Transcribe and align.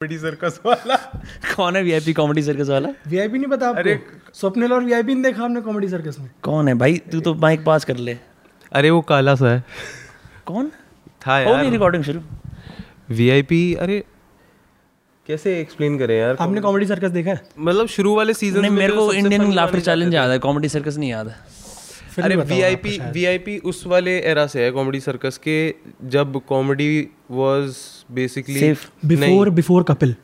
Comedy 0.00 0.18
circus 0.18 0.58
वाला 0.64 0.94
कौन 1.54 1.76
है 1.76 1.82
वीआईपी 1.82 2.12
कॉमेडी 2.12 2.42
सर्कस 2.42 2.68
वाला 2.68 2.88
वीआईपी 3.06 3.38
नहीं 3.38 3.48
पता 3.48 3.68
अरे 3.78 3.98
स्वप्निल 4.34 4.72
और 4.72 4.84
वीआईपी 4.84 5.14
नहीं 5.14 5.22
देखा 5.22 5.42
आपने 5.44 5.60
कॉमेडी 5.60 5.88
सर्कस 5.88 6.18
में 6.20 6.30
कौन 6.42 6.68
है 6.68 6.74
भाई? 6.74 6.96
तू 7.12 7.20
तो 7.20 7.34
माइक 7.42 7.64
पास 7.64 7.84
कर 7.84 7.96
ले। 7.96 8.16
अरे 8.72 8.90
वो 8.90 9.00
काला 9.10 9.34
सा 9.34 9.50
है। 9.50 9.62
कौन? 10.46 10.70
था 11.26 11.38
हो 11.44 11.56
गई 11.56 11.70
रिकॉर्डिंग 11.70 12.04
शुरू। 12.04 12.20
वीआईपी 13.10 13.62
अरे 13.76 14.02
कैसे 15.26 15.58
एक्सप्लेन 15.60 15.98
करें 15.98 16.18
यार? 16.18 16.36
आपने 16.40 16.60
कॉमेडी 16.60 16.86
सर्कस 16.86 17.10
देखा 17.10 17.30
है? 17.30 17.42
मतलब 17.58 17.86
शुरू 17.98 18.14
वाले 18.16 18.34
सीज़न 18.34 18.60
नहीं 18.60 18.70
मेरे 18.70 18.92
को 18.92 19.12
इंडियन 19.12 19.52
लाफ्टर 19.54 19.80
चैलेंज 19.80 20.14
याद 20.14 20.30
है 20.30 20.38
कॉमेडी 20.38 20.68
सर्कस 20.68 20.96
नहीं 20.96 21.10
याद 21.10 21.28
है। 21.28 21.36
अरे 22.18 22.36
वीआईपी 22.36 22.98
वीआईपी 23.12 23.58
उस 23.70 23.86
वाले 23.86 24.18
एरा 24.30 24.46
से 24.46 24.64
है 24.64 24.70
कॉमेडी 24.72 25.00
सर्कस 25.00 25.38
के 25.38 25.56
जब 26.14 26.40
comedy 26.48 27.00
was 27.30 27.76
basically 28.12 28.72
before 29.06 29.50
before 29.50 29.82
Kapil 29.90 30.14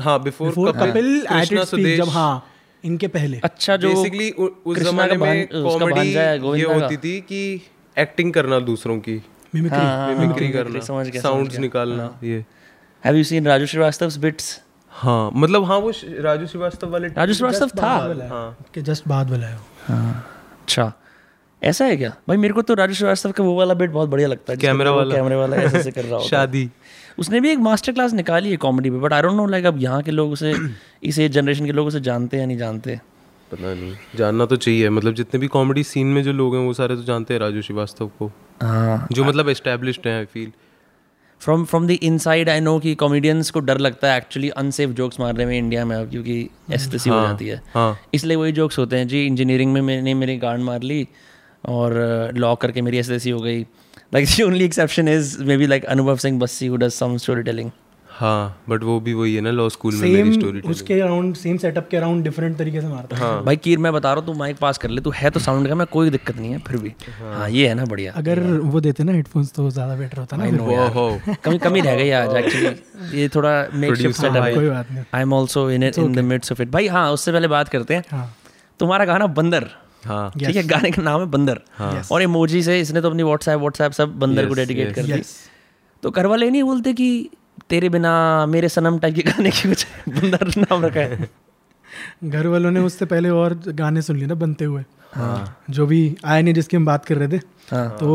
हाँ 0.00 0.22
before 0.22 0.72
Kapil 0.78 1.08
at 1.32 1.52
it's 1.52 1.74
peak 1.74 1.96
जब 1.96 2.08
हाँ 2.10 2.46
इनके 2.84 3.08
पहले। 3.08 3.40
अच्छा 3.44 3.76
जो 3.76 3.88
बेसिकली 3.88 4.30
उस 4.30 4.78
जमाने 4.78 5.16
में 5.16 5.48
कॉमेडी 5.52 6.08
ये 6.08 6.64
होती 6.64 6.96
थी 6.96 7.20
कि 7.20 7.40
एक्टिंग 7.96 8.32
करना 8.34 8.58
दूसरों 8.60 8.98
की। 8.98 9.14
मिमिक्री 9.54 9.78
हाँ, 9.78 9.96
हाँ, 9.96 10.14
मिमिक्री 10.18 10.46
हाँ, 10.46 10.52
करना 10.54 11.20
साउंड्स 11.20 11.58
निकालना 11.58 12.18
ये। 12.24 12.44
Have 13.04 13.16
you 13.16 13.24
seen 13.24 13.46
Raju 13.46 13.66
Srivastava 13.66 14.20
bits 14.20 14.60
हाँ 14.92 15.30
मतलब 15.34 15.64
हाँ 15.64 15.78
वो 15.78 15.92
राजू 16.24 16.46
श्रीवास्तव 16.46 16.90
वाले 16.90 17.08
राजू 17.16 17.34
श्रीवास्तव 17.34 17.68
था। 17.78 17.88
हाँ। 18.30 18.66
के 18.74 18.82
जस्ट 18.82 19.08
बाद 19.08 19.30
वाला 19.30 19.46
है 19.46 19.56
वो। 19.56 19.64
अच्छा। 20.62 20.92
ऐसा 21.66 21.84
है 21.84 21.96
क्या? 21.96 22.12
भाई 22.28 22.36
मेरे 22.36 22.54
को 22.54 22.62
तो 22.62 22.74
राजू 22.74 22.94
श्रीवास्तव 22.94 23.30
का 23.32 23.44
वो 23.44 23.54
वाला 23.56 23.74
बिट 23.74 23.90
बहुत 23.90 24.08
बढ़िया 24.08 24.28
लगता 24.28 24.52
है 24.52 24.58
कैमरा 24.58 24.90
वाला। 24.90 25.14
कैमरे 25.14 25.36
वाला 25.36 25.56
ऐसे 25.56 25.78
ऐसे 25.78 25.90
कर 25.90 26.04
रहा 26.04 26.16
होता 26.16 26.28
शादी। 26.28 26.68
उसने 27.18 27.40
भी 27.40 27.50
एक 27.50 27.58
मास्टर 27.58 27.92
क्लास 27.92 28.12
निकाली 28.12 28.50
है 28.50 28.56
कॉमेडी 28.56 28.90
पे 28.90 28.96
but 28.96 29.12
I 29.12 29.22
don't 29.22 29.34
know 29.34 29.46
like 29.46 29.64
अब 29.66 29.78
यहाँ 29.82 30.02
के 30.02 30.10
लोग 30.10 30.32
उसे 30.32 30.54
इस 31.04 31.18
एज 31.18 31.32
जनरेशन 31.32 31.66
के 31.66 31.72
लोग 31.72 31.86
उसे 31.86 32.00
जानते 32.00 32.36
हैं 32.36 32.42
या 32.42 32.46
नहीं 32.46 32.58
जानते? 32.58 33.00
पता 33.52 33.74
नहीं 33.74 33.92
जानना 34.16 34.44
तो 34.46 34.56
चाहिए। 34.56 34.90
मतलब 34.90 35.14
जितने 35.14 35.40
भी 35.40 35.46
कॉमेडी 35.46 35.82
सीन 35.84 36.06
में 36.06 36.22
जो 36.22 36.32
लोग 36.32 36.56
हैं 36.56 36.62
वो 36.66 36.72
सारे 36.72 36.96
तो 36.96 37.02
जानते 37.02 37.34
हैं 37.34 37.40
राजू 37.40 37.62
श्रीवास्तव 37.62 38.10
को। 38.18 38.30
हाँ। 38.62 39.06
जो 39.12 39.24
मतलब 39.24 39.48
एस्टेब्लिश्ड 39.48 40.06
हैं 40.06 40.18
I 40.18 40.24
feel 40.24 40.52
from 41.40 41.64
from 41.64 41.86
the 41.86 41.90
inside 41.90 42.48
I 42.48 42.60
know 42.60 42.78
कि 42.78 42.94
कॉमेडियंस 42.94 43.50
को 43.50 43.60
डर 43.60 43.78
लगता 43.78 44.12
है 44.12 44.16
एक्चुअली 44.18 44.48
अनसेफ 44.48 44.90
जोक्स 44.90 45.20
मारने 45.20 45.46
में 45.46 45.58
इंडिया 45.58 45.84
में 45.84 45.96
अब 45.96 46.10
क्योंकि 46.10 46.48
ऐसी 46.70 47.10
हो 47.10 47.20
जाती 47.22 47.48
है। 47.48 47.60
हाँ। 47.74 47.98
इसलिए 48.14 48.36
वही 48.36 48.52
जोक्स 48.52 48.78
होते 48.78 48.96
हैं 48.96 49.08
जी 49.08 49.24
इंजीनियरिंग 49.26 49.72
में 49.72 49.80
मैंने 49.80 50.14
मेरी 50.14 50.36
गांड 50.36 50.64
मार 50.64 50.82
ली 50.82 51.08
और 51.64 51.98
लॉ 52.36 52.54
करके 52.56 52.82
मेरी 52.82 52.98
ऐसी 52.98 53.30
हो 53.30 53.40
गई। 53.40 53.60
Like 54.14 54.26
the 54.26 54.42
only 54.42 54.64
exception 54.64 55.08
is 55.08 55.42
maybe 55.56 55.66
like 55.66 55.84
Anubhav 55.86 56.16
Singh 56.18 56.38
Bassi 56.40 56.66
who 56.66 56.76
does 56.76 56.90
some 56.92 57.16
storytelling 57.42 57.70
हाँ 58.08 58.62
बट 58.68 58.82
वो 58.82 58.98
भी 59.00 59.12
वही 59.14 59.34
है 59.34 59.40
ना 59.40 59.50
लॉ 59.50 59.68
स्कूल 59.68 59.94
में 59.94 60.02
मेरी 60.02 60.32
स्टोरी 60.32 60.60
सेम 60.60 60.70
उसके 60.70 61.00
अराउंड 61.00 61.34
सेम 61.36 61.56
सेटअप 61.58 61.88
के 61.90 61.96
अराउंड 61.96 62.22
डिफरेंट 62.24 62.56
तरीके 62.58 62.80
से 62.80 62.86
मारता 62.88 63.16
है। 63.16 63.42
भाई 63.44 63.56
कीर 63.56 63.78
मैं 63.78 63.92
बता 63.92 64.12
रहा 64.12 64.20
हूँ 64.20 64.26
तू 64.26 64.34
माइक 64.34 64.56
पास 64.58 64.78
कर 64.78 64.90
ले 64.90 65.00
तू 65.00 65.10
है 65.16 65.30
तो 65.30 65.40
साउंड 65.40 65.68
का 65.68 65.74
मैं 65.74 65.86
कोई 65.92 66.10
दिक्कत 66.10 66.36
नहीं 66.36 66.52
है 66.52 66.58
फिर 66.58 66.76
भी। 66.76 66.94
हाँ। 67.20 67.48
ये 67.50 67.66
है 67.68 67.74
ना 67.74 67.84
बढ़िया। 67.84 68.12
अगर 68.12 68.40
वो 68.42 68.80
देते 68.80 69.04
ना 69.04 69.12
हेडफोन्स 69.12 69.52
तो 69.54 69.68
ज़्यादा 69.70 69.96
बेटर 69.96 70.18
होता 70.18 70.36
ना 70.36 70.86
हो 70.88 71.08
कमी 71.44 71.58
कमी 71.58 71.80
रह 71.80 71.96
गई 71.96 72.10
आज 72.12 72.34
एक्चुअली 72.36 73.20
ये 73.20 73.28
थोड़ा 73.34 73.52
मेक 73.74 73.94
शिफ्ट 73.96 74.16
सेटअप 74.16 74.42
है 74.44 74.54
कोई 74.54 74.68
बात 74.68 74.92
नहीं। 74.92 75.04
I 75.14 75.22
am 75.22 75.32
also 75.32 75.70
in 75.70 75.82
in 75.84 76.12
the 76.12 76.24
midst 76.24 76.52
of 76.52 76.62
it 76.62 76.70
भाई 76.70 76.86
हाँ 76.88 77.10
उससे 77.12 77.32
पहले 77.32 77.48
बात 77.48 77.68
करते 77.68 77.94
हैं। 77.94 78.04
हाँ। 78.10 78.30
तुम्हारा 78.80 79.04
गाना 79.04 79.26
बंदर। 79.40 79.68
हाँ। 80.06 80.30
ठीक 80.30 80.56
है 80.56 80.62
गाने 80.62 80.90
का 80.90 81.02
नाम 81.02 81.20
है 81.20 81.26
बंदर। 81.26 81.60
और 82.12 82.22
इमोजी 82.22 82.62
से 82.62 82.80
इसने 82.80 83.00
तो 83.00 83.10
अपनी 83.10 83.22
व्हाट्सएप 83.22 83.58
व्हाट्सएप 83.58 83.92
सब 83.92 84.18
बंदर 84.18 84.46
को 84.46 84.54
डेडिकेट 84.54 84.94
कर 84.94 85.02
दी। 85.02 85.22
तो 86.02 86.10
घर 86.10 86.26
वाले 86.26 86.50
नहीं 86.50 86.62
बोलते 86.62 86.92
कि 86.92 87.30
तेरे 87.70 87.88
बिना 87.88 88.46
मेरे 88.46 88.68
सनम 88.68 88.98
टाइप 88.98 89.14
के 89.14 89.22
गाने 89.22 89.50
की 89.50 89.68
कुछ 89.68 89.86
बंदर 90.08 90.48
नाम 90.58 90.84
रखा 90.84 91.00
है? 91.00 91.30
घर 92.24 92.46
वालों 92.46 92.70
ने 92.70 92.80
उससे 92.80 93.04
पहले 93.04 93.28
और 93.28 93.54
गाने 93.54 94.02
सुन 94.02 94.16
लिए 94.16 94.26
ना 94.26 94.34
बनते 94.34 94.64
हुए। 94.64 94.84
जो 95.70 95.86
भी 95.86 96.16
आए 96.24 96.42
नहीं 96.42 96.54
जिसकी 96.54 96.76
हम 96.76 96.86
बात 96.86 97.04
कर 97.04 97.16
रहे 97.16 97.28
थे। 97.28 97.40
हाँ। 97.70 97.88
तो 98.00 98.08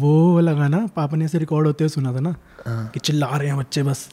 वो 0.00 0.34
वाला 0.34 0.52
गाना 0.52 0.78
पापा 0.96 1.16
ने 1.16 1.24
ऐसे 1.24 1.38
रिकॉर्ड 1.38 1.66
होते 1.66 1.84
हुए 1.84 1.88
सुना 1.90 2.12
था 2.14 2.20
ना 2.20 2.34
कि 2.66 3.00
चिल्ला 3.00 3.26
रहे 3.28 3.48
हैं 3.48 3.56
बच्चे 3.58 3.82
बस। 3.82 4.08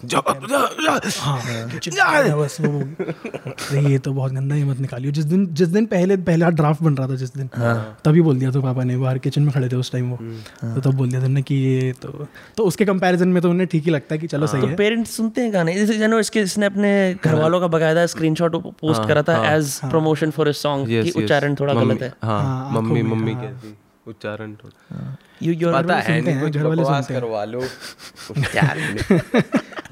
हाँ 1.19 1.39
चिल्ला 1.73 2.09
रहे 2.11 2.29
हैं 2.29 2.37
बस 2.39 2.57
वो 2.61 3.79
ये 3.81 3.97
तो 3.99 4.13
बहुत 4.13 4.31
गंदा 4.31 4.55
हिम्मत 4.55 4.79
निकाली। 4.79 5.11
जिस 5.11 5.25
दिन 5.25 5.45
जिस 5.53 5.67
दिन 5.69 5.85
पहले 5.85 6.17
पहला 6.19 6.49
ड्राफ्ट 6.51 6.83
बन 6.83 6.95
रहा 6.95 7.07
था 7.07 7.15
जिस 7.15 7.33
दिन 7.33 7.49
तभी 8.05 8.21
बोल 8.21 8.39
दिया 8.39 8.51
था 8.51 8.59
पापा 8.61 8.83
ने 8.83 8.97
बाहर 8.97 9.17
किचन 9.17 9.41
में 9.41 9.51
खड़े 9.53 9.69
थे 9.69 9.75
उस 9.75 9.91
टाइम 9.91 10.09
वो। 10.09 10.17
तो 10.65 10.81
तब 10.81 10.95
बोल 10.95 11.09
दिया 11.09 11.21
था 11.23 11.27
ना 11.27 11.41
कि 11.41 11.55
ये 11.55 11.93
तो 12.01 12.27
तो 12.57 12.63
उसके 12.63 12.85
कंपैरिजन 12.85 13.27
में 13.27 13.41
तो 13.43 13.49
उन्हें 13.49 13.67
ठीक 13.67 13.83
ही 13.85 13.91
लगता 13.91 14.15
है 14.15 14.19
कि 14.19 14.27
चलो 14.27 14.47
सही 14.47 14.67
है। 14.67 14.75
पेरेंट्स 14.75 15.15
सुनते 15.17 15.41
हैं 15.41 15.53
गाने। 15.53 15.73
जैसे 15.75 15.97
जानो 15.97 16.19
इसके 16.19 16.41
इसने 16.41 16.65
अपने 16.65 16.91
घर 17.15 17.35
वालों 17.35 17.59
का 17.59 17.67
बकायदा 17.69 18.05
स्क्रीनशॉट 18.07 18.55
पोस्ट 18.55 19.07
करा 19.07 19.21
था 19.23 19.37
एज 19.53 19.79
प्रमोशन 19.85 20.31
फॉर 20.31 20.51
सॉन्ग 20.55 20.87
कि 21.03 21.11
उच्चारण 21.11 21.55
थोड़ा 21.55 21.73
गलत 21.73 22.01
है। 22.01 22.13
हाँ 22.23 22.71
मम्मी 22.71 23.01
मम्मी 23.01 23.33
कहती 23.33 23.77
उच्चारण 24.07 24.55
यू 25.43 25.53
योर 25.53 25.73
पता 25.73 25.95
है 25.95 26.21
नहीं 26.21 26.41
कुछ 26.41 26.57
बकवास 26.57 27.07
करवा 27.07 27.45
लो 27.45 27.61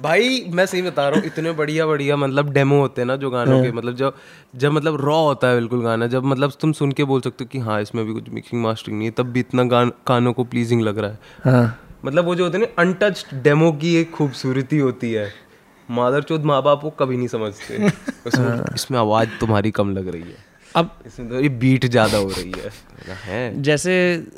भाई 0.01 0.45
मैं 0.50 0.66
सही 0.66 0.81
बता 0.81 1.09
रहा 1.09 1.19
हूँ 1.19 1.28
इतने 1.28 1.51
बढ़िया 1.51 1.88
बढ़िया 1.88 2.16
मतलब 2.16 2.50
डेमो 2.50 2.79
होते 2.79 3.01
हैं 3.01 3.06
ना 3.06 3.16
जो 3.16 3.29
गानों 3.29 3.63
के 3.63 3.72
मतलब 3.72 3.95
जब 3.95 4.13
जब 4.56 4.72
मतलब 4.72 4.95
रॉ 4.95 5.22
होता 5.22 5.47
है 5.47 5.56
बिल्कुल 5.56 5.84
गाना 5.84 6.07
जब 6.07 6.23
मतलब 6.23 6.53
तुम 6.62 6.72
सुन 6.72 6.91
के 6.91 7.03
बोल 7.03 7.22
सकते 7.22 7.44
हो 7.44 7.50
कि 7.51 7.59
हाँ 7.59 7.81
इसमें 7.81 8.06
भी 8.06 8.13
कुछ 8.13 8.29
मिक्सिंग 8.29 8.63
मास्टरिंग 8.63 8.97
नहीं 8.97 9.07
है 9.07 9.13
तब 9.17 9.25
भी 9.25 9.40
इतना 9.40 9.63
गान 9.63 9.91
कानों 10.07 10.34
को 10.34 10.44
प्लीजिंग 10.44 10.81
लग 10.81 10.97
रहा 10.97 11.11
है। 11.11 11.19
हाँ। 11.44 11.79
मतलब 12.06 12.25
वो 12.25 12.35
जो 12.35 12.44
होते 12.44 12.57
हैं 12.57 12.66
ना 12.66 12.81
अनटच्ड 12.81 13.41
डेमो 13.41 13.72
की 13.72 13.96
एक 13.96 14.11
खूबसूरती 14.11 14.78
होती 14.78 15.13
है। 15.13 15.34
मादर 15.91 16.23
चौथ 16.23 16.40
माँ 16.40 16.63
बाप 16.63 16.84
वो 16.84 16.90
कभी 16.90 17.17
नहीं 17.17 17.28
समझते। 17.28 17.88
इसमें 18.75 19.00
आवाज़ 19.00 19.29
तुम्हारी 19.40 19.72
कम 19.72 19.91
लग 19.91 20.07
रही 20.07 20.22
है। 20.22 20.49
अब 20.75 20.97
इसमें 21.06 21.30
तो 21.30 21.40
ये 21.40 21.50
बीट 21.59 21.85
ज़्यादा 21.85 22.18
हो 22.18 22.28
रही 22.30 22.52
है। 22.57 23.16
है। 23.24 23.62
जैसे 23.62 23.94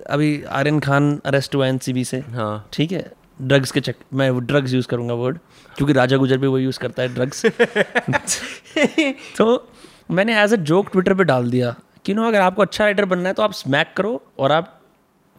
अभी 0.10 0.42
आर्यन 0.52 0.80
खान 0.80 1.20
अरेस्ट 1.26 1.56
हुआ 1.56 1.68
एनसीबी 1.68 2.04
से 2.06 2.20
हाँ। 2.32 2.68
ठीक 2.74 2.92
है? 2.92 3.12
ड्रग्स 3.42 3.72
के 3.72 3.82
चक 3.82 3.96
मैं 4.14 4.30
ड्रग्स 4.48 4.74
यूज़ 4.74 4.88
करूँगा 4.88 5.14
वर्ड 5.14 5.38
क्योंकि 5.76 5.94
राजा 5.94 6.18
गुजर 6.18 6.38
भी 6.38 6.48
वो 6.48 6.58
यूज़ 6.58 6.80
करता 6.80 7.04
है 7.04 7.14
ड्रग्स 7.14 7.46
तो 9.38 9.68
मैंने 10.12 10.42
एज 10.42 10.54
अ 10.54 10.58
जोक 10.72 10.92
ट्विटर 10.92 11.14
पे 11.14 11.24
डाल 11.24 11.50
दिया 11.52 11.76
कि 12.06 12.14
नो 12.14 12.28
अगर 12.28 12.42
आपको 12.42 12.62
अच्छा 12.62 12.84
राइटर 12.84 13.06
बनना 13.06 13.30
है 13.30 13.34
तो 13.34 13.44
आप 13.44 13.54
स्मैक 13.54 13.94
करो 13.98 14.22
और 14.40 14.52
आप 14.52 14.78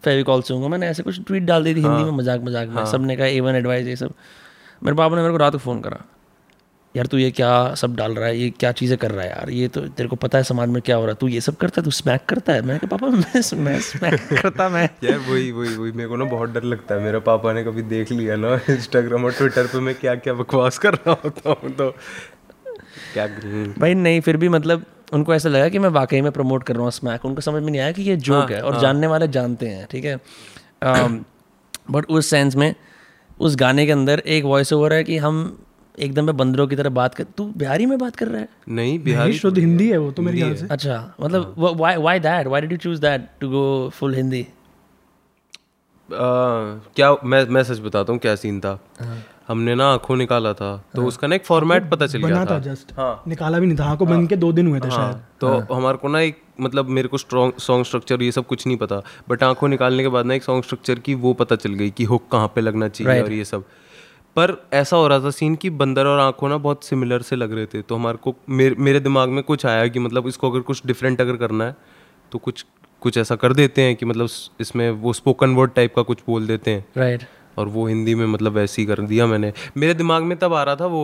फेविकॉल 0.03 0.41
से 0.41 0.53
होंगे। 0.53 0.67
मैंने 0.67 0.87
ऐसे 0.87 1.03
कुछ 1.03 1.19
ट्वीट 1.21 1.43
डाल 1.43 1.63
दी 1.63 1.73
थी 1.75 1.81
हाँ, 1.81 1.95
हिंदी 1.97 2.11
में 2.11 2.17
मज़ाक 2.17 2.41
मज़ाक 2.41 2.67
में। 2.67 2.75
हाँ, 2.75 2.85
सबने 2.85 3.15
कहा 3.15 3.27
एवन 3.27 3.55
एडवाइस 3.55 3.87
ये 3.87 3.95
सब। 3.95 4.13
मेरे 4.81 4.97
पापा 4.97 5.15
ने 5.15 5.21
मेरे 5.21 5.31
को 5.31 5.37
रात 5.37 5.51
को 5.51 5.57
फ़ोन 5.57 5.81
करा। 5.81 6.03
यार 6.97 7.05
तू 7.05 7.17
ये 7.17 7.31
क्या 7.31 7.75
सब 7.75 7.95
डाल 7.95 8.15
रहा 8.15 8.27
है? 8.27 8.37
ये 8.37 8.49
क्या 8.49 8.71
चीज़ें 8.71 8.97
कर 8.97 9.11
रहा 9.11 9.23
है 9.23 9.29
यार? 9.29 9.49
ये 9.49 9.67
तो 9.67 9.81
तेरे 9.81 10.09
को 10.09 10.15
पता 10.15 10.37
है 10.37 10.43
समाज 10.43 10.69
में 10.69 10.81
क्या 10.81 10.95
हो 10.95 11.01
रहा 11.01 11.11
है। 11.11 11.15
तू 11.15 11.27
ये 11.27 11.41
सब 11.41 11.55
करता 11.55 11.81
है? 11.81 11.85
तू 11.85 11.91
स्मैक 11.91 12.25
करता 12.25 12.53
है? 12.53 12.61
मैं 12.61 12.79
कहा 12.79 12.97
पापा 12.97 13.07
मैं 13.07 13.41
मैं 13.63 13.79
स्मैक 13.79 14.41
करता 14.41 14.69
मैं. 14.69 14.83
यार 15.03 15.17
वही 15.19 15.51
वही 15.51 15.75
वही 15.77 15.91
मेरे 15.91 16.09
को 16.09 16.15
ना 16.15 16.25
बहुत 16.25 16.49
डर 16.49 16.63
लगता 16.63 16.95
है। 16.95 17.01
मेरे 17.01 17.19
पापा 17.19 17.53
ने 17.53 17.63
कभी 17.63 17.81
देख 17.81 18.11
लिया 18.11 18.35
ना 18.35 18.53
इंस्टाग्राम 18.69 19.25
और 19.25 19.31
ट्विटर 19.31 19.67
पे 19.67 19.79
मैं 19.79 19.95
क्या 19.95 20.15
क्या 20.15 20.33
बकवास 20.33 20.77
कर 20.77 20.93
रहा 20.93 21.15
होता 21.23 21.49
हूँ 21.49 21.71
तो। 21.71 21.89
क्या 23.13 23.27
भाई 23.79 23.93
नहीं 23.93 24.21
फिर 24.21 24.37
भी 24.37 24.49
मतलब 24.49 24.85
उनको 25.13 25.33
ऐसा 25.35 25.49
लगा 25.49 25.69
कि 25.69 25.79
मैं 25.79 25.89
वाकई 25.89 26.21
में 26.21 26.31
प्रमोट 26.31 26.63
कर 26.63 26.73
रहा 26.73 26.83
हूँ 26.83 26.91
स्मैक 26.91 27.25
उनको 27.25 27.41
समझ 27.41 27.63
में 27.63 27.71
नहीं 27.71 27.81
आया 27.81 27.91
कि 27.91 28.01
ये 28.01 28.15
जोक 28.15 28.51
है 28.51 28.61
और 28.61 28.79
जानने 28.79 29.07
वाले 29.07 29.27
जानते 29.27 29.67
हैं 29.67 29.87
ठीक 29.91 30.05
है? 30.05 30.19
बट 31.91 32.05
उस 32.05 32.27
सेंस 32.27 32.55
में 32.55 32.75
उस 33.39 33.55
गाने 33.55 33.85
के 33.85 33.91
अंदर 33.91 34.19
एक 34.19 34.43
वॉइस 34.43 34.73
ओवर 34.73 34.93
है 34.93 35.03
कि 35.03 35.17
हम 35.17 35.62
एकदम 35.97 36.25
में 36.25 36.35
बंदरों 36.37 36.67
की 36.67 36.75
तरह 36.75 36.89
बात 36.91 37.15
कर 37.15 37.23
तू 37.37 37.45
बिहारी 37.57 37.85
में 37.85 37.97
बात 37.97 38.15
कर 38.15 38.27
रहा 38.27 38.41
है? 38.41 38.47
नहीं 38.69 38.97
बिहारी 39.03 39.33
शुद्ध 39.37 39.57
हिंदी 39.57 39.89
है 39.89 39.97
वो 39.97 40.11
तो 40.11 40.21
मेरे 40.21 40.37
ख्याल 40.37 40.55
से। 40.55 40.67
अच्छा 40.71 41.13
मतलब 41.21 41.55
why 41.57 41.97
why 41.97 42.19
that 42.21 42.47
why 42.47 42.61
did 42.61 42.71
you 42.71 42.77
choose 42.77 43.01
that 43.01 43.27
to 43.41 43.49
go 43.49 43.89
full 43.95 44.15
Hindi 44.15 44.45
क्या 46.09 47.15
मैं 47.25 47.45
मैं 47.47 47.63
सच 47.63 47.79
बताता 47.81 48.13
हूँ 48.13 48.19
क्या 48.19 48.35
सीन 48.35 48.59
था। 48.59 48.79
हमने 49.47 49.75
ना 49.75 49.85
आँखों 49.93 50.15
निकाला 50.17 50.51
था 50.53 50.75
तो 50.95 51.05
उसका 51.05 51.27
ना 51.27 51.35
एक 51.35 51.45
फॉर्मेट 51.45 51.89
पता 51.91 52.07
चल 52.07 52.19
गया 52.19 52.43
था। 52.45 52.57
जस्ट 52.61 52.91
हाँ। 52.97 53.23
निकाला 53.27 53.59
भी 53.59 53.67
नहीं 53.67 53.77
था 53.79 53.83
हाँ। 53.83 53.97
को 53.97 54.05
बन 54.05 54.25
के 54.27 54.35
दो 54.35 54.51
दिन 54.51 54.67
हुए 54.67 54.79
थे 54.79 54.89
शायद। 54.91 55.21
तो 55.41 55.73
हमारे 55.73 55.97
को 55.97 56.07
ना 56.07 56.19
एक 56.19 56.41
मतलब 56.61 56.89
मेरे 56.89 57.07
को 57.07 57.17
स्ट्रॉन्ग 57.17 57.59
सॉन्ग 57.59 57.85
स्ट्रक्चर 57.85 58.23
ये 58.23 58.31
सब 58.31 58.45
कुछ 58.47 58.65
नहीं 58.67 58.77
पता 58.77 59.01
बट 59.29 59.43
आँखों 59.43 59.67
निकालने 59.67 60.03
के 60.03 60.09
बाद 60.09 60.25
ना 60.25 60.33
एक 60.33 60.43
सॉन्ग 60.43 60.63
स्ट्रक्चर 60.63 60.99
की 60.99 61.15
वो 61.15 61.33
पता 61.33 61.55
चल 61.55 61.73
गई 61.73 61.89
कि 61.89 62.03
हुक 62.03 62.27
कहाँ 62.31 62.51
पे 62.55 62.61
लगना 62.61 62.87
चाहिए 62.89 63.21
और 63.21 63.31
ये 63.31 63.45
सब। 63.45 63.63
पर 64.35 64.55
ऐसा 64.73 64.97
हो 64.97 65.07
रहा 65.07 65.19
था 65.19 65.29
सीन 65.29 65.55
कि 65.55 65.69
बंदर 65.69 66.05
और 66.05 66.19
आँखों 66.19 66.49
ना 66.49 66.57
बहुत 66.57 66.83
सिमिलर 66.83 67.21
से 67.21 67.35
लग 67.35 67.53
रहे 67.53 67.65
थे। 67.65 67.81
तो 67.81 67.95
हमारे 67.95 68.17
को 68.17 68.35
मेरे, 68.49 68.75
मेरे 68.79 68.99
दिमाग 68.99 69.29
में 69.29 69.43
कुछ 69.43 69.65
आया 69.65 69.87
कि 69.87 69.99
मतलब 69.99 70.27
इसको 70.27 70.51
अगर 70.51 70.59
कुछ 70.59 70.81
डिफरेंट 70.85 71.21
अगर 71.21 71.35
करना 71.37 71.65
है 71.65 71.75
तो 72.31 72.37
कुछ 72.37 72.65
कुछ 73.01 73.17
ऐसा 73.17 73.35
कर 73.35 73.53
देते 73.53 73.81
हैं 73.81 73.95
कि 73.95 74.05
मतलब 74.05 74.29
इसमें 74.59 74.89
वो 74.91 75.13
स्पोकन 75.13 75.55
वर्ड 75.55 75.71
टाइप 75.71 75.95
का 75.95 76.01
कुछ 76.01 76.19
बोल 76.27 76.47
देते 76.47 76.71
हैं। 76.71 76.85
Right 76.97 77.19
right. 77.19 77.59
और 77.59 77.67
वो 77.67 77.87
हिंदी 77.87 78.15
में 78.15 78.25
मतलब 78.25 78.51
वैसे 78.51 78.81
ही 78.81 78.85
कर 78.85 79.01
दिया 79.01 79.27
मैंने। 79.27 79.53
मेरे 79.77 79.93
दिमाग 79.93 80.23
में 80.23 80.37
तब 80.37 80.53
आ 80.53 80.63
रहा 80.63 80.75
था 80.75 80.85
वो 80.85 81.03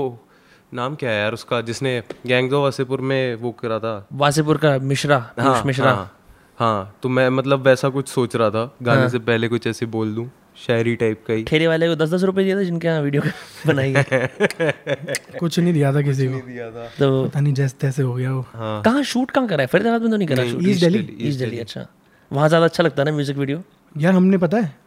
नाम 0.73 0.95
क्या 0.95 1.09
है 1.09 1.21
यार 1.21 1.33
उसका 1.33 1.61
जिसने 1.61 2.01
गैंग 2.27 2.53
ऑफ़ 2.53 2.63
वासेपुर 2.63 3.01
में 3.01 3.35
वो 3.35 3.51
करा 3.51 3.79
था। 3.79 4.07
वासीपुर 4.13 4.57
का 4.57 4.77
मिश्रा 4.79 5.19
पीयूष 5.37 5.65
मिश्रा। 5.65 5.91
हाँ, 5.91 6.11
हाँ 6.59 6.95
तो 7.03 7.09
मैं 7.09 7.29
मतलब 7.29 7.61
वैसा 7.61 7.89
कुछ 7.89 8.07
सोच 8.07 8.35
रहा 8.35 8.49
था। 8.49 8.69
गाने 8.81 9.01
हाँ. 9.01 9.09
से 9.09 9.19
पहले 9.19 9.47
कुछ 9.47 9.67
ऐसे 9.67 9.85
बोल 9.85 10.15
दूँ। 10.15 10.29
शायरी 10.59 10.95
टाइप 10.95 11.23
का 11.27 11.33
ही। 11.33 11.43
ठेले 11.43 11.67
वाले 11.67 11.87
को 11.87 11.95
दस 11.95 12.09
दस 12.09 12.23
रुपए 12.23 12.43
दिए 12.43 12.55
थे 12.55 12.65
जिनके 12.65 12.87
यहाँ 12.87 13.01
वीडियो 13.01 13.21
बनाई 13.67 13.93
गई 13.93 15.37
कुछ 15.39 15.59
नहीं 15.59 15.73
दिया 15.73 15.93
था 15.93 16.01
किसी 16.01 16.27
को। 16.27 16.39
दिया 16.47 16.69
था। 16.71 16.87
तो 16.99 17.23
पता 17.25 17.39
नहीं 17.39 17.53
जैसे 17.53 17.75
तैसे 17.81 18.03
हो 18.03 18.13
गया 18.13 18.33
वो। 18.33 18.45
हाँ। 18.53 18.81
कहाँ 18.83 19.03
शूट 19.05 19.31
कहाँ 19.31 19.47
करा 19.47 19.61
है? 19.61 19.67
फरीदाबाद 19.67 20.01
में 20.01 20.11
तो 20.11 20.17
नहीं 20.17 20.27
करा 20.27 20.45
shoot. 20.51 20.67
East 20.67 20.81
Delhi 20.81 21.15
east 21.19 21.39
Delhi 21.39 21.59
अच्छा। 21.59 21.85
वहाँ 22.31 22.47
ज़्यादा 22.47 22.65
अच्छा 22.65 22.83
लगता 22.83 23.01
है 23.01 23.05
ना 23.05 23.15
म्यूज़िक 23.15 23.37
वीडियो 23.37 23.61
यार 23.95 24.13
हमने 24.13 24.37
पता 24.37 24.57
है 24.57 24.77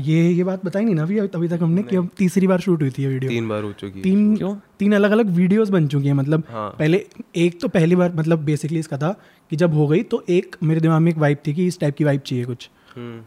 ये 0.00 0.22
ये 0.28 0.44
बात 0.44 0.64
बताई 0.64 0.84
नहीं 0.84 0.94
ना 0.94 1.02
अभी 1.02 1.18
अभी 1.18 1.48
तक 1.48 1.58
हमने 1.62 1.82
कि 1.82 1.96
अब 1.96 2.08
तीसरी 2.18 2.46
बार 2.46 2.60
शूट 2.60 2.82
हुई 2.82 2.90
थी 2.90 3.02
ये 3.02 3.08
वीडियो 3.08 3.30
तीन 3.30 3.48
बार 3.48 3.62
हो 3.62 3.72
चुकी 3.72 3.98
है। 3.98 4.02
तीन 4.02 4.36
क्यों? 4.36 4.54
तीन 4.78 4.92
अलग 4.94 5.10
अलग 5.10 5.30
वीडियोस 5.36 5.68
बन 5.68 5.86
चुकी 5.88 6.06
हैं 6.06 6.14
मतलब 6.14 6.44
हाँ। 6.50 6.68
पहले 6.78 7.04
एक 7.36 7.60
तो 7.60 7.68
पहली 7.68 7.96
बार 7.96 8.12
मतलब 8.16 8.44
बेसिकली 8.44 8.78
इसका 8.78 8.96
था 8.98 9.14
कि 9.50 9.56
जब 9.56 9.74
हो 9.74 9.86
गई 9.88 10.02
तो 10.04 10.22
एक 10.30 10.56
मेरे 10.62 10.80
दिमाग 10.80 11.00
में 11.02 11.10
एक 11.12 11.18
वाइब 11.18 11.38
थी 11.46 11.54
कि 11.54 11.66
इस 11.66 11.80
टाइप 11.80 11.96
की 11.96 12.04
वाइब 12.04 12.20
चाहिए 12.20 12.44
कुछ। 12.44 12.68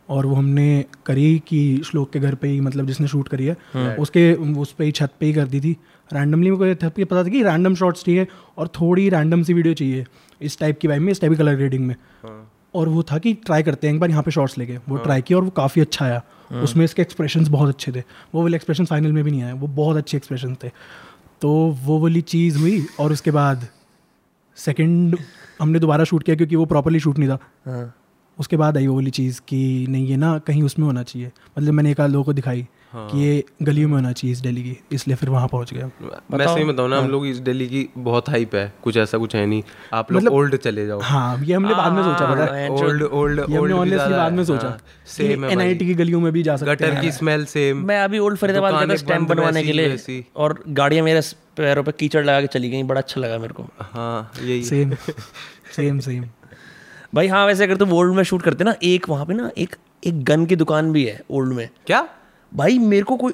और 0.09 0.25
वो 0.25 0.35
हमने 0.35 0.85
करी 1.05 1.37
कि 1.47 1.81
श्लोक 1.85 2.11
के 2.13 2.19
घर 2.19 2.35
पे 2.35 2.47
ही 2.47 2.59
मतलब 2.61 2.87
जिसने 2.87 3.07
शूट 3.07 3.27
करी 3.27 3.45
है 3.45 3.95
उसके 3.97 4.33
उस 4.33 4.71
पर 4.71 4.83
ही 4.83 4.91
छत 4.91 5.11
पे 5.19 5.25
ही 5.25 5.33
कर 5.33 5.47
दी 5.47 5.59
थी। 5.59 5.75
रैंडमली 6.09 6.51
मेरे 6.51 6.73
को 6.73 6.81
छत 6.81 6.93
पे 6.95 7.03
पता 7.05 7.23
था 7.23 7.29
कि 7.29 7.43
रैंडम 7.43 7.75
शॉट्स 7.75 8.03
चाहिए 8.03 8.27
और 8.57 8.67
थोड़ी 8.75 9.07
रैंडम 9.09 9.43
सी 9.43 9.53
वीडियो 9.53 9.73
चाहिए 9.73 10.05
इस 10.41 10.59
टाइप 10.59 10.79
की 10.79 10.87
वाइब 10.87 11.01
में 11.01 11.11
इस 11.11 11.21
टाइप 11.21 11.33
की 11.33 11.37
कलर 11.37 11.55
ग्रेडिंग 11.55 11.85
में। 11.87 11.95
हाँ। 12.23 12.51
और 12.75 12.89
वो 12.89 13.03
था 13.03 13.17
कि 13.17 13.33
ट्राई 13.45 13.63
करते 13.63 13.87
हैं 13.87 13.93
एक 13.93 13.99
बार 13.99 14.09
यहाँ 14.09 14.23
पे 14.23 14.31
शॉर्ट्स 14.31 14.57
लेके। 14.57 14.77
वो 14.89 14.97
ट्राई 14.97 15.21
किया 15.21 15.37
और 15.37 15.43
वो 15.43 15.49
काफ़ी 15.49 15.81
अच्छा 15.81 16.05
आया। 16.05 16.21
उसमें 16.63 16.83
इसके 16.85 17.01
एक्सप्रेशन 17.01 17.45
बहुत 17.49 17.69
अच्छे 17.69 17.91
थे। 17.91 18.03
वो 18.35 18.41
वाले 18.41 18.55
एक्सप्रेशन 18.55 18.85
फाइनल 18.85 19.11
में 19.11 19.23
भी 19.23 19.31
नहीं 19.31 19.43
आए 19.43 19.51
वो 19.53 19.67
बहुत 19.67 19.97
अच्छे 19.97 20.17
एक्सप्रेशन 20.17 20.55
थे। 20.63 20.69
तो 21.41 21.51
वो 21.83 21.99
वाली 21.99 22.21
चीज़ 22.23 22.57
हुई 22.57 22.85
और 22.99 23.11
उसके 23.11 23.31
बाद 23.31 23.67
सेकेंड 24.57 25.17
हमने 25.61 25.79
दोबारा 25.79 26.03
शूट 26.03 26.23
किया 26.23 26.35
क्योंकि 26.35 26.55
वो 26.55 26.65
प्रॉपरली 26.65 26.99
शूट 26.99 27.17
नहीं 27.17 27.29
था। 27.29 27.37
हाँ। 27.65 27.93
उसके 28.37 28.57
बाद 28.57 28.77
आई 28.77 28.87
वो 28.87 28.95
वाली 28.95 29.11
चीज़ 29.11 29.41
कि 29.47 29.85
नहीं 29.89 30.07
ये 30.07 30.17
ना 30.17 30.37
कहीं 30.37 30.63
उसमें 30.63 30.85
होना 30.85 31.03
चाहिए। 31.03 31.31
मतलब 31.57 31.73
मैंने 31.73 31.91
एक 31.91 31.99
आध 32.01 32.09
लोगों 32.09 32.23
को 32.23 32.33
दिखाई 32.33 32.65
हाँ। 32.91 33.07
कि 33.09 33.17
ये 33.19 33.43
गलियों 33.61 33.87
में 33.89 33.95
होना 33.95 34.11
चाहिए 34.11 34.33
इस 34.33 34.39
दिल्ली 34.39 34.61
की 34.63 34.75
इसलिए 34.91 35.15
फिर 35.15 35.29
वहाँ 35.29 35.47
पहुँच 35.47 35.73
गया। 35.73 35.89
मैं 36.31 36.45
सही 36.45 36.63
बताऊँ 36.63 36.89
ना 36.89 36.97
हम 36.99 37.09
लोग 37.09 37.25
इस 37.27 37.37
दिल्ली 37.39 37.67
की 37.67 37.87
बहुत 37.97 38.29
हाइप 38.29 38.55
है 38.55 38.73
कुछ 38.83 38.97
ऐसा 38.97 39.17
कुछ 39.17 39.35
है 39.35 39.45
नहीं। 39.45 39.63
आप 39.93 40.11
लोग 40.11 40.27
ओल्ड 40.27 40.55
चले 40.57 40.85
जाओ। 40.87 40.99
हाँ 41.01 41.37
ये 41.39 41.53
हमने 41.53 41.73
बाद 41.73 41.93
में 41.93 42.03
सोचा 42.03 42.33
पता 42.33 42.55
है? 42.55 42.69
ओल्ड 42.71 43.03
ओल्ड 43.03 43.39
हमने 43.39 43.73
ऑनेस्टली 43.73 44.13
बाद 44.13 44.33
में 44.33 44.43
सोचा 44.45 44.77
सेम 45.07 45.45
है 45.45 45.51
एन 45.51 45.61
आई 45.61 45.75
की 45.75 45.93
गलियों 45.93 46.21
में 46.21 46.31
भी 46.33 46.43
जा 46.43 46.55
सकते 46.55 46.71
गटर 46.71 47.01
की 47.01 47.11
स्मेल 47.11 47.45
सेम 47.45 47.85
मैं 47.87 47.99
अभी 48.01 48.19
ओल्ड 48.19 48.37
फरीदाबाद 48.37 48.73
गया 48.75 48.87
था 48.87 48.95
स्टैम्प 48.97 49.29
बनवाने 49.29 49.63
के 49.63 49.73
लिए। 49.73 50.23
और 50.35 50.63
गाड़ियाँ 50.69 51.05
मेरे 51.05 51.21
पैरों 51.57 51.83
पर 51.83 51.91
कीचड़ 51.91 52.23
लगा 52.25 52.41
के 52.41 52.47
चली 52.49 52.69
गई 52.69 52.83
बड़ा 52.83 53.01
अच्छा 53.01 53.21
लगा 53.21 53.37
मेरे 53.37 53.53
को। 53.53 53.69
हाँ 53.81 54.31
यही। 54.41 54.63
सेम 54.63 54.95
सेम 55.75 55.99
सेम 55.99 56.23
भाई 57.15 57.27
हाँ 57.27 57.45
वैसे 57.45 57.63
अगर 57.63 57.77
तुम 57.77 57.93
ओल्ड 57.93 58.13
में 58.13 58.23
शूट 58.23 58.41
करते 58.41 58.63
ना 58.63 58.75
एक 58.83 59.09
वहाँ 59.09 59.25
पे 59.25 59.33
ना 59.33 59.51
एक 59.57 59.75
एक 60.05 60.23
गन 60.23 60.45
की 60.45 60.55
दुकान 60.55 60.91
भी 60.91 61.05
है 61.05 61.21
ओल्ड 61.29 61.53
में। 61.53 61.69
क्या? 61.87 62.09
भाई 62.53 62.77
मेरे 62.77 63.03
को 63.03 63.17
कोई 63.17 63.33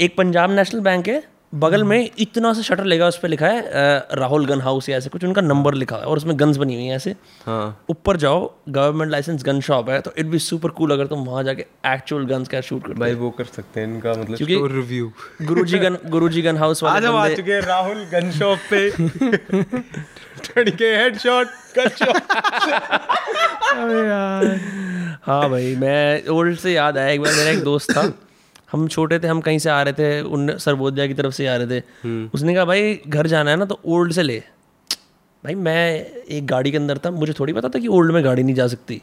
एक 0.00 0.16
पंजाब 0.16 0.50
नेशनल 0.50 0.80
बैंक 0.80 1.08
है 1.08 1.24
बगल 1.54 1.84
में 1.84 2.10
इतना 2.18 2.52
सा 2.52 2.62
शटर 2.62 2.84
लेगा 2.84 3.06
उस 3.08 3.18
पर 3.18 3.28
लिखा 3.28 3.46
है 3.46 3.60
राहुल 4.12 4.46
गन 4.46 4.60
हाउस 4.60 4.88
या 4.88 4.96
ऐसे 4.96 5.08
कुछ 5.10 5.24
उनका 5.24 5.40
नंबर 5.40 5.74
लिखा 5.74 5.96
है 5.96 6.02
और 6.02 6.16
उसमें 6.16 6.40
गन्स 6.40 6.56
बनी 6.56 6.74
हुई 6.74 6.84
हैं 6.84 6.96
ऐसे। 6.96 7.14
हाँ। 7.46 7.84
ऊपर 7.90 8.16
जाओ 8.16 8.54
गवर्नमेंट 8.68 9.10
लाइसेंस 9.10 9.44
गन 9.44 9.60
शॉप 9.60 9.90
है 9.90 10.00
तो 10.00 10.12
इट 10.18 10.26
बी 10.26 10.38
सुपर 10.38 10.68
कूल 10.68 10.90
अगर 10.90 11.06
तुम 11.06 11.24
वहाँ 11.24 11.44
जाके 11.44 11.66
एक्चुअल 11.86 12.24
गन्स 12.24 12.48
का 12.48 12.60
शूट 12.60 12.82
करते 12.86 13.00
भाई 13.00 13.14
वो 13.14 13.30
कर 13.30 13.44
सकते 13.44 13.80
हैं 13.80 13.94
इनका 13.94 14.10
मतलब 14.10 14.36
क्योंकि- 14.36 14.70
review 14.72 15.12
Guruji 15.42 15.78
gun 15.78 15.98
Guruji 16.06 16.42
gun 16.42 16.56
house 16.56 16.82
वाले 16.82 17.06
आ 17.06 17.28
चुके 17.34 17.52
हैं 17.52 17.60
राहुल 17.60 18.04
गन 18.12 18.30
शॉप 18.30 18.58
पे। 18.72 18.90
के 20.70 20.96
हेडशॉट 20.96 21.46
गन 21.78 21.90
यार। 24.08 24.60
हाँ 25.26 25.50
भाई 25.50 25.76
मैं 25.76 26.26
ओल्ड 26.26 26.58
से 26.58 26.72
याद 26.72 26.98
आया 26.98 27.08
एक 27.08 27.20
बार 27.20 27.34
मेरा 27.34 27.50
एक 27.50 27.62
दोस्त 27.62 27.90
था। 27.90 28.12
हम 28.72 28.88
छोटे 28.88 29.18
थे 29.18 29.26
हम 29.26 29.40
कहीं 29.40 29.58
से 29.58 29.70
आ 29.70 29.82
रहे 29.82 29.92
थे 29.92 30.20
उन 30.20 30.56
सरबोधिया 30.56 31.06
की 31.06 31.14
तरफ़ 31.14 31.32
से 31.32 31.46
आ 31.46 31.56
रहे 31.56 31.66
थे। 31.66 31.80
उसने 32.34 32.54
कहा 32.54 32.64
भाई 32.64 33.00
घर 33.08 33.26
जाना 33.26 33.50
है 33.50 33.56
ना 33.56 33.64
तो 33.64 33.80
ओल्ड 33.84 34.12
से 34.12 34.22
ले। 34.22 34.42
भाई 35.44 35.54
मैं 35.54 36.06
एक 36.06 36.46
गाड़ी 36.46 36.70
के 36.70 36.76
अंदर 36.76 36.98
था 36.98 37.10
मुझे 37.10 37.32
थोड़ी 37.32 37.52
पता 37.52 37.68
था 37.68 37.78
कि 37.78 37.88
ओल्ड 37.88 38.12
में 38.12 38.24
गाड़ी 38.24 38.42
नहीं 38.42 38.54
जा 38.54 38.66
सकती। 38.66 39.02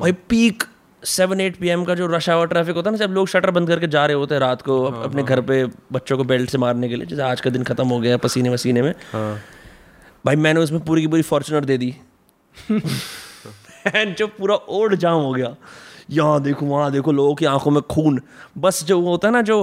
भाई 0.00 0.12
पीक 0.12 0.64
सेवन 1.04 1.40
एट 1.40 1.56
पी 1.56 1.84
का 1.84 1.94
जो 1.94 2.06
रश 2.06 2.30
आवर 2.30 2.46
ट्रैफ़िक 2.46 2.76
होता 2.76 2.90
है 2.90 2.96
ना 2.96 3.06
जब 3.06 3.12
लोग 3.12 3.28
शटर 3.28 3.50
बंद 3.50 3.68
करके 3.68 3.86
जा 3.86 4.06
रहे 4.06 4.16
होते 4.16 4.34
हैं 4.34 4.40
रात 4.40 4.62
को 4.62 4.84
अप- 4.84 5.04
अपने 5.04 5.22
घर 5.22 5.40
पे 5.40 5.66
बच्चों 5.92 6.16
को 6.16 6.24
बेल्ट 6.24 6.50
से 6.50 6.58
मारने 6.58 6.88
के 6.88 6.96
लिए 6.96 7.06
जैसे 7.06 7.22
आज 7.22 7.40
का 7.40 7.50
दिन 7.50 7.62
खत्म 7.62 7.88
हो 7.88 8.00
गया 8.00 8.16
पसीने 8.16 8.48
वसीने 8.48 8.82
में। 8.82 8.94
हाँ। 9.12 9.40
भाई 10.26 10.36
मैंने 10.36 10.60
उसमें 10.60 10.84
पूरी 10.84 11.00
की 11.00 11.08
पूरी 11.08 11.22
फॉर्चुनर 11.22 11.64
दे 11.64 11.78
दी। 11.78 11.96
जो 14.18 14.26
पूरा 14.26 14.54
ओल्ड 14.54 14.96
जाम 14.96 15.20
हो 15.20 15.32
गया। 15.32 15.56
यहाँ 16.08 16.40
देखो 16.42 16.66
वहाँ 16.66 16.90
देखो 16.92 17.12
लोगों 17.12 17.34
की 17.34 17.44
आँखों 17.46 17.70
में 17.70 17.82
खून। 17.82 18.20
बस 18.58 18.84
जो 18.84 19.00
होता 19.00 19.28
है 19.28 19.32
ना 19.34 19.42
जो 19.42 19.62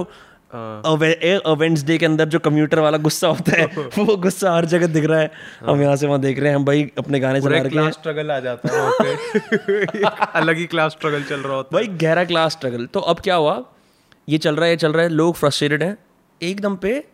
वेंसडे 1.56 1.96
के 1.98 2.06
अंदर 2.06 2.28
जो 2.28 2.38
कम्यूटर 2.38 2.78
वाला 2.80 2.98
गुस्सा 2.98 3.28
होता 3.28 3.52
है 3.52 3.66
वो 3.98 4.16
गुस्सा 4.16 4.52
हर 4.54 4.64
जगह 4.64 4.86
दिख 4.86 5.04
रहा 5.04 5.20
है। 5.20 5.30
हम 5.66 5.80
यहाँ 5.82 5.96
से 5.96 6.06
वहाँ 6.06 6.20
देख 6.20 6.38
रहे 6.38 6.48
हैं 6.48 6.56
हम 6.56 6.64
भाई 6.64 6.90
अपने 6.98 7.20
गाने 7.20 7.40
चला 7.40 7.48
पूरा 7.48 7.60
रखे 7.60 7.68
क्लास 7.70 7.84
हैं। 7.84 7.92
स्ट्रगल 7.92 8.30
आ 8.30 8.38
जाता 8.40 8.68
है 9.02 10.20
अलग 10.34 10.56
ही 10.56 10.66
क्लास 10.66 10.92
स्ट्रगल 10.92 11.22
चल 11.22 11.40
रहा 11.40 11.56
होता 11.56 11.76
भाई 11.76 11.86
गहरा 12.02 12.24
क्लास 12.24 12.52
स्ट्रगल 12.52 12.86
तो 12.86 13.00
अब 13.02 13.20
क्या 13.20 13.34
हुआ? 13.36 13.62
ये 14.28 14.38
चल 14.38 14.56
रहा 14.56 14.64
है 14.64 14.70
ये 14.70 14.76
चल 14.76 14.92
रहा 14.92 15.02
है 15.02 15.08
लोग 15.10 15.34
फ्रस्ट्रेटेड 15.34 15.82
हैं। 15.82 15.96
एकदम 16.40 16.76
पे 16.76 17.04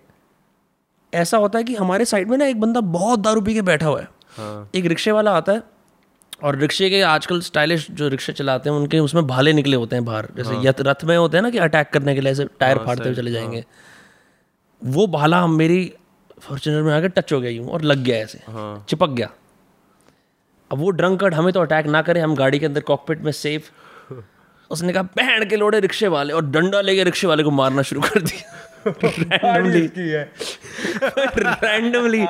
ऐसा 1.13 1.37
होता 1.39 1.59
है 1.59 1.65
कि 1.65 1.75
हमारे 1.75 2.05
साइड 2.05 2.29
में 2.31 2.37
ना 2.39 2.47
एक 2.47 2.61
बंदा 2.61 2.81
बहुत 2.81 3.21
दारू 3.21 3.41
पी 3.41 3.55
के 3.55 3.63
बैठा 3.63 3.87
हुआ 3.87 4.01
है। 4.01 4.09
हाँ। 4.37 4.71
एक 4.75 4.85
रिक्शे 4.87 5.13
वाला 5.13 5.37
आता 5.37 5.53
है 5.53 5.63
और 6.43 6.57
रिक्शे 6.57 6.91
के 6.91 7.03
आजकल 7.03 7.41
स्टाइलिश 7.41 7.91
जो 7.91 8.09
रिक्शे 8.09 8.33
चलाते 8.33 8.71
हैं 8.71 8.77
उनके 8.77 8.99
उसमें 8.99 9.27
भाले 9.27 9.53
निकले 9.53 9.77
होते 9.77 9.97
हैं 9.97 10.05
बाहर। 10.05 10.29
जैसे 10.37 10.69
यथ 10.69 10.75
रथ 10.81 11.05
में 11.05 11.17
होते 11.17 11.37
हैं 11.37 11.43
ना 11.43 11.51
कि 11.51 11.59
अटैक 11.59 11.89
करने 11.89 12.15
के 12.15 12.21
लिए 12.21 12.33
ऐसे 12.33 12.45
टायर 12.61 12.77
हाँ, 12.77 12.87
फाड़ते 12.87 13.05
हुए 13.05 13.15
चले 13.15 13.31
जाएँगे। 13.31 13.59
हाँ। 13.59 14.91
वो 14.95 15.07
भाला 15.07 15.41
हम 15.41 15.55
मेरी 15.55 15.93
फॉर्चुनर 16.41 16.83
में 16.83 16.95
आकर 16.95 17.09
टच 17.09 17.33
हो 17.33 17.41
गया 17.41 17.51
यूँ 17.51 17.67
और 17.69 17.83
लग 17.83 17.99
गया 17.99 18.17
ऐसे। 18.17 18.41
हाँ। 18.49 18.87
चिपक 18.89 19.09
गया। 19.09 19.31
अब 20.73 20.79
वो 20.79 20.91
ड्रंकर्ड 20.91 21.35
हमें 21.35 21.53
तो 21.53 21.61
अटैक 21.61 21.87
ना 21.87 22.03
करे 22.03 22.21
हम 22.21 22.35
गाड़ी 22.35 22.59
के 22.59 22.67
अंदर 22.67 22.81
कॉकपिट 22.81 23.21
में 23.21 23.33
सेफ़ 23.33 23.71
उसने 24.71 24.93
कहा 24.93 25.03
बहन 25.03 25.49
के 25.49 25.57
लोड़े 25.57 25.81
रिक्शे 25.81 26.09
वाले 26.09 26.33
और 26.33 26.47
डंडा 26.47 26.81
लेके 26.81 27.05
रिक्शे 27.05 27.27
वाले 27.27 27.43
को 27.43 27.51
मारना 27.51 27.83
शुरू 27.83 28.01
कर 28.01 28.21
दिया। 28.21 28.70
रैंडमली 28.87 29.87
रैंडमली 31.39 32.25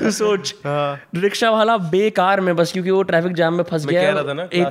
तू 0.00 0.10
सोच। 0.10 0.54
रिक्शा 0.66 1.50
वाला 1.50 1.76
बेकार 1.76 2.40
में 2.40 2.56
बस 2.56 2.72
क्योंकि 2.72 2.90
वो 2.90 3.02
ट्रैफ़िक 3.02 3.32
जाम 3.32 3.54
में 3.54 3.64
फंस 3.64 3.86
गया 3.86 4.02
है, 4.02 4.12
रहा 4.14 4.22
था 4.22 4.32
ना, 4.32 4.42
एक 4.42 4.68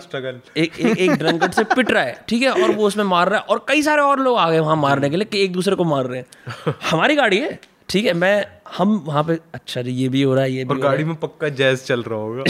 एक 0.57 0.79
एक, 0.79 0.97
एक 0.97 1.11
ड्रंकट 1.11 1.53
से 1.53 1.63
पिट 1.63 1.91
रहा 1.91 2.03
है 2.03 2.25
ठीक 2.29 2.41
है? 2.41 2.51
और 2.51 2.71
वो 2.71 2.87
उसमें 2.87 3.03
मार 3.03 3.29
रहा 3.29 3.39
है 3.39 3.45
और 3.49 3.65
कई 3.67 3.81
सारे 3.81 4.01
और 4.01 4.19
लोग 4.19 4.37
आ 4.37 4.49
गए 4.51 4.59
वहाँ 4.59 4.75
मारने 4.75 5.09
के 5.09 5.15
लिए 5.15 5.25
कि 5.25 5.43
एक 5.43 5.51
दूसरे 5.53 5.75
को 5.75 5.83
मार 5.83 6.05
रहे 6.05 6.19
हैं। 6.19 6.73
हमारी 6.91 7.15
गाड़ी 7.15 7.39
है 7.39 7.59
ठीक 7.89 8.05
है? 8.05 8.13
मैं 8.13 8.45
हम 8.77 8.95
वहाँ 9.05 9.23
पे 9.23 9.37
अच्छा 9.53 9.81
ये 9.81 10.07
भी 10.09 10.21
हो 10.21 10.33
रहा 10.35 10.43
है 10.43 10.51
ये 10.51 10.63
भी 10.63 10.69
और 10.69 10.75
हो 10.75 10.83
है। 10.83 10.89
गाड़ी 10.89 11.03
में 11.03 11.15
पक्का 11.15 11.49
जैज 11.59 11.83
चल 11.85 12.03
रहा 12.03 12.19
होगा। 12.19 12.43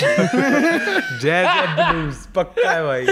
जैज 1.19 1.45
या 1.45 1.91
ब्लूज 1.91 2.15
पक्का 2.35 2.71
है 2.71 2.83
भाई। 2.85 3.05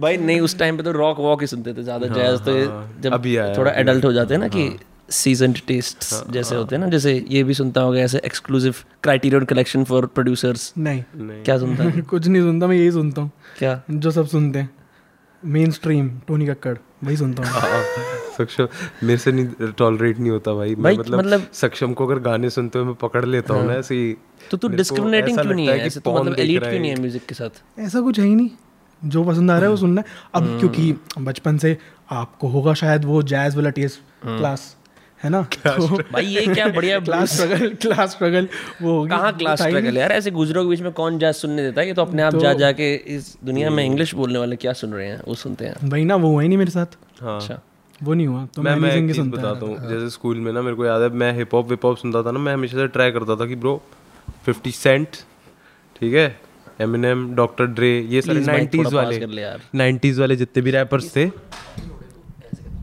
भाई 0.00 0.16
नहीं 0.16 0.40
उस 0.40 0.58
टाइम 0.58 0.76
पे 0.76 0.82
तो 0.82 0.92
रॉक 0.92 1.18
वॉक 1.20 1.40
ही 1.40 1.46
सुनते 1.46 1.72
थे 1.74 1.82
ज़्यादा 1.82 2.06
जैज 2.14 2.40
तो 2.44 2.56
ये 2.56 2.68
जब 3.00 3.12
अभी 3.12 3.36
आया, 3.36 3.56
थोड़ा 3.56 3.72
एडल्ट 3.72 4.04
हो 4.04 4.12
जाते 4.12 4.34
हैं 4.34 4.40
ना 4.40 4.48
कि 4.48 4.70
सीज़न 5.12 5.52
टेस्ट 5.66 6.04
जैसे 6.32 6.54
होते 6.56 6.74
हैं 6.76 6.82
ना 6.82 6.88
जैसे 6.88 7.12
ये 7.28 7.42
भी 7.44 7.54
सुनता 7.54 7.80
होगा 7.80 8.00
ऐसे 8.00 8.20
exclusive 8.24 8.74
criterion 9.02 9.44
collection 9.44 9.84
for 9.84 10.06
producers 10.06 10.72
नहीं। 10.78 11.02
क्या 11.44 11.58
सुनता 11.58 11.84
है? 11.84 12.00
कुछ 12.10 12.26
नहीं 12.26 12.42
सुनता 12.42 12.66
मैं 12.66 12.76
यही 12.76 12.90
सुनता 12.92 13.22
हूँ। 13.22 13.30
क्या? 13.58 13.80
जो 13.90 14.10
सब 14.10 14.26
सुनते 14.26 14.58
हैं। 14.58 14.70
मेन 15.42 15.70
स्ट्रीम 15.70 16.08
टोनी 16.28 16.46
कक्कड़ 16.46 16.76
वही 17.04 17.16
सुनता 17.16 17.42
हूँ। 17.42 17.50
हाँ, 17.50 17.82
सक्षम 18.38 18.68
मेरे 19.02 19.18
से 19.18 19.32
नहीं 19.32 19.72
टॉलरेट 19.72 20.18
नहीं 20.18 20.30
होता 20.30 20.54
भाई। 20.54 20.74
मैं 20.74 20.98
मतलब, 20.98 21.18
मतलब- 21.18 21.54
सक्षम 21.54 21.92
को 21.92 22.06
अगर 22.06 22.18
गाने 22.18 22.50
सुनते 22.50 22.78
हुए 22.78 22.86
मैं 22.86 22.94
पकड़ 22.94 23.24
लेता 23.24 23.54
हूँ 23.54 23.66
ना 23.66 23.74
ऐसे 23.74 23.94
ही 23.94 24.16
तो 24.50 24.56
तू 24.56 24.68
डिस्क्रिमिनेटिंग 24.68 25.38
क्यों 25.38 25.54
नहीं 25.54 25.68
है? 25.68 25.78
ऐसे 25.78 26.00
तो 26.00 26.14
मतलब 26.14 26.38
एलीट 26.38 26.62
क्यों 26.62 26.80
नहीं 26.80 26.90
है 26.90 27.00
म्यूज़िक 27.00 27.26
के 27.26 27.34
साथ? 27.34 27.50
ऐसा 27.78 28.00
कुछ 28.00 28.18
है 28.18 28.26
ही 28.26 28.34
नहीं। 28.34 28.50
जो 29.04 29.24
पसंद 29.24 29.50
आ 29.50 29.54
रहा 29.54 29.62
है 29.62 29.70
वो 29.70 29.76
सुनना। 29.76 30.00
है 30.00 30.06
अब 30.34 30.58
क्योंकि 30.58 30.94
बचपन 31.18 31.58
से 31.58 31.78
आपको 32.10 32.48
होगा 32.48 32.74
शायद 32.74 33.04
वो 33.04 33.22
जैज 33.22 33.56
वाला 33.56 33.70
टेस्ट 33.70 34.00
क्लास 34.24 34.76
है 35.24 35.30
ना? 35.30 35.42
तो 35.66 35.96
भाई 36.12 36.24
ये 36.24 36.46
क्या 36.54 36.66
बढ़िया 36.68 36.98
क्लास 37.00 37.32
स्ट्रगल 37.36 37.68
क्लास 37.82 38.10
स्ट्रगल 38.10 38.48
वो 38.82 38.96
होगी 38.96 39.10
कहाँ 39.10 39.32
क्लास 39.36 39.62
स्ट्रगल 39.62 39.96
यार 39.98 40.12
ऐसे 40.12 40.30
गुजरों 40.30 40.62
के 40.64 40.70
बीच 40.70 40.80
में 40.80 40.92
कौन 40.92 41.18
जैज 41.18 41.34
सुनने 41.34 41.62
देता 41.62 41.80
है? 41.80 41.86
ये 41.86 41.94
तो 41.94 42.02
अपने 42.02 42.22
आप 42.22 42.32
तो, 42.32 42.40
जा 42.40 42.52
जाके 42.52 42.94
इस 43.16 43.36
दुनिया 43.44 43.70
में 43.70 43.84
इंग्लिश 43.84 44.14
बोलने 44.14 44.38
वाले 44.38 44.56
क्या 44.56 44.72
सुन 44.72 44.92
रहे 44.94 45.06
हैं? 45.06 45.20
वो 45.28 45.34
सुनते 45.34 45.66
हैं। 45.66 45.74
वही 45.84 46.04
ना 46.04 46.16
वो 46.16 46.28
हुआ 46.28 46.42
ही 46.42 46.48
नहीं 46.48 46.58
मेरे 46.58 46.70
साथ। 46.70 46.96
हाँ। 47.20 47.36
अच्छा। 47.40 47.60
वो 48.02 48.14
नहीं 48.14 48.26
हुआ 48.26 48.46
तो 48.46 48.62
मैं 48.62 48.76
मैं 48.76 48.92
एक 48.92 49.02
ही। 49.02 49.12
चीज़ 49.12 49.28
बताता 49.28 49.66
हूँ। 49.66 49.76
जैसे 49.88 50.10
स्कूल 50.10 50.36
में 50.36 50.52
ना 50.52 50.62
मेरे 50.62 50.76
को 50.76 50.84
याद 50.86 51.02
है 51.02 51.08
मैं 51.08 51.32
हिप 51.32 51.54
हॉप 51.54 51.68
विप 51.68 51.84
हॉप 51.84 51.96
सुनता 51.96 52.22
था 52.22 52.30
ना 52.30 52.38
मैं 52.38 52.52
हमेशा 52.54 52.76
से 52.78 52.86
ट्राई 52.88 53.10
करता 53.10 53.36
था 53.36 53.46
कि 53.46 53.54
ब्रो 53.56 53.82
फिफ्टी 54.46 54.70
सेंट 54.70 55.08
ठीक 56.00 56.14
है? 56.14 56.40
एमिनेम 56.80 57.34
डॉक्टर 57.34 57.66
ड्रे 57.66 57.88
ये 58.10 58.22
सारे 58.22 58.40
नाइन्टीज 58.40 58.92
वाले। 58.94 59.20
नाइन्टीज 59.74 60.18
वाले 60.20 60.36
जितने 60.36 60.62
भी 60.62 60.70
रैपर्स 60.70 61.16
थे 61.16 61.26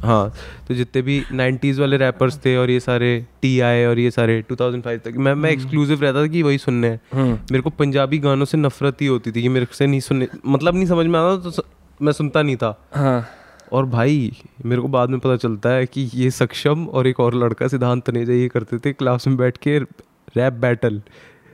हाँ 0.08 0.34
तो 0.68 0.74
जितने 0.74 1.02
भी 1.02 1.22
नाइन्टीज 1.34 1.80
वाले 1.80 1.98
रैपर्स 1.98 2.38
थे 2.46 2.56
और 2.58 2.70
ये 2.70 2.80
सारे 2.80 3.10
टी 3.42 3.60
आई 3.60 3.86
और 3.86 4.00
ये 4.00 4.12
सारे 4.12 4.44
2005 4.52 5.00
तक 5.00 5.18
मैं 5.18 5.34
मैं 5.36 5.52
एक्सक्लूसिव 5.52 6.02
रहता 6.02 6.22
था 6.24 6.28
कि 6.28 6.44
वही 6.44 6.58
सुनने 6.58 6.88
हैं। 6.88 7.32
मेरे 7.52 7.62
को 7.62 7.70
पंजाबी 7.80 8.20
गानों 8.20 8.46
से 8.46 8.58
नफरत 8.58 9.02
ही 9.02 9.08
होती 9.08 9.32
थी 9.32 9.42
कि 9.42 9.50
मेरे 9.50 9.68
से 9.72 9.88
नहीं 9.88 10.00
सुनने 10.00 10.28
मतलब 10.46 10.76
नहीं 10.76 10.86
समझ 10.86 11.06
में 11.06 11.20
आता 11.20 11.50
तो 11.50 11.64
मैं 12.02 12.12
सुनता 12.14 12.42
नहीं 12.42 12.56
था। 12.56 12.76
हाँ। 12.94 13.26
और 13.74 13.86
भाई 13.88 14.32
मेरे 14.66 14.82
को 14.82 14.88
बाद 14.88 15.10
में 15.10 15.20
पता 15.20 15.36
चलता 15.38 15.70
है 15.70 15.86
कि 15.86 16.10
ये 16.14 16.30
सक्षम 16.32 16.86
और 16.88 17.08
एक 17.08 17.20
और 17.20 17.36
लड़का 17.36 17.68
सिद्धांत 17.68 18.06
तनेजा 18.06 18.34
ये 18.34 18.48
करते 18.48 18.78
थे 18.78 18.94
क्लास 18.94 19.28
में 19.28 19.36
बैठ 19.38 19.58
के 19.58 19.78
रैप 19.80 20.54
बैटल 20.56 21.02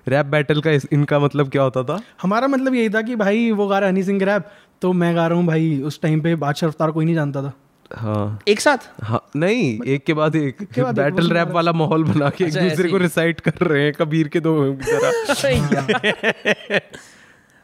रैप 0.07 0.25
बैटल 0.25 0.61
का 0.61 0.71
इनका 0.71 1.19
मतलब 1.19 1.49
क्या 1.49 1.63
होता 1.63 1.83
था? 1.83 1.99
हमारा 2.21 2.47
मतलब 2.47 2.73
यही 2.75 2.89
था 2.89 3.01
कि 3.01 3.15
भाई 3.15 3.51
वो 3.51 3.67
गा 3.67 3.79
रहा 3.79 3.89
हनी 3.89 4.03
सिंह 4.03 4.23
रैप 4.23 4.49
तो 4.81 4.91
मैं 4.93 5.15
गा 5.15 5.27
रहा 5.27 5.37
हूँ 5.37 5.45
भाई 5.47 5.81
उस 5.81 6.01
टाइम 6.01 6.21
पे 6.21 6.35
बादशाह 6.35 6.69
रफ्तार 6.69 6.91
कोई 6.91 7.05
नहीं 7.05 7.15
जानता 7.15 7.43
था। 7.43 7.53
हाँ। 7.95 8.39
एक 8.47 8.61
साथ? 8.61 8.77
हाँ 9.03 9.29
नहीं 9.35 9.79
एक 9.87 10.05
के 10.05 10.13
बाद 10.13 10.35
एक। 10.35 10.57
के 10.73 10.81
बाद 10.83 10.95
बैटल 10.95 11.29
रैप 11.29 11.47
वाला 11.47 11.71
माहौल 11.71 12.03
बना 12.03 12.29
के 12.29 12.43
एक 12.43 12.55
अच्छा, 12.55 12.69
दूसरे 12.69 12.89
को 12.89 12.97
रिसाइट 12.97 13.39
कर 13.39 13.67
रहे 13.67 13.83
हैं 13.83 13.93
कबीर 13.93 14.27
के 14.27 14.39
दो 14.39 14.73
की 14.73 14.91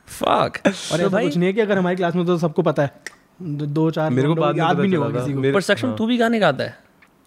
फक 0.07 0.51
और 0.65 1.01
ऐसा 1.01 1.21
कुछ 1.21 1.37
नहीं 1.37 1.47
है 1.47 1.53
कि 1.53 1.61
अगर 1.61 1.77
हमारी 1.77 1.95
क्लास 1.95 2.15
में 2.15 2.25
तो 2.25 2.37
सबको 2.37 2.61
पता 2.61 2.83
है। 2.83 2.91
दो, 3.41 3.65
दो 3.65 3.91
चार 3.91 4.09
मेरे 4.11 4.27
को 4.27 4.35
बाद 4.35 4.57
याद 4.57 4.77
भी 4.77 4.87
नहीं 4.87 4.97
होगा 4.97 5.19
किसी 5.19 5.33
को। 5.33 5.41
पर 5.41 5.61
सक्षम 5.61 5.95
तू 5.95 6.05
भी 6.05 6.17
गाने 6.17 6.39
गाता 6.39 6.63
है? 6.63 6.77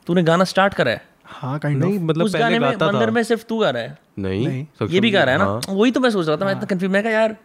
तूने 0.06 0.23
गाना 0.23 0.44
स्टार्ट 0.44 0.75
करा 0.75 0.90
है? 0.90 1.06
हाँ 1.25 1.59
काइंड 1.59 1.85
नहीं 1.85 1.97
ऑफ़ 1.97 2.02
मतलब 2.02 2.25
उस 2.25 2.37
गाने 2.37 2.59
में 2.59 2.76
मंदिर 2.82 3.11
में 3.11 3.23
सिर्फ़ 3.23 3.44
तू 3.49 3.59
गा 3.59 3.71
रहा 3.71 3.82
है। 3.82 3.99
नहीं 4.18 4.49
नहीं। 4.49 4.88
ये 4.88 5.00
भी 5.00 5.11
गा 5.11 5.25
रहा 5.25 5.32
है 5.32 5.38
ना? 5.38 5.44
हाँ। 5.44 5.61
वही 5.68 5.90
तो 5.90 6.00
मैं 6.00 6.11
सोच 6.11 6.28
रहा 6.28 6.37
था 6.37 6.44
मैं 6.44 6.52
इतना 6.52 6.64
कंफ्यूज 6.64 6.92
मैं 6.92 7.02
कहा 7.02 7.12
यार 7.12 7.37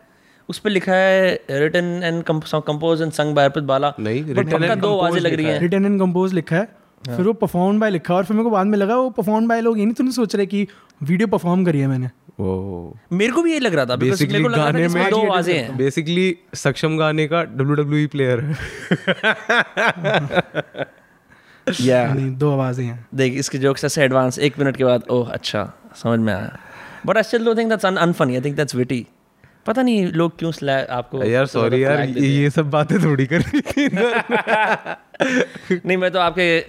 उस 0.49 0.59
पर 0.59 0.69
लिखा 0.69 0.93
है 0.93 1.31
written 1.51 2.01
and 2.03 2.23
compose 2.23 3.01
and 3.01 3.11
sung 3.11 3.35
by 3.35 3.45
Arpit 3.45 3.63
Bala 3.65 3.93
नहीं, 3.99 4.23
But 4.25 4.53
written 4.53 4.81
दो 4.81 4.97
आवाज़ें 4.97 5.21
लग 5.21 5.33
रही 5.33 5.45
हैं। 5.45 5.59
रिटर्न 5.59 5.85
एंड 5.85 5.99
कंपोज 5.99 6.33
लिखा 6.33 6.55
है। 6.55 6.65
फिर 7.03 7.25
वो 7.25 7.33
परफॉर्म 7.35 7.79
बाय 7.79 7.89
लिखा 7.89 8.13
और 8.15 8.25
फिर 8.25 8.35
मेरे 8.37 8.43
को 8.43 8.49
बाद 8.49 8.67
में 8.67 8.77
लगा 8.77 8.95
वो 8.97 9.09
परफॉर्म 9.09 9.47
बाय 9.47 9.61
लोग 9.61 9.79
ये 9.79 9.85
नहीं 9.85 9.95
तो 9.95 10.03
नहीं 10.03 10.13
सोच 10.13 10.35
रहे 10.35 10.45
कि 10.45 10.67
वीडियो 11.01 11.27
परफॉर्म 11.27 11.65
करी 11.65 11.79
है 11.79 11.87
मैंने। 11.87 12.09
वो 12.39 12.97
मेरे 13.13 13.31
को 13.33 13.41
भी 13.41 13.51
यही 13.51 13.59
लग 13.59 13.75
रहा 13.75 13.85
था 13.85 13.95
बेसिकली 13.95 14.41
को 14.41 14.47
लग 14.47 14.57
रहा 14.57 14.65
था 14.65 14.71
गाने 14.71 14.87
में 14.87 15.09
दो 15.09 15.21
आवाज़ें 15.21 15.53
हैं। 15.53 15.77
बेसिकली 15.77 16.37
सक्षम 16.55 16.97
गाने 16.97 17.27
का 17.27 17.43
डब्ल्यू 17.43 17.75
डब्ल्यू 17.75 18.07
प्लेयर 18.07 18.39
है। 18.39 18.55
या 21.81 22.05
दो 22.15 22.51
आवाज़ें 22.51 22.85
हैं। 22.85 23.07
देख 23.15 23.33
इसके 23.39 23.57
जोक्स 23.57 23.85
ऐसे 23.85 24.03
एडवांस 24.03 24.39
एक 24.39 24.59
मिनट 24.59 24.77
के 24.77 24.83
बाद 24.83 25.03
ओह 25.09 25.31
अच्छा 25.31 25.71
समझ 26.03 26.19
में 26.19 26.33
आया। 26.33 26.57
But 27.05 27.17
I 27.17 27.23
still 27.23 27.45
don't 27.45 27.57
think 27.57 27.69
that's 27.69 27.85
unfunny 27.85 28.35
I 28.35 28.41
think 28.41 28.55
that's 28.55 28.75
witty 28.75 29.05
पता 29.67 29.81
नहीं 29.81 30.05
लोग 30.07 30.39
क्यों 30.39 30.51
आपको 30.87 31.23
यार 31.23 31.45
सॉरी 31.45 31.83
यार 31.83 32.01
ये 32.01 32.49
सब 32.49 32.69
बातें 32.69 33.03
थोड़ी 33.03 33.25
कर 33.25 33.41
रही 33.41 33.61
थी 33.61 33.87
नहीं 35.85 35.97
मैं 35.97 36.11
तो 36.11 36.19
आपके 36.19 36.65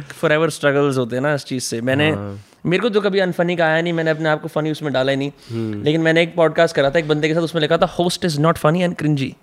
फॉर 0.00 0.32
एवर 0.32 0.50
स्ट्रगल्स 0.50 0.98
होते 0.98 1.16
हैं 1.16 1.22
ना 1.22 1.34
इस 1.34 1.44
चीज़ 1.44 1.62
से। 1.62 1.80
मैंने 1.80 2.10
हाँ। 2.10 2.40
मेरे 2.66 2.82
को 2.82 2.88
तो 2.88 3.00
कभी 3.00 3.18
अनफनी 3.18 3.56
का 3.56 3.66
आया 3.66 3.82
नहीं 3.82 3.92
मैंने 3.92 4.10
अपने 4.10 4.28
आप 4.28 4.42
को 4.42 4.48
फनी 4.48 4.70
उसमें 4.70 4.92
डाला 4.92 5.10
ही 5.10 5.16
नहीं। 5.16 5.32
हम्म। 5.50 5.82
लेकिन 5.82 6.00
मैंने 6.00 6.22
एक 6.22 6.34
पॉडकास्ट 6.34 6.76
करा 6.76 6.90
था 6.90 6.98
एक 6.98 7.08
बंदे 7.08 7.28
के 7.28 7.34
साथ 7.34 7.40
उसमें 7.40 7.62
लिखा 7.62 7.76
था 7.76 7.86
host 7.86 8.24
is 8.24 8.40
not 8.40 8.58
funny 8.58 8.82
and 8.82 8.96
cringy 8.96 9.36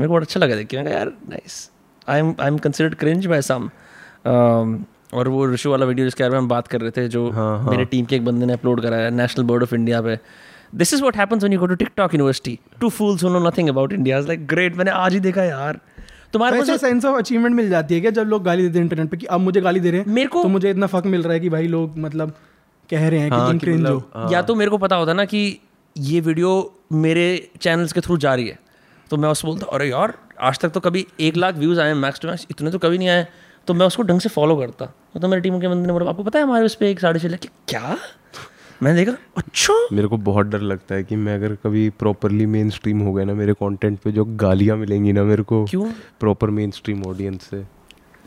मेरे 0.00 0.08
को 0.08 0.12
बहुत 0.12 0.22
अच्छा 0.22 0.40
लगा 0.40 0.56
देख 0.56 0.66
के। 0.66 0.82
मैं 0.82 0.92
यार 0.92 1.06
nice 1.06 1.70
I 2.08 2.18
am 2.18 2.34
I 2.40 2.48
am 2.48 2.58
considered 2.58 2.94
cringe 2.94 3.26
by 3.26 3.42
some 3.42 3.70
और 5.14 5.28
वो 5.28 5.52
ऋषु 5.52 5.70
वाला 5.70 5.86
वीडियो 5.86 6.06
जिसके 6.06 6.22
बारे 6.22 6.32
में 6.32 6.38
हम 6.38 6.48
बात 6.48 6.68
कर 6.68 6.80
रहे 6.80 6.90
थे 6.90 7.08
जो 7.08 7.30
हाँ, 7.30 7.58
हाँ। 7.58 7.70
मेरे 7.70 7.84
टीम 7.84 8.04
के 8.04 8.16
एक 8.16 8.24
बंदे 8.24 8.46
ने 8.46 8.52
अपलोड 8.52 8.82
कराया 8.82 9.10
नेशनल 9.10 9.44
बोर्ड 9.44 9.62
ऑफ़ 9.62 9.74
इंडिया 9.74 10.02
पे। 10.02 10.18
This 10.76 10.94
is 10.94 11.02
what 11.02 11.16
happens 11.16 11.42
when 11.42 11.52
you 11.52 11.58
go 11.60 11.66
to 11.66 11.74
TikTok 11.74 12.14
university 12.14 12.58
to 12.80 12.88
fools 12.88 13.24
know 13.24 13.48
nothing 13.48 13.68
about 13.68 13.92
India 13.92 14.18
like 14.18 14.46
great 14.46 14.76
मैंने 14.76 14.90
आज 14.90 15.12
ही 15.12 15.20
देखा 15.20 15.44
यार. 15.44 15.78
तुम्हारे 16.32 16.58
पास 16.62 16.80
सेंस 16.80 17.04
ऑफ़ 17.04 17.16
अचीवमेंट 17.16 17.54
मिल 17.56 17.68
जाती 17.70 17.94
है 17.94 18.00
क्या 18.00 18.10
जब 18.10 18.22
लोग 18.22 18.42
गाली 18.44 18.62
देते 18.62 18.78
हैं 18.78 18.84
इंटरनेट 18.84 19.10
पे 19.10 19.16
कि 19.16 19.26
अब 19.26 19.40
मुझे 19.40 19.60
गाली 19.60 19.80
दे 19.80 19.90
रहे 19.90 20.00
हैं? 20.00 20.06
मेरे 20.08 20.28
को 20.28 20.42
तो 20.42 20.48
मुझे 20.48 20.70
इतना 20.70 20.86
फक 20.86 21.02
मिल 21.06 21.22
रहा 21.22 21.32
है 21.32 21.40
कि 21.40 21.48
भाई 21.48 21.66
लोग 21.66 21.98
मतलब 21.98 22.32
कह 22.90 23.08
रहे 23.08 23.20
हैं 23.20 23.30
कि 23.30 23.36
हाँ, 23.36 23.48
तुम 23.48 23.58
कि 23.58 23.66
क्रिंज 23.66 23.86
हो। 23.86 23.96
मतलब- 23.96 24.32
या 24.32 24.42
तो 24.42 24.54
मेरे 24.54 24.70
को 24.70 24.78
पता 24.78 24.96
होता 24.96 25.12
ना 25.12 25.24
कि 25.24 25.58
ये 25.98 26.20
वीडियो 26.20 26.80
मेरे 26.92 27.50
चैनल्स 27.60 27.92
के 27.92 28.00
थ्रू 28.00 28.16
जा 28.18 28.34
रही 28.34 28.48
है। 28.48 28.58
तो 29.10 29.16
मैं 29.16 29.28
उससे 29.28 29.48
बोलता 29.48 29.66
अरे 29.66 29.88
यार 29.90 30.14
आज 30.40 30.58
तक 30.58 30.68
तो 30.68 30.80
कभी 30.80 31.06
एक 31.20 31.36
लाख 31.36 31.54
व्यूज़ 31.54 31.80
आए 31.80 31.94
मैक्स 31.94 32.20
टू 32.20 32.28
मैक्स 32.28 32.46
इतने 32.50 32.70
तो 32.70 32.78
कभी 32.78 32.98
नहीं 32.98 33.08
आए 33.08 33.26
तो 33.66 33.74
मैं 33.74 33.86
उसको 33.86 34.02
ढंग 34.02 34.20
से 34.20 34.28
फॉलो 34.28 34.56
करता। 34.56 34.86
तो 35.20 35.28
मेरी 35.28 35.42
टीम 35.42 35.60
के 35.60 35.68
बंदे 35.68 35.86
ने 35.86 35.92
बोला 35.92 36.10
आपको 36.10 36.22
पता 36.22 36.38
है 36.38 36.44
हमारे 36.44 36.64
उस 36.64 36.74
पर 36.74 36.84
एक 36.84 37.00
साढ़े 37.00 37.20
छः 37.20 37.28
लाख 37.28 37.46
क्या? 37.68 37.96
मैंने 38.82 39.04
देखा। 39.04 39.16
अच्छा। 39.36 39.74
मेरे 39.92 40.08
को 40.08 40.16
बहुत 40.16 40.46
डर 40.46 40.60
लगता 40.60 40.94
है 40.94 41.04
कि 41.04 41.16
मैं 41.16 41.34
अगर 41.34 41.54
कभी 41.54 41.88
प्रॉपरली 41.90 42.46
मेन 42.46 42.70
स्ट्रीम 42.70 43.00
हो 43.00 43.12
गया 43.12 43.24
ना 43.24 43.34
मेरे 43.34 43.52
कंटेंट 43.52 43.98
पे 43.98 44.12
जो 44.12 44.24
गालियाँ 44.24 44.76
मिलेंगी 44.76 45.12
ना 45.12 45.24
मेरे 45.24 45.42
को 45.42 45.64
क्यों? 45.64 45.86
प्रॉपर 46.20 46.50
मेन 46.50 46.70
स्ट्रीम 46.70 47.02
ऑडियंस 47.02 47.42
से। 47.42 47.60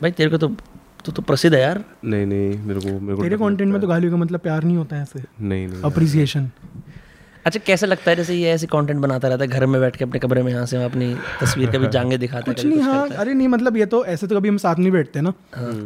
भाई 0.00 0.10
तेरे 0.10 0.30
को 0.30 0.38
तो 0.38 0.48
तू 1.04 1.12
तो 1.12 1.22
प्रसिद्ध 1.22 1.54
है 1.54 1.60
यार। 1.62 1.82
नहीं 2.04 2.26
नहीं 2.26 2.58
मेरे 2.58 2.80
को 2.80 3.00
मेरे 3.00 3.16
को 3.16 3.22
तेरे 3.22 3.36
कंटेंट 3.36 3.72
में 3.72 3.80
तो 3.80 3.88
गालियों 3.88 4.12
का 4.12 4.18
मतलब 4.18 4.40
प्यार 4.40 4.64
नहीं 4.64 4.76
होता 4.76 4.96
है 4.96 5.02
ऐसे। 5.02 5.24
नहीं 5.40 5.68
नहीं 5.68 5.82
अप्रिसिएशन 5.82 6.50
अच्छा 7.46 7.60
कैसे 7.66 7.86
लगता 7.86 8.10
है? 8.10 8.16
जैसे 8.16 8.34
ये 8.34 8.50
ऐसे 8.50 8.66
कंटेंट 8.66 9.00
बनाता 9.00 9.28
रहता 9.28 9.44
है 9.44 9.50
घर 9.50 9.66
में 9.66 9.80
बैठ 9.80 9.96
के 9.96 10.04
अपने 10.04 10.18
कमरे 10.18 10.42
में 10.42 10.52
यहाँ 10.52 10.64
से 10.66 10.76
वहाँ 10.76 10.88
अपनी 10.88 11.14
तस्वीर 11.40 11.70
कभी 11.70 11.86
जांगे 11.92 12.18
दिखाता 12.18 12.50
है 12.50 12.54
कुछ 12.54 12.64
नहीं 12.64 12.80
हाँ 12.80 13.08
अरे 13.08 13.34
नहीं 13.34 13.48
मतलब 13.48 13.76
ये 13.76 13.86
तो 13.86 14.04
ऐसे 14.04 14.26
तो 14.26 14.36
कभी 14.36 14.48
हम 14.48 14.56
साथ 14.56 14.78
नहीं 14.78 14.90
बैठते 14.92 15.20
ना। 15.20 15.32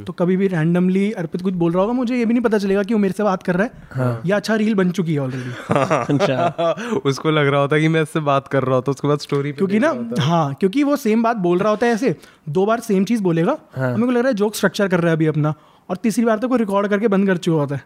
तो 0.07 0.13
कभी 0.13 0.37
भी 0.37 0.47
रैंडमली 0.47 1.11
अर्पित 1.13 1.43
कुछ 1.43 1.55
बोल 1.55 1.73
रहा 1.73 1.83
होगा 1.83 1.93
मुझे 1.93 2.17
ये 2.17 2.25
भी 2.25 2.35
नहीं 2.35 2.43
पता 2.43 2.59
चलेगा 2.59 2.83
कि 2.83 2.95
वो 2.95 3.01
मेरे 3.01 3.15
से 3.15 3.23
बात 3.23 3.43
कर 3.43 3.57
रहा 3.57 4.05
है। 4.05 4.21
या 4.27 4.37
अच्छा 4.37 4.55
रील 4.55 4.75
बन 4.75 4.91
चुकी 4.91 5.15
है 5.15 5.21
ऑलरेडी 5.21 5.51
अच्छा। 6.15 6.73
उसको 7.05 7.31
लग 7.31 7.47
रहा 7.47 7.61
होता 7.61 7.77
है 7.77 7.83
कि 7.83 7.89
मैं 7.89 8.03
इससे 8.03 8.21
बात 8.21 8.49
कर 8.49 8.63
रहा 8.63 8.75
होता 8.75 8.91
उसके 8.91 9.09
बाद 9.09 9.19
स्टोरी 9.19 9.53
क्योंकि 9.53 9.79
ना 9.79 9.95
हाँ। 10.21 10.55
क्योंकि 10.55 10.83
वो 10.83 10.97
सेम 10.97 11.23
बात 11.23 11.37
बोल 11.37 11.59
रहा 11.59 11.71
होता 11.71 11.87
है 11.87 11.93
ऐसे 11.93 12.15
दो 12.49 12.67
बार 12.67 12.81
सेम 12.81 13.05
चीज़ 13.05 13.23
बोलेगा 13.23 13.53
और 13.53 13.87
मेरे 13.87 14.07
को 14.07 14.11
लग 14.11 14.19
रहा 14.19 14.29
है 14.29 14.35
जोक 14.35 14.55
स्ट्रक्चर 14.55 14.89
कर 14.89 15.01
रहा 15.01 15.11
है 15.11 15.17
अभी 15.17 15.27
अपना। 15.27 15.55
और 15.89 15.97
तीसरी 15.97 16.25
बार 16.25 16.39
तक 16.39 16.45
वो 16.45 16.57
रिकॉर्ड 16.57 16.89
करके 16.89 17.09
बंद 17.09 17.27
कर 17.27 17.37
चुका 17.39 17.61
होता 17.61 17.77
है। 17.77 17.83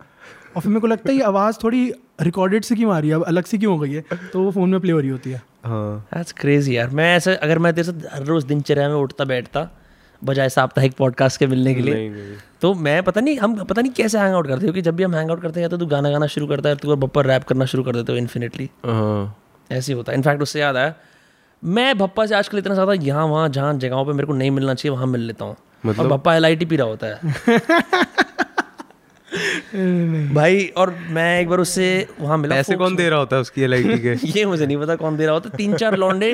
और 0.56 0.62
फिर 0.62 0.70
मेरे 0.70 0.80
को 0.80 0.86
लगता 0.86 1.10
है 1.10 1.16
ये 1.16 1.22
आवाज़ 1.24 1.58
थोड़ी 1.64 1.92
रिकॉर्डेड 2.20 2.64
से 2.64 2.74
क्यों 2.74 2.92
आ 2.94 2.98
रही 2.98 3.10
है? 3.10 3.16
अब 3.16 3.24
अलग 3.24 3.44
से 3.44 3.58
क्यों 3.58 3.72
हो 3.72 3.78
गई 3.78 3.92
है? 3.92 4.04
तो 4.32 4.42
वो 4.42 4.50
फ़ोन 4.50 4.70
में 4.70 4.80
प्ले 4.80 4.92
हो 4.92 5.00
रही 5.00 5.10
होती 5.10 5.30
है। 5.30 5.42
हाँ। 5.64 6.06
दैट्स 6.14 6.32
क्रेजी 6.32 6.76
यार। 6.76 6.90
मैं 6.90 7.14
ऐसे 7.16 7.34
अगर 7.36 7.58
मैं 7.58 7.72
तेरे 7.74 7.92
से 7.92 8.08
हर 8.12 8.24
रोज 8.24 8.44
दिनचर्या 8.44 8.88
में 8.88 8.94
उठता 8.96 9.24
बैठता 9.24 9.68
बजाय 10.22 10.48
साप्ताहिक 10.48 10.92
पॉडकास्ट 10.96 11.38
के 11.38 11.46
मिलने 11.46 11.74
के 11.74 11.80
लिए 11.80 11.94
नहीं 11.94 12.10
नहीं 12.10 12.36
तो 12.62 12.72
मैं 12.76 13.02
पता 13.02 13.20
नहीं 13.20 13.36
हम 13.38 13.54
पता 13.56 13.82
नहीं 13.82 13.92
कैसे 13.92 14.18
हैंग 14.18 14.34
आउट 14.34 14.46
करते 14.46 14.66
हो 14.66 14.72
कि 14.72 14.82
जब 14.82 14.96
भी 14.96 15.02
हम 15.02 15.14
हैंग 15.14 15.30
आउट 15.30 15.42
करते 15.42 15.60
हैं 15.60 15.62
या 15.62 15.68
तो 15.68 15.76
तू 15.78 15.86
गाना 15.86 16.10
गाना 16.10 16.26
शुरू 16.26 16.46
करता 16.46 16.68
है 16.68 16.76
तू 16.76 16.90
और 16.90 16.96
बप्पा 16.96 17.20
रैप 17.22 17.44
करना 17.44 17.64
शुरू 17.64 17.82
कर 17.82 17.96
देते 17.96 18.12
हो 18.12 18.18
इन्फिनिटली 18.18 18.68
हाँ। 18.84 19.36
ऐसे 19.70 19.92
ही 19.92 19.96
होता 19.96 20.12
है। 20.12 20.18
इनफैक्ट 20.18 20.42
उससे 20.42 20.60
याद 20.60 20.76
आया 20.76 20.94
मैं 21.62 21.96
भप्पा 21.98 22.26
से 22.26 22.34
आजकल 22.34 22.58
इतना 22.58 22.74
ज़्यादा 22.74 22.92
यहाँ 22.92 23.26
वहाँ 23.26 23.48
जहाँ 23.48 23.74
जगहों 23.76 24.04
पे 24.04 24.12
मेरे 24.12 24.26
को 24.26 24.32
नहीं 24.32 24.50
मिलना 24.50 24.74
चाहिए 24.74 24.94
वहाँ 24.96 25.06
मिल 25.06 25.20
लेता 25.20 25.44
हूँ। 25.44 25.56
मतलब? 25.86 26.04
और 26.04 26.18
भप्पा 26.18 26.34
एल 26.36 26.56
पी 26.64 26.76
रहा 26.76 26.86
होता 26.86 27.06
है। 27.06 27.14
भाई 30.34 30.64
और 30.76 30.90
मैं 31.10 31.40
एक 31.40 31.48
बार 31.48 31.58
उससे 31.60 31.86
वहाँ 32.20 32.36
मिला 32.38 32.54
पैसे 32.54 32.76
कौन 32.76 32.96
दे 32.96 33.08
रहा 33.08 33.18
होता 33.18 33.36
है 33.36 33.42
उसकी 33.42 33.62
एल 33.62 33.98
के? 33.98 34.14
ये 34.38 34.44
मुझे 34.46 34.66
नहीं 34.66 34.76
पता 34.76 34.96
कौन 34.96 35.16
दे 35.16 35.24
रहा 35.24 35.34
होता। 35.34 35.50
तीन 35.50 35.76
चार 35.76 35.96
लौंडे। 35.96 36.32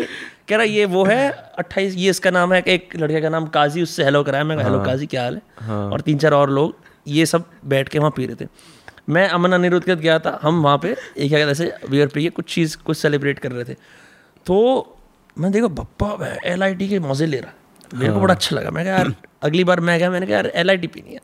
कह 0.49 0.57
रहा 0.57 0.65
ये 0.65 0.85
वो 0.85 1.05
है 1.05 1.31
अट्ठाईस 1.59 1.95
ये 1.97 2.11
इसका 2.11 2.31
नाम 2.31 2.53
है 2.53 2.63
एक 2.69 2.97
लड़के 2.97 3.21
का 3.21 3.29
नाम 3.29 3.47
काजी 3.47 3.83
उससे 3.83 4.05
हेलो 4.05 4.23
कराया। 4.25 4.45
मैं 4.45 4.57
हेलो 4.65 4.81
काजी 4.85 5.07
क्या 5.07 5.23
हाल 5.23 5.35
है? 5.35 5.75
और 5.75 6.01
तीन 6.01 6.19
चार 6.19 6.33
और 6.33 6.51
लोग 6.51 6.77
ये 7.09 7.27
सब 7.27 7.45
बैठ 7.65 7.89
के 7.89 7.99
वहाँ 7.99 8.11
पी 8.17 8.27
रहे 8.27 8.45
थे। 8.45 8.49
मैं 9.09 9.29
अमन 9.29 9.53
अनिरुद्ध 9.53 9.85
के 9.87 9.97
गया 9.97 10.19
था। 10.19 10.39
हम 10.43 10.63
वहाँ 10.63 10.79
पे 10.79 10.89
एक 10.91 11.29
क्या 11.29 11.39
कहते 11.39 11.51
ऐसे 11.51 11.73
बियर 11.91 12.09
पी 12.09 12.23
के 12.23 12.31
कुछ 12.31 12.55
चीज़ 12.55 12.77
कुछ 12.85 12.97
सेलिब्रेट 12.97 13.39
कर 13.39 13.53
रहे 13.53 13.65
थे। 13.65 13.75
तो 14.47 14.57
मैं 15.39 15.53
देखो 15.53 15.69
बप्पा 15.69 16.35
एल 16.45 16.63
आई 16.63 16.75
टी 16.75 16.89
के 16.89 16.99
मज़े 17.01 17.27
ले 17.27 17.41
रहा। 17.41 17.53
मेरे 17.99 18.13
को 18.13 18.21
बड़ा 18.21 18.35
अच्छा 18.35 18.57
लगा। 18.57 18.71
मैं 18.71 18.85
कहा 18.85 18.95
यार 18.95 19.15
अगली 19.45 19.65
बार 19.65 19.81
मैं 19.81 19.99
गया 19.99 20.11
मैंने 20.11 20.27
कहा 20.27 20.37
यार 20.37 20.47
एल 20.55 20.71
आई 20.71 20.77
टी 20.77 20.87
पीनी 20.87 21.15
है। 21.15 21.21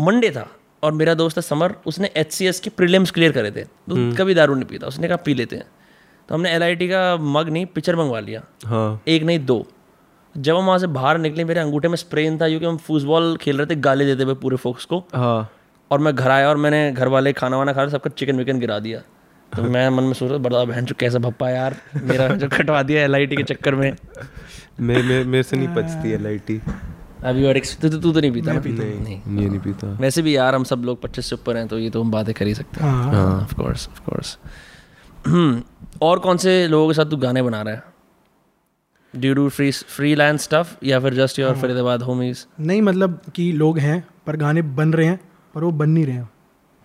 मंडे 0.00 0.30
था 0.30 0.48
और 0.82 0.92
मेरा 0.92 1.14
दोस्त 1.14 1.38
है 1.38 1.42
समर 1.42 1.74
उसने 1.86 2.10
एच 2.16 2.32
सी 2.32 2.46
एस 2.46 2.60
के 2.60 2.70
प्रीलिम्स 2.70 3.10
क्लियर 3.10 3.32
करे 3.32 3.50
थे। 3.50 3.64
तो 3.64 4.16
कभी 4.16 4.34
दारू 4.34 4.54
नहीं 4.54 4.64
पीता 4.64 4.86
उसने 4.86 5.08
कहा 5.08 5.16
पी 5.16 5.34
लेते 5.34 5.56
हैं। 5.56 5.66
तो 6.28 6.34
हमने 6.34 6.50
एल 6.50 6.62
आई 6.62 6.74
टी 6.74 6.88
का 6.88 7.16
मग 7.16 7.48
नहीं 7.48 7.66
पिक्चर 7.66 7.96
मंगवा 7.96 8.20
लिया। 8.20 8.42
हाँ। 8.66 9.02
एक 9.08 9.22
नहीं 9.22 9.44
दो। 9.46 9.66
जब 10.36 10.56
हम 10.56 10.64
वहाँ 10.64 10.78
से 10.78 10.86
बाहर 10.86 11.18
निकले 11.18 11.44
मेरे 11.44 11.60
अंगूठे 11.60 11.88
में 11.88 11.96
स्प्रेन 11.96 12.38
था 12.40 12.48
क्योंकि 12.48 12.66
हम 12.66 12.76
फुटबॉल 12.76 13.36
खेल 13.36 13.58
रहे 13.58 13.66
थे 13.66 13.76
गाली 13.80 14.04
देते 14.04 14.22
हुए 14.22 14.34
पूरे 14.34 14.56
फोक्स 14.56 14.84
को। 14.84 14.98
हाँ। 15.14 15.50
और 15.90 15.98
मैं 15.98 16.14
घर 16.14 16.30
आया 16.30 16.48
और 16.48 16.56
मैंने 16.56 16.92
घर 16.92 17.08
वाले 17.08 17.32
खाना 17.32 17.56
वाना 17.56 17.72
खा 17.72 17.82
रहे 17.82 17.90
सबका 17.90 18.10
चिकन 18.10 18.36
विकन 18.36 18.60
गिरा 18.60 18.78
दिया। 18.78 18.98
तो 19.56 19.62
मैं 19.70 19.88
मन 19.90 20.04
में 20.04 20.12
सोच 20.12 20.30
रहा 20.30 20.38
बड़ा 20.38 20.64
बहन 20.64 20.86
चो 20.86 20.94
कैसा 20.98 21.18
भप्पा 21.18 21.50
यार 21.50 21.76
मेरा 22.02 22.28
जो 22.28 22.48
कटवा 22.48 22.82
दिया 22.82 23.02
एलआईटी 23.02 23.36
के 23.36 23.42
चक्कर 23.42 23.74
में। 23.74 23.90
मैं 24.80 25.02
मैं 25.02 25.24
मेरे 25.24 25.42
से 25.42 25.56
नहीं 25.56 25.68
पचती 25.68 26.12
एल 26.12 26.26
अभी 27.26 27.44
और 27.44 27.58
तू 27.82 27.88
तो 27.88 27.98
तू 27.98 28.12
तो 28.12 28.20
नहीं 28.20 28.30
पीता 28.32 28.52
ना? 28.52 28.60
नहीं। 28.60 29.00
नहीं 29.00 29.38
ये 29.38 29.48
नहीं 29.48 29.58
पीता। 29.60 29.86
वैसे 30.00 30.22
भी 30.22 30.36
यार 30.36 30.54
हम 30.54 30.64
सब 30.64 30.82
लोग 30.84 31.00
पच्चीस 31.02 31.26
से 31.26 31.34
ऊपर 31.36 31.56
हैं 31.56 31.66
तो 31.68 31.78
ये 31.78 31.90
तो 31.90 32.02
हम 32.02 32.10
बातें 32.10 32.32
कर 32.34 32.46
ही 32.46 32.54
सकते 32.54 32.80
हैं। 32.80 32.90
हाँ। 32.90 33.40
ऑफ़ 33.42 33.54
कोर्स 33.54 33.88
ऑफ़ 33.88 34.00
कोर्स 34.00 34.38
और 36.02 36.18
कौन 36.18 36.36
से 36.36 36.66
लोगों 36.68 36.88
के 36.88 36.94
साथ 36.94 37.10
तू 37.10 37.16
गाने 37.16 37.42
बना 37.42 37.62
रहा 37.62 37.74
है? 37.74 37.82
Do 39.14 39.32
do 39.34 39.48
free 39.48 39.70
free 39.70 40.14
land 40.14 40.38
stuff 40.38 40.74
या 40.84 41.00
फिर 41.00 41.14
जस्ट 41.14 41.38
योर 41.38 41.54
फरीदाबाद 41.56 42.02
होमीज 42.02 42.46
नहीं 42.60 42.82
मतलब 42.82 43.20
कि 43.34 43.50
लोग 43.54 43.78
हैं 43.78 44.02
पर 44.26 44.36
गाने 44.36 44.62
बन 44.74 44.92
रहे 44.92 45.06
हैं 45.06 45.20
पर 45.54 45.64
वो 45.64 45.70
बन 45.72 45.90
नहीं 45.90 46.06
रहे 46.06 46.16
हैं। 46.16 46.28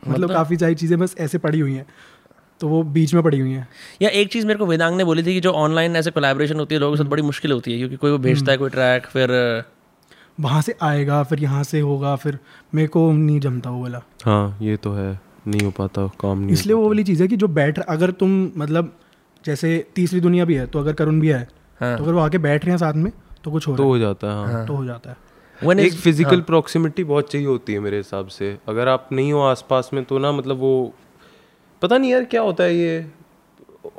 मतलब 0.03 0.33
काफ़ी 0.33 0.57
सारी 0.57 0.75
चीज़ें 0.75 0.97
बस 0.99 1.15
ऐसे 1.19 1.37
पड़ी 1.37 1.59
हुई 1.59 1.73
हैं 1.73 1.85
तो 2.61 2.67
वो 2.67 2.81
बीच 2.95 3.13
में 3.13 3.21
पड़ी 3.23 3.39
हुई 3.39 3.51
हैं। 3.51 3.67
या 4.01 4.09
एक 4.11 4.31
चीज़ 4.31 4.45
मेरे 4.47 4.59
को 4.59 4.65
वेदांग 4.65 4.97
ने 4.97 5.03
बोली 5.03 5.23
थी 5.23 5.33
कि 5.33 5.39
जो 5.39 5.51
ऑनलाइन 5.57 5.95
ऐसे 5.95 6.11
कोलैबोरेशन 6.11 6.59
होती 6.59 6.75
है 6.75 6.81
लोगों 6.81 6.95
के 6.95 7.03
साथ 7.03 7.09
बड़ी 7.09 7.23
मुश्किल 7.23 7.51
होती 7.51 7.71
है 7.71 7.77
क्योंकि 7.77 7.95
कोई 7.95 8.11
वो 8.11 8.17
भेजता 8.17 8.51
है 8.51 8.57
कोई 8.57 8.69
ट्रैक 8.69 9.05
फिर 9.05 9.29
वहाँ 10.37 10.61
से 10.61 10.75
आएगा 10.81 11.21
फिर 11.23 11.39
यहाँ 11.39 11.63
से 11.63 11.79
होगा 11.79 12.15
फिर 12.15 12.37
मेरे 12.75 12.87
को 12.87 13.11
नहीं 13.11 13.39
जमता 13.39 13.69
वो 13.69 13.81
वाला। 13.81 14.01
हाँ 14.25 14.57
ये 14.61 14.77
तो 14.77 14.93
है 14.93 15.11
नहीं 15.47 15.61
हो 15.61 15.71
पाता 15.71 16.07
काम 16.19 16.39
नहीं 16.39 16.53
इसलिए 16.53 16.75
वो 16.75 16.87
वाली 16.87 17.03
चीज़ 17.03 17.21
है 17.21 17.27
कि 17.27 17.37
जो 17.37 17.47
बैठ 17.49 17.79
अगर 17.79 18.11
तुम 18.13 18.31
मतलब 18.57 18.93
जैसे 19.45 19.77
तीसरी 19.95 20.19
दुनिया 20.19 20.45
भी 20.45 20.55
है 20.55 20.65
तो 20.67 20.79
अगर 20.79 20.93
करुण 20.93 21.19
भी 21.19 21.27
है 21.27 21.47
हाँ। 21.79 21.97
तो 21.97 22.03
अगर 22.03 22.13
वो 22.13 22.19
आके 22.19 22.37
बैठ 22.37 22.65
रहे 22.65 22.71
हैं 22.71 22.77
साथ 22.77 22.93
में 22.93 23.11
तो 23.43 23.51
कुछ 23.51 23.67
हो 23.67 23.75
तो 23.77 23.83
हो 23.83 23.97
जाता 23.97 24.27
है 24.27 24.47
हाँ। 24.47 24.59
है। 24.59 24.65
तो 24.67 24.75
हो 24.75 24.85
जाता 24.85 25.09
है। 25.09 25.17
When 25.59 25.79
एक 25.79 25.93
फ़िज़िकल 25.93 26.41
प्रॉक्सिमिटी 26.41 27.03
बहुत 27.03 27.31
चाहिए 27.31 27.47
होती 27.47 27.73
है 27.73 27.79
मेरे 27.79 27.97
हिसाब 27.97 28.27
से। 28.27 28.57
अगर 28.69 28.87
आप 28.87 29.09
नहीं 29.11 29.33
हो 29.33 29.41
आसपास 29.41 29.89
में 29.93 30.03
तो 30.05 30.17
ना 30.19 30.31
मतलब 30.31 30.57
वो 30.57 30.93
पता 31.81 31.97
नहीं 31.97 32.11
यार 32.11 32.23
क्या 32.25 32.41
होता 32.41 32.63
है 32.63 32.75
ये। 32.75 33.05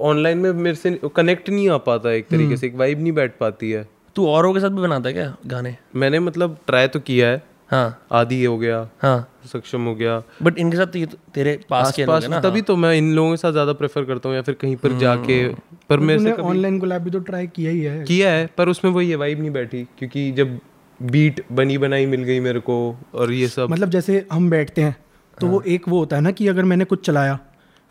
ऑनलाइन 0.00 0.38
में 0.38 0.52
मेरे 0.52 0.76
से 0.76 0.90
कनेक्ट 1.16 1.50
नहीं 1.50 1.68
आ 1.70 1.76
पाता 1.78 2.12
एक 2.12 2.28
तरीके 2.28 2.56
से 2.56 2.66
एक 2.66 2.74
वाइब 2.76 3.00
नहीं 3.00 3.12
बैठ 3.12 3.36
पाती 3.38 3.70
है। 3.70 3.88
तू 4.16 4.26
औरों 4.28 4.52
के 4.54 4.60
साथ 4.60 4.70
भी 4.70 4.82
बनाता 4.82 5.08
है 5.08 5.12
क्या 5.14 5.34
गाने? 5.46 5.76
मैंने 5.96 6.18
मतलब 6.20 6.56
ट्राई 6.66 6.88
तो 6.88 7.00
किया 7.00 7.28
है। 7.28 7.42
हाँ। 7.70 8.06
आदि 8.12 8.44
हो 8.44 8.56
गया 8.58 8.78
हाँ। 9.02 9.28
सक्षम 9.46 9.84
हो 9.84 9.94
गया। 9.94 10.22
बट 10.42 10.58
इनके 10.58 10.76
साथ 10.76 10.86
तो 10.86 11.04
तो 11.06 11.18
तेरे 11.34 11.58
पास 11.70 11.92
के 11.92 12.04
लोग 12.04 12.14
आसपास 12.14 12.30
ना 12.30 12.40
तभी 12.40 12.62
तो 12.62 12.76
मैं 12.76 12.92
इन 12.94 13.12
लोगों 13.14 13.30
के 13.30 13.36
साथ 13.36 13.52
ज़्यादा 13.52 13.72
प्रेफर 13.72 14.04
करता 14.04 14.28
हूँ 14.28 14.36
या 14.36 14.42
फिर 14.42 14.54
कहीं 14.54 14.76
पर 14.76 14.98
जाके 14.98 15.46
पर 15.90 16.00
मेरे 16.00 16.20
से 16.20 16.32
ऑनलाइन 16.32 16.78
कोलैब 16.80 17.02
भी 17.02 17.10
तो 17.10 17.18
ट्राई 17.20 17.46
किया 17.46 17.70
ही 17.70 17.80
है। 17.80 18.04
किया 18.04 18.30
है 18.30 18.46
पर 18.58 18.68
उसमें 18.68 18.90
वो 18.92 19.00
ये 19.00 19.16
वाइब 19.16 19.40
नहीं 19.40 19.50
बैठी 19.50 19.82
क्योंकि 19.98 20.30
जब 20.32 20.58
बीट 21.00 21.44
बनी 21.52 21.78
बनाई 21.78 22.06
मिल 22.06 22.22
गई 22.22 22.40
मेरे 22.40 22.60
को 22.60 22.76
और 23.14 23.32
ये 23.32 23.48
सब। 23.48 23.70
मतलब 23.70 23.90
जैसे 23.90 24.24
हम 24.32 24.50
बैठते 24.50 24.82
हैं 24.82 24.96
तो 25.38 25.46
वो 25.46 25.60
एक 25.68 25.88
वो 25.88 25.98
होता 25.98 26.16
है 26.16 26.22
ना 26.22 26.30
कि 26.30 26.48
अगर 26.48 26.64
मैंने 26.64 26.84
कुछ 26.84 27.06
चलाया 27.06 27.38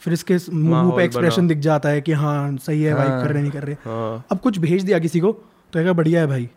फिर 0.01 0.13
इसके 0.13 0.37
मुँह 0.51 0.95
पे 0.97 1.03
एक्सप्रेशन 1.03 1.47
दिख 1.47 1.57
जाता 1.59 1.89
है 1.89 2.01
कि 2.01 2.11
हाँ 2.11 2.57
सही 2.57 2.83
है 2.83 2.93
वाइब 2.93 3.09
कर 3.09 3.31
रहे 3.31 3.41
नहीं 3.41 3.51
कर 3.51 3.63
रहे। 3.63 3.75
हाँ। 3.85 4.25
अब 4.31 4.39
कुछ 4.39 4.57
भेज 4.59 4.83
दिया 4.83 4.99
किसी 4.99 5.19
को 5.19 5.31
तो 5.73 5.79
कहेगा 5.79 5.93
बढ़िया 5.93 6.21
है 6.21 6.27
भाई। 6.27 6.49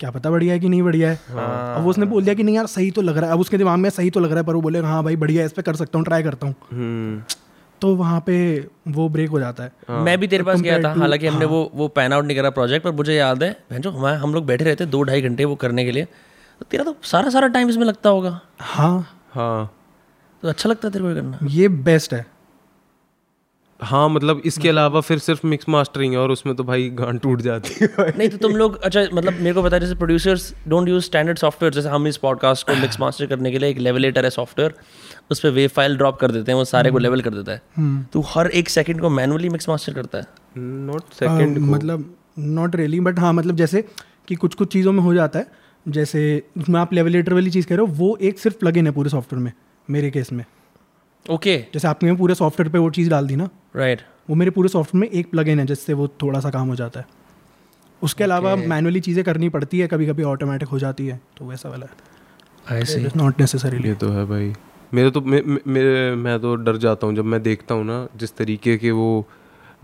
क्या 0.00 0.10
पता 0.10 0.30
बढ़िया 0.30 0.54
है 0.54 0.60
कि 0.60 0.68
नहीं 0.68 0.82
बढ़िया 0.82 1.10
है? 1.10 1.18
हाँ। 1.28 1.76
अब 1.76 1.82
वो 1.82 1.90
उसने 1.90 2.06
बोल 2.06 2.22
दिया 2.22 2.34
कि 2.34 2.42
नहीं 2.42 2.54
यार 2.56 2.66
सही 2.66 2.90
तो 2.90 3.02
लग 3.02 3.16
रहा 3.16 3.26
है। 3.26 3.32
अब 3.32 3.40
उसके 3.40 3.58
दिमाग 3.58 3.78
में 3.78 3.88
सही 3.90 4.10
तो 4.10 4.20
लग 4.20 4.30
रहा 4.30 4.38
है 4.38 4.46
पर 4.46 4.54
वो 4.54 4.60
बोलेगा 4.60 4.88
हाँ 4.88 5.02
भाई 5.04 5.16
बढ़िया 5.16 5.40
है 5.40 5.46
इस 5.46 5.52
पर 5.52 5.62
कर 5.62 5.76
सकता 5.76 5.98
हूँ 5.98 6.04
ट्राई 6.04 6.22
करता 6.22 6.46
हूँ। 6.46 6.54
हम्म। 6.72 7.22
तो 7.82 7.94
वहाँ 7.96 8.20
पे 8.26 8.34
वो 8.88 9.08
ब्रेक 9.08 9.30
हो 9.30 9.38
जाता 9.40 9.64
है। 9.64 9.72
हाँ। 9.88 10.02
मैं 10.04 10.18
भी 10.20 10.26
तेरे 10.26 10.44
पास 10.44 10.60
गया 10.60 10.78
था। 10.82 10.92
हालाँकि 10.92 11.26
हमने 11.26 11.44
वो 11.44 11.70
वो 11.74 11.88
पैन 11.88 12.12
आउट 12.12 12.24
नहीं 12.24 12.36
करा 12.36 12.50
प्रोजेक्ट 12.50 12.84
पर 12.84 12.92
मुझे 12.92 13.14
याद 13.14 13.42
है 13.42 13.50
भैंजो 13.70 13.90
हमारे 13.90 14.16
हम 14.16 14.34
लोग 14.34 14.46
बैठे 14.46 14.64
रहते 14.64 14.86
दो 14.86 15.02
ढाई 15.02 15.22
घंटे 15.22 15.44
वो 15.44 15.54
करने 15.54 15.84
के 15.84 15.92
लिए। 15.92 16.04
तो 16.04 16.66
तेरा 16.70 16.84
तो 16.84 16.96
सारा 17.02 17.30
सारा 17.30 17.48
टाइम 17.48 17.70
इसमें 17.70 17.84
लगता 17.84 18.10
होगा। 18.10 18.40
हाँ। 18.60 19.06
हाँ। 19.30 19.72
तो 20.42 20.48
अच्छा 20.48 20.68
लगता 20.68 20.88
है 20.88 20.92
तेरे 20.92 21.04
को 21.04 21.14
करना। 21.14 21.38
ये 21.50 21.68
बेस्ट 21.68 22.14
है। 22.14 22.26
हाँ 23.82 24.08
मतलब 24.08 24.40
इसके 24.44 24.68
अलावा 24.68 25.00
फिर 25.00 25.18
सिर्फ़ 25.18 25.46
मिक्स 25.46 25.68
मास्टरिंग 25.68 26.12
है 26.12 26.18
और 26.18 26.30
उसमें 26.30 26.54
तो 26.56 26.64
भाई 26.64 26.88
गान 26.90 27.18
टूट 27.18 27.40
जाती 27.40 27.74
है। 27.80 27.86
भाई। 27.86 28.10
नहीं 28.18 28.28
तो 28.28 28.36
तुम 28.38 28.56
लोग 28.56 28.80
अच्छा 28.82 29.00
मतलब 29.14 29.32
मेरे 29.32 29.52
को 29.52 29.62
पता 29.62 29.76
है 29.76 29.80
जैसे 29.80 29.94
producers 29.94 30.52
don't 30.68 30.88
use 30.88 31.04
standard 31.04 31.38
software 31.38 31.74
जैसे 31.74 31.88
हम 31.88 32.06
इस 32.06 32.16
पॉडकास्ट 32.16 32.66
को 32.66 32.74
मिक्स 32.74 33.00
मास्टर 33.00 33.26
करने 33.26 33.50
के 33.52 33.58
लिए 33.58 33.70
एक 33.70 33.78
लेवलेटर 33.78 34.24
है 34.24 34.30
सॉफ्टवेयर 34.30 34.74
उस 35.30 35.40
पर 35.40 35.50
वेव 35.50 35.68
फ़ाइल 35.68 35.96
ड्रॉप 35.96 36.18
कर 36.20 36.30
देते 36.30 36.52
हैं 36.52 36.58
वो 36.58 36.64
सारे 36.64 36.90
को 36.90 36.98
लेवल 36.98 37.20
कर 37.20 37.34
देता 37.34 37.52
है। 37.52 38.02
तो 38.12 38.20
हर 38.26 38.50
एक 38.52 38.68
सेकंड 38.68 39.00
को 39.00 39.10
मैनुअली 39.10 39.48
मिक्स 39.48 39.68
मास्टर 39.68 39.92
करता 39.92 40.18
है। 40.18 40.24
नॉट 40.58 41.12
सेकंड 41.12 41.58
मतलब 41.58 42.14
नॉट 42.38 42.76
रियली 42.76 43.00
बट 43.00 43.18
हाँ 43.18 43.32
मतलब 43.32 43.56
जैसे 43.56 43.84
कि 44.28 44.34
कुछ 44.34 44.54
कुछ 44.54 44.72
चीज़ों 44.72 44.92
में 44.92 45.02
हो 45.02 45.14
जाता 45.14 45.38
है 45.38 45.46
जैसे 45.86 46.42
उसमें 46.58 46.80
आप 46.80 46.92
लेवलेटर 46.94 47.34
वाली 47.34 47.50
चीज़ 47.50 47.66
कह 47.66 47.76
रहे 47.76 47.86
हो 47.86 47.92
वो 47.94 48.16
एक 48.22 48.38
सिर्फ़ 48.38 48.56
प्लगइन 48.58 48.86
है 48.86 48.92
पूरे 48.92 49.10
सॉफ्टवेयर 49.10 49.44
में 49.44 49.52
मेरे 49.88 50.10
केस 50.10 50.32
में। 50.32 50.44
Okay 51.30 51.56
okay. 51.56 51.72
जैसे 51.74 51.88
आपने 51.88 52.12
पूरे 52.14 52.34
सॉफ्टवेयर 52.34 52.72
पे 52.72 52.78
वो 52.78 52.90
चीज़ 52.90 53.10
डाल 53.10 53.26
दी 53.26 53.36
ना 53.36 53.48
राइट 53.76 53.98
right. 53.98 54.10
वो 54.30 54.36
मेरे 54.36 54.50
पूरे 54.50 54.68
सॉफ्टवेयर 54.68 55.00
में 55.00 55.18
एक 55.18 55.30
प्लगइन 55.30 55.58
है 55.58 55.66
जिससे 55.66 55.92
वो 55.92 56.08
थोड़ा 56.22 56.40
सा 56.40 56.50
काम 56.50 56.68
हो 56.68 56.74
जाता 56.76 57.00
है। 57.00 57.06
उसके 58.02 58.24
अलावा 58.24 58.54
okay. 58.54 58.66
मैनुअली 58.68 59.00
चीज़ें 59.00 59.24
करनी 59.24 59.48
पड़ती 59.48 59.78
है 59.78 59.86
कभी 59.88 60.06
कभी 60.06 60.22
ऑटोमेटिक 60.22 60.68
हो 60.68 60.78
जाती 60.78 61.06
है 61.06 61.20
तो 61.38 61.44
वैसा 61.44 61.68
वाला 61.68 61.86
है। 61.86 62.80
आई 62.80 63.10
नॉट 63.16 63.40
नेसेसरीली 63.40 63.88
ये 63.88 63.94
तो 63.94 64.08
है 64.08 64.24
भाई। 64.26 64.52
मेरे 64.94 65.10
तो 65.10 65.20
मे, 65.20 65.40
मे, 65.40 65.58
मेरे 65.66 66.14
मैं 66.16 66.38
तो 66.40 66.54
डर 66.56 66.76
जाता 66.76 67.06
हूँ 67.06 67.14
जब 67.16 67.24
मैं 67.24 67.42
देखता 67.42 67.74
हूँ 67.74 67.84
ना 67.84 68.06
जिस 68.16 68.36
तरीके 68.36 68.76
के 68.78 68.90
वो 68.90 69.26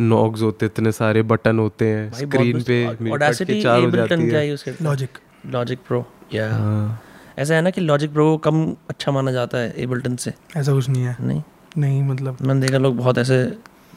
नॉग्स 0.00 0.42
होते 0.42 0.66
इतने 0.66 0.92
सारे 0.92 1.22
बटन 1.22 1.58
होते 1.58 1.86
हैं 1.86 2.10
स्क्रीन 2.12 2.62
पे 2.62 3.10
ऑडेसिटी 3.10 3.62
चार 3.62 3.80
हो 3.80 3.90
जाती 3.90 4.14
है। 4.14 4.76
लॉजिक 4.82 5.18
लॉजिक 5.46 5.78
प्रो 5.88 6.04
या 6.34 6.52
हाँ। 6.54 7.02
ऐसा 7.38 7.54
है 7.54 7.60
ना 7.62 7.70
कि 7.70 7.80
लॉजिक 7.80 8.12
प्रो 8.12 8.36
कम 8.36 8.64
अच्छा 8.90 9.12
माना 9.12 9.32
जाता 9.32 9.58
है 9.58 9.72
एबलटन 9.76 10.16
से। 10.16 10.32
ऐसा 10.56 10.72
कुछ 10.72 10.88
नहीं 10.88 11.02
है। 11.04 11.16
नहीं? 11.20 11.42
नहीं 11.78 12.02
मतलब। 12.02 12.36
मैंने 12.42 12.60
देखा 12.60 12.78
लोग 12.78 12.96
बहुत 12.96 13.18
ऐसे 13.18 13.42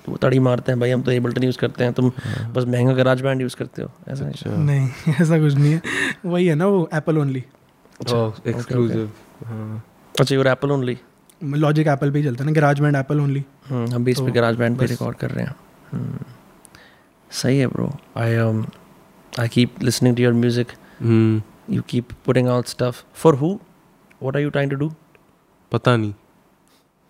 वो 0.09 0.17
तड़ी 0.17 0.39
मारते 0.39 0.71
हैं 0.71 0.79
भाई 0.79 0.91
हम 0.91 1.01
तो 1.01 1.11
एबल्टन 1.11 1.43
यूज़ 1.43 1.57
करते 1.57 1.83
हैं 1.83 1.93
तुम 1.93 2.11
बस 2.53 2.65
महँगा 2.67 2.93
गराज 2.93 3.21
बैंड 3.21 3.41
यूज़ 3.41 3.55
करते 3.55 3.81
हो। 3.81 3.91
ऐसा 4.07 4.25
नहीं। 4.25 4.57
नहीं 4.65 5.13
ऐसा 5.21 5.39
कुछ 5.39 5.53
नहीं 5.53 5.73
है। 5.73 5.81
वही 6.25 6.47
है 6.47 6.55
ना 6.55 6.67
वो 6.67 6.89
एप्पल 6.93 7.17
ओनली 7.17 7.43
एक्सक्लूसिव 8.47 9.11
हाँ। 9.45 9.83
अच्छा 10.19 10.35
your 10.35 10.47
Apple 10.47 10.71
only 10.71 10.97
logic 11.43 11.87
Apple 11.87 12.11
पे 12.11 12.19
ही 12.19 12.25
चलता 12.25 12.43
है 12.43 12.49
ना 12.49 12.53
गराज 12.53 12.79
बैंड 12.79 12.95
एप्पल 12.95 13.19
ओनली 13.19 13.43
हम 13.69 14.03
भी 14.03 14.11
इस 14.11 14.19
पे 14.19 14.31
गराज 14.31 14.55
बैंड 14.55 14.77
पे 14.79 14.85
रिकॉर्ड 14.85 15.17
कर 15.17 15.31
रहे 15.31 15.45
हैं। 15.45 15.55
हम्म। 15.91 16.25
सही 17.31 17.59
है 17.59 17.67
bro 17.67 17.91
I 18.17 18.35
I 19.33 19.47
keep 19.47 19.83
listening 19.83 20.15
to 20.15 20.23
your 20.23 20.33
music 20.33 20.67
you 21.71 21.81
keep 21.89 22.11
putting 22.25 22.47
out 22.47 22.65
stuff 22.67 23.03
for 23.13 23.35
who 23.35 23.49
what 24.21 24.35
are 24.35 24.41
you 24.41 24.49
trying 24.49 24.71
to 24.71 24.77
do 24.77 24.91
पता 25.71 25.95
नहीं। 25.97 26.13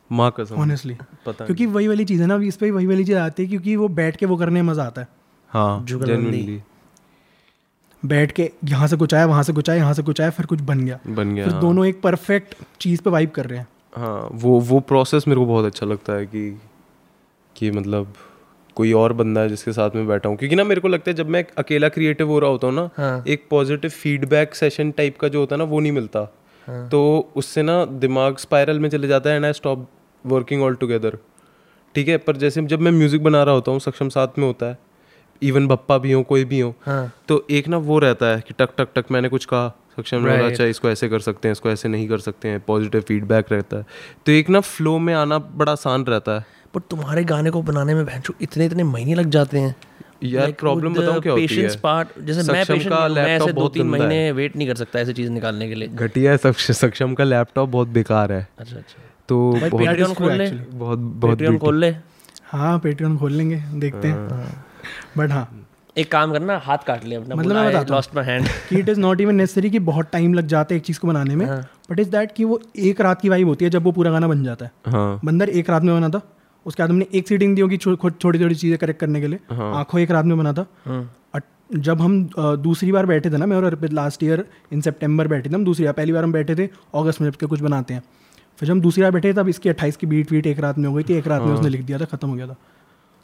माँ 0.10 0.32
कसम। 0.38 0.56
ऑनेस्टली 0.62 0.98
पता 1.26 1.46
क्योंकि 1.46 1.66
वही 1.68 1.88
वाली 1.88 2.06
चीज़ 2.06 2.22
है 2.22 2.28
ना 2.28 2.36
इस 2.44 2.58
पे 2.58 2.72
वही 2.72 2.86
वाली 2.86 3.06
चीज़ 3.06 3.18
आती 3.18 3.44
है 3.44 3.50
क्योंकि 3.50 3.76
वो 3.76 3.88
बैठ 4.00 4.16
के 4.16 4.26
वो 4.26 4.38
करने 4.38 4.62
में 4.62 4.72
मज़ा 4.72 4.84
आता 4.84 5.02
है। 5.02 5.08
हाँ 5.52 5.84
जुगलबंदी। 5.86 6.62
बैठ 8.04 8.32
के 8.32 8.50
यहाँ 8.66 8.88
से 8.88 8.98
कुछ 8.98 9.14
आया 9.14 9.26
वहाँ 9.26 9.44
से 9.44 9.54
कुछ 9.54 9.70
आया 9.70 9.80
यहाँ 9.80 9.94
से 9.94 10.04
कुछ 10.04 10.22
आया 10.22 10.30
फिर 10.30 10.46
कुछ 10.46 10.62
बन 10.62 10.80
गया। 10.86 11.00
बन 11.08 11.34
गया 11.36 11.46
फिर 11.46 11.54
हाँ। 11.54 11.62
दोनों 11.62 11.86
एक 11.86 12.02
परफेक्ट 12.02 12.56
चीज़ 12.80 13.02
पे 13.02 13.10
वाइब 13.10 13.30
कर 13.30 13.46
रहे 13.46 13.60
हैं। 13.60 13.68
हाँ 13.96 14.28
वो 14.34 14.60
वो 14.60 14.80
प्रोसेस 14.82 15.28
मेरे 15.28 15.40
को 15.40 15.46
बहुत 15.46 15.66
अच्छा 15.66 15.86
लगता 15.86 16.14
है 16.14 16.26
कि 16.26 16.50
कि 17.56 17.72
मतलब 17.72 18.14
कोई 18.82 18.94
और 18.94 19.14
बंदा 19.14 19.42
है 19.42 19.50
जिसके 19.50 19.72
साथ 19.72 19.96
में 19.96 20.08
बैठा 20.08 20.30
हूँ। 20.30 20.38
क्योंकि 20.38 20.56
ना 20.56 20.64
मेरे 20.64 20.82
को 20.82 20.88
लगता 20.88 21.12
है 21.12 21.16
जब 21.16 21.30
मैं 21.30 21.46
अकेला 21.58 21.90
क्रिएटिव 21.90 22.28
हो 22.28 22.40
रहा 22.40 22.50
होता 22.50 22.68
हूँ 22.68 22.76
ना 22.76 22.90
हाँ। 22.98 23.24
एक 23.28 23.48
पॉजिटिव 23.50 23.92
फीडबैक 23.92 24.56
सेशन 24.56 24.92
टाइप 24.92 25.18
का 25.18 25.28
जो 25.28 25.40
होता 25.40 25.56
है 25.56 25.58
ना 25.58 25.64
वो 25.64 25.80
नहीं 25.80 25.92
मिलता। 25.92 26.28
हाँ। 26.68 26.88
तो 26.90 27.02
उससे 27.36 27.62
ना 27.62 27.84
दिमाग 27.86 28.38
स्पायरल 28.38 28.80
में 28.80 28.90
चले 28.90 29.08
जाता 29.08 29.30
है 29.30 29.36
and 29.36 29.46
I 29.46 29.54
stop 29.54 29.88
working 30.26 30.64
all 30.64 30.76
together 30.76 31.18
ठीक 31.96 32.08
है 32.08 32.18
पर 32.18 32.38
जैसे 32.38 32.62
जब 32.62 32.82
मैं 32.82 32.92
म्यूज़िक 32.92 33.24
बना 33.24 33.44
रहा 33.44 33.56
होता 33.56 33.72
हूँ 33.72 33.80
सक्षम 33.80 34.10
साथ 34.10 34.38
में 34.38 34.46
होता 34.46 34.66
है 34.66 34.78
इवन 35.42 35.68
बप्पा 35.68 35.98
भी 35.98 36.12
हो 36.12 36.24
कोई 36.24 36.46
भी 36.46 36.60
हो 36.60 36.74
हाँ। 36.86 37.12
तो 37.28 37.46
एक 37.52 37.68
ना 37.68 37.78
वो 37.78 38.00
रहता 38.00 38.26
है 38.26 38.44
कि 38.48 38.54
टक 38.60 38.74
टक 38.78 38.90
टक 38.96 39.12
मैंने 39.12 39.30
कुछ 39.30 39.46
कहा 39.46 39.68
सक्षम 39.98 40.26
Right. 40.26 40.44
अच्छा 40.44 40.64
इसको 40.64 40.90
ऐसे 40.90 41.10
कर 41.10 41.20
सकते 41.20 41.48
हैं 41.48 41.52
इसको 41.52 41.70
ऐसे 41.70 41.90
नहीं 41.90 42.08
कर 42.10 42.20
सकते 42.20 42.48
हैं। 42.48 42.60
पॉजिटिव 42.60 43.02
फीडबैक 43.02 43.52
रहता 43.52 43.78
है। 43.78 43.86
तो 44.26 44.32
एक 44.32 44.50
ना 44.50 44.60
फ्लो 44.60 44.98
में 45.00 45.14
आना 45.14 45.38
बड़ा 45.40 45.72
आसान 45.72 46.06
रहता 46.06 46.32
है। 46.32 46.46
बट 46.76 46.82
तुम्हारे 46.90 47.24
गाने 47.24 47.50
को 47.50 47.62
बनाने 47.62 47.94
में 47.94 48.06
भैंसो 48.06 48.34
इतने 48.42 48.66
इतने 48.66 48.84
महीने 48.84 49.16
लग 49.16 49.30
जाते 49.30 49.60
हैं। 49.60 49.76
यार 50.24 50.52
प्रॉब्लम 50.52 50.94
बताओ 50.94 51.22
क्या 51.22 51.32
होती 51.32 51.46
है? 51.46 51.78
पार्ट 51.78 52.08
जैसे 52.24 52.52
मैं 52.52 52.66
पेशेंट 52.66 52.94
का 52.94 53.08
मैं 53.08 53.26
ऐसे 53.26 53.54
दो 53.54 53.68
तीन 53.68 53.88
महीने 53.88 54.32
वेट 54.32 54.56
नहीं 54.56 54.68
कर 54.68 54.76
सकता 54.76 55.00
ऐसी 55.00 55.14
चीज़ 55.14 55.32
निकालने 55.32 55.68
के 55.68 55.76
लिए। 55.76 55.88
घटिया 55.88 56.32
है 56.32 56.38
सक्ष- 56.38 56.72
सक्षम 56.72 57.14
का 57.14 57.24
लैपटॉप 57.24 57.70
बहुत 57.70 57.88
बेकार 57.88 58.32
है। 58.32 58.48
अच्छा 58.60 58.76
अच्छा। 58.76 59.04
तो 59.30 59.60
पेट्रियन 59.62 60.14
खोल 60.14 60.32
ले। 60.32 60.52
बहुत 60.52 61.00
बहुत 61.00 61.32
पेट्रियन 61.32 61.58
खोल 61.58 61.80
ले। 61.80 61.96
हाँ 62.46 62.80
पेट्रियन 62.80 63.18
खोल 63.18 63.32
लेंगे 63.32 63.56
देखते 63.56 64.08
हैं। 64.08 64.28
बट 65.18 65.32
हाँ। 65.32 65.68
एक 65.98 66.12
काम 66.12 66.32
करना 66.32 66.58
हाथ 66.58 66.78
काट 66.88 67.06
ले 67.06 67.16
अपना 67.16 67.36
मतलब 67.36 67.56
मैं 67.56 67.66
बताता 67.66 67.80
हूँ। 67.80 67.88
लॉस्ट 67.90 68.16
माय 68.16 68.26
हैंड 68.26 68.48
कि 68.70 68.80
it 68.80 68.90
is 68.90 69.00
not 69.00 69.22
even 69.22 69.36
necessary 69.36 69.70
कि 69.70 69.80
बहुत 69.80 70.10
टाइम 70.12 70.34
लग 70.34 70.48
जाता 70.48 70.74
है 70.74 70.78
एक 70.78 70.86
चीज़ 70.86 71.00
को 71.00 71.08
बनाने 71.08 71.36
में 71.36 71.46
हाँ। 71.46 71.68
बट 71.92 72.00
इज़ 72.00 72.10
दैट 72.10 72.32
कि 72.32 72.44
वो 72.44 72.62
एक 72.78 73.02
रात 73.02 73.22
की 73.22 73.30
वाइब 73.30 73.48
होती 73.48 73.66
है 73.66 73.72
जब 73.72 73.84
वो 73.84 73.92
पूरा 73.92 74.12
गाना 74.12 74.28
बन 74.28 74.44
जाता 74.44 74.66
है। 74.66 74.72
हाँ। 74.88 75.20
बंदर 75.26 75.50
एक 75.50 75.70
रात 75.70 75.84
में 75.84 76.02
बना 76.02 76.20
था। 76.20 76.22
उसके 76.66 76.84
बाद 76.84 76.90
हमने 76.90 77.06
एक 77.14 77.28
सीटिंग 77.28 77.56
दी 77.56 77.62
होगी 77.62 77.78
छोटी 77.78 78.40
छोटी 78.40 78.56
चीज़ें 78.56 78.78
करेक्ट 78.78 79.00
करने 79.00 79.22
के 79.22 79.28
लिए। 79.28 79.56
हाँ। 79.56 79.76
आँखों 79.76 80.02
एक 80.02 80.12
रात 80.12 80.26
में 80.26 80.38
बना 80.38 80.54
था। 80.54 80.66
अट- 81.34 81.78
जब 81.80 82.02
हम 82.02 82.30
दूसरी 82.40 82.92
बार 82.92 83.06
बैठे 83.06 83.32
थे 83.32 83.38
ना 83.38 83.46
मैं 83.46 83.58
और 83.58 83.64
अर्पित 83.64 83.94
लास्ट 83.94 84.24
ईयर 84.24 84.46
इन 84.74 84.82
सितंबर 84.82 85.28
बैठे 85.28 85.50
थे 85.50 85.54
हम 85.54 85.66
दूसरी 85.66 85.86
बार 85.86 85.94
पहली 85.94 86.12
बार 86.14 86.24
हम 86.24 86.32
बैठे 86.32 86.56
थे 86.56 86.70
अगस्त 86.96 87.22
में 87.22 87.30
जब 87.30 87.36
के 87.36 87.46
कुछ 87.46 87.60
बनाते 87.60 87.94
हैं। 87.94 88.04
फिर 88.58 88.68
जब 88.68 88.74
हम 88.74 88.82
दूसरी 88.82 89.04
बार 89.04 89.12
बैठे 89.12 89.34
तब 89.34 89.48
इसकी 89.48 89.70
अट्ठाईस 89.70 89.98
की 89.98 90.08
बीट 90.08 90.32
वीट 90.32 90.48
एक 90.48 90.60
रात 90.60 90.78
में 90.78 90.90
हो 90.90 90.96
गई 90.96 91.04
थी 91.04 91.14
एक 91.14 91.28
रात 91.28 91.42
में 91.42 91.48
उसने 91.54 91.70
लिख 91.70 91.82
दिया 91.82 91.98
था 91.98 92.06
खत्म 92.06 92.30
हो 92.30 92.36
गया 92.36 92.48
था। 92.48 92.56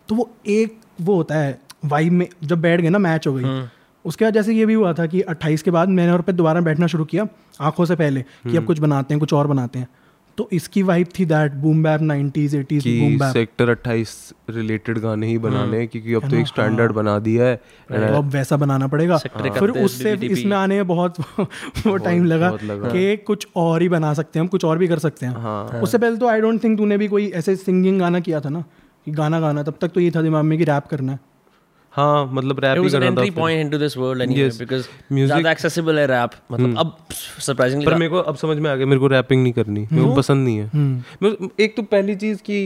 तो 0.08 0.15
वो 0.15 0.32
एक 0.47 0.78
वो 1.02 1.15
होता 1.15 1.36
है 1.36 1.60
वाइब 1.86 2.13
में 2.13 2.28
जब 2.43 2.62
बैठ 2.62 2.82
गए 2.82 2.89
ना 2.89 2.97
मैच 2.97 3.28
हो 3.28 3.34
गई। 3.34 3.43
उसके 4.06 4.26
बाद 4.26 4.34
जैसे 4.34 4.54
ये 4.54 4.65
भी 4.65 4.73
हुआ 4.73 4.93
था 4.93 5.06
कि 5.06 5.21
28 5.21 5.62
के 5.62 5.71
बाद 5.71 5.89
मैंने 5.89 6.12
और 6.12 6.21
पे 6.21 6.34
दोबारा 6.34 6.62
बैठना 6.62 6.88
शुरू 6.88 7.06
किया 7.06 7.28
आँखों 7.62 7.86
से 7.86 7.95
पहले 7.95 8.21
कि 8.21 8.50
अब 8.58 8.63
कुछ 8.65 8.80
बनाते 8.80 9.13
हैं 9.13 9.19
कुछ 9.19 9.34
और 9.34 9.47
बनाते 9.47 9.80
हैं। 9.80 9.88
तो 10.38 10.50
इसकी 10.52 10.84
वाइब 10.84 11.08
थी 11.19 11.26
that 11.26 11.54
boom 11.54 11.84
bap 11.84 12.02
90s 12.02 12.56
80s 12.56 12.88
boom 12.88 13.17
bap 13.19 13.34
sector 13.34 13.76
28 13.76 14.34
related 14.50 14.97
गाने 14.97 15.28
ही 15.28 15.38
बनाने 15.38 15.78
हैं 15.78 15.88
क्योंकि 15.88 16.13
अब 16.13 16.30
तो 16.30 16.36
एक 16.38 16.47
स्टैंडर्ड 16.47 16.91
बना 16.91 17.19
दिया 17.19 17.45
है 17.45 17.56
तो 17.56 18.17
अब 18.17 18.30
वैसा 18.30 18.58
बनाना 18.58 18.88
पड़ेगा। 18.88 19.17
Sector 19.17 19.60
फिर 19.60 19.69
उससे 19.69 20.13
इसमें 20.13 20.58
आने 20.58 20.76
में 20.76 20.88
बहुत 20.88 21.19
वो 21.88 21.97
टाइम 21.97 22.26
लगा। 22.26 22.52
कि 22.63 23.17
कुछ 23.17 23.47
और 23.56 23.82
ही 23.82 23.89
बना 23.89 24.13
सकते 24.13 24.39
हैं 24.39 24.41
हम 24.41 24.47
कुछ 24.47 24.65
और 24.65 24.78
भी 24.78 24.88
कर 24.88 25.00
सकते 25.00 25.26
हैं। 25.26 25.34
हाँ। 25.34 25.82
उससे 25.82 25.97
पहले 25.97 26.17
तो 26.17 26.28
आई 26.28 26.41
डोंट 26.41 26.63
थिंक 26.63 26.78
तूने 26.78 26.97
भी 26.97 27.08
कोई 27.08 27.28
ऐसे 27.30 27.56
सिंगिंग 27.56 28.00
गाना 28.00 28.19
किया 28.19 28.39
था 28.39 28.50
ना 28.50 28.62
कि 29.06 29.12
गाना 29.12 29.39
गाना 29.39 29.63
तब 29.63 29.78
तक 29.82 29.88
तो 29.88 30.00
ये 30.00 30.12
था 30.12 30.21
दिमाग 30.21 30.43
में 30.43 30.58
कि 30.58 30.63
रैप 30.63 30.86
करना 30.86 31.12
है। 31.12 31.19
हाँ 31.98 32.26
मतलब 32.34 32.60
रैप 32.60 32.78
ही 32.78 32.84
an 32.84 32.92
करना 32.92 33.12
था 33.16 33.26
point 33.36 33.62
into 33.64 33.78
this 33.84 33.96
world 34.02 34.24
anyway 34.26 34.44
Yes. 34.44 34.88
ज़्यादा 35.12 35.54
accessible 35.54 35.98
है 35.98 36.08
rap 36.08 36.36
मतलब 36.52 36.78
अब 36.80 36.98
surprisingly 37.48 37.86
पर 37.86 37.96
मेरे 37.96 38.10
को 38.10 38.20
अब 38.32 38.36
समझ 38.36 38.58
में 38.58 38.70
आ 38.72 38.76
गया 38.76 38.86
मेरे 38.86 39.00
को 39.00 39.08
रैपिंग 39.16 39.42
नहीं 39.44 39.54
करनी 39.54 39.88
मेरे 39.92 40.04
को 40.04 40.16
पसंद 40.16 40.48
नहीं 40.48 40.58
है। 40.58 40.66
एक 41.66 41.76
तो 41.78 41.84
पहली 41.94 42.16
चीज़ 42.16 42.42
की 42.42 42.60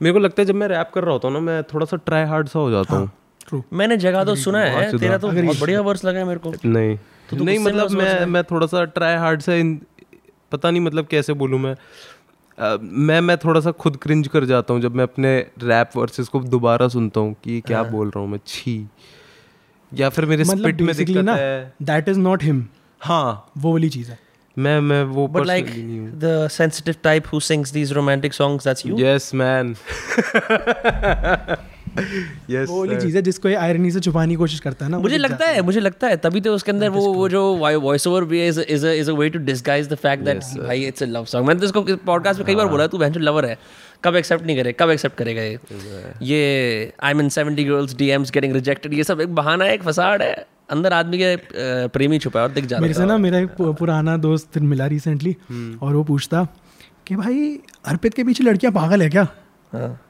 मेरे 0.00 0.12
को 0.12 0.18
लगता 0.18 0.42
है 0.42 0.46
जब 0.46 0.54
मैं 0.54 0.68
रैप 0.68 0.90
कर 0.94 1.04
रहा 1.04 1.12
होता 1.12 1.28
हूँ 1.28 1.34
ना 1.34 1.40
मैं 1.40 1.62
थोड़ा 1.74 1.86
सा 1.86 1.96
ट्राई 2.06 2.24
हार्ड 2.24 2.48
सा 2.48 2.58
हो 2.58 2.70
जाता 2.70 2.96
हूँ 2.96 3.10
ट्रू 3.48 3.62
मैंने 3.72 3.96
जगह 3.96 4.24
तो 4.24 4.34
सुना 4.36 4.60
है 4.60 4.90
तेरा 4.98 5.18
तो 5.18 5.28
बहुत 5.30 5.60
बढ़िया 5.60 5.80
वर्स 5.80 6.04
लगा 6.04 6.18
है 6.18 6.24
मेरे 6.24 6.40
को। 6.40 6.52
नहीं। 6.64 6.96
तो 7.30 7.36
नहीं 7.36 7.58
मतलब 7.58 7.90
मैं 7.92 8.26
मैं 8.26 8.42
थोड़ा 8.44 8.66
सा 8.66 8.84
ट्राई 8.96 9.16
हार्ड 9.16 9.40
से 9.40 9.62
पता 10.52 10.70
नहीं 10.70 10.80
मतलब 10.82 11.06
कैसे 11.06 11.32
बोलूँ 11.32 11.58
मैं। 11.60 11.74
मैं 12.82 13.20
मैं 13.20 13.36
थोड़ा 13.38 13.60
सा 13.60 13.70
खुद 13.70 13.96
क्रिंज 13.96 14.28
कर 14.28 14.44
जाता 14.44 14.74
हूँ 14.74 14.82
जब 14.82 14.94
मैं 14.94 15.04
अपने 15.04 15.38
रैप 15.62 15.90
वर्सेस 15.96 16.28
को 16.28 16.40
दोबारा 16.40 16.88
सुनता 16.88 17.20
हूँ 17.20 17.36
कि 17.44 17.60
क्या 17.60 17.80
हाँ। 17.80 17.90
बोल 17.90 18.06
रहा 18.08 18.20
हूँ 18.20 18.28
मैं 18.28 18.40
छी। 18.46 18.88
या 19.94 20.08
फिर 20.08 20.26
मेरे 20.26 20.44
मतलब 20.44 20.58
स्पिट 20.58 20.80
में 20.80 20.96
दिक्कत 20.96 21.16
ना 21.16 21.34
है। 21.34 21.74
दैट 21.82 22.08
इज़ 22.08 22.18
नॉट 22.18 22.42
हिम 22.42 22.66
हाँ। 23.00 23.52
वो 23.58 23.72
वाली 23.72 23.88
चीज़ 23.88 24.10
है। 24.10 24.25
मैं 24.58 24.80
मैं 24.80 25.04
वो 25.04 25.28
But 25.28 25.46
like 25.46 25.64
personally 25.64 25.84
नहीं 25.84 26.00
हूँ। 26.00 26.20
the 26.20 26.48
sensitive 26.48 26.96
type 27.02 27.26
who 27.26 27.40
sings 27.40 27.72
these 27.72 27.92
romantic 27.92 28.32
songs, 28.32 28.64
that's 28.64 28.84
you. 28.86 28.98
Yes 29.00 29.34
man 29.34 29.76
yes 32.50 32.68
वो 32.68 32.78
वाली 32.78 32.96
चीज़ 33.00 33.16
है 33.16 33.22
जिसको 33.22 33.48
ये 33.48 33.54
आयरनी 33.54 33.90
से 33.90 34.00
छुपाने 34.00 34.30
की 34.30 34.36
कोशिश 34.36 34.60
करता 34.60 34.84
है 34.84 34.90
ना 34.90 34.98
मुझे 34.98 35.18
लगता 35.18 35.46
है 35.46 35.62
मुझे 35.62 35.80
लगता 35.80 36.06
है 36.06 36.16
तभी 36.16 36.40
तो 36.40 36.54
उसके 36.54 36.70
अंदर 36.72 36.88
वो 36.88 37.12
वो 37.12 37.28
जो 37.28 37.54
वॉइस 37.54 38.06
ओवर 38.06 38.24
भी 38.24 38.46
is 38.48 38.60
is 38.60 38.86
is 38.86 39.10
a 39.10 39.14
way 39.14 39.28
to 39.28 39.38
disguise 39.38 39.88
the 39.88 39.94
fact 39.94 40.24
that 40.24 40.36
भाई 40.38 40.84
इट्स 40.84 41.02
अ 41.02 41.06
लव 41.06 41.24
सॉन्ग 41.24 41.46
मैंने 41.46 41.60
तो 41.60 41.66
इसको 41.66 41.82
पॉडकास्ट 41.82 42.38
में 42.38 42.46
कई 42.46 42.54
बार 42.54 42.66
बोला 42.66 42.86
तू 42.86 42.98
बहन 42.98 43.14
लवर 43.14 43.46
है 43.46 43.58
कब 44.04 44.16
एक्सेप्ट 44.16 44.46
नहीं 44.46 44.56
करे 44.56 44.72
कब 44.72 44.90
एक्सेप्ट 44.90 45.16
करेगा 45.16 45.42
ये? 45.42 45.58
ये 46.22 46.92
I 47.02 47.14
mean 47.14 47.28
70 47.28 47.64
girls 47.64 47.96
DMs 47.96 48.30
getting 48.30 48.52
rejected 48.52 48.94
ये 48.94 49.04
सब 49.04 49.20
एक 49.20 49.34
बहाना 49.34 49.64
है 49.64 49.74
एक 49.74 49.82
फसाड 49.82 50.22
है। 50.22 50.46
अंदर 50.70 50.92
आदमी 50.92 51.18
के 51.18 51.36
प्रेमी 51.88 52.18
छुपा 52.18 52.40
है 52.40 52.46
और 52.46 52.52
दिख 52.52 52.66
जाता 52.66 52.82
मेरे 52.82 52.94
से 52.94 53.04
ना 53.04 53.18
मेरा 53.18 53.38
एक 53.38 53.50
पुराना 53.60 54.16
दोस्त 54.16 54.58
मिला 54.58 54.86
रिसेंटली 54.86 55.36
और 55.82 55.94
वो 55.94 56.04
पूछता 56.04 56.46
कि 57.06 57.16
भाई 57.16 57.60
अर्पित 57.84 58.14
के 58.14 58.24
पीछे 58.24 58.44
लड़कियाँ 58.44 58.72
पागल 58.72 59.02
है 59.02 59.10
क्या? 59.10 59.26
हाँ। 59.72 60.00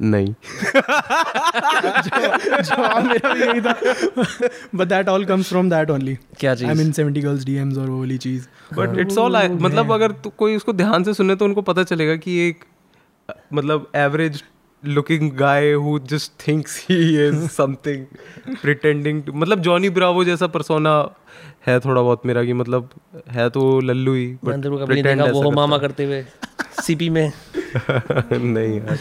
नहीं। 0.00 0.26
जवाब 2.62 3.04
मेरा 3.04 3.34
भी 3.34 3.40
यही 3.40 3.60
था। 3.60 3.72
But 4.74 4.88
that 4.88 5.08
all 5.08 5.24
comes 5.24 5.48
from 5.48 5.70
that 5.70 5.90
only 5.90 6.14
क्या 6.40 6.54
चीज़? 6.54 6.68
आई 6.68 6.74
मीन 6.74 6.92
70 6.92 7.22
गर्ल्स 7.24 7.44
डीएम्स 7.44 7.78
और 7.78 7.90
वो 7.90 7.98
वाली 7.98 8.18
चीज़। 8.18 8.46
बट 8.74 8.98
इट्स 8.98 9.18
ऑल 9.18 9.36
मतलब 9.48 9.92
अगर 9.92 10.10
तू 10.10 10.30
कोई 10.30 10.56
उसको 10.56 10.72
ध्यान 10.72 11.04
से 11.04 11.14
सुने 11.14 11.36
तो 11.36 11.44
उनको 11.44 11.62
पता 11.62 11.82
चलेगा 11.82 12.16
कि 12.16 12.38
एक 12.48 12.64
मतलब 13.54 13.92
average 13.96 14.44
looking 14.86 15.32
guy 15.32 15.72
who 15.72 15.98
just 15.98 16.48
thinks 16.48 16.86
he 16.90 17.26
is 17.26 17.48
something 17.48 18.06
pretending 18.62 19.22
to 19.22 19.32
मतलब 19.32 19.60
जॉनी 19.60 19.90
ब्रावो 19.90 20.24
जैसा 20.24 20.46
परसोना 20.46 21.14
है 21.66 21.80
थोड़ा 21.80 22.02
बहुत 22.02 22.26
मेरा 22.26 22.44
कि 22.44 22.52
मतलब 22.52 22.90
है 23.30 23.50
तो 23.50 23.80
लल्लू 23.80 24.14
ही 24.14 24.26
वो 24.44 25.50
मामा 25.50 25.78
करते 25.78 26.04
हुए 26.04 26.24
सीपी 26.82 27.10
में। 27.10 27.32
नहीं 28.32 28.80
यार। 28.80 28.98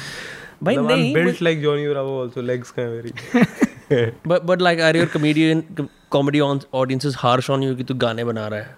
भाई 0.63 0.75
नहीं 0.75 1.13
built 1.13 1.41
like 1.41 1.61
Johnny 1.61 1.87
Bravo 1.87 2.21
also 2.21 2.41
legs 2.41 2.71
का 2.71 2.83
मेरी 2.83 3.11
but 4.27 4.41
but 4.41 4.61
like 4.61 4.81
are 4.81 4.97
your 4.97 5.05
comedian 5.05 5.63
comedy 6.09 6.39
audiences 6.73 7.15
harsh 7.17 7.49
on 7.49 7.63
you 7.63 7.75
कि 7.75 7.83
तू 7.83 7.95
गाने 7.95 8.23
बना 8.23 8.47
रहा 8.47 8.59
है? 8.59 8.77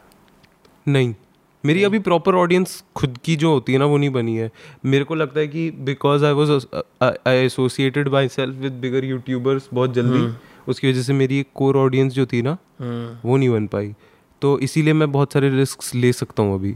नहीं। 0.88 1.16
मेरी 1.64 1.84
अभी 1.84 2.00
प्रॉपर 2.00 2.36
ऑडियंस 2.36 2.84
खुद 2.96 3.18
की 3.18 3.36
जो 3.36 3.52
होती 3.54 3.74
है 3.74 3.80
ना 3.80 3.86
वो 3.86 3.98
नहीं 3.98 4.10
बनी 4.10 4.36
है। 4.38 4.50
मेरे 4.86 5.04
को 5.04 5.16
लगता 5.16 5.40
है 5.40 5.48
कि 5.48 5.70
because 5.80 6.26
I 6.26 6.32
was 6.32 6.52
I 7.04 7.36
associated 7.36 8.10
by 8.10 8.28
self 8.28 8.56
with 8.56 8.74
bigger 8.82 9.06
YouTubers 9.06 9.70
बहुत 9.74 9.94
जल्दी 9.94 10.28
उसकी 10.68 10.90
वजह 10.90 11.02
से 11.02 11.14
मेरी 11.14 11.40
एक 11.40 11.48
कोर 11.56 11.78
ऑडियंस 11.78 12.14
जो 12.14 12.26
थी 12.26 12.42
ना 12.42 12.58
हम्म। 12.80 13.30
वो 13.30 13.38
नहीं 13.38 13.50
बन 13.50 13.68
पाई। 13.68 13.94
तो 14.42 14.58
इसीलिए 14.60 14.94
मैं 14.94 15.12
बहुत 15.12 15.34
सारे 15.34 15.50
रिस्क 15.50 15.96
ले 15.96 16.12
सकता 16.14 16.44
हूँ 16.44 16.54
अभी। 16.56 16.76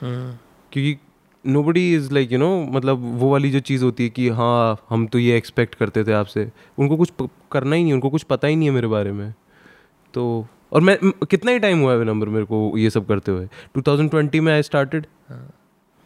हम्म। 0.00 0.32
क्योंकि 0.72 0.96
nobody 1.62 1.94
is 1.94 2.12
like 2.14 2.32
you 2.32 2.38
know 2.38 2.50
मतलब 2.72 3.04
वो 3.18 3.30
वाली 3.30 3.50
जो 3.50 3.60
चीज़ 3.60 3.84
होती 3.84 4.04
है 4.04 4.10
कि 4.10 4.28
हाँ 4.28 4.86
हम 4.90 5.06
तो 5.06 5.18
ये 5.18 5.36
एक्सपेक्ट 5.36 5.74
करते 5.74 6.04
थे 6.04 6.12
आपसे। 6.12 6.48
उनको 6.78 6.96
कुछ 6.96 7.12
करना 7.52 7.76
ही 7.76 7.82
नहीं 7.82 7.92
उनको 7.92 8.10
कुछ 8.10 8.22
पता 8.22 8.48
ही 8.48 8.56
नहीं 8.56 8.68
है 8.68 8.74
मेरे 8.74 8.88
बारे 8.88 9.12
में। 9.12 9.32
तो 10.14 10.46
और 10.72 10.80
मैं 10.80 10.96
कितना 11.30 11.50
ही 11.50 11.58
टाइम 11.58 11.80
हुआ 11.80 11.92
है 11.92 12.04
नंबर 12.04 12.28
मेरे 12.28 12.44
को 12.44 12.72
ये 12.78 12.90
सब 12.90 13.06
करते 13.06 13.32
हुए? 13.32 13.48
2020 13.78 14.40
में 14.40 14.52
आई 14.52 14.62
स्टार्टेड 14.62 15.06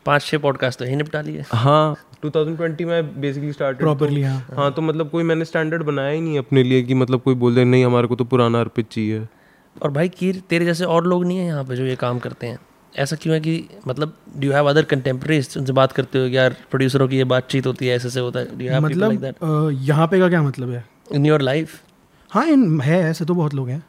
पाँच 0.07 0.23
छह 0.23 0.39
पॉडकास्ट 0.39 0.79
तो 0.79 0.85
ही 0.85 0.97
निपटा 0.97 1.21
लिए। 1.21 1.45
हाँ 1.49 1.97
2020 2.25 2.85
में 2.85 3.21
बेसिकली 3.21 3.53
स्टार्टेड 3.53 3.81
प्रॉपरली 3.81 4.23
हाँ। 4.23 4.47
हाँ 4.57 4.71
तो 4.73 4.83
मतलब 4.83 5.11
कोई 5.11 5.23
मैंने 5.23 5.45
स्टैंडर्ड 5.45 5.83
बनाया 5.83 6.11
ही 6.11 6.21
नहीं 6.21 6.39
अपने 6.39 6.63
लिए 6.63 6.83
कि 6.83 6.95
मतलब 6.95 7.21
कोई 7.21 7.35
बोल 7.35 7.55
दे 7.55 7.65
नहीं 7.65 7.85
हमारे 7.85 8.07
को 8.07 8.17
तो 8.17 8.25
पुराना 8.25 8.61
अर्पित 8.61 8.89
चाहिए। 8.91 9.27
और 9.83 9.91
भाई 9.91 10.09
कीर 10.09 10.43
तेरे 10.51 10.65
जैसे 10.65 10.85
और 10.85 11.07
लोग 11.07 11.25
नहीं 11.25 11.39
है 11.39 11.47
यहाँ 11.47 11.65
पे 11.65 11.77
जो 11.77 11.85
ये 11.85 11.97
काम 11.97 12.19
करते 12.19 12.47
हैं? 12.47 12.59
ऐसा 12.93 13.17
क्यों 13.17 13.35
है 13.35 13.41
कि 13.41 13.65
मतलब 13.89 14.17
do 14.37 14.47
you 14.47 14.53
have 14.53 14.69
other 14.71 14.85
contemporaries 14.85 15.55
उनसे 15.59 15.73
बात 15.73 15.93
करते 15.93 16.19
हो 16.19 16.27
यार 16.27 16.57
प्रोड्यूसरों 16.71 17.09
की 17.09 17.17
ये 17.17 17.25
बातचीत 17.25 17.67
होती 17.67 17.87
है 17.87 17.97
ऐसे 17.97 18.11
से 18.11 18.21
होता 18.21 18.41
है? 18.41 18.59
डू 18.59 18.65
हैव 18.65 18.81
मतलब 18.81 19.79
यहाँ 19.83 20.07
पे 20.07 20.19
का 20.19 20.29
क्या 20.29 20.43
मतलब 20.43 20.71
है? 20.71 20.85
इन 21.13 21.27
योर 21.27 21.43
लाइफ 21.43 21.81
हाँ 22.31 22.47
इन 22.47 22.81
है 22.81 23.01
ऐसे 23.03 23.25
तो 23.25 23.35
बहुत 23.35 23.55
लोग 23.55 23.69
हैं। 23.69 23.83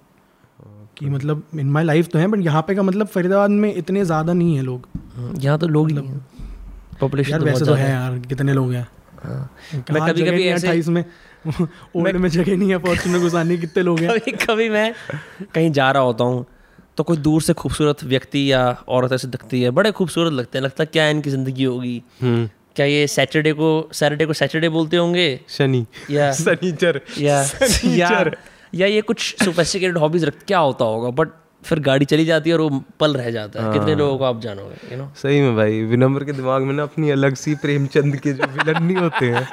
कि 0.98 1.10
मतलब 1.10 1.44
इन 1.60 1.70
माई 1.72 1.84
लाइफ 1.84 2.08
तो 2.08 2.20
हैं 2.20 2.30
बट 2.32 2.46
यहाँ 2.46 2.62
पे 2.62 2.76
का 2.76 2.84
मतलब 2.84 3.08
फरीदाबाद 3.08 3.50
में 3.50 3.74
इतने 3.76 4.04
ज़्यादा 4.06 4.34
नहीं 4.34 4.56
है 4.56 4.62
लोग। 4.62 4.88
यहाँ 5.40 5.58
तो 5.60 5.68
लोग 5.68 5.92
यार 5.92 6.22
पॉपुलेशन 7.00 7.38
तो 7.40 7.46
वैसे 7.46 7.66
तो 7.66 7.74
है 7.74 7.90
यार 7.90 8.18
कितने 8.20 8.54
लोग 8.54 8.74
हैं? 8.74 8.88
हाँ। 9.24 9.50
मैं 9.74 10.00
मैं 10.00 10.10
कभी 10.12 10.24
कभी 10.24 10.44
ऐसे 10.44 10.68
अट्ठाईस 10.68 10.88
में। 10.88 11.04
ओल्ड 11.96 12.16
में 12.16 12.30
जगह 12.30 12.58
नहीं 12.58 12.70
है 12.70 12.78
फॉर्चूनर 12.78 13.20
घुसाने 13.20 13.56
की, 13.56 13.62
कितने 13.62 13.84
लोग 13.84 14.00
हैं? 14.00 14.20
कभी 14.20 14.32
कभी 14.46 14.70
मैं 14.70 14.94
कहीं 15.54 15.72
जा 15.72 15.92
रहा 15.92 16.04
होता 16.04 16.24
हूँ 16.24 16.46
तो 16.98 17.04
कोई 17.04 17.18
दूर 17.18 17.42
से 17.42 17.54
खूबसूरत 17.54 18.04
व्यक्ति 18.04 18.52
या 18.52 18.66
औरत 18.88 19.12
ऐसे 19.12 19.28
दिखती 19.28 19.62
है 19.62 19.70
बड़े 19.72 19.92
खूबसूरत 19.92 20.34
लगते 20.34 20.58
हैं 20.58 20.64
लगता 20.66 20.84
है 20.84 20.90
क्या 20.94 21.08
इनकी 21.10 21.30
ज़िंदगी 21.30 21.64
होगी। 21.64 22.02
हम्म। 22.22 22.50
क्या 22.76 22.86
ये 22.86 23.08
सैटरडे 23.08 23.52
को 23.54 23.70
सैटरडे 23.94 24.26
को 24.26 24.34
सैटरडे 24.34 24.70
बोलते 24.70 24.98
होंगे? 24.98 25.40
शनि। 25.50 25.86
या 26.12 26.32
शनिचर। 26.44 27.02
या 27.20 27.42
या 27.86 28.10
या 28.76 28.88
ये 28.88 29.02
कुछ 29.02 29.36
सोफेस्टिकेटेड 29.44 29.98
हॉबीज 29.98 30.24
रख 30.24 30.34
क्या 30.48 30.60
होता 30.60 30.86
होगा? 30.86 31.10
बट 31.10 31.30
फिर 31.64 31.80
गाड़ी 31.80 32.06
चली 32.06 32.26
जाती 32.26 32.50
है 32.50 32.56
और 32.56 32.62
वो 32.62 32.84
पल 33.00 33.14
रह 33.14 33.30
जाता 33.32 33.66
है। 33.68 33.74
कितने 33.74 33.96
लोगों 33.96 34.18
को 34.18 34.24
आप 34.24 34.42
जानोगे 34.42 34.92
यू 34.92 34.98
नो 34.98 35.12
सही 35.16 35.42
में 35.42 35.56
भाई 35.56 35.82
विनम्र 35.82 36.24
के 36.24 36.32
दिमाग 36.32 36.62
में 36.62 36.74
ना 36.74 36.84
अपनी 36.84 37.10
अलग 37.10 37.36
सी 37.36 37.56
प्रेमचंद 37.56 38.16
के 38.16 38.34
जो 38.34 38.48
विलन 38.48 38.84
नहीं 38.84 38.98
होते 38.98 39.26
हैं। 39.26 39.48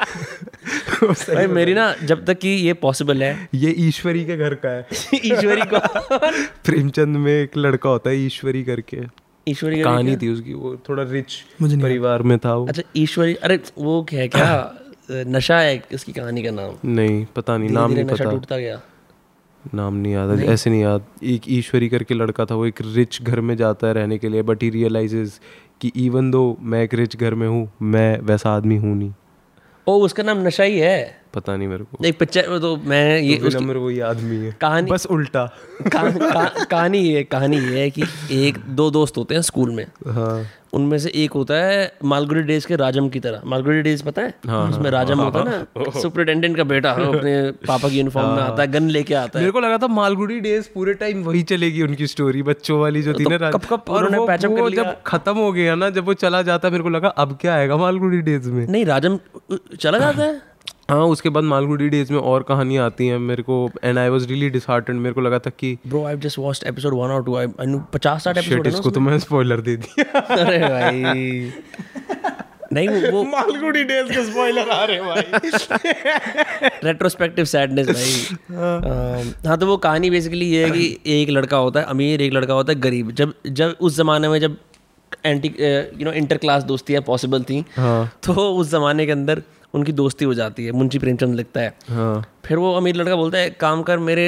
भाई 1.35 1.47
मेरी 1.47 1.75
ना 1.75 1.95
जब 2.05 2.25
तक 2.25 2.39
कि 2.39 2.49
ये 2.49 2.73
पॉसिबल 2.75 3.23
है। 3.23 3.49
ये 3.55 3.75
ईश्वरी 3.79 4.25
के 4.25 4.37
घर 4.37 4.55
का 4.55 4.69
है। 4.69 4.87
ईश्वरी 5.15 5.63
को। 5.75 5.79
प्रेमचंद 6.65 7.17
में 7.17 7.33
एक 7.33 7.57
लड़का 7.57 7.91
होता 7.91 8.11
है 8.11 8.17
ईश्वरी 8.17 8.65
करके। 8.65 9.01
ईश्वरी 9.49 9.83
का 9.83 9.85
कहानी 9.85 10.17
थी 10.17 10.29
उसकी 10.29 10.55
वो 10.55 10.77
थोड़ा 10.89 11.03
रिच 11.03 11.43
मुझे 11.61 11.77
परिवार 11.77 12.23
में 12.23 12.39
था 12.39 12.55
वो। 12.55 12.67
अच्छा 12.67 12.83
ईश्वरी 12.97 13.35
अरे 13.35 13.61
वो 13.79 14.03
क्या 14.11 14.27
क्या? 14.27 14.75
नशा 15.11 15.59
है 15.59 15.83
इसकी 15.93 16.13
कहानी 16.13 16.43
का 16.43 16.51
नाम? 16.51 16.75
नहीं 16.85 17.27
पता 17.37 17.57
नहीं 17.57 17.71
नाम 17.71 17.93
नहीं 17.93 18.05
नशा 18.05 18.25
पता। 18.25 18.31
टूटता 18.31 18.57
गया। 18.57 18.81
नाम 19.75 19.95
नहीं 19.95 20.13
याद 20.13 20.41
ऐसे 20.41 20.71
नहीं 20.71 20.83
याद। 20.83 21.05
एक 21.23 21.43
ईश्वरी 21.49 21.89
करके 21.89 22.15
लड़का 22.15 22.45
था 22.45 22.55
वो 22.55 22.67
एक 22.67 22.81
रिच 22.81 23.23
घर 23.23 23.41
में 23.41 23.57
जाता 23.57 23.87
है 23.87 23.93
रहने 23.95 24.19
के 24.19 24.29
लिए 24.29 24.43
बट 24.43 24.63
ही 24.63 24.71
रियलाइजेज 24.71 25.41
कि 25.81 25.93
इवन 25.97 26.31
दो 26.31 26.57
मैं 26.61 26.83
एक 26.83 26.95
रिच 26.95 27.17
घर 27.17 27.35
में 27.35 27.49
हूँ 27.49 27.71
मैं 27.83 28.21
वैसा 28.21 28.51
आदमी 28.51 28.77
हूँ 28.77 28.97
नहीं। 28.97 29.13
ओ 29.87 30.01
उसका 30.01 30.23
नाम 30.23 30.47
नशा 30.47 30.63
ही 30.63 30.79
है? 30.79 31.20
पता 31.35 31.57
नहीं 31.57 31.69
मेरे 31.69 31.85
को। 31.85 32.05
एक 32.05 32.19
पिक्चर 32.19 32.59
तो 32.59 32.77
मैं 32.77 33.19
ये 33.19 33.37
तो 33.37 33.49
विनम्र 33.49 33.77
वही 33.77 34.01
आदमी 34.01 34.37
है। 34.37 34.57
कहानी 34.61 34.91
बस 34.91 35.07
उल्टा। 35.07 35.47
कहा- 35.93 36.19
कहा- 36.19 36.65
कहानी 36.67 36.99
ये 36.99 37.23
कहानी 37.25 37.57
ये 37.57 37.81
है 37.81 37.91
कि 37.91 38.03
एक 38.31 38.59
दो 38.69 38.91
दोस्त 38.91 39.17
होते 39.17 39.35
हैं 39.35 39.43
स्कूल 39.43 39.71
में। 39.71 39.87
हाँ। 40.09 40.47
उनमें 40.73 40.99
से 40.99 41.13
एक 41.15 41.33
होता 41.33 41.55
है 41.55 41.93
मालगुडी 42.05 42.41
डेज़ 42.41 42.67
के 42.67 42.77
राजम 42.77 43.09
की 43.09 43.21
तरह। 43.21 43.43
मालगुडी 43.47 43.83
डेज़ 43.83 44.05
पता 44.05 44.23
है? 44.23 44.35
हाँ, 44.47 44.71
उसमें 44.71 44.91
राजम 44.91 45.21
हाँ, 45.21 45.31
होता 45.31 45.51
है 45.51 45.63
ना 45.63 46.01
सुपरिटेंडेंट 46.01 46.57
का 46.57 46.65
बेटा 46.65 46.93
वो 46.93 47.05
अपने 47.05 47.51
पापा 47.51 47.89
की 47.89 47.99
यूनिफॉर्म 47.99 48.29
में 48.29 48.43
आता 48.43 48.63
है 48.63 48.73
गन 48.73 48.83
लेके 48.83 49.15
आता 49.15 49.39
है। 49.39 49.43
मेरे 49.43 49.53
को 49.53 49.61
लगा 49.61 49.79
था 49.79 49.87
मालगुडी 49.87 50.41
डेज़ 50.41 50.69
पूरे 50.75 50.95
टाइम 50.95 51.23
वही 51.23 51.43
चलेगी 51.43 51.83
उनकी 51.83 52.07
स्टोरी 52.07 52.43
बच्चों 52.43 52.81
वाली 52.81 53.03
जो 53.03 53.15
थी 53.15 53.25
तो 53.25 53.31
ना 53.31 53.51
कब- 53.51 53.67
कब 53.67 53.85
और 53.89 54.17
वो, 54.17 54.27
patch 54.27 54.45
कर 54.45 54.69
लिया? 54.69 54.85
जब 54.85 55.03
खत्म 55.03 55.37
हो 55.37 55.53
गया 55.53 55.75
ना 55.75 55.91
जब 55.91 56.05
वो 56.05 56.15
चला 56.15 56.43
जाता 56.43 56.69
है 56.69 56.73
मेरे 56.73 56.85
को 56.85 56.91
लगा 56.91 57.09
अब 57.09 57.39
क्या 57.41 57.55
आएगा 57.55 57.77
मालगुडी 57.77 58.19
डेज़ 58.19 58.51
में? 58.51 58.67
नहीं 58.69 58.85
राजम 58.85 59.19
चला 59.81 59.99
जाता 59.99 60.23
है। 60.23 60.50
हाँ 60.91 61.05
उसके 61.05 61.29
बाद 61.29 61.45
मालगुडी 61.45 61.89
डेज़ 61.89 62.13
में 62.13 62.19
और 62.21 62.43
कहानियाँ 62.43 62.87
आती 62.87 63.07
हैं। 63.07 63.19
मेरे 63.19 63.43
को 63.43 63.71
and 63.85 63.99
I 63.99 64.09
was 64.09 64.27
really 64.27 64.51
disheartened 64.51 65.01
मेरे 65.01 65.13
को 65.13 65.21
लगा 65.21 65.39
था 65.39 65.51
कि 65.51 65.79
bro 65.87 66.05
I 66.05 66.17
just 66.17 66.39
watched 66.39 66.67
episode 66.67 66.95
one 66.95 67.11
और 67.11 67.25
two 67.25 67.37
I 67.37 67.47
I 67.47 67.67
know 67.67 67.85
50 67.95 68.25
60 68.25 68.39
episode 68.39 68.67
है 68.67 68.73
इसको 68.73 68.91
तो 68.91 69.01
मैं 69.01 69.19
स्पॉइलर 69.19 69.61
दे 69.61 69.77
दिया। 69.77 70.19
अरे 70.21 70.59
भाई। 70.59 71.53
नहीं 72.73 72.89
वो- 72.89 73.27
मालगुडी 73.27 73.85
डेज़ 73.85 74.09
के 74.09 74.25
स्पॉइलर 74.25 74.71
आ 74.71 74.85
रहे 74.85 74.97
हैं 74.97 75.07
भाई। 75.07 76.69
रेट्रोस्पेक्टिव 76.85 77.45
सैडनेस 77.45 77.89
भाई। 77.89 78.37
हाँ। 79.47 79.57
तो 79.59 79.67
वो 79.67 79.77
कहानी 79.77 80.11
बेसिकली 80.11 80.47
ये 80.47 80.65
है 80.65 80.71
कि 80.71 80.99
एक 81.07 81.31
लड़का 81.31 81.57
होता 81.57 81.81
है 81.81 81.87
अमीर 81.87 82.23
एक 82.23 82.33
लड़का 82.33 82.55
होता 82.55 82.73
है 82.73 82.81
गरीब। 82.81 83.11
जब 83.11 83.35
जब 83.47 83.77
उस 83.81 83.97
जमाने 83.97 84.29
में 84.29 84.39
जब 84.41 84.57
anti 85.25 85.49
you 85.99 86.05
know 86.05 86.13
inter 86.13 86.37
class 86.37 86.63
दोस्तियाँ 86.63 87.03
possible 87.03 87.43
थी 87.43 87.65
हाँ। 87.77 88.13
तो 88.27 88.33
उस 88.33 88.71
जमाने 88.71 89.07
के 89.07 89.13
अंदर 89.13 89.43
उनकी 89.75 89.93
दोस्ती 89.93 90.25
हो 90.25 90.35
जाती 90.35 90.65
है 90.65 90.73
मुंशी 90.73 90.99
प्रेमचंद 90.99 91.35
लिखता 91.35 91.61
है। 91.61 91.75
हाँ। 91.89 92.25
फिर 92.45 92.59
वो 92.59 92.75
अमीर 92.77 92.97
लड़का 92.97 93.17
बोलता 93.17 93.39
है 93.39 93.51
काम 93.51 93.83
कर 93.83 93.99
मेरे 94.01 94.27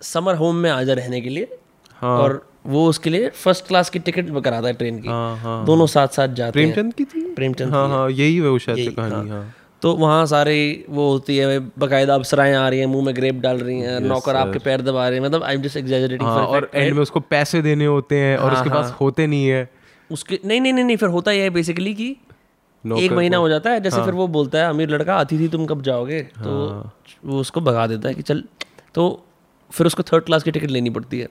समर 0.00 0.34
होम 0.34 0.56
में 0.56 0.70
आ 0.70 0.82
जा 0.82 0.92
रहने 0.92 1.20
के 1.20 1.28
लिए 1.28 1.56
हाँ। 1.96 2.18
और 2.18 2.46
वो 2.66 2.86
उसके 2.88 3.10
लिए 3.10 3.28
फ़र्स्ट 3.30 3.66
क्लास 3.66 3.90
की 3.90 3.98
टिकट 3.98 4.30
कराता 4.44 4.68
है 4.68 4.74
ट्रेन 4.74 5.00
की। 5.00 5.08
हाँ 5.08 5.36
हाँ। 5.36 5.64
दोनों 5.66 5.86
साथ 5.86 6.08
साथ 6.08 6.28
जाते 6.28 6.60
हैं। 6.60 6.72
प्रेमचंद 6.72 6.94
की 6.94 7.04
थी? 7.04 7.22
प्रेमचंद 7.34 7.72
हाँ 7.72 7.88
हाँ 7.88 8.08
यही 8.10 8.36
है 8.36 8.48
वो 8.48 8.58
शायद 8.58 8.78
यही, 8.78 8.88
कहानी 8.88 9.30
हाँ। 9.30 9.54
तो 9.82 9.92
वहाँ 9.94 10.24
सारे 10.26 10.84
वो 10.90 11.10
होती 11.10 11.36
है 11.36 11.58
बकायदा 11.78 12.14
अप्सराएँ 12.14 12.54
आ 12.54 12.68
रही 12.68 12.78
हैं 12.80 12.86
मुँह 12.86 13.04
में 13.04 13.14
ग्रेप 13.16 13.40
डाल 13.40 13.58
रही 13.58 13.78
हैं 13.80 13.98
नौकर 14.00 14.36
आपके 14.36 14.58
पैर 14.58 14.82
दबा 14.82 15.08
रहे 15.08 15.18
हैं। 15.18 15.24
मतलब 15.26 15.42
आई 15.44 15.54
एम 15.54 15.62
जस्ट 15.62 15.76
एग्जैजरेटिंग 15.76 16.28
हाँ, 16.28 16.46
और 16.46 16.70
एंड 16.74 16.94
में 16.94 17.02
उसको 17.02 17.20
पैसे 17.20 17.62
देने 17.62 17.86
होते 17.86 18.16
हैं 18.16 18.36
और 18.38 18.52
उसके 18.52 18.70
पास 18.70 18.94
होते 19.00 19.26
नहीं 19.26 19.46
है। 19.46 19.68
उसके 20.10 20.38
नहीं 20.44 20.60
नहीं 20.60 20.72
नहीं 20.74 20.96
फिर 20.96 21.08
होता 21.08 21.32
यह 21.32 21.42
है 21.42 21.50
बेसिकली 21.50 21.94
कि 21.94 22.16
एक 22.84 23.12
महीना 23.12 23.36
हो 23.36 23.48
जाता 23.48 23.70
है 23.70 23.80
जैसे 23.80 23.96
हाँ। 23.96 24.04
फिर 24.04 24.14
वो 24.14 24.26
बोलता 24.28 24.58
है 24.58 24.68
अमीर 24.68 24.90
लड़का 24.90 25.16
आती 25.16 25.38
थी 25.38 25.48
तुम 25.48 25.66
कब 25.66 25.82
जाओगे? 25.82 26.20
तो 26.22 26.90
वो 27.24 27.40
उसको 27.40 27.60
भगा 27.60 27.86
देता 27.86 28.08
है 28.08 28.14
कि 28.14 28.22
चल। 28.22 28.42
तो 28.94 29.24
फिर 29.70 29.86
उसको 29.86 30.02
थर्ड 30.02 30.24
क्लास 30.24 30.42
की 30.42 30.50
टिकट 30.50 30.70
लेनी 30.70 30.90
पड़ती 30.90 31.20
है। 31.20 31.28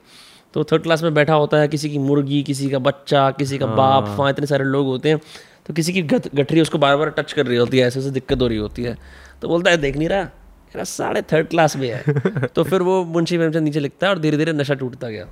तो 0.54 0.64
थर्ड 0.64 0.82
क्लास 0.82 1.02
में 1.02 1.14
बैठा 1.14 1.34
होता 1.34 1.56
है 1.56 1.68
किसी 1.68 1.90
की 1.90 1.98
मुर्गी 1.98 2.42
किसी 2.42 2.68
का 2.70 2.78
बच्चा 2.78 3.30
किसी 3.30 3.58
का 3.58 3.66
हाँ। 3.66 3.76
बाप 3.76 4.08
वहाँ 4.08 4.30
इतने 4.30 4.46
सारे 4.46 4.64
लोग 4.64 4.86
होते 4.86 5.08
हैं। 5.08 5.20
तो 5.66 5.74
किसी 5.74 5.92
की 5.92 6.02
गठरी 6.02 6.60
उसको 6.60 6.78
बार 6.78 6.96
बार 6.96 7.10
टच 7.10 7.32
कर 7.32 7.46
रही 7.46 7.56
होती 7.56 7.78
है 7.78 7.86
ऐसे 7.86 8.00
ऐसे 8.00 8.10
दिक्कत 8.10 8.40
हो 8.40 8.46
रही 8.46 8.58
होती 8.58 8.82
है। 8.82 8.96
तो 9.42 9.48
बोलता 9.48 9.70
है 9.70 9.76
देख 9.76 9.96
नहीं 9.96 10.08
रहा? 10.08 10.22
मेरा 10.22 10.84
साढ़े 10.84 11.22
थर्ड 11.22 11.48
क्लास 11.48 11.76
में 11.76 11.88
है। 11.88 12.46
तो 12.46 12.64
फिर 12.64 12.82
वो 12.82 13.02
मुंशी 13.04 13.36
प्रेमचंद 13.38 13.62
नीचे 13.62 13.80
लिखता 13.80 14.06
है 14.06 14.12
और 14.12 14.18
धीरे 14.18 14.36
धीरे 14.36 14.52
नशा 14.52 14.74
टूटता 14.74 15.08
गया। 15.08 15.24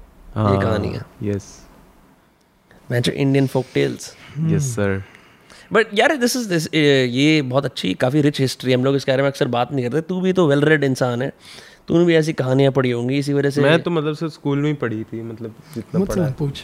ये 0.50 0.60
कहानी 0.62 0.88
है। 0.88 1.04
यस 1.22 1.46
मैं 2.90 3.02
Indian 3.08 3.46
folk 3.46 3.66
tales 3.74 4.14
yes 4.48 4.74
sir 4.74 5.02
but 5.72 5.98
यार 5.98 6.16
दिस 6.16 6.36
इज़ 6.36 6.48
दिस 6.48 6.68
ये 6.74 7.42
बहुत 7.42 7.64
अच्छी 7.64 7.92
काफ़ी 8.00 8.20
रिच 8.22 8.40
हिस्ट्री 8.40 8.72
हम 8.72 8.84
लोग 8.84 8.96
इस 8.96 9.04
बारे 9.08 9.22
में 9.22 9.28
अक्सर 9.28 9.48
बात 9.48 9.72
नहीं 9.72 9.84
करते। 9.84 10.00
तू 10.08 10.20
भी 10.20 10.32
तो 10.32 10.46
वेल 10.48 10.62
रेड 10.64 10.84
इंसान 10.84 11.22
है। 11.22 11.32
तूने 11.88 12.04
भी 12.04 12.14
ऐसी 12.14 12.32
कहानियाँ 12.32 12.72
पढ़ी 12.72 12.90
होंगी 12.90 13.18
इसी 13.18 13.32
वजह 13.32 13.50
से 13.50 13.60
मैं 13.62 13.80
तो 13.82 13.90
मतलब 13.90 14.14
सिर्फ़ 14.16 14.32
स्कूल 14.32 14.58
में 14.58 14.66
ही 14.68 14.74
पढ़ी 14.82 15.02
थी 15.04 15.22
मतलब 15.22 15.54
जितना 15.74 16.04
पढ़ा 16.04 16.28
पूछ। 16.38 16.62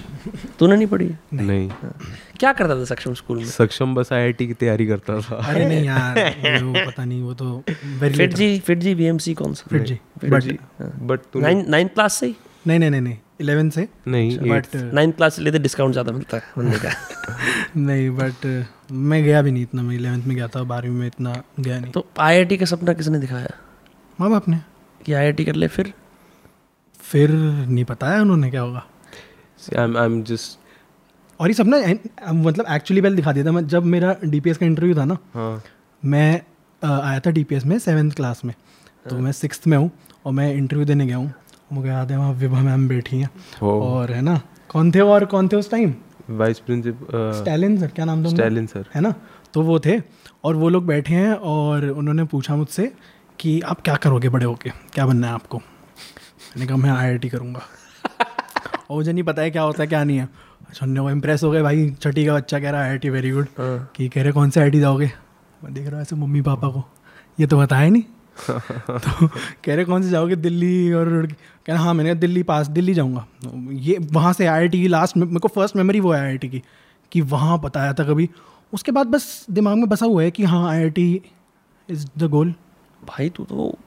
तूने 0.58 0.76
नहीं 0.76 0.86
पढ़ी? 0.86 1.08
नहीं। 1.32 1.46
नहीं। 1.46 1.68
क्या 2.40 2.52
करता 2.52 2.76
था 2.76 2.84
सक्षम 2.84 3.14
स्कूल 3.14 3.38
में? 3.38 3.44
सक्षम 3.46 3.94
बस 3.94 4.12
आईआईटी 4.12 4.46
की 4.46 4.54
तैयारी 4.54 4.86
करता 4.86 5.18
था। 5.20 5.36
अरे 5.36 5.64
नहीं 5.68 5.84
यार 5.84 6.62
वो 6.64 6.72
पता 6.86 7.04
नहीं 7.04 7.22
वो 7.22 7.34
तो 7.34 7.62
वेरी 8.00 8.14
फिट 8.14 8.34
जी 8.34 8.58
फिट 8.66 8.78
जी 8.78 8.94
बीएमसी 8.94 9.34
कौन 9.34 9.54
सा? 9.54 9.66
फिट 9.70 9.82
जी 9.82 9.98
बट 10.24 10.56
बट 11.02 11.20
तू 11.32 11.40
नाइन 11.40 11.64
नाइन्थ 11.70 11.94
क्लास 11.94 12.20
से 12.20 12.26
ही? 12.26 12.34
नहीं 12.66 12.78
नहीं 12.78 12.90
नहीं 12.90 13.00
नहीं 13.00 13.16
इलेवन 13.40 13.70
से? 13.70 13.88
नहीं 14.08 14.38
बट 14.40 14.74
नाइन्थ 14.94 15.16
क्लास 15.16 15.34
से 15.36 15.42
लेते 15.42 15.58
डिस्काउंट 15.58 15.92
ज़्यादा 15.92 16.12
मिलता 16.12 16.36
है 16.36 16.42
बनने 16.58 16.78
का। 16.78 16.92
नहीं 17.76 18.10
बट 18.10 18.46
मैं 18.88 19.22
गया 19.24 19.40
भी 19.42 19.50
नहीं 19.50 19.62
इतना 19.62 19.82
मैं 19.82 19.94
इलेवेंथ 19.94 20.24
में 20.24 20.36
गया 20.36 20.46
था 20.48 20.62
बारहवीं 20.64 20.94
में 20.94 21.06
इतना 21.06 21.32
गया 21.60 21.78
नहीं। 21.80 21.92
तो 21.92 22.04
आईआईटी 22.18 22.56
का 22.56 22.66
सपना 22.66 22.92
किसने 22.92 23.18
दिखाया? 23.18 23.48
माँ 24.20 24.30
बाप 24.30 24.48
ने। 24.48 24.60
कि 25.00 25.12
आईआईटी 25.12 25.44
कर 25.44 25.54
ले 25.54 25.68
फिर? 25.68 25.92
फिर 27.00 27.30
नहीं 27.30 27.84
पता 27.84 28.10
है 28.10 28.20
उन्होंने 28.20 28.50
क्या 28.50 28.60
होगा। 28.60 28.84
आई 29.76 30.04
एम 30.04 30.22
जस्ट 30.22 30.58
और 31.40 31.48
ये 31.48 31.54
सब 31.54 31.66
ना 31.66 31.76
मतलब 32.32 32.66
एक्चुअली 32.70 33.00
पहले 33.02 33.16
दिखा 33.16 33.32
दिया 33.32 33.44
था 33.46 33.52
मैं 33.52 33.66
जब 33.68 33.84
मेरा 33.86 34.16
डीपीएस 34.24 34.58
का 34.58 34.66
इंटरव्यू 34.66 34.96
था 34.96 35.04
ना 35.04 35.16
हाँ। 35.34 35.62
मैं 36.02 36.40
आया 36.82 37.20
था 37.20 37.30
डीपीएस 37.30 37.64
में 37.66 37.78
सेवन्थ 37.78 38.14
क्लास 38.16 38.44
में। 38.44 38.54
तो 39.10 39.18
मैं 39.18 39.32
सिक्स 39.32 39.66
में 39.66 39.76
हूँ 39.78 39.90
और 40.26 40.32
मैं 40.32 40.52
इंटरव्यू 40.54 40.86
देने 40.86 41.06
गया 41.06 41.16
हूँ। 41.16 41.32
मुझे 41.72 41.88
याद 41.88 42.10
है 42.10 42.18
वहाँ 42.18 42.32
विभा 42.34 42.60
मैम 42.60 42.88
बैठी 42.88 43.20
हैं। 43.20 43.30
और 43.62 44.12
है 44.12 44.20
ना 44.22 44.40
कौन 44.70 44.90
थे 44.92 45.00
वो 45.00 45.12
और 45.12 45.24
कौन 45.24 45.48
थे 45.48 45.56
उस 45.56 45.70
time 45.70 45.94
vice 46.30 46.58
principal 46.58 47.32
Stalin 47.40 47.78
sir 47.80 47.86
क्या 47.86 48.04
नाम 48.04 48.24
था 48.24 48.28
स्टैलिन 48.28 48.66
सर 48.66 48.84
है 48.94 49.00
ना? 49.00 49.14
तो 49.54 49.62
वो 49.62 49.78
थे 49.80 50.00
और 50.44 50.56
वो 50.56 50.68
लोग 50.68 50.86
बैठे 50.86 51.14
हैं 51.14 51.32
और 51.32 51.86
उन्होंने 51.86 52.24
पूछा 52.24 52.56
मुझसे 52.56 52.92
कि 53.38 53.60
आप 53.60 53.80
क्या 53.80 53.94
करोगे 53.96 54.28
बड़े 54.28 54.44
होके? 54.44 54.70
क्या 54.70 55.06
बनना 55.06 55.26
है 55.26 55.32
आपको? 55.32 55.58
मैंने 55.58 56.66
कहा 56.66 56.76
मैं 56.76 56.90
आई 56.90 57.18
करूँगा. 57.18 57.60
और 58.90 58.96
मुझे 58.96 59.12
नहीं 59.12 59.24
पता 59.24 59.42
है 59.42 59.50
क्या 59.50 59.62
होता 59.62 59.82
है 59.82 59.86
क्या 59.86 60.04
नहीं 60.04 60.18
है। 60.18 60.28
सुनने 60.72 61.00
को 61.00 61.10
इम्प्रेस 61.10 61.42
हो 61.42 61.50
गए 61.50 61.62
भाई 61.62 61.90
छठी 62.02 62.26
का 62.26 62.34
बच्चा 62.34 62.60
कह 62.60 62.70
रहा 62.70 62.80
है 62.80 62.86
आईआईटी 62.86 63.10
वेरी 63.10 63.30
गुड 63.30 63.46
कि 63.60 64.08
कह 64.08 64.22
रहे 64.22 64.32
कौन 64.32 64.50
से 64.50 64.60
आई 64.60 64.70
जाओगे? 64.70 65.10
मैं 65.64 65.74
देख 65.74 65.84
रहा 65.84 65.94
हूँ 65.94 66.02
ऐसे 66.02 66.16
मम्मी 66.16 66.40
पापा 66.40 66.68
को। 66.68 66.84
ये 67.40 67.46
तो 67.46 67.58
बताया 67.58 67.88
नहीं। 67.88 68.02
तो 68.50 69.26
कह 69.64 69.74
रहे 69.74 69.84
कौन 69.84 70.02
से 70.02 70.10
जाओगे 70.10 70.36
दिल्ली 70.36 70.92
और 70.92 71.28
कह 71.68 71.74
रहे 71.74 71.82
हाँ 71.82 71.92
मैंने 71.94 72.14
दिल्ली 72.14 72.42
पास 72.42 72.66
दिल्ली 72.66 72.92
जाऊँगा। 72.94 73.26
ये 73.70 73.96
वहाँ 74.12 74.32
से 74.32 74.46
आई 74.46 74.68
की 74.68 74.86
लास्ट 74.88 75.16
मेरे 75.16 75.38
को 75.38 75.48
फ़र्स्ट 75.48 75.76
मेमोरी 75.76 76.00
वो 76.00 76.12
है 76.12 76.20
आई 76.20 76.38
की 76.38 76.62
कि 77.12 77.20
वहाँ 77.20 77.58
बताया 77.60 77.92
था 77.92 78.04
कभी। 78.04 78.28
उसके 78.72 78.92
बाद 78.92 79.06
बस 79.06 79.46
दिमाग 79.50 79.76
में 79.76 79.88
बसा 79.88 80.06
हुआ 80.06 80.22
है 80.22 80.30
कि 80.30 80.44
हाँ 80.44 80.68
आई 80.70 80.84
आई 80.84 81.20
इज़ 81.88 82.06
द 82.18 82.28
गोल 82.30 82.54
भाई 83.02 83.28
तू 83.28 83.44
तो 83.44 83.78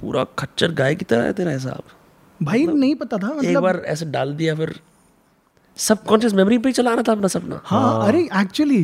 पूरा 0.00 0.24
खच्चर 0.38 0.72
गाय 0.72 0.94
की 0.94 1.04
तरह 1.04 1.24
है 1.24 1.32
तेरा 1.32 1.50
हिसाब 1.50 1.82
भाई 2.40 2.66
नहीं 2.66 2.94
पता 2.94 3.18
था 3.18 3.26
मतलब 3.26 3.44
एक 3.44 3.48
मतलब 3.48 3.62
बार 3.62 3.76
ऐसे 3.86 4.06
डाल 4.06 4.34
दिया 4.34 4.54
फिर 4.54 4.74
सब 5.76 6.04
कॉन्शियस 6.04 6.34
मेमोरी 6.34 6.58
पे 6.58 6.68
ही 6.68 6.72
चला 6.72 6.94
रहा 6.94 7.02
था 7.02 7.12
अपना 7.12 7.28
सपना। 7.28 7.60
हाँ 7.64 8.06
अरे 8.08 8.28
एक्चुअली 8.40 8.82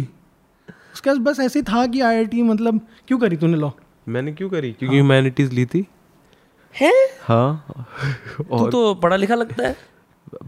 उसके 0.95 1.15
बस 1.21 1.41
ऐसे 1.41 1.63
था 1.63 1.87
कि 1.87 2.01
आईआईटी 2.01 2.43
मतलब 2.43 2.81
क्यों 3.09 3.19
करी 3.19 3.37
तूने 3.37 3.57
लॉ 3.57 3.71
मैंने 4.09 4.33
क्यों 4.33 4.51
करी? 4.51 4.73
क्योंकि 4.73 4.97
ह्यूमैनिटीज 4.97 5.53
ली 5.53 5.67
थी। 5.67 5.87
है? 6.75 6.93
हाँ। 7.23 7.85
तू 8.41 8.67
तो 8.71 8.95
पढ़ा 9.03 9.17
लिखा 9.17 9.35
लगता 9.35 9.67
है। 9.67 9.77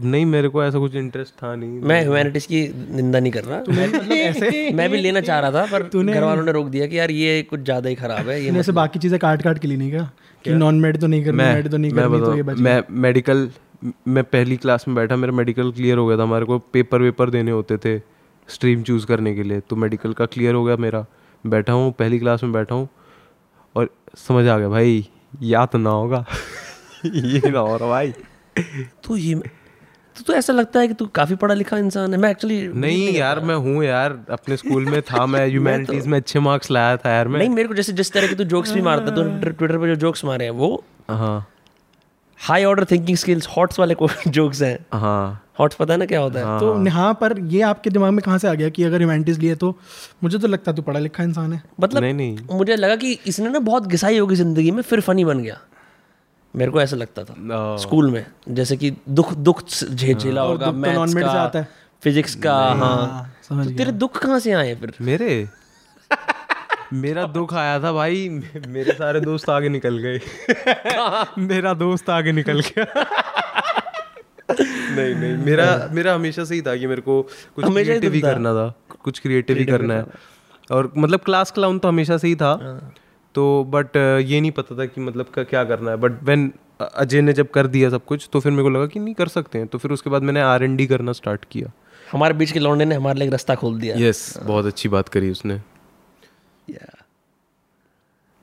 नहीं 0.03 0.25
मेरे 0.25 0.49
को 0.49 0.63
ऐसा 0.63 0.79
कुछ 0.79 0.95
इंटरेस्ट 0.95 1.33
था 1.33 1.53
नहीं। 1.55 1.79
मैं 1.81 1.99
ह्यूमैनिटीज 2.01 2.45
की 2.45 2.61
निंदा 2.95 3.19
नहीं 3.19 3.31
कर 3.31 3.43
रहा। 3.43 3.59
मैं 3.69 3.87
मतलब 3.87 4.11
ऐसे 4.11 4.71
मैं 4.75 4.89
भी 4.89 4.97
लेना 4.97 5.21
चाह 5.21 5.39
रहा 5.39 5.51
था 5.51 5.65
पर 5.71 5.83
घर 6.03 6.23
वालों 6.23 6.43
ने 6.43 6.51
रोक 6.51 6.67
दिया 6.67 6.87
कि 6.87 6.99
यार 6.99 7.11
ये 7.11 7.41
कुछ 7.49 7.59
ज़्यादा 7.61 7.89
ही 7.89 7.95
खराब 7.95 8.29
है 8.29 8.41
ये 8.43 8.51
ऐसे 8.59 8.71
बाकी 8.71 8.99
चीज़ें 8.99 9.19
काट 9.19 9.41
काट 9.41 9.59
के 9.59 9.67
ली 9.67 9.77
नहीं 9.77 9.89
क्या? 9.91 10.09
कि 10.45 10.53
नॉन 10.55 10.79
मेड 10.81 10.99
तो 11.01 11.07
नहीं 11.07 11.23
करनी 11.25 11.37
मैं 11.37 11.53
मेड 11.53 11.69
तो 11.71 11.77
नहीं 11.77 11.91
मैं 11.91 12.09
तो 12.19 12.35
ये 12.35 12.43
मैं 12.43 12.81
मेडिकल 13.01 13.49
मैं 14.07 14.23
पहली 14.25 14.57
क्लास 14.57 14.87
में 14.87 14.95
बैठा 14.95 15.15
मेरा 15.15 15.33
मेडिकल 15.33 15.71
क्लियर 15.71 15.97
हो 15.97 16.05
गया 16.07 16.17
था। 16.17 16.23
हमारे 16.23 16.45
को 16.45 16.57
पेपर 16.73 17.01
वेपर 17.01 17.29
देने 17.29 17.51
होते 17.51 17.77
थे 17.77 17.97
स्ट्रीम 18.49 18.83
चूज़ 18.83 19.05
करने 19.05 19.35
के 19.35 19.43
लिए 19.43 19.59
तो 19.59 19.75
मेडिकल 19.75 20.13
का 20.13 20.25
क्लियर 20.25 20.53
हो 20.55 20.63
गया 20.63 20.75
मेरा। 20.77 21.05
बैठा 21.43 21.73
हूँ 21.73 21.91
पहली 21.99 22.19
क्लास 22.19 22.43
में 22.43 22.51
बैठा 22.53 22.75
हूँ 22.75 22.87
और 23.75 23.89
समझ 24.17 24.47
आ 24.47 24.57
गया 24.57 24.69
भाई 24.69 25.07
या 25.43 25.65
तो 25.65 25.77
ना 25.77 25.89
होगा। 25.89 26.25
ये 27.05 27.49
ना 27.49 27.59
हो 27.59 27.77
रहा 27.77 27.89
भाई। 27.89 28.13
तो 29.03 29.17
ये 29.17 29.35
तो, 29.35 30.23
तो 30.23 30.33
ऐसा 30.33 30.53
लगता 30.53 30.79
है 30.79 30.87
कि 30.87 30.93
तू 30.93 31.05
काफ़ी 31.05 31.35
पढ़ा 31.35 31.53
लिखा 31.53 31.77
इंसान 31.77 32.13
है। 32.13 32.19
मैं 32.19 32.31
एक्चुअली 32.31 32.67
नहीं 32.67 33.13
यार 33.13 33.39
मैं 33.39 33.55
हूँ 33.55 33.83
यार 33.83 34.25
अपने 34.29 34.57
स्कूल 34.57 34.85
में 34.85 35.01
था 35.01 35.25
मैं 35.25 35.47
ह्यूमैनिटीज 35.49 36.07
में 36.07 36.17
अच्छे 36.17 36.39
मार्क्स 36.39 36.71
लाया 36.71 36.97
था 36.97 37.09
यार 37.09 37.27
मैं। 37.27 37.39
नहीं 37.39 37.49
मेरे 37.49 37.67
को 37.67 37.73
जैसे 37.73 37.93
जिस 37.93 38.11
तरह 38.11 38.27
के 38.27 38.35
तू 38.35 38.43
जोक्स 38.43 38.71
भी 38.71 38.81
मारता 38.81 39.15
तू 39.15 39.23
ट्विटर 39.23 39.77
पे 39.77 39.87
जो 39.87 39.95
जोक्स 39.95 40.25
मारे 40.25 40.45
हैं 40.45 40.51
वो 40.51 40.83
हाँ। 41.09 41.47
High 42.39 42.63
order 42.63 42.85
thinking 42.85 43.17
skills 43.17 43.47
HOTS 43.47 43.79
वाले 43.79 43.95
जोक्स 44.27 44.61
हैं। 44.61 44.85
हाँ। 44.93 45.43
हॉट्स 45.59 45.75
पता 45.75 45.93
है 45.93 45.99
ना 45.99 46.05
क्या 46.05 46.19
होता 46.19 46.39
है? 46.39 46.59
तो 46.59 46.89
हाँ 46.89 47.13
पर 47.13 47.39
ये 47.39 47.61
आपके 47.61 47.89
दिमाग 47.89 48.11
में 48.11 48.21
कहाँ 48.21 48.37
से 48.37 48.47
आ 48.47 48.53
गया 48.53 48.69
कि 48.69 48.83
अगर 48.83 48.97
ह्यूमैनिटीज 48.97 49.39
लिए 49.39 49.55
तो? 49.55 49.75
मुझे 50.23 50.37
तो 50.37 50.47
लगता 50.47 50.71
है 50.71 50.75
तू 50.75 50.81
पढ़ा 50.81 50.99
लिखा 50.99 51.23
इंसान 51.23 51.53
है। 51.53 51.63
मतलब 51.79 52.01
नहीं 52.01 52.13
नहीं। 52.13 52.37
मुझे 52.51 52.75
लगा 52.75 52.95
कि 52.95 53.19
इसने 53.27 53.49
ना 53.49 53.59
बहुत 53.59 53.87
घिसाई 53.87 54.17
होगी 54.17 54.35
ज़िंदगी 54.35 54.71
में 54.71 54.81
फिर 54.83 55.01
फनी 55.01 55.25
बन 55.25 55.39
गया। 55.39 55.59
मेरे 56.55 56.71
को 56.71 56.81
ऐसा 56.81 56.95
लगता 56.95 57.23
था। 57.23 57.77
स्कूल 57.77 58.11
में 58.11 58.25
जैसे 58.49 58.77
कि 58.77 58.97
दुख 59.09 59.33
दुख 59.33 59.63
झे- 59.91 60.17
झेला 60.17 60.41
होगा 60.41 60.65
दुख 60.65 60.75
तो 60.75 60.79
मैथ्स 60.79 61.13
से 61.13 61.21
का 61.21 61.65
फिजिक्स 62.03 62.35
का 62.35 62.53
हाँ। 62.53 63.33
तो 63.49 63.69
तेरे 63.69 63.91
दुख 63.91 64.17
कहाँ 64.17 64.39
से 64.39 64.51
आए 64.51 64.75
फिर? 64.75 64.93
मेरे? 65.01 65.49
मेरा 66.93 67.23
दुख 67.27 67.53
आया 67.53 67.79
था 67.79 67.91
भाई। 67.93 68.27
मेरे 68.67 68.91
सारे 68.93 69.19
दोस्त 69.19 69.49
आगे 69.49 69.69
निकल 69.69 69.97
गए। 69.97 70.19
मेरा 71.39 71.73
दोस्त 71.75 72.09
आगे 72.09 72.31
निकल 72.31 72.59
गया। 72.59 72.85
नहीं 74.51 75.15
नहीं 75.15 75.35
मेरा 75.45 75.65
मेरा 75.93 76.13
हमेशा 76.13 76.43
से 76.43 76.55
ही 76.55 76.61
था 76.61 76.75
कि 76.75 76.87
मेरे 76.87 77.01
को 77.01 77.21
कुछ 77.55 77.65
क्रिएटिव 77.65 78.13
ही 78.13 78.21
करना 78.21 78.53
था 78.53 78.73
कुछ 79.03 79.19
क्रिएटिव 79.19 79.57
ही 79.57 79.65
करना 79.65 79.93
है 79.93 80.05
और 80.71 80.91
मतलब 80.97 81.19
क्लास 81.19 81.51
क्लाउन 81.51 81.79
तो 81.79 81.87
हमेशा 81.87 82.17
से 82.17 82.27
ही 82.27 82.35
था। 82.35 82.53
तो 83.35 83.63
बट 83.69 83.97
ये 83.97 84.41
नहीं 84.41 84.51
पता 84.51 84.77
था 84.77 84.85
कि 84.85 85.01
मतलब 85.01 85.31
क्या 85.39 85.63
करना 85.63 85.91
है। 85.91 85.97
बट 85.97 86.23
वेन 86.23 86.51
अजय 86.81 87.21
ने 87.21 87.33
जब 87.33 87.49
कर 87.51 87.67
दिया 87.67 87.89
सब 87.89 88.05
कुछ 88.05 88.29
तो 88.33 88.39
फिर 88.39 88.51
मेरे 88.51 88.63
को 88.63 88.69
लगा 88.69 88.87
कि 88.87 88.99
नहीं 88.99 89.13
कर 89.13 89.27
सकते 89.27 89.57
हैं। 89.57 89.67
तो 89.67 89.77
फिर 89.77 89.91
उसके 89.91 90.09
बाद 90.09 90.23
मैंने 90.23 90.41
आर 90.41 90.63
एन 90.63 90.75
डी 90.75 90.87
करना 90.87 91.11
स्टार्ट 91.13 91.45
किया। 91.51 91.71
हमारे 92.11 92.33
बीच 92.33 92.51
के 92.51 92.59
लौंडे 92.59 92.85
ने 92.85 92.95
हमारे 92.95 93.19
लिए 93.19 93.27
एक 93.27 93.31
रास्ता 93.31 93.55
खोल 93.55 93.79
दिया। 93.79 93.95
यस 93.97 94.37
बहुत 94.43 94.65
अच्छी 94.65 94.89
बात 94.89 95.09
करी 95.09 95.29
उसने। 95.31 95.61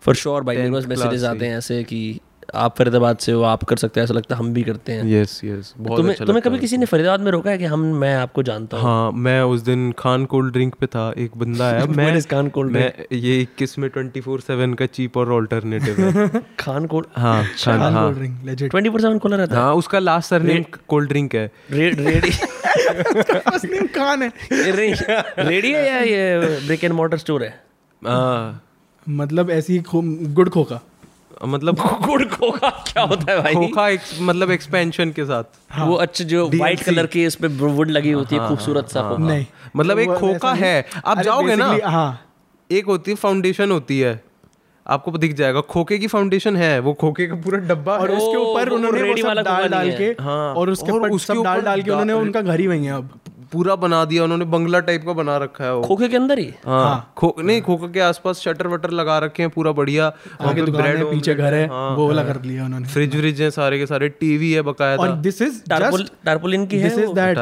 फॉर 0.03 0.15
श्योर 0.15 0.43
भाई 0.43 0.57
मेरे 0.57 0.71
पास 0.71 0.87
मैसेजेस 0.87 1.25
आते 1.25 1.47
हैं। 1.47 1.59
ऐसे 1.59 1.85
कि 1.85 2.21
आप 2.55 2.77
फरीदाबाद 2.79 3.17
से 3.19 3.33
हो 3.33 3.43
आप 3.43 3.65
कर 3.65 3.77
सकते 3.77 4.01
हैं 4.01 4.05
ऐसा 4.05 4.15
लगता 4.15 4.35
है 4.35 4.39
हम 4.39 4.53
भी 4.55 4.63
करते 4.63 4.93
हैं। 4.93 5.05
यस 5.05 5.41
यस 5.45 5.75
बहुत 5.79 5.97
तुम्हें 5.99 6.15
अच्छा 6.15 6.25
तुम्हें 6.25 6.43
कभी 6.43 6.59
किसी 6.59 6.77
ने 6.77 6.87
फरीदाबाद 6.87 7.21
में 7.21 7.33
रोका 7.33 7.51
है 7.51 7.59
कि 7.59 7.65
हम 7.65 7.81
मैं 7.81 8.15
आपको 8.15 8.43
जानता 8.43 8.77
हूँ? 8.77 8.85
हाँ 8.85 9.13
मैं 9.13 9.43
उस 9.43 9.61
दिन 9.61 9.93
खान 9.93 10.25
कोल्ड 10.25 10.53
ड्रिंक 10.53 10.75
पे 10.75 10.87
था 10.87 11.15
एक 11.19 11.31
बंदा 11.37 11.69
आया 11.69 11.87
मैं 11.89 12.23
खान 12.23 12.51
cold 12.51 12.71
मैं 12.71 12.93
ये 13.13 13.41
इक्कीस 13.41 13.79
में 13.79 13.91
ट्वेंटी 13.91 14.21
फोर 14.21 14.41
सेवन 14.41 14.75
का 14.75 14.87
चीप 14.87 15.17
और 15.17 15.33
ऑल्टरनेटिव 15.33 16.01
है। 16.01 16.29
खान 16.59 16.87
कोल्ड 16.87 17.07
हाँ 17.17 17.45
खान 17.65 17.81
हाँ। 17.81 18.15
Cold 18.15 18.19
drink 18.19 18.71
twenty 18.71 18.91
four 18.91 19.01
seven 19.01 19.19
खुला 19.19 19.37
रहता 19.37 19.57
हाँ। 19.57 19.75
उसका 19.75 19.99
लास्ट 19.99 20.31
सरनेम 20.31 20.65
कोल्ड 20.89 21.09
ड्रिंक 21.09 21.35
है। 21.35 21.51
है 21.71 21.91
रेडी 21.91 22.31
खान 23.87 24.23
है। 24.23 24.33
रेडी 25.49 25.73
है 25.73 25.87
या 25.87 26.01
ये 26.01 26.39
ब्रिक 26.67 26.85
एंड 26.85 26.93
मोटर 26.93 27.17
स्टोर 27.17 27.43
है 27.43 27.49
हाँ, 27.49 27.74
मतलब 29.09 29.51
ऐसी 29.51 29.83
गुड़ 29.95 30.49
खोखा। 30.49 30.81
मतलब 31.45 31.77
गुड़ 32.07 32.25
खोखा 32.25 32.69
क्या 32.69 33.03
होता 33.03 33.33
है 33.33 33.43
भाई? 33.43 33.55
खोखा 33.55 33.89
एक, 33.89 34.01
मतलब 34.21 34.51
एक्सपेंशन 34.51 35.11
के 35.11 35.25
साथ। 35.25 35.45
हाँ, 35.71 35.87
वो 35.87 35.95
अच्छे 35.95 36.25
जो 36.25 36.49
व्हाइट 36.49 36.83
कलर 36.83 37.07
की 37.07 37.25
इस 37.25 37.35
पे 37.35 37.47
वुड 37.47 37.91
लगी 37.91 38.11
होती 38.11 38.37
है 38.37 38.49
खूबसूरत 38.49 38.89
सा 38.89 39.03
खोखा। 39.03 39.25
नहीं। 39.25 39.47
मतलब 39.77 39.99
एक 39.99 40.11
खोखा 40.11 40.53
है। 40.53 40.87
आप 41.07 41.21
जाओगे 41.21 41.57
ना 41.57 41.79
हाँ। 41.85 42.21
एक 42.71 42.87
होती 42.87 43.11
है 43.11 43.17
फाउंडेशन 43.17 43.71
होती 43.71 44.01
है। 44.01 44.25
आपको 44.87 45.11
दिख 45.11 45.35
जाएगा 45.35 45.61
खोखे 45.61 45.99
की 45.99 46.07
फाउंडेशन 46.07 46.57
है। 46.57 46.79
वो 46.79 46.93
खोखे 46.93 47.27
का 47.27 47.35
पूरा 47.35 47.59
डब्बा 47.59 47.93
और 47.93 48.11
उसके 48.11 48.37
ऊपर 48.37 48.69
उन्होंने 48.69 49.03
वो 49.03 49.17
सब 49.17 49.43
डाल 49.43 49.69
डाल 49.69 49.91
के 49.91 50.05
हाँ, 50.05 50.55
और 50.55 50.71
उसके 50.71 50.93
ऊपर 50.93 51.11
उसके 51.11 51.35
सब 51.35 51.43
डाल 51.43 51.61
डाल 51.61 51.83
के 51.83 51.91
उन्होंने 51.91 52.13
उनका 52.13 52.41
घर 52.41 52.61
ही 52.61 52.67
वही 52.67 52.85
है 52.85 52.93
अब। 52.93 53.11
पूरा 53.55 53.75
बना 53.77 54.05
दिया 54.05 54.25
उन्होंने 54.25 54.45
बंगला 54.53 54.81
टाइप 54.87 55.05
का 55.07 55.13
बना 55.13 55.37
रखा 55.39 55.65
है 55.65 55.75
वो। 55.75 55.83
खोखे 55.83 56.09
के 56.09 56.17
अंदर 56.17 56.39
ही? 56.39 56.47
हाँ 56.67 57.13
खो 57.17 57.35
नहीं 57.41 57.61
खोखा 57.63 57.87
के 57.93 58.01
आसपास 58.01 58.41
शटर 58.41 58.67
वटर 58.69 58.91
लगा 58.93 59.19
रखे 59.25 59.43
हैं 59.43 59.51
पूरा 59.51 59.73
बढ़िया। 59.73 60.09
वहाँ 60.41 60.51
आगे 60.51 60.63
bread 60.63 60.87
है 60.87 61.05
पीछे 61.11 61.35
घर 61.35 61.55
है 61.55 61.67
हाँ, 61.69 61.91
वो 61.97 62.07
वाला 62.09 62.25
कर 62.25 62.43
लिया 62.43 62.65
उन्होंने। 62.65 62.89
फ्रिज 62.89 63.17
व्रिज 63.17 63.43
है 63.43 63.51
सारे 63.51 63.79
के 63.79 63.87
सारे 63.87 64.09
टीवी 64.21 64.53
है 64.53 64.61
और 64.61 64.67
बकायदा 64.67 65.11
दिस 65.23 65.43
इज़ 65.43 65.63
टारपुलिन 65.71 66.67
की 66.67 66.83
दिस 66.83 66.99
इज़ 66.99 67.11
दैट 67.13 67.39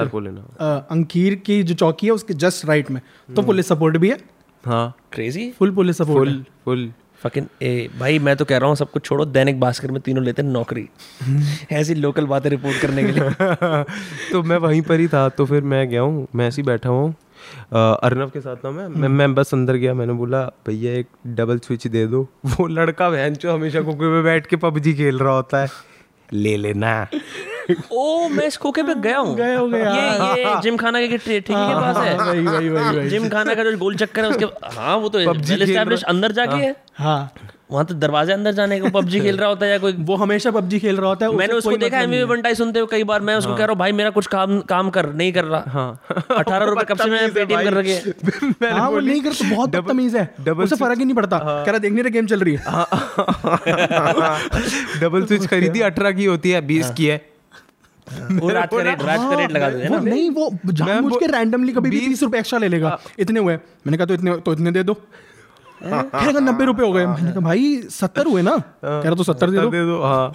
अंकीर 0.91 1.35
की 1.47 1.63
जो 1.63 1.75
चौकी 1.75 2.07
है 2.07 2.13
उसके 2.13 2.35
जस्ट 2.45 2.67
राइट 2.67 2.91
में। 2.91 3.01
तो 3.37 3.43
पुलिस 3.43 3.69
सपोर्ट 3.69 3.97
भी 3.97 4.11
है। 4.11 4.19
हाँ। 4.65 4.93
Crazy 5.13 5.51
full 5.59 5.71
police 5.75 5.99
support 5.99 6.31
full 6.65 6.91
fucking 7.25 7.47
A 7.63 7.89
भाई 7.99 8.19
मैं 8.19 8.37
तो 8.37 8.45
कह 8.45 8.59
रहा 8.59 8.69
हूँ 8.69 8.77
सब 8.77 8.91
कुछ 8.91 9.05
छोड़ो 9.05 9.25
दैनिक 9.25 9.61
भास्कर 9.61 9.91
में 9.91 10.01
तीनों 10.03 10.25
लेते 10.25 10.43
हैं 10.43 10.49
नौकरी। 10.49 10.89
ऐसी 11.73 11.95
लोकल 11.95 12.27
बातें 12.27 12.49
रिपोर्ट 12.51 12.81
करने 12.83 13.05
के 13.05 13.13
लिए। 13.13 13.31
तो 14.33 14.43
मैं 14.43 14.57
वहीं 14.57 14.83
पर 14.83 15.01
ही 15.01 15.09
था 15.09 15.29
तो 15.29 15.47
फिर 15.47 15.63
मैं 15.63 15.89
गया 15.89 16.01
हूँ 16.01 16.27
मैं 16.35 16.49
ऐसे 16.49 16.63
ही 16.63 16.67
बैठा 16.67 16.89
हुआ 16.89 17.01
हूँ। 17.01 17.15
अर्नव 18.03 18.31
के 18.31 18.41
साथ 18.41 18.65
ना 18.65 18.71
मैं। 18.71 18.87
मैं 18.89 19.09
मैं 19.09 19.35
बस 19.35 19.55
अंदर 19.55 19.77
गया 19.77 19.95
मैंने 19.95 20.13
बोला 20.13 20.43
भैया 20.67 20.93
एक 20.95 21.07
डबल 21.27 21.59
स्विच 21.59 21.87
दे 21.87 22.07
दो। 22.07 22.23
वो 22.47 22.67
लड़का 22.67 23.11
बहन 23.11 23.35
जो 23.35 23.53
हमेशा 23.55 23.81
कुकर 23.81 24.13
में 24.15 24.23
बैठ 24.25 24.47
के 24.47 24.57
पबजी 24.57 24.95
खेल 24.95 25.19
रहा 25.19 25.35
होता 25.35 25.63
है। 25.63 25.69
ले 26.33 26.57
लेना। 26.57 27.09
ओ 27.93 28.29
मैं 28.29 28.47
इस 28.47 28.57
खोखे 28.57 28.83
पे 28.83 28.95
गया 28.95 29.19
हूँ। 29.19 29.35
गया 29.37 29.63
गया 29.67 30.35
ये 30.35 30.45
ये 30.45 30.61
जिम 30.63 30.77
खाना 30.77 31.01
के 31.01 31.19
ठेके 31.19 31.41
के 31.41 31.53
पास 31.53 31.97
है। 31.97 32.17
वही 32.19 32.41
वही 32.41 32.69
वही 32.69 32.97
वही। 32.97 33.09
जिम 33.09 33.29
खाना 33.29 33.55
का 33.55 33.65
जो 33.65 33.77
गोल 33.79 33.97
चक्कर 33.97 34.25
है 34.25 34.31
उसके 34.31 34.45
हाँ 34.77 34.97
वो 34.97 35.09
तो 35.09 35.19
वेल 35.19 35.63
एस्टैब्लिश 35.63 36.03
अंदर 36.03 36.33
जाके 36.33 36.57
है। 36.57 36.75
हाँ। 36.95 37.33
वहाँ 37.73 37.87
तो 37.87 37.95
दरवाजे 37.95 38.33
अंदर 38.33 38.53
जाने 38.53 38.81
का 38.81 38.89
पबजी 38.89 39.21
खेल 39.21 39.37
रहा 39.37 39.49
होता 39.49 39.67
है 39.67 39.73
या 39.73 39.79
कोई 39.79 39.93
वो 39.93 40.17
हमेशा 40.17 40.51
पबजी 40.51 40.79
खेल 40.79 40.97
रहा 40.97 41.09
होता 41.09 41.27
है 41.27 41.37
मैंने 41.37 41.55
उसको 41.55 41.77
देखा 41.77 41.99
मतलब 41.99 42.13
एमवी 42.13 42.25
बंटाई 42.25 42.55
सुनते 42.55 42.79
हुए 42.79 42.89
कई 42.91 43.05
बार 43.05 43.21
मैं 43.21 43.37
उसको 43.37 43.53
कह 43.53 43.59
रहा 43.59 43.67
हूँ 43.67 43.79
भाई 43.79 43.93
मेरा 43.93 44.11
कुछ 44.11 44.27
काम 44.27 44.61
काम 44.61 44.91
कर 44.91 45.13
नहीं 45.13 45.33
कर 45.33 45.45
रहा। 45.45 45.65
हाँ। 45.69 46.01
अठारह 46.37 46.65
रुपए 46.65 46.85
कब 46.89 46.97
से 46.97 47.11
मैं 47.11 47.35
पेटीएम 47.35 47.63
कर 47.63 47.75
रखे 47.75 47.93
हाँ। 48.71 48.91
वो 48.91 49.01
नहीं 49.01 49.23
कर 49.23 49.33
तो 49.33 49.55
बहुत 49.55 49.71
बदतमीज 49.71 50.17
है। 50.17 50.35
double 50.45 50.65
उसे 50.65 50.77
फ़र्क 50.77 50.99
ही 50.99 51.05
नहीं 51.05 51.15
पड़ता। 51.15 51.39
कह 51.39 51.71
रहा 51.71 51.79
देखने 51.79 52.11
गेम 52.11 52.27
चल 52.27 52.41
रही 52.41 52.55
है। 52.55 52.63
डबल 55.01 55.27
स्विच 55.27 55.47
खरीदी 55.47 55.81
अठारह 55.81 56.13
की 56.13 56.25
होती 56.25 56.51
है 56.51 56.67
बीस 56.67 56.91
की 56.91 57.07
है। 57.07 57.33
वो 58.33 58.49
रात 58.49 58.71
का 58.71 58.83
रेट 58.83 59.03
रात 59.03 59.21
का 59.21 59.39
रेट 59.39 59.53
लगा 59.53 59.67
हैं 59.67 59.89
वो 59.89 59.97
ना 59.97 60.11
नहीं 60.11 60.31
वो 60.31 60.51
जानबूझ 60.73 61.13
के 61.21 61.27
रैंडमली 61.27 61.73
कभी 61.73 61.91
भी 61.91 62.09
बीस 62.09 62.23
रुपए 62.23 62.39
एक्स्ट्रा 62.39 62.59
ले 62.59 62.69
लेगा। 62.69 62.99
इतने 63.19 63.41
हुए 63.41 63.57
मैंने 63.57 63.97
कहा 63.97 64.07
तो 64.07 64.15
इतने 64.15 64.37
तो 64.37 64.53
इतने 64.53 64.71
दे 64.71 64.83
दो। 64.83 65.01
कहेगा 65.85 66.41
नब्बे 66.41 66.65
रुपए 66.65 66.83
हो 66.83 66.93
गए 66.93 67.07
मैंने 67.07 67.31
कहा 67.31 67.41
भाई 67.41 67.83
सत्तर 67.83 68.27
हुए 68.27 68.43
ना 68.43 68.63
कह 68.85 68.85
रहा 68.85 69.15
तो 69.15 69.23
सत्तर 69.23 69.51
दे 69.51 69.59
दो 69.59 69.71
दे 69.71 69.85
दो 69.85 70.03
हाँ 70.03 70.35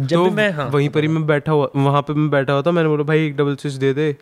जब 0.00 0.16
तो 0.16 0.30
मैं 0.30 0.52
हाँ 0.52 0.66
वहीं 0.66 0.88
पर 0.88 1.02
ही 1.02 1.08
मैं 1.08 1.26
बैठा 1.26 1.52
हुआ 1.52 1.70
वहाँ 1.76 2.02
पे 2.02 2.12
मैं 2.12 2.30
बैठा 2.30 2.52
हुआ 2.52 2.62
था 2.62 2.70
मैंने 2.70 2.88
बोला 2.88 3.02
भाई 3.02 3.26
एक 3.26 3.36
डबल 3.36 3.56
स्विच 3.56 3.72
दे 3.72 3.94
दे। 3.94 4.16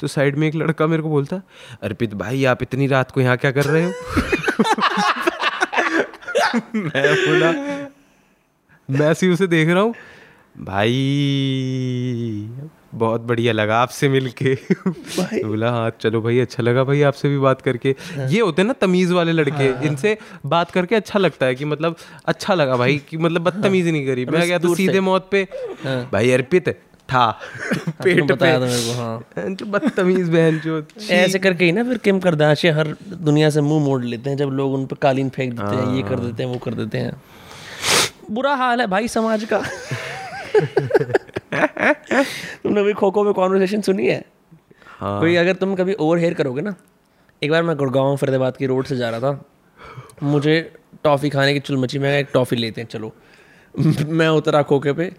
तो 0.00 0.06
साइड 0.06 0.36
में 0.36 0.48
एक 0.48 0.54
लड़का 0.54 0.86
मेरे 0.86 1.02
को 1.02 1.08
बोलता 1.08 1.42
अर्पित 1.82 2.14
भाई 2.14 2.44
आप 2.44 2.62
इतनी 2.62 2.86
रात 2.86 3.10
को 3.10 3.20
यहाँ 3.20 3.36
क्या 3.36 3.50
कर 3.50 3.64
रहे 3.64 3.84
हो? 3.84 3.90
मैं 6.74 7.14
बोला 7.14 7.52
मैं 8.90 9.12
ही 9.12 9.28
उसे 9.28 9.46
देख 9.46 9.68
रहा 9.68 9.82
हूँ। 9.82 9.94
भाई 10.60 10.92
बहुत 12.94 13.20
बढ़िया 13.20 13.52
लगा 13.52 13.78
आपसे 13.78 14.08
मिलके। 14.08 14.54
तो 14.54 15.46
बोला 15.48 15.70
हाँ 15.70 15.90
चलो 16.00 16.20
भाई 16.22 16.38
अच्छा 16.38 16.62
लगा 16.62 16.84
भाई 16.84 17.02
आपसे 17.02 17.28
भी 17.28 17.38
बात 17.38 17.62
करके। 17.62 17.94
हाँ। 18.16 18.28
ये 18.28 18.40
होते 18.40 18.62
हैं 18.62 18.66
ना 18.66 18.74
तमीज 18.80 19.12
वाले 19.12 19.32
लड़के 19.32 19.64
हाँ। 19.64 19.82
इनसे 19.82 20.16
बात 20.46 20.70
करके 20.70 20.94
अच्छा 20.94 21.18
लगता 21.18 21.46
है 21.46 21.54
कि 21.54 21.64
मतलब 21.64 21.96
अच्छा 22.26 22.54
लगा 22.54 22.76
भाई 22.76 23.00
कि 23.08 23.16
मतलब 23.16 23.42
बदतमीजी 23.42 23.92
नहीं 23.92 24.06
करी। 24.06 24.24
मैं 24.26 24.42
गया 24.42 24.58
तो 24.58 24.74
सीधे 24.74 25.00
मौत 25.02 25.28
पे 25.30 25.46
भाई 25.84 26.30
अर्पित 26.30 26.68
था 27.08 27.26
पेट 27.86 28.16
पे। 28.16 28.22
बताया 28.24 28.60
था 28.60 28.64
मेरे 28.64 28.82
को 28.84 28.92
हाँ। 28.92 29.54
जो 29.54 29.66
बदतमीज 29.66 30.28
बहन 30.28 30.58
जो 30.58 30.82
ऐसे 31.12 31.38
करके 31.38 31.64
ही 31.64 31.72
ना 31.72 31.84
फिर 31.84 31.98
किम 31.98 32.20
करदाशे 32.20 32.70
हर 32.70 32.94
दुनिया 33.08 33.50
से 33.50 33.60
मुँह 33.60 33.84
मोड़ 33.84 34.02
लेते 34.04 34.30
हैं 34.30 34.36
जब 34.36 34.50
लोग 34.52 34.74
उन 34.74 34.86
पर 34.86 34.96
कालीन 35.02 35.28
फेंक 35.28 35.52
देते 35.52 35.76
हैं 35.76 35.94
ये 35.96 36.02
कर 36.02 36.20
देते 36.20 36.42
हैं 36.42 36.50
वो 36.50 36.58
कर 36.58 36.74
देते 36.74 36.98
हैं। 36.98 37.12
बुरा 38.30 38.54
हाल 38.54 38.80
है 38.80 38.86
भाई 38.86 39.08
समाज 39.08 39.44
का। 39.44 39.62
तुमने 42.62 42.82
भी 42.82 42.92
खो 42.92 43.10
खो 43.10 43.24
में 43.24 43.32
कॉन्वर्सेशन 43.34 43.80
सुनी 43.80 44.06
है? 44.06 44.24
हाँ। 44.98 45.20
कोई 45.20 45.36
अगर 45.36 45.54
तुम 45.56 45.74
कभी 45.74 45.94
ओवर 45.94 46.18
हेयर 46.18 46.34
करोगे 46.34 46.62
ना 46.62 46.74
एक 47.42 47.50
बार 47.50 47.62
मैं 47.62 47.76
गुड़गांव 47.76 48.16
फरीदाबाद 48.16 48.56
की 48.56 48.66
रोड 48.66 48.86
से 48.86 48.96
जा 48.96 49.10
रहा 49.10 49.20
था 49.20 49.44
मुझे 50.22 50.60
टॉफ़ी 51.04 51.30
खाने 51.30 51.52
की 51.54 51.60
चुल 51.60 51.76
मची 51.76 51.98
मैं 51.98 52.18
एक 52.18 52.28
टॉफ़ी 52.32 52.56
लेते 52.56 52.80
हैं 52.80 52.88
चलो। 52.88 53.12
मैं 54.08 54.28
उतरा 54.30 54.62
खोखे 54.62 54.92
पे 54.92 55.10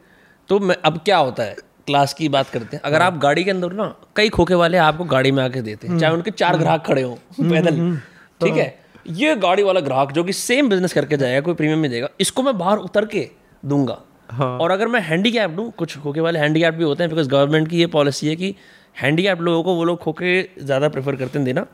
तो 0.49 0.59
मैं 0.59 0.75
अब 0.85 0.97
क्या 1.05 1.17
होता 1.17 1.43
है? 1.43 1.55
क्लास 1.87 2.13
की 2.13 2.29
बात 2.29 2.49
करते 2.49 2.75
हैं। 2.75 2.81
अगर 2.85 3.01
आप 3.01 3.17
गाड़ी 3.17 3.43
के 3.43 3.51
अंदर 3.51 3.73
ना 3.73 3.93
कई 4.15 4.29
खोखे 4.29 4.53
वाले 4.53 4.77
आपको 4.77 5.03
गाड़ी 5.05 5.31
में 5.31 5.43
आके 5.43 5.61
देते 5.61 5.87
हैं 5.87 5.99
चाहे 5.99 6.13
उनके 6.13 6.31
चार 6.31 6.57
ग्राहक 6.57 6.85
खड़े 6.85 7.01
हों 7.01 7.15
पैदल। 7.41 7.97
ठीक 8.41 8.53
है? 8.53 8.67
ये 9.07 9.35
गाड़ी 9.35 9.63
वाला 9.63 9.79
ग्राहक 9.79 10.11
जो 10.11 10.23
कि 10.23 10.33
सेम 10.33 10.69
बिज़नेस 10.69 10.93
करके 10.93 11.17
जाएगा 11.17 11.41
कोई 11.41 11.53
प्रीमियम 11.53 11.79
में 11.79 11.89
देगा 11.91 12.09
इसको 12.19 12.43
मैं 12.43 12.57
बाहर 12.57 12.77
उतर 12.79 13.05
के 13.05 13.29
दूँगा। 13.65 14.01
और 14.33 14.71
अगर 14.71 14.87
मैं 14.87 14.99
हैंडी 14.99 15.29
हैंडीकैप 15.29 15.49
दूँ 15.51 15.71
कुछ 15.71 15.97
खोखे 15.97 16.19
वाले 16.19 16.39
हैंडीकैप 16.39 16.73
भी 16.73 16.83
होते 16.83 17.03
हैं 17.03 17.09
बिकॉज़ 17.09 17.29
गवर्नमेंट 17.29 17.67
की 17.67 17.79
ये 17.79 17.87
पॉलिसी 17.87 18.27
है 18.27 18.35
कि 18.35 18.55
हैंडीकैप 19.01 19.41
लोगों 19.41 19.63
को 19.63 19.75
वो 19.75 19.83
लोग 19.83 19.99
खोखे 19.99 20.49
ज़्यादा 20.59 20.89
प्रेफर 20.89 21.15
करते 21.15 21.39
हैं 21.39 21.45
देना। 21.45 21.65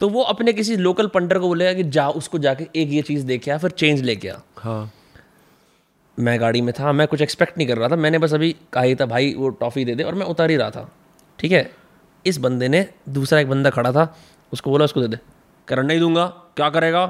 तो 0.00 0.08
वो 0.08 0.22
अपने 0.22 0.52
किसी 0.52 0.76
लोकल 0.76 1.06
पंडर 1.06 1.38
को 1.38 1.48
बोलेगा 1.48 1.72
कि 1.72 1.82
जा 1.90 2.08
उसको 2.10 2.38
जाके 2.38 2.66
एक 2.76 2.92
ये 2.92 3.02
चीज़ 3.02 3.26
देखे 3.26 3.50
आ 3.50 3.58
फिर 3.58 3.70
चेंज 3.70 4.02
लेके 4.02 4.28
आ। 4.28 4.36
हाँ। 4.58 4.92
मैं 6.18 6.40
गाड़ी 6.40 6.60
में 6.60 6.72
था 6.80 6.92
मैं 6.92 7.06
कुछ 7.08 7.22
एक्सपेक्ट 7.22 7.58
नहीं 7.58 7.68
कर 7.68 7.78
रहा 7.78 7.88
था 7.88 7.96
मैंने 7.96 8.18
बस 8.18 8.34
अभी 8.34 8.54
कहा 8.72 8.82
ही 8.82 8.94
था 8.94 9.06
भाई 9.06 9.34
वो 9.34 9.48
टॉफ़ी 9.60 9.84
दे 9.84 9.94
दे। 9.94 10.02
और 10.02 10.14
मैं 10.14 10.26
उतार 10.26 10.50
ही 10.50 10.56
रहा 10.56 10.70
था 10.70 10.88
ठीक 11.38 11.52
है? 11.52 11.70
इस 12.24 12.38
बंदे 12.38 12.68
ने 12.68 12.86
दूसरा 13.08 13.40
एक 13.40 13.48
बंदा 13.48 13.70
खड़ा 13.70 13.92
था 13.92 14.14
उसको 14.52 14.70
बोला 14.70 14.84
उसको 14.84 15.00
दे 15.00 15.08
दे। 15.08 15.18
कह 15.68 15.76
रहा 15.76 15.86
नहीं 15.86 16.00
दूँगा 16.00 16.26
क्या 16.56 16.68
करेगा? 16.70 17.06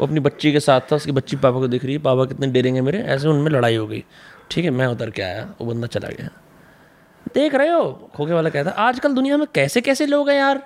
वो 0.00 0.06
अपनी 0.06 0.20
बच्ची 0.20 0.52
के 0.52 0.60
साथ 0.60 0.80
था 0.92 0.96
उसकी 0.96 1.12
बच्ची 1.12 1.36
पापा 1.36 1.58
को 1.60 1.68
दिख 1.68 1.84
रही 1.84 1.92
है 1.92 1.98
पापा 2.00 2.24
कितने 2.24 2.46
डेरेंगे 2.46 2.80
मेरे 2.80 2.98
ऐसे 3.14 3.28
उनमें 3.28 3.50
लड़ाई 3.52 3.76
हो 3.76 3.86
गई। 3.86 4.04
ठीक 4.50 4.64
है 4.64 4.70
मैं 4.70 4.86
उतर 4.86 5.10
के 5.10 5.22
आया 5.22 5.42
वो 5.60 5.66
बंदा 5.66 5.86
चला 5.86 6.08
गया। 6.08 6.28
देख 7.34 7.54
रहे 7.54 7.68
हो 7.68 8.10
खोखे 8.16 8.32
वाला 8.32 8.50
कहता 8.50 8.70
आजकल 8.70 9.14
दुनिया 9.14 9.36
में 9.36 9.46
कैसे 9.54 9.80
कैसे 9.80 10.06
लोग 10.06 10.30
हैं 10.30 10.36
यार? 10.36 10.62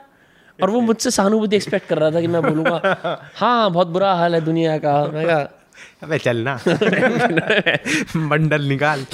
और 0.59 0.71
वो 0.71 0.81
मुझसे 0.81 1.11
सहानुभूति 1.11 1.57
एक्सपेक्ट 1.57 1.89
कर 1.89 1.99
रहा 1.99 2.11
था 2.11 2.21
कि 2.21 2.27
मैं 2.27 2.43
बोलूँगा 2.43 3.31
हाँ 3.37 3.71
बहुत 3.71 3.89
बुरा 3.89 4.13
हाल 4.15 4.35
है 4.35 4.41
दुनिया 4.41 4.79
का। 4.79 4.93
मैं 5.07 5.27
कहा 5.27 5.49
अबे 6.03 6.19
चलना 6.19 6.59
मंडल 8.29 8.63
निकाल। 8.63 9.05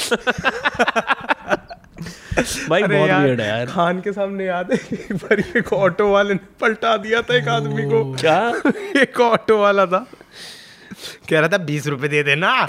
भाई 2.69 2.83
बहुत 2.83 3.09
यार, 3.09 3.41
है 3.41 3.49
यार। 3.49 3.67
खान 3.67 4.01
के 4.01 4.13
सामने 4.13 4.45
याद 4.45 4.73
है 4.73 4.79
एक 4.93 5.13
बार 5.15 5.41
एक 5.57 5.73
ऑटो 5.73 6.09
वाले 6.13 6.35
ने 6.35 6.41
पलटा 6.61 6.97
दिया 6.97 7.23
था 7.23 7.37
एक 7.37 7.49
आदमी 7.49 7.83
को। 7.83 8.03
क्या? 8.15 8.39
एक 9.03 9.21
ऑटो 9.21 9.59
वाला 9.63 9.87
था। 9.87 10.07
कह 11.29 11.39
रहा 11.41 11.49
था 11.49 11.59
बीस 11.65 11.87
रुपए 11.87 12.09
दे 12.09 12.23
देना 12.23 12.67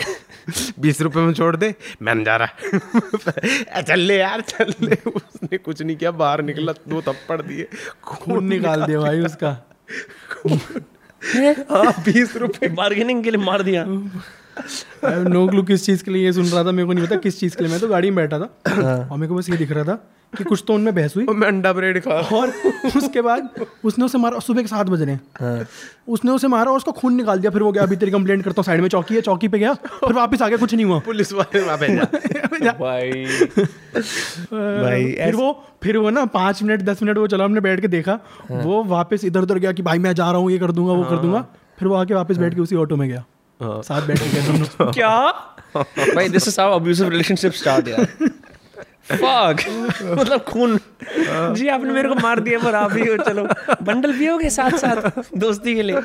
बीस 0.79 1.01
रुपए 1.01 1.19
में 1.19 1.33
छोड़ 1.33 1.55
दे 1.55 1.73
मैं 2.01 2.23
जा 2.23 2.35
रहा 2.35 3.81
चल 3.81 3.99
ले 3.99 4.17
यार 4.17 4.41
चल 4.41 4.73
ले। 4.81 4.95
उसने 5.07 5.57
कुछ 5.57 5.81
नहीं 5.81 5.95
किया 5.97 6.11
बाहर 6.11 6.41
निकला 6.41 6.73
दो 6.87 7.01
थप्पड़ 7.01 7.41
दिए। 7.41 7.67
खून 8.03 8.45
निकाल 8.45 8.85
दिया 8.85 8.99
भाई 8.99 9.19
उसका। 9.21 9.49
हाँ? 11.71 11.91
बीस 12.03 12.35
रुपए। 12.35 12.67
बार्गेनिंग 12.67 13.23
के 13.23 13.31
लिए 13.31 13.43
मार 13.45 13.61
दिया। 13.63 13.83
नो 15.03 15.47
क्लू 15.47 15.63
किस 15.63 15.85
चीज़ 15.85 16.03
के 16.03 16.11
लिए 16.11 16.25
ये 16.25 16.33
सुन 16.33 16.45
रहा 16.45 16.63
था 16.63 16.71
मेरे 16.71 16.87
को 16.87 16.93
नहीं 16.93 17.05
पता 17.05 17.15
किस 17.17 17.39
चीज़ 17.39 17.55
के 17.57 17.63
लिए। 17.63 17.71
मैं 17.71 17.81
तो 17.81 17.87
गाड़ी 17.87 18.09
में 18.11 18.15
बैठा 18.15 18.39
था 18.39 19.07
और 19.11 19.17
मेरे 19.17 19.27
को 19.27 19.35
बस 19.35 19.49
ये 19.49 19.57
दिख 19.57 19.71
रहा 19.71 19.83
था 19.83 19.95
कि 20.33 20.43
कुछ 20.43 20.63
तो 20.67 20.73
उनमें 20.73 20.93
बहस 20.95 21.15
हुई। 21.15 21.25
मैं 21.29 21.47
अंडा 21.47 21.71
ब्रेड 21.73 21.99
खा 22.03 22.13
और 22.35 22.51
उसके 22.97 23.21
बाद 23.21 23.49
उसने 23.85 24.05
उसे 24.05 24.17
मारा 24.17 24.39
सुबह 24.39 24.61
के 24.61 24.67
सात 24.67 24.89
बज 24.89 25.01
रहे 25.01 25.63
उसने 26.07 26.31
उसे 26.31 26.47
मारा 26.47 26.71
और 26.71 26.77
उसका 26.77 26.91
खून 26.91 27.15
निकाल 27.15 27.39
दिया। 27.39 27.51
फिर 27.51 27.63
वो 27.63 27.71
गया 27.71 27.83
अभी 27.83 27.95
तेरी 27.95 28.11
कंप्लेंट 28.11 28.43
करता 28.43 28.59
हूँ 28.59 28.63
साइड 28.65 28.81
में 28.81 28.87
चौकी 28.89 29.15
है 29.15 29.21
चौकी 29.21 29.47
पे 29.47 29.59
गया। 29.59 29.73
फिर 29.73 30.13
वापस 30.13 30.41
आ 30.41 30.47
गया 30.47 30.57
कुछ 30.57 30.73
नहीं 30.73 30.85
हुआ। 30.85 30.99
पुलिस 31.05 31.33
वाले 31.33 31.61
भाई। 31.65 33.25
भाई 34.51 35.11
फिर 35.13 35.35
वो 35.35 35.51
फिर 35.83 35.97
वो 35.97 36.09
ना 36.09 36.25
पाँच 36.33 36.63
मिनट 36.63 36.81
दस 36.81 37.03
मिनट 37.03 37.17
वो 37.17 37.27
चला 37.27 37.45
हमने 37.45 37.61
बैठ 37.61 37.81
के 37.81 37.87
देखा। 37.87 38.19
वो 38.51 38.83
वापस 38.85 39.25
इधर 39.25 39.41
उधर 39.41 39.57
गया 39.57 39.71
कि 39.71 39.81
भाई 39.83 39.99
मैं 39.99 40.13
जा 40.13 40.31
रहा 40.31 40.39
हूँ 40.39 40.51
ये 40.51 40.59
कर 40.59 40.71
दूँगा 40.71 40.93
वो 40.93 41.03
कर 41.03 41.17
दूँगा। 41.17 41.45
फिर 41.79 41.87
वो 41.87 41.95
आके 41.95 42.13
वापस 42.13 42.37
बैठ 42.37 42.55
के 42.55 42.61
उसी 42.61 42.75
ऑटो 42.75 42.95
में 42.95 43.07
गया। 43.09 43.23
साथ 43.63 44.07
बैठ 44.07 44.19
के 44.19 44.29
गए 44.29 44.41
दोनों। 44.47 44.91
क्या? 44.97 45.31
भाई 46.15 46.29
this 46.29 46.47
is 46.47 46.61
how 46.61 46.75
abusive 46.75 47.09
relationship 47.09 47.53
start 47.53 47.87
यार। 47.87 48.05
फक 49.11 49.61
मतलब 50.19 50.41
खून। 50.41 50.79
जी 51.55 51.67
आपने 51.67 51.93
मेरे 51.93 52.09
को 52.09 52.15
मार 52.15 52.39
दिया 52.39 52.59
पर 52.59 52.75
आप 52.75 52.93
ही 52.93 53.07
हो 53.07 53.17
चलो। 53.17 53.47
बंडल 53.83 54.17
पियोगे 54.17 54.49
साथ 54.49 54.77
साथ 54.77 55.21
दोस्ती 55.37 55.75
के 55.75 55.83
लिए? 55.83 55.95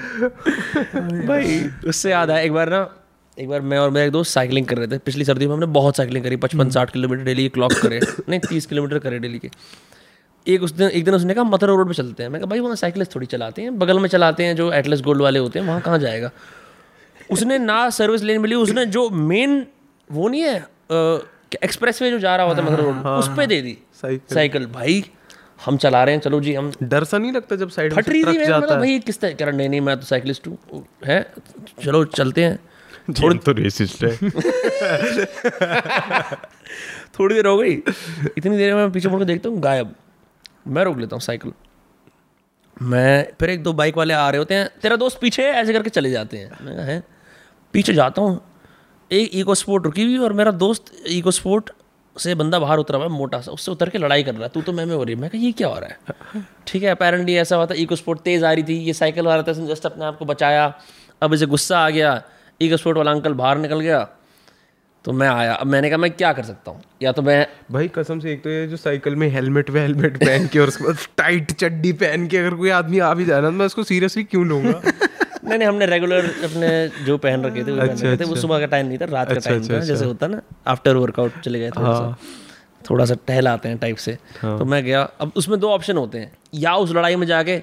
भाई 1.26 1.70
उससे 1.88 2.11
याद 2.11 2.30
आया 2.30 2.40
एक 2.40 2.52
बार 2.52 2.70
ना 2.70 2.88
एक 3.38 3.48
बार 3.48 3.61
मैं 3.61 3.78
और 3.78 3.90
मेरा 3.90 4.07
एक 4.07 4.12
दोस्त 4.12 4.32
साइकिलिंग 4.32 4.66
कर 4.66 4.76
रहे 4.78 4.86
थे। 4.86 4.98
पिछली 4.98 5.24
सर्दी 5.24 5.46
में 5.46 5.52
हमने 5.54 5.66
बहुत 5.66 5.96
साइकिलिंग 5.96 6.24
करी 6.24 6.36
पचपन 6.36 6.70
साठ 6.70 6.90
किलोमीटर 6.90 7.22
डेली 7.22 7.48
क्लॉक 7.48 7.72
करे 7.72 8.00
नहीं 8.28 8.40
तीस 8.40 8.66
किलोमीटर 8.66 8.98
करे 8.98 9.18
डेली 9.18 9.38
के। 9.38 9.50
एक 10.46 10.62
उस 10.62 10.72
दिन 10.72 10.88
एक 10.88 11.04
दिन 11.04 11.14
उसने 11.14 11.34
कहा 11.34 11.44
मथुरा 11.44 11.74
रोड 11.74 11.88
पे 11.88 11.94
चलते 11.94 12.22
हैं। 12.22 12.30
मैं 12.30 12.40
कहा 12.40 12.50
भाई 12.50 12.61
वहाँ 12.61 12.76
साइकिलिस्ट 12.76 13.14
थोड़ी 13.14 13.26
चलाते 13.26 13.62
हैं 13.62 13.78
बगल 13.78 13.98
में 14.00 14.09
चलाते 14.09 14.44
हैं 14.44 14.57
जो 14.57 14.72
एटलस 14.72 15.00
गोल्ड 15.00 15.22
वाले 15.22 15.38
होते 15.38 15.59
हैं 15.59 15.66
वहाँ 15.66 15.80
कहाँ 15.80 15.98
जाएगा? 15.98 16.30
उसने 17.31 17.59
ना 17.59 17.89
सर्विस 17.91 18.22
लेन 18.22 18.41
मिली 18.41 18.55
उसने 18.55 18.87
जो 18.87 19.11
मेन 19.11 19.66
वो 20.11 20.29
नहीं 20.29 20.43
है 20.43 20.66
एक्सप्रेस 21.64 22.03
वे 22.03 22.11
जो 22.11 22.18
जा 22.18 22.37
रहा 22.37 22.47
होता 22.47 22.62
है 22.62 22.72
मतलब 22.72 22.87
रोड 22.87 23.07
उस 23.18 23.29
पर 23.37 23.47
दे 23.47 23.61
दी। 23.62 23.79
साइकिल 23.95 24.35
साइकिल 24.35 24.66
भाई 24.66 25.05
हम 25.64 25.77
चला 25.77 26.05
रहे 26.05 26.14
हैं 26.14 26.22
चलो 26.22 26.41
जी 26.41 26.55
हम 26.55 26.72
डर 26.83 27.05
सा 27.05 27.18
नहीं 27.18 27.33
लगता 27.33 27.57
जब 27.57 27.68
साइड 27.70 27.93
में 27.93 28.03
फट 28.03 28.09
रही 28.09 28.22
थी 28.24 28.39
मैं 28.39 28.49
मतलब 28.49 28.70
है? 28.72 28.79
भाई 28.79 28.99
किस 28.99 29.20
तरह 29.20 29.33
कह 29.35 29.53
नहीं 29.53 29.68
नहीं 29.68 29.81
मैं 29.81 29.97
तो 29.97 30.03
साइकिलिस्ट 30.07 30.49
हूँ 30.49 30.87
है 31.07 31.33
चलो 31.85 32.05
चलते 32.05 32.45
हैं। 32.45 32.59
थोड़ी 33.20 33.39
तो 33.39 33.53
रेसिस्ट 33.53 34.05
है। 34.05 34.16
थोड़ी 37.18 37.35
देर 37.35 37.47
हो 37.47 37.57
गई 37.59 37.72
इतनी 37.72 38.57
देर 38.57 38.74
में 38.74 38.91
पीछे 38.93 39.09
मुड़ 39.09 39.20
के 39.20 39.24
देखता 39.24 39.49
हूँ 39.49 39.61
गायब। 39.61 39.95
मैं 40.68 40.85
रोक 40.85 40.99
लेता 40.99 41.16
हूँ 41.16 41.20
साइकिल 41.22 41.53
मैं 42.77 43.27
फिर 43.41 43.51
एक 43.51 43.62
दो 43.62 43.72
बाइक 43.72 43.97
वाले 43.97 44.14
आ 44.14 44.29
रहे 44.31 44.39
होते 44.39 44.55
हैं 44.55 44.68
तेरा 44.83 44.97
दोस्त 44.97 45.18
पीछे 45.20 45.43
है 45.43 45.53
ऐसे 45.61 45.72
करके 45.72 45.91
चले 45.91 46.11
जाते 46.11 46.37
हैं। 46.37 46.51
मैं 46.64 46.85
है? 46.85 47.03
पीछे 47.77 47.95
जाता 47.95 48.22
हूँ 48.22 48.41
एक 49.11 49.31
ईको 49.35 49.55
स्पोर्ट 49.55 49.85
रुकी 49.85 50.05
हुई 50.05 50.16
और 50.18 50.33
मेरा 50.33 50.51
दोस्त 50.61 50.85
ईको 51.11 51.31
स्पोर्ट 51.31 51.70
से 52.16 52.35
बंदा 52.35 52.59
बाहर 52.59 52.79
उतरा 52.79 52.97
हुआ 52.97 53.07
है 53.07 53.12
मोटा 53.12 53.41
सा 53.41 53.53
उससे 53.53 53.70
उतर 53.70 53.89
के 53.89 53.99
लड़ाई 53.99 54.22
कर 54.22 54.35
रहा 54.35 54.43
है 54.43 54.49
तू 54.49 54.61
तो 54.62 54.72
मैं 54.72 54.85
में 54.87 54.95
हो 54.95 55.03
रही 55.03 55.14
है। 55.14 55.20
मैं 55.20 55.31
कहा 55.31 55.41
ये 55.43 55.51
क्या 55.53 55.68
हो 55.68 55.79
रहा 55.79 55.89
है? 55.89 56.45
ठीक 56.66 56.83
है 56.83 56.91
अपेरेंटली 56.91 57.35
ऐसा 57.37 57.57
हुआ 57.57 57.66
था 57.66 57.74
इको 57.79 57.97
स्पोर्ट 57.97 58.20
तेज़ 58.20 58.45
आ 58.45 58.53
रही 58.53 58.62
थी 58.62 58.77
ये 58.85 58.93
साइकिल 58.93 59.27
वाला 59.27 59.43
था 59.43 59.51
इसने 59.51 59.66
जस्ट 59.66 59.87
अपने 59.87 60.05
आप 60.05 60.18
को 60.18 60.24
बचाया। 60.24 60.64
अब 61.22 61.35
इसे 61.35 61.47
गुस्सा 61.47 61.79
आ 61.79 61.91
गया 61.91 62.22
ईको 62.62 62.77
स्पोर्ट 62.77 62.99
वाला 62.99 63.11
अंकल 63.11 63.35
बाहर 63.35 63.59
निकल 63.59 63.81
गया 63.81 64.03
तो 65.05 65.12
मैं 65.12 65.29
आया। 65.29 65.55
अब 65.55 65.66
मैंने 65.66 65.89
कहा 65.91 65.99
मैं 65.99 66.11
क्या 66.11 66.33
कर 66.33 66.43
सकता 66.43 66.70
हूँ? 66.70 66.83
या 67.03 67.12
तो 67.12 67.22
मैं 67.22 67.47
भाई 67.72 67.89
कसम 67.89 68.20
से 68.20 68.33
एक 68.33 68.43
तो 68.45 68.51
ये 68.51 68.66
जो 68.66 68.77
साइकिल 68.77 69.16
में 69.16 69.29
हेलमेट 69.29 69.70
वे 69.70 69.81
हेलमेट 69.81 70.16
पहन 70.16 70.47
के 70.47 70.59
और 70.59 70.68
उसके 70.68 70.85
बाद 70.85 70.97
टाइट 71.16 71.53
चड्डी 71.53 71.93
पहन 72.05 72.27
के 72.29 72.39
अगर 72.39 72.55
कोई 72.55 72.70
आदमी 72.70 72.99
आ 72.99 73.12
भी 73.14 73.24
जाए 73.24 73.41
ना 73.41 73.51
तो 73.51 73.57
मैं 73.57 73.66
उसको 73.66 73.85
सीरियसली 73.85 74.24
क्यों 74.24 74.47
लूँगा? 74.47 74.81
नहीं 75.49 75.59
नहीं 75.59 75.68
हमने 75.68 75.86
रेगुलर 75.86 76.24
अपने 76.24 76.88
जो 77.05 77.18
पहन 77.18 77.44
रखे 77.44 77.64
थे 77.64 77.70
वो 77.72 77.78
पहन 77.78 77.88
अच्छा, 77.88 78.07
रखे 78.09 78.20
थे। 78.20 78.24
वो 78.24 78.30
अच्छा। 78.30 78.40
सुबह 78.40 78.59
का 78.59 78.66
टाइम 78.66 78.86
नहीं 78.86 78.99
था 78.99 79.05
रात 79.05 79.28
का 79.28 79.34
अच्छा, 79.34 79.51
टाइम 79.51 79.62
अच्छा, 79.62 79.74
था 79.74 79.78
अच्छा। 79.78 79.94
जैसे 79.94 80.05
होता 80.05 80.26
ना 80.26 80.40
आफ्टर 80.66 80.97
वर्कआउट 80.97 81.40
चले 81.40 81.61
गए 81.61 81.70
थोड़ा 81.70 81.92
सा। 81.94 82.16
थोड़ा 82.90 83.05
सा 83.05 83.14
टहलाते 83.26 83.68
हैं 83.68 83.78
टाइप 83.78 83.97
से। 83.97 84.18
तो 84.44 84.64
मैं 84.64 84.84
गया 84.84 85.03
अब 85.20 85.32
उसमें 85.36 85.61
दो 85.61 85.70
ऑप्शन 85.70 85.97
होते 85.97 86.18
हैं। 86.18 86.32
या 86.55 86.74
उस 86.74 86.92
लड़ाई 86.92 87.16
में 87.16 87.26
जाके 87.26 87.62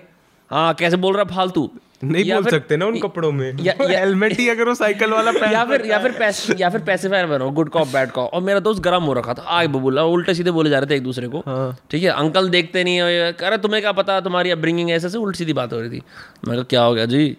हाँ 0.50 0.74
कैसे 0.74 0.98
बोल 0.98 1.16
रहा 1.16 1.24
फालतू। 1.24 1.70
नहीं 2.04 2.34
बोल 2.34 2.46
सकते 2.46 2.78
ना 2.78 2.86
उन 2.86 3.00
कपड़ों 3.00 3.32
में। 3.32 3.58
या- 3.60 3.82
या- 3.82 3.90
हेलमेट 4.00 4.40
ही 4.40 4.50
अगर 4.50 4.64
वो 4.64 4.76
साइकिल 4.76 5.12
वाला 5.12 5.32
पहन 5.40 5.54
या 5.54 5.64
फिर 5.66 5.86
या 5.86 6.00
फिर 6.00 6.12
पैस, 6.12 6.48
या 6.60 6.70
फिर 6.70 6.82
पैसिफायर 6.82 7.26
बनो 7.26 7.50
गुड 7.50 7.70
कॉप 7.70 7.88
बैड 7.88 8.12
कॉप 8.12 8.34
और 8.34 8.42
मेरा 8.42 8.60
दोस्त 8.60 8.82
गर्म 8.82 9.04
हो 9.04 9.14
रखा 9.14 9.34
था। 9.34 9.42
आग 9.42 9.70
बबूला 9.70 10.04
उल्टे 10.04 10.34
सीधे 10.34 10.52
बोले 10.52 10.70
जा 10.70 10.80
रहे 10.80 10.90
थे 10.90 10.96
एक 10.96 11.04
दूसरे 11.04 11.28
को। 11.28 11.44
ठीक 11.92 12.04
है 12.04 12.10
अंकल 12.10 12.50
देखते 12.50 12.84
नहीं 12.84 12.98
है 12.98 13.32
अरे 13.34 13.58
तुम्हें 13.58 13.82
क्या 13.82 13.92
पता 13.92 14.22
तुम्हारी 14.22 14.52
अपब्रिंगिंग 14.52 14.92
ऐसे 14.92 15.10
से 15.10 15.18
उल्टी 15.18 15.38
सीधी 15.38 15.54
बात 15.54 15.74
हो 15.74 15.80
रही 15.80 15.90
थी। 15.90 16.02
मैं 16.48 16.64
क्या 16.64 16.82
हो 16.82 16.94
गया 16.94 17.06
जी? 17.06 17.38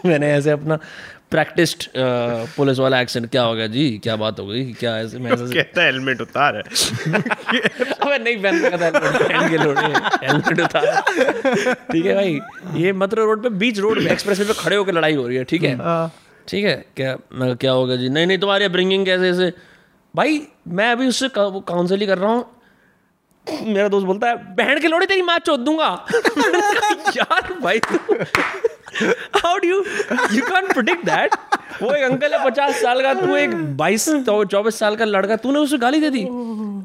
मैंने 0.06 0.32
ऐसे 0.32 0.50
अपना 0.50 0.78
प्रैक्टिस्ड 1.30 1.84
पुलिस 2.56 2.78
वाला 2.78 3.00
एक्सेंट 3.00 3.28
क्या 3.30 3.42
हो 3.42 3.54
गया? 3.54 3.66
जी 3.66 4.00
क्या 4.04 4.14
बात 4.16 4.38
हो 4.40 4.46
गई? 4.46 4.64
क्या 4.80 4.96
ऐसे 4.98 5.18
मैं 5.18 5.32
ऐसे 5.32 5.54
कहता 5.54 5.82
हेलमेट 5.84 6.20
उतार। 6.20 6.56
है 6.56 6.62
अबे 7.20 8.18
नहीं 8.18 8.36
पहन 8.42 8.64
रखा 8.64 8.78
था 8.78 8.84
हेलमेट 8.86 9.22
पहन 9.22 9.48
के 9.50 9.56
लोड़े 9.64 9.82
हेलमेट 10.26 10.60
उतार। 10.60 10.86
ठीक 11.92 12.06
है 12.06 12.14
भाई 12.14 12.40
ये 12.82 12.92
मथुरा 12.92 13.24
रोड 13.24 13.42
पे 13.42 13.48
बीच 13.62 13.78
रोड 13.78 14.04
पे 14.04 14.10
एक्सप्रेस 14.12 14.40
पे 14.40 14.54
खड़े 14.62 14.76
होकर 14.76 14.94
लड़ाई 14.94 15.14
हो 15.14 15.26
रही 15.26 15.36
है 15.36 15.44
ठीक 15.44 15.62
है? 15.62 15.76
ठीक 16.48 16.64
है? 16.64 16.76
क्या 16.96 17.16
मैं 17.32 17.54
क्या 17.56 17.72
होगा 17.72 17.96
जी? 17.96 18.08
नहीं 18.08 18.26
नहीं 18.26 18.38
तुम्हारी 18.38 18.68
ब्रिंगिंग 18.68 19.04
कैसे 19.06 19.28
ऐसे? 19.30 19.52
भाई 20.14 20.40
मैं 20.68 20.90
अभी 20.92 21.06
उससे 21.06 21.28
काउंसिल 21.36 22.00
ही 22.00 22.06
कर 22.06 22.18
रहा 22.18 22.32
हूँ। 22.32 22.46
मेरा 23.46 23.88
दोस्त 23.88 24.06
बोलता 24.06 24.28
है 24.28 24.36
बहन 24.56 24.80
के 24.80 24.88
लोड़े 24.88 25.06
तेरी 25.06 25.22
माँ 25.22 25.38
चोद 25.46 25.60
दूँगा। 25.60 25.88
यार 27.16 27.52
भाई 27.62 27.80
how 29.36 29.58
do 29.58 29.68
you 29.68 30.42
can 30.44 30.66
predict 30.72 31.04
that 31.06 31.34
वो 31.82 31.92
एक 31.94 32.04
अंकल 32.04 32.34
है 32.34 32.44
पचास 32.44 32.80
साल 32.82 33.02
का 33.02 33.14
तू 33.14 33.36
एक 33.36 33.54
बाईस 33.76 34.08
चौबीस 34.20 34.78
साल 34.78 34.96
का 34.96 35.04
लड़का 35.04 35.36
तूने 35.38 35.58
उसे 35.58 35.78
गाली 35.78 36.00
दे 36.00 36.10
दी। 36.10 36.24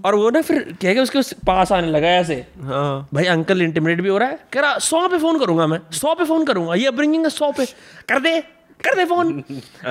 और 0.06 0.16
वो 0.16 0.30
ना 0.30 0.42
फिर 0.42 0.60
कह 0.82 0.94
के 0.94 1.00
उसके 1.00 1.22
पास 1.46 1.72
आने 1.72 1.88
लगा 1.92 2.08
ऐसे। 2.10 2.36
हाँ। 2.64 3.08
भाई 3.14 3.26
अंकल 3.28 3.62
इंटिमिडेट 3.62 4.02
भी 4.02 4.10
हो 4.10 4.18
रहा 4.18 4.30
है 4.30 4.40
कह 4.54 4.62
रहा 4.62 4.78
सौ 4.82 5.08
पे 5.08 5.18
फ़ोन 5.18 5.40
करूँगा 5.40 5.68
मैं 5.68 5.80
सौ 5.94 6.14
पे 6.16 6.26
फ़ोन 6.26 6.46
करूँगा 6.46 6.76
ये 6.76 6.92
ब्रिंगिंग 6.92 7.24
है 7.24 7.30
सौ 7.32 7.52
पे 7.52 7.66
कर 8.10 8.20
दे। 8.20 8.42
कर 8.80 8.96
दे 8.96 9.06
फ़ोन। 9.06 9.44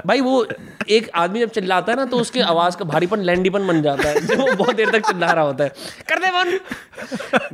भाई 0.07 0.21
वो 0.21 0.47
एक 0.89 1.09
आदमी 1.15 1.41
जब 1.41 1.51
चिल्लाता 1.51 1.93
है 1.93 1.97
ना 1.99 2.05
तो 2.05 2.17
उसकी 2.17 2.41
आवाज़ 2.43 2.77
का 2.77 2.85
भारीपन 2.85 3.21
लैंडीपन 3.21 3.67
बन 3.67 3.83
जाता 3.83 4.09
है। 4.09 4.21
जो 4.27 4.37
वो 4.37 4.55
बहुत 4.55 4.77
देर 4.77 4.91
तक 4.91 5.07
चिल्ला 5.07 5.31
रहा 5.33 5.45
होता 5.45 5.65
है। 5.65 5.71
कर 6.09 6.19
दे 6.19 6.31
फ़ोन। 6.31 6.59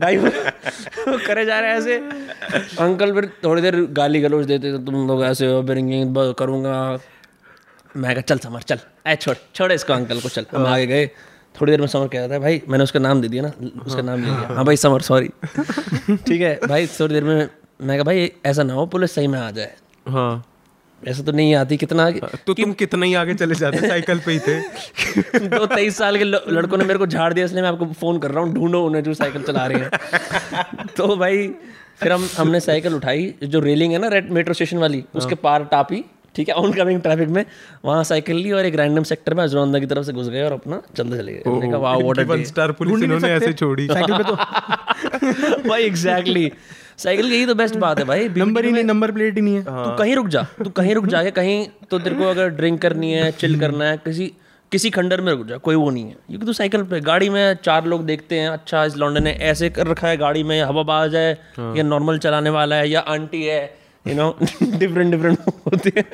भाई 0.01 0.16
वो 0.16 0.31
करे 1.26 1.45
जा 1.45 1.61
रहे 1.61 1.70
हैं 1.70 1.78
ऐसे। 1.78 1.97
अंकल 2.85 3.12
फिर 3.14 3.31
थोड़ी 3.45 3.62
देर 3.62 3.81
गाली 3.93 4.20
गलोच 4.20 4.47
देते 4.47 4.72
थे 4.72 4.85
तुम 4.87 5.07
लोग 5.09 5.24
ऐसे 5.24 5.47
हो 5.47 5.62
ब्रिंगिंग 5.62 6.16
करूँगा। 6.39 6.76
मैं 7.97 8.14
कहा 8.14 8.22
चल 8.22 8.39
समर 8.39 8.62
चल। 8.62 8.78
ऐ 9.07 9.16
छोड़ 9.16 9.37
छोड़ 9.55 9.72
इसको 9.72 9.93
अंकल 9.93 10.20
को 10.20 10.28
चल। 10.28 10.47
हम 10.55 10.66
आगे 10.66 10.87
गए। 10.87 11.07
थोड़ी 11.61 11.72
देर 11.72 11.81
में 11.81 11.87
समर 11.89 12.09
कह 12.09 12.18
रहा 12.18 12.28
था 12.28 12.39
भाई 12.39 12.61
मैंने 12.68 12.85
उसका 12.85 13.01
नाम 13.01 13.20
दे 13.20 13.28
दिया 13.28 13.43
ना 13.43 13.53
उसका 13.87 14.03
नाम 14.03 14.20
ले 14.20 14.26
लिया। 14.26 14.55
हाँ 14.55 14.64
भाई 14.64 14.76
समर 14.76 15.01
सॉरी 15.03 15.28
ठीक 16.11 16.41
है 16.41 16.55
भाई 16.68 16.87
थोड़ी 16.87 17.14
देर 17.14 17.24
में 17.24 17.49
मैं 17.81 17.97
कहा 17.97 18.05
भाई 18.05 18.31
ऐसा 18.47 18.62
ना 18.62 18.74
हो 18.74 18.87
पुलिस 18.87 19.14
सही 19.14 19.26
में 19.26 19.39
आ 19.39 19.51
जाए। 19.51 19.74
हाँ। 20.09 20.45
ऐसा 21.09 21.22
तो 21.22 21.32
नहीं 21.32 21.55
आती 21.55 21.76
कितना 21.76 22.07
आगे 22.07 22.20
तो 22.46 22.55
कि... 22.55 22.62
तुम 22.62 22.72
कितना 22.72 23.07
ही 23.07 23.14
आगे 23.14 23.34
चले 23.34 23.55
जाते 23.55 23.88
साइकिल 23.88 24.18
पे 24.18 24.32
ही 24.32 24.38
थे। 24.38 25.48
दो 25.48 25.66
तेईस 25.66 25.96
साल 25.96 26.18
के 26.18 26.24
लड़कों 26.24 26.78
ने 26.78 26.84
मेरे 26.84 26.98
को 26.98 27.07
झाड़ 27.07 27.32
दिया 27.32 27.44
इसलिए 27.44 27.62
मैं 27.62 27.68
आपको 27.68 27.86
फ़ोन 27.86 28.18
कर 28.18 28.30
रहा 28.30 28.44
हूँ 28.44 28.55
ढूंढो 28.55 28.84
उन्हें 28.86 29.03
जो 29.03 29.14
साइकिल 29.14 29.42
चला 29.42 29.66
रहे 29.66 29.78
हैं। 29.78 30.86
तो 30.96 31.16
भाई 31.16 31.48
फिर 32.01 32.12
हम 32.12 32.28
हमने 32.36 32.61
साइकिल 32.61 32.94
उठाई 32.94 33.34
जो 33.42 33.61
रेलिंग 33.61 33.92
है 33.92 33.98
ना 33.98 34.09
रेड 34.09 34.30
मेट्रो 34.30 34.55
स्टेशन 34.55 34.78
वाली 34.78 35.05
उसके 35.14 35.34
पार 35.34 35.64
टापी 35.64 36.05
ठीक 36.34 36.48
है 36.48 36.55
ऑन 36.55 36.72
कमिंग 36.72 37.01
ट्रैफ़िक 37.03 37.28
में 37.28 37.44
वहाँ 37.84 38.03
साइकिल 38.05 38.36
ली 38.36 38.51
और 38.53 38.66
एक 38.66 38.74
रैंडम 38.74 39.03
सेक्टर 39.03 39.34
में 39.34 39.42
अजरौंदा 39.44 39.78
की 39.78 39.86
तरफ़ 39.86 40.05
से 40.07 40.12
घुस 40.12 40.28
गए 40.28 40.42
और 40.42 40.53
अपना 40.53 40.80
चलते 40.96 41.18
चले 41.18 41.32
गए। 41.32 41.70
वाह 41.76 41.96
व्हाट 41.96 42.18
वन 42.18 42.44
स्टार 42.44 42.72
पुलिस 42.72 43.03
इन्होंने 43.03 43.28
ऐसे 43.28 43.53
छोड़ी। 43.53 43.86
साइकिल 43.92 44.16
पे 44.16 44.24
तो 44.24 45.68
भाई 45.68 45.82
एग्जैक्टली 45.82 46.53
साइकिल 47.03 47.28
की 47.28 47.34
यही 47.34 47.46
तो 47.46 47.55
बेस्ट 47.55 47.76
बात 47.78 47.98
है 47.98 48.05
भाई। 48.05 48.28
नंबर 48.36 48.64
ही 48.64 48.72
नहीं 48.72 48.84
नंबर 48.84 49.11
प्लेट 49.12 49.34
ही 49.34 49.42
नहीं 49.42 49.55
है। 49.55 49.62
तू 49.62 49.96
कहीं 49.98 50.14
रुक 50.16 50.28
जा 50.28 50.42
तू 50.59 50.70
कहीं 50.72 50.94
रुक 50.94 51.07
जाके 51.07 51.30
कहीं 51.32 51.66
तो 51.90 51.98
तेरे 51.98 52.16
को 52.16 52.24
अगर 52.26 52.48
ड्रिंक 52.51 52.80
करनी 52.82 53.12
है 53.12 53.30
चिल 53.32 53.59
करना 53.61 53.84
है 53.84 53.96
किसी 53.98 54.32
किसी 54.72 54.90
खंडर 54.90 55.20
में 55.20 55.32
रुक 55.32 55.46
जा 55.46 55.57
कोई 55.59 55.74
वो 55.74 55.90
नहीं 55.90 56.05
है। 56.05 56.16
क्योंकि 56.28 56.46
तू 56.46 56.53
साइकिल 56.53 56.82
पे 56.90 57.01
गाड़ी 57.01 57.28
में 57.28 57.57
चार 57.64 57.86
लोग 57.86 58.05
देखते 58.07 58.38
हैं 58.40 58.48
अच्छा 58.48 58.84
इस 58.84 58.96
लौंडे 58.96 59.20
ने 59.20 59.30
ऐसे 59.51 59.70
कर 59.70 59.86
रखा 59.86 60.09
है 60.09 60.16
गाड़ी 60.16 60.42
में 60.42 60.61
हवाबाज 60.62 61.14
है 61.14 61.30
या 61.59 61.82
नॉर्मल 61.84 62.18
चलाने 62.18 62.51
वाला 62.51 62.76
है 62.76 62.88
या 62.90 63.01
आंटी 63.14 63.42
है 63.44 63.62
यू 64.05 64.14
नो 64.14 64.28
डिफरेंट 64.62 65.11
डिफरेंट 65.11 65.38
होते 65.66 65.92
हैं। 65.96 66.05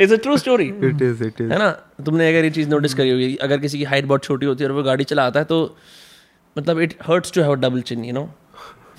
It's 0.00 0.12
a 0.12 0.16
true 0.16 0.36
story 0.36 0.64
it 0.64 1.02
is 1.02 1.24
it 1.24 1.40
is 1.40 1.52
है 1.52 1.58
ना? 1.58 1.70
तुमने 2.06 2.28
अगर 2.28 2.44
ये 2.44 2.50
चीज़ 2.50 2.68
नोटिस 2.68 2.94
करी 2.94 3.10
होगी 3.10 3.34
अगर 3.42 3.58
किसी 3.60 3.78
की 3.78 3.84
हाइट 3.84 4.04
बहुत 4.04 4.24
छोटी 4.24 4.46
होती 4.46 4.64
है 4.64 4.70
और 4.70 4.76
वो 4.76 4.82
गाड़ी 4.82 5.04
चलाता 5.04 5.40
है 5.40 5.44
तो 5.46 5.64
मतलब 6.56 6.80
it 6.80 6.94
hurts 7.06 7.32
to 7.32 7.42
have 7.42 7.54
double 7.56 7.80
chin 7.82 8.04
you 8.04 8.12
know 8.12 8.28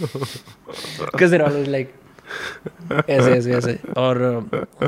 because 0.02 1.36
always 1.36 1.70
like 1.70 1.94
ऐसे 3.10 3.32
ऐसे 3.32 3.54
ऐसे। 3.54 3.78
और 3.98 4.22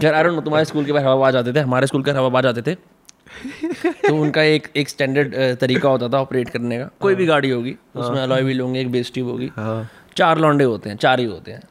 यार 0.03 0.13
आई 0.13 0.23
डोंट 0.23 0.35
नो 0.35 0.41
तुम्हारे 0.41 0.65
स्कूल 0.65 0.85
के 0.85 0.91
बाहर 0.91 1.05
हवाबाज 1.05 1.35
आते 1.35 1.53
थे 1.53 1.59
हमारे 1.59 1.87
स्कूल 1.87 2.03
के 2.03 2.11
हवाबाज 2.11 2.45
आते 2.45 2.61
थे। 2.61 2.75
तो 2.75 4.15
उनका 4.15 4.41
एक 4.43 4.67
एक 4.75 4.89
स्टैंडर्ड 4.89 5.35
तरीका 5.59 5.89
होता 5.89 6.07
था 6.09 6.21
ऑपरेट 6.21 6.49
करने 6.49 6.77
का। 6.79 6.89
कोई 7.01 7.15
भी 7.15 7.25
गाड़ी 7.25 7.49
होगी 7.49 7.75
उसमें 7.95 8.21
अलॉय 8.21 8.41
व्हील 8.41 8.61
होंगे 8.61 8.81
एक 8.81 8.91
बेस 8.91 9.11
ट्यूब 9.13 9.29
होगी। 9.29 9.51
हाँ। 9.55 9.89
चार 10.17 10.37
लौंडे 10.37 10.63
होते 10.63 10.89
हैं 10.89 10.97
चार 10.97 11.19
ही 11.19 11.25
होते 11.25 11.51
हैं। 11.51 11.61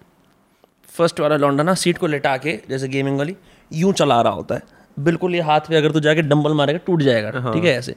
फ़र्स्ट 0.89 1.20
वाला 1.20 1.37
लौंडा 1.37 1.62
ना 1.62 1.74
सीट 1.74 1.99
को 1.99 2.07
लेटा 2.07 2.37
के 2.37 2.59
जैसे 2.68 2.89
गेमिंग 2.89 3.18
वाली 3.18 3.37
यूँ 3.70 3.93
चला 3.93 4.20
रहा 4.22 4.32
होता 4.32 4.55
है। 4.55 4.62
बिल्कुल 4.97 5.35
ये 5.35 5.41
हाथ 5.41 5.61
पे 5.61 5.76
अगर 5.76 5.93
तू 5.93 6.01
जाके 6.01 6.22
डंबल 6.22 6.53
मारेगा 6.53 6.78
टूट 6.87 7.03
जाएगा 7.03 7.30
ठीक 7.30 7.64
है 7.64 7.76
ऐसे। 7.78 7.95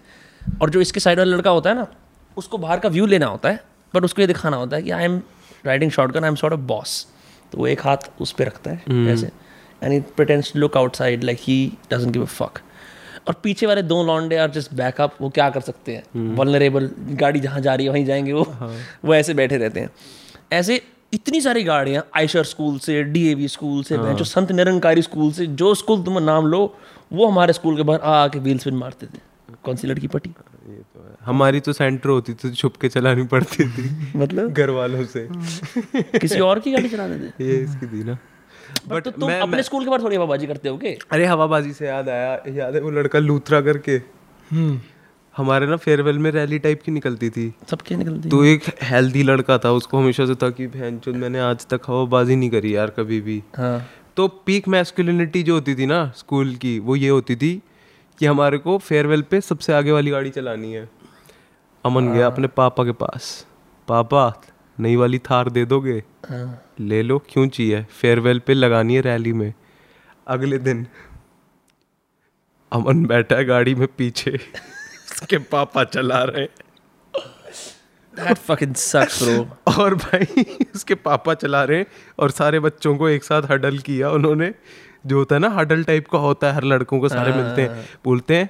और 0.62 0.70
जो 0.70 0.82
इसके 0.82 1.00
साइड 1.00 1.20
वाला 1.20 1.36
लड़का 1.36 1.50
होता 1.50 1.70
है 1.70 1.76
ना 1.76 1.88
उसको 2.38 2.58
बाहर 2.58 2.80
का 2.80 2.90
व्यू 2.90 3.06
लेना 3.06 3.26
होता 3.26 3.50
है। 3.50 3.60
बट 3.94 4.04
उसको 4.04 4.22
ये 4.22 4.28
दिखाना 4.28 4.58
होता 4.58 4.76
है 4.76 4.84
कि 4.84 4.92
I 4.92 5.04
am 5.04 5.22
riding 5.66 5.92
short 5.92 6.18
I 6.18 6.28
am 6.28 6.36
sort 6.36 6.54
of 6.54 6.62
boss 6.62 7.08
तो 7.52 7.58
वो 7.58 7.68
एक 7.68 7.82
हाथ 7.82 7.98
उस 8.22 8.32
पर 8.32 8.46
रखता 8.46 8.72
है 8.72 9.08
ऐसे। 9.08 9.32
And 9.84 9.94
it 9.94 10.16
pretends 10.16 10.54
to 10.54 10.60
look 10.60 10.78
outside 10.78 11.24
like 11.24 11.38
he 11.42 11.74
doesn't 11.92 12.12
give 12.12 12.22
a 12.22 12.26
fuck 12.26 12.60
और 13.28 13.36
पीछे 13.44 13.66
वाले 13.66 13.82
दो 13.82 14.04
लॉन्डे 14.04 14.38
आर 14.38 14.52
जस्ट 14.52 14.74
बैकअप 14.74 15.16
वो 15.22 15.30
क्या 15.30 15.50
कर 15.50 15.62
सकते 15.62 15.96
हैं? 15.96 16.36
वलनरेबल 16.36 16.90
गाड़ी 16.98 17.40
जहाँ 17.40 17.62
जा 17.62 17.76
रही 17.76 17.86
है 17.86 17.92
वहीं 17.92 18.06
जाएँगे 18.06 18.34
वो। 18.34 18.44
वो 19.06 19.16
ऐसे 19.16 19.34
बैठे 19.34 19.58
रहते 19.58 19.80
हैं। 19.80 19.90
ऐसे 20.52 20.82
इतनी 21.14 21.42
सारी 21.42 21.64
गाड़ियाँ 21.64 22.06
आयशर 22.16 22.44
स्कूल 22.44 22.78
से 22.80 23.04
डीएवी 23.04 23.48
स्कूल 23.48 23.84
से 23.84 23.98
जो 23.98 24.24
संत 24.24 24.52
निरंकारी 24.52 25.02
स्कूल 25.02 25.32
से 25.32 25.48
जो 25.48 25.74
स्कूल 25.76 26.04
तुम 26.04 26.18
नाम 26.20 26.48
लो 26.48 26.78
वो 27.14 27.28
हमारे 27.28 27.54
स्कूल 27.54 27.78
के 27.78 27.84
बाहर 27.84 28.00
आके 28.02 28.40
व्हील 28.40 28.58
स्पिन 28.60 28.76
मारते 28.76 29.06
थे। 29.06 29.20
कौन 29.64 29.76
सी 29.76 29.88
लड़की 29.88 30.08
पटी? 30.08 30.30
है 30.30 30.57
हमारी 31.28 31.60
तो 31.60 31.74
सेंटर 31.74 32.10
होती 32.10 32.34
थी 32.34 32.50
तो 32.50 32.56
छुप 32.56 32.76
के 32.82 32.90
चलानी 32.90 33.24
पड़ती 33.24 33.64
थी 33.70 33.90
मतलब? 34.16 34.52
घर 34.54 34.70
वालों 34.70 35.04
से 35.06 35.28
किसी 36.20 36.40
और 36.40 36.60
की 36.60 36.72
गाड़ी 36.72 36.90
चलाते 36.90 37.20
थे? 37.20 37.50
ये 37.50 37.58
इसकी 37.64 37.88
थी 37.88 38.04
ना। 38.04 38.18
बट 38.88 39.04
तो 39.04 39.12
तुम 39.12 39.32
अपने 39.34 39.64
स्कूल 39.64 39.84
के 39.84 39.90
बाद 39.90 40.02
थोड़ी 40.04 40.16
हवाबाजी 40.16 40.48
करते 40.48 40.70
हो 40.70 40.78
के? 40.78 40.98
अरे 41.12 41.26
हवाबाजी 41.26 41.74
से 41.74 41.88
याद 41.88 42.10
आया 42.10 42.42
याद 42.56 42.76
है 42.76 42.82
वो 42.82 42.90
लड़का 42.92 43.20
लूथरा 43.20 43.62
करके? 43.62 44.02
हम्म। 44.52 44.80
हमारे 45.38 45.68
ना 45.68 45.76
फेयरवेल 45.76 46.18
में 46.20 46.30
रैली 46.32 46.60
टाइप 46.60 46.82
की 46.82 46.92
निकलती 46.92 47.30
थी। 47.30 47.54
सब 47.72 47.82
क्या 47.82 47.98
निकलती 47.98 48.30
तो 48.30 48.44
एक 48.46 48.64
हेल्दी 48.84 49.24
लड़का 49.24 49.58
था 49.58 49.72
उसको 49.72 49.98
हमेशा 49.98 50.26
से 50.26 50.36
था 50.36 50.50
कि 50.50 50.68
बहन 50.68 50.98
चुन 51.00 51.18
मैंने 51.18 51.40
आज 51.40 51.66
तक 51.66 51.82
हवाबाजी 51.88 52.36
नहीं 52.36 52.50
करी 52.50 52.76
यार 52.76 52.90
कभी 52.90 53.22
भी। 53.22 53.44
हाँ। 53.58 53.90
तो 54.18 54.28
पीक 54.28 54.68
मैस्कुलिनिटी 54.68 55.44
जो 55.44 55.54
होती 55.54 55.76
थी 55.76 55.86
ना 55.86 56.14
स्कूल 56.18 56.56
की 56.56 56.80
वो 56.80 56.96
ये 56.96 57.10
होती 57.10 57.36
थी 57.36 57.62
कि 58.20 58.26
हमारे 58.26 58.58
को 58.58 58.78
फेयरवेल 58.78 59.22
पे 59.22 59.42
सबसे 59.42 59.74
आगे 59.74 59.92
वाली 59.92 60.12
गाड़ी 60.12 60.30
चलानी 60.30 60.74
है। 60.74 60.90
अमन 61.88 62.14
गया 62.14 62.28
अपने 62.28 62.48
पापा 62.48 62.84
के 62.84 62.92
पास। 62.92 63.48
पापा 63.88 64.42
नई 64.80 64.96
वाली 64.96 65.20
थार 65.20 65.50
दे 65.50 65.66
दोगे? 65.66 66.04
हाँ। 66.30 66.64
ले 66.80 67.02
लो 67.02 67.20
क्यों 67.20 67.48
चाहिए? 67.48 67.84
फेयरवेल 67.84 68.40
पे 68.40 68.54
लगानी 68.54 68.96
है 68.96 69.02
रैली 69.02 69.34
में। 69.34 69.54
अगले 70.28 70.58
दिन 70.58 70.88
अमन 72.72 73.06
बैठा 73.06 73.36
है 73.36 73.46
गाड़ी 73.46 73.76
में 73.76 73.88
पीछे। 73.98 74.32
उसके 75.12 75.38
पापा 75.38 75.84
चला 75.84 76.24
रहे 76.24 76.42
हैं। 76.42 76.50
That 78.18 78.40
fucking 78.48 78.76
sucks, 78.76 79.24
bro. 79.24 79.46
और 79.80 79.96
भाई 79.96 80.58
उसके 80.76 80.96
पापा 80.96 81.34
चला 81.34 81.64
रहे 81.64 81.78
हैं 81.78 81.86
और 82.20 82.32
सारे 82.32 82.60
बच्चों 82.60 82.98
को 82.98 83.10
एक 83.10 83.24
साथ 83.24 83.42
हडल 83.52 83.78
किया 83.78 84.12
उन्होंने। 84.12 84.54
जो 85.08 85.18
होता 85.18 85.36
है 85.36 85.42
ना 85.42 85.50
हडल 85.58 85.84
टाइप 85.84 86.08
का 86.12 86.18
होता 86.20 86.48
है 86.48 86.54
हर 86.56 86.64
लड़कों 86.74 87.00
को 87.00 87.10
सारे 87.10 87.34
मिलते 87.34 87.62
हैं 87.62 87.86
बोलते 88.06 88.36
हैं 88.38 88.50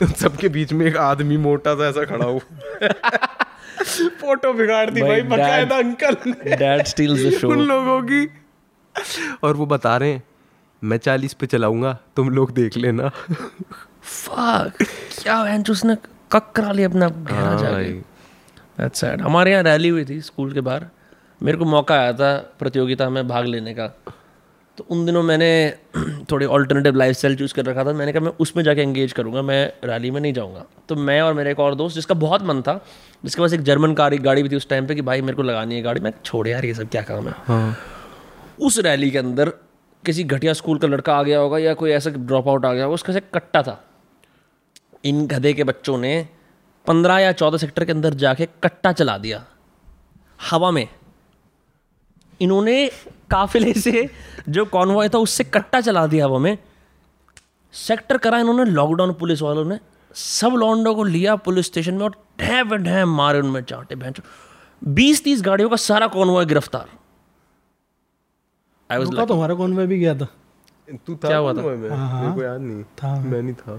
तो 0.00 0.06
सबके 0.22 0.48
बीच 0.56 0.72
में 0.72 0.86
एक 0.86 0.96
आदमी 0.96 1.36
मोटा 1.46 1.74
सा 1.74 1.88
ऐसा 1.88 2.04
खड़ा 2.12 2.26
हुआ 2.26 2.40
फ़ोटो 4.20 4.52
बिगाड़ 4.52 4.88
दी 4.90 5.02
भाई, 5.02 5.22
बकायदा 5.22 5.76
uncle 5.76 6.14
Dad 6.62 6.86
steals 6.92 7.22
the 7.24 7.32
show. 7.36 7.50
उन 7.52 7.60
लोगों 7.68 8.00
की 8.10 8.26
और 9.44 9.56
वो 9.56 9.66
बता 9.66 9.96
रहे 9.96 10.12
हैं 10.12 10.22
मैं 10.82 10.96
चालीस 10.98 11.34
पे 11.40 11.46
चलाऊँगा 11.46 11.98
तुम 12.16 12.30
लोग 12.30 12.50
देख 12.54 12.76
लेना 12.76 13.10
Fuck. 14.10 14.84
क्या 15.22 15.42
बहन 15.44 15.64
उसने 15.70 15.96
कक 16.32 16.52
करा 16.56 16.72
लिया 16.72 16.88
अपना 16.88 17.08
गहरा 17.08 17.44
हाँ 17.44 17.58
जाके 17.58 17.74
भाई। 17.74 18.00
That's 18.80 19.04
sad. 19.04 19.20
हमारे 19.22 19.50
यहाँ 19.50 19.62
रैली 19.62 19.88
हुई 19.88 20.04
थी 20.04 20.20
स्कूल 20.20 20.52
के 20.52 20.60
बाहर 20.68 20.86
मेरे 21.40 21.58
को 21.58 21.64
मौका 21.64 21.94
आया 21.94 22.12
था 22.12 22.36
प्रतियोगिता 22.58 23.08
में 23.10 23.26
भाग 23.28 23.44
लेने 23.46 23.74
का 23.74 23.86
तो 24.80 24.86
उन 24.90 25.04
दिनों 25.06 25.22
मैंने 25.22 25.48
थोड़ी 26.30 26.46
ऑल्टरनेटिव 26.46 26.96
लाइफ 26.96 27.16
स्टाइल 27.16 27.34
चूज़ 27.36 27.54
कर 27.54 27.64
रखा 27.64 27.84
था। 27.84 27.92
मैंने 27.92 28.12
कहा 28.12 28.22
मैं 28.22 28.32
उसमें 28.40 28.62
जाके 28.64 28.80
एंगेज 28.80 29.12
करूँगा 29.12 29.42
मैं 29.42 29.72
रैली 29.84 30.10
में 30.10 30.20
नहीं 30.20 30.32
जाऊँगा। 30.32 30.64
तो 30.88 30.96
मैं 30.96 31.20
और 31.20 31.34
मेरे 31.34 31.50
एक 31.50 31.58
और 31.60 31.74
दोस्त 31.74 31.94
जिसका 31.94 32.14
बहुत 32.14 32.42
मन 32.42 32.62
था 32.62 32.74
जिसके 33.24 33.42
पास 33.42 33.52
एक 33.52 33.62
जर्मन 33.62 33.94
कार 33.94 34.14
एक 34.14 34.22
गाड़ी 34.22 34.42
भी 34.42 34.48
थी 34.48 34.56
उस 34.56 34.68
टाइम 34.68 34.86
पे 34.86 34.94
कि 34.94 35.02
भाई 35.02 35.22
मेरे 35.22 35.36
को 35.36 35.42
लगानी 35.42 35.74
है 35.74 35.82
गाड़ी। 35.82 36.00
मैं 36.00 36.12
छोड़ 36.24 36.46
यार 36.48 36.64
ये 36.64 36.74
सब 36.74 36.88
क्या 36.88 37.02
काम 37.02 37.28
है? 37.28 37.34
हाँ। 37.46 37.76
उस 38.60 38.78
रैली 38.78 39.10
के 39.10 39.18
अंदर 39.18 39.48
किसी 40.04 40.24
घटिया 40.24 40.52
स्कूल 40.52 40.78
का 40.78 40.88
लड़का 40.88 41.16
आ 41.16 41.22
गया 41.22 41.38
होगा 41.38 41.58
या 41.58 41.74
कोई 41.74 41.90
ऐसा 41.90 42.10
ड्रॉप 42.10 42.48
आउट 42.48 42.64
आ 42.64 42.72
गया 42.72 42.84
होगा 42.84 42.94
उसका 42.94 43.12
से 43.12 43.20
कट्टा 43.20 43.62
था। 43.62 43.84
इन 45.04 45.26
गधे 45.26 45.52
के 45.52 45.64
बच्चों 45.64 45.98
ने 45.98 46.28
पंद्रह 46.86 47.18
या 47.18 47.32
चौदह 47.32 47.58
सेक्टर 47.58 47.84
के 47.84 47.92
अंदर 47.92 48.14
जाके 48.14 48.48
कट्टा 48.62 48.92
चला 48.92 49.18
दिया। 49.18 49.44
हवा 50.50 50.70
में। 50.70 50.88
इन्होंने 52.40 52.86
काफिले 53.30 53.72
से 53.74 54.08
जो 54.48 54.64
कॉन्वॉय 54.64 55.08
था 55.08 55.18
उससे 55.18 55.44
कट्टा 55.44 55.80
चला 55.80 56.06
दिया 56.06 56.24
हवा 56.24 56.38
में 56.38 56.56
सेक्टर 57.74 58.18
करा 58.18 58.38
इन्होंने 58.38 58.64
लॉकडाउन 58.64 59.12
पुलिस 59.12 59.42
वालों 59.42 59.64
ने। 59.64 59.78
सब 60.14 60.54
लॉन्डो 60.56 60.94
को 60.94 61.04
लिया 61.04 61.36
पुलिस 61.36 61.66
स्टेशन 61.66 61.94
में 61.94 62.02
और 62.02 62.14
ढैम 62.40 62.76
ढैम 62.76 63.08
मारे 63.08 63.40
उनमें 63.40 63.62
चाटे 63.62 63.94
भैंस 63.94 64.20
बीस 64.82 65.22
तीस 65.24 65.42
गाड़ियों 65.42 65.68
का 65.70 65.76
सारा 65.76 66.06
कॉन्वॉय 66.06 66.46
गिरफ़्तार। 66.46 66.88
आई 68.90 69.02
रुका 69.02 69.24
तो 69.24 69.34
हमारा 69.34 69.54
कौन 69.54 69.72
में 69.72 69.86
भी 69.88 69.98
गया 69.98 70.14
था? 70.14 70.28
तू 71.06 71.14
था 71.14 71.28
क्या 71.28 71.36
हुआ 71.36 71.52
था? 71.52 71.62
में? 71.62 71.90
हाँ, 71.90 72.22
मेरे 72.22 72.34
को 72.34 72.42
याद 72.42 72.60
नहीं। 72.60 72.82
था। 72.84 73.20
मैं 73.20 73.42
नहीं 73.42 73.54
था। 73.54 73.78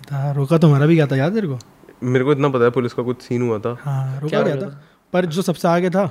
था 0.00 0.30
रुका 0.32 0.58
तो 0.58 0.68
हमारा 0.68 0.86
भी 0.86 0.96
गया 0.96 1.06
था 1.06 1.16
याद 1.16 1.34
तेरे 1.34 1.48
को? 1.48 1.58
मेरे 2.02 2.24
को 2.24 2.32
इतना 2.32 2.48
पता 2.48 2.64
है 2.64 2.70
पुलिस 2.70 2.92
का 2.92 3.02
कुछ 3.02 3.22
सीन 3.22 3.42
हुआ 3.42 3.58
था। 3.58 3.76
हाँ 3.80 4.20
रुका 4.20 4.42
गया 4.42 4.56
था? 4.56 4.68
पर 5.12 5.26
जो 5.26 5.42
सबसे 5.42 5.68
आगे 5.68 5.90
था 5.90 6.04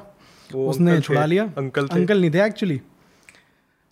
उसने 0.54 1.00
छुड़ा 1.02 1.26
लिया। 1.26 1.43
अंकल 1.58 1.88
थे। 1.88 1.95
अंकल 1.95 2.22
नहीं 2.22 2.32
थे 2.32 2.45
एक्चुअली 2.45 2.80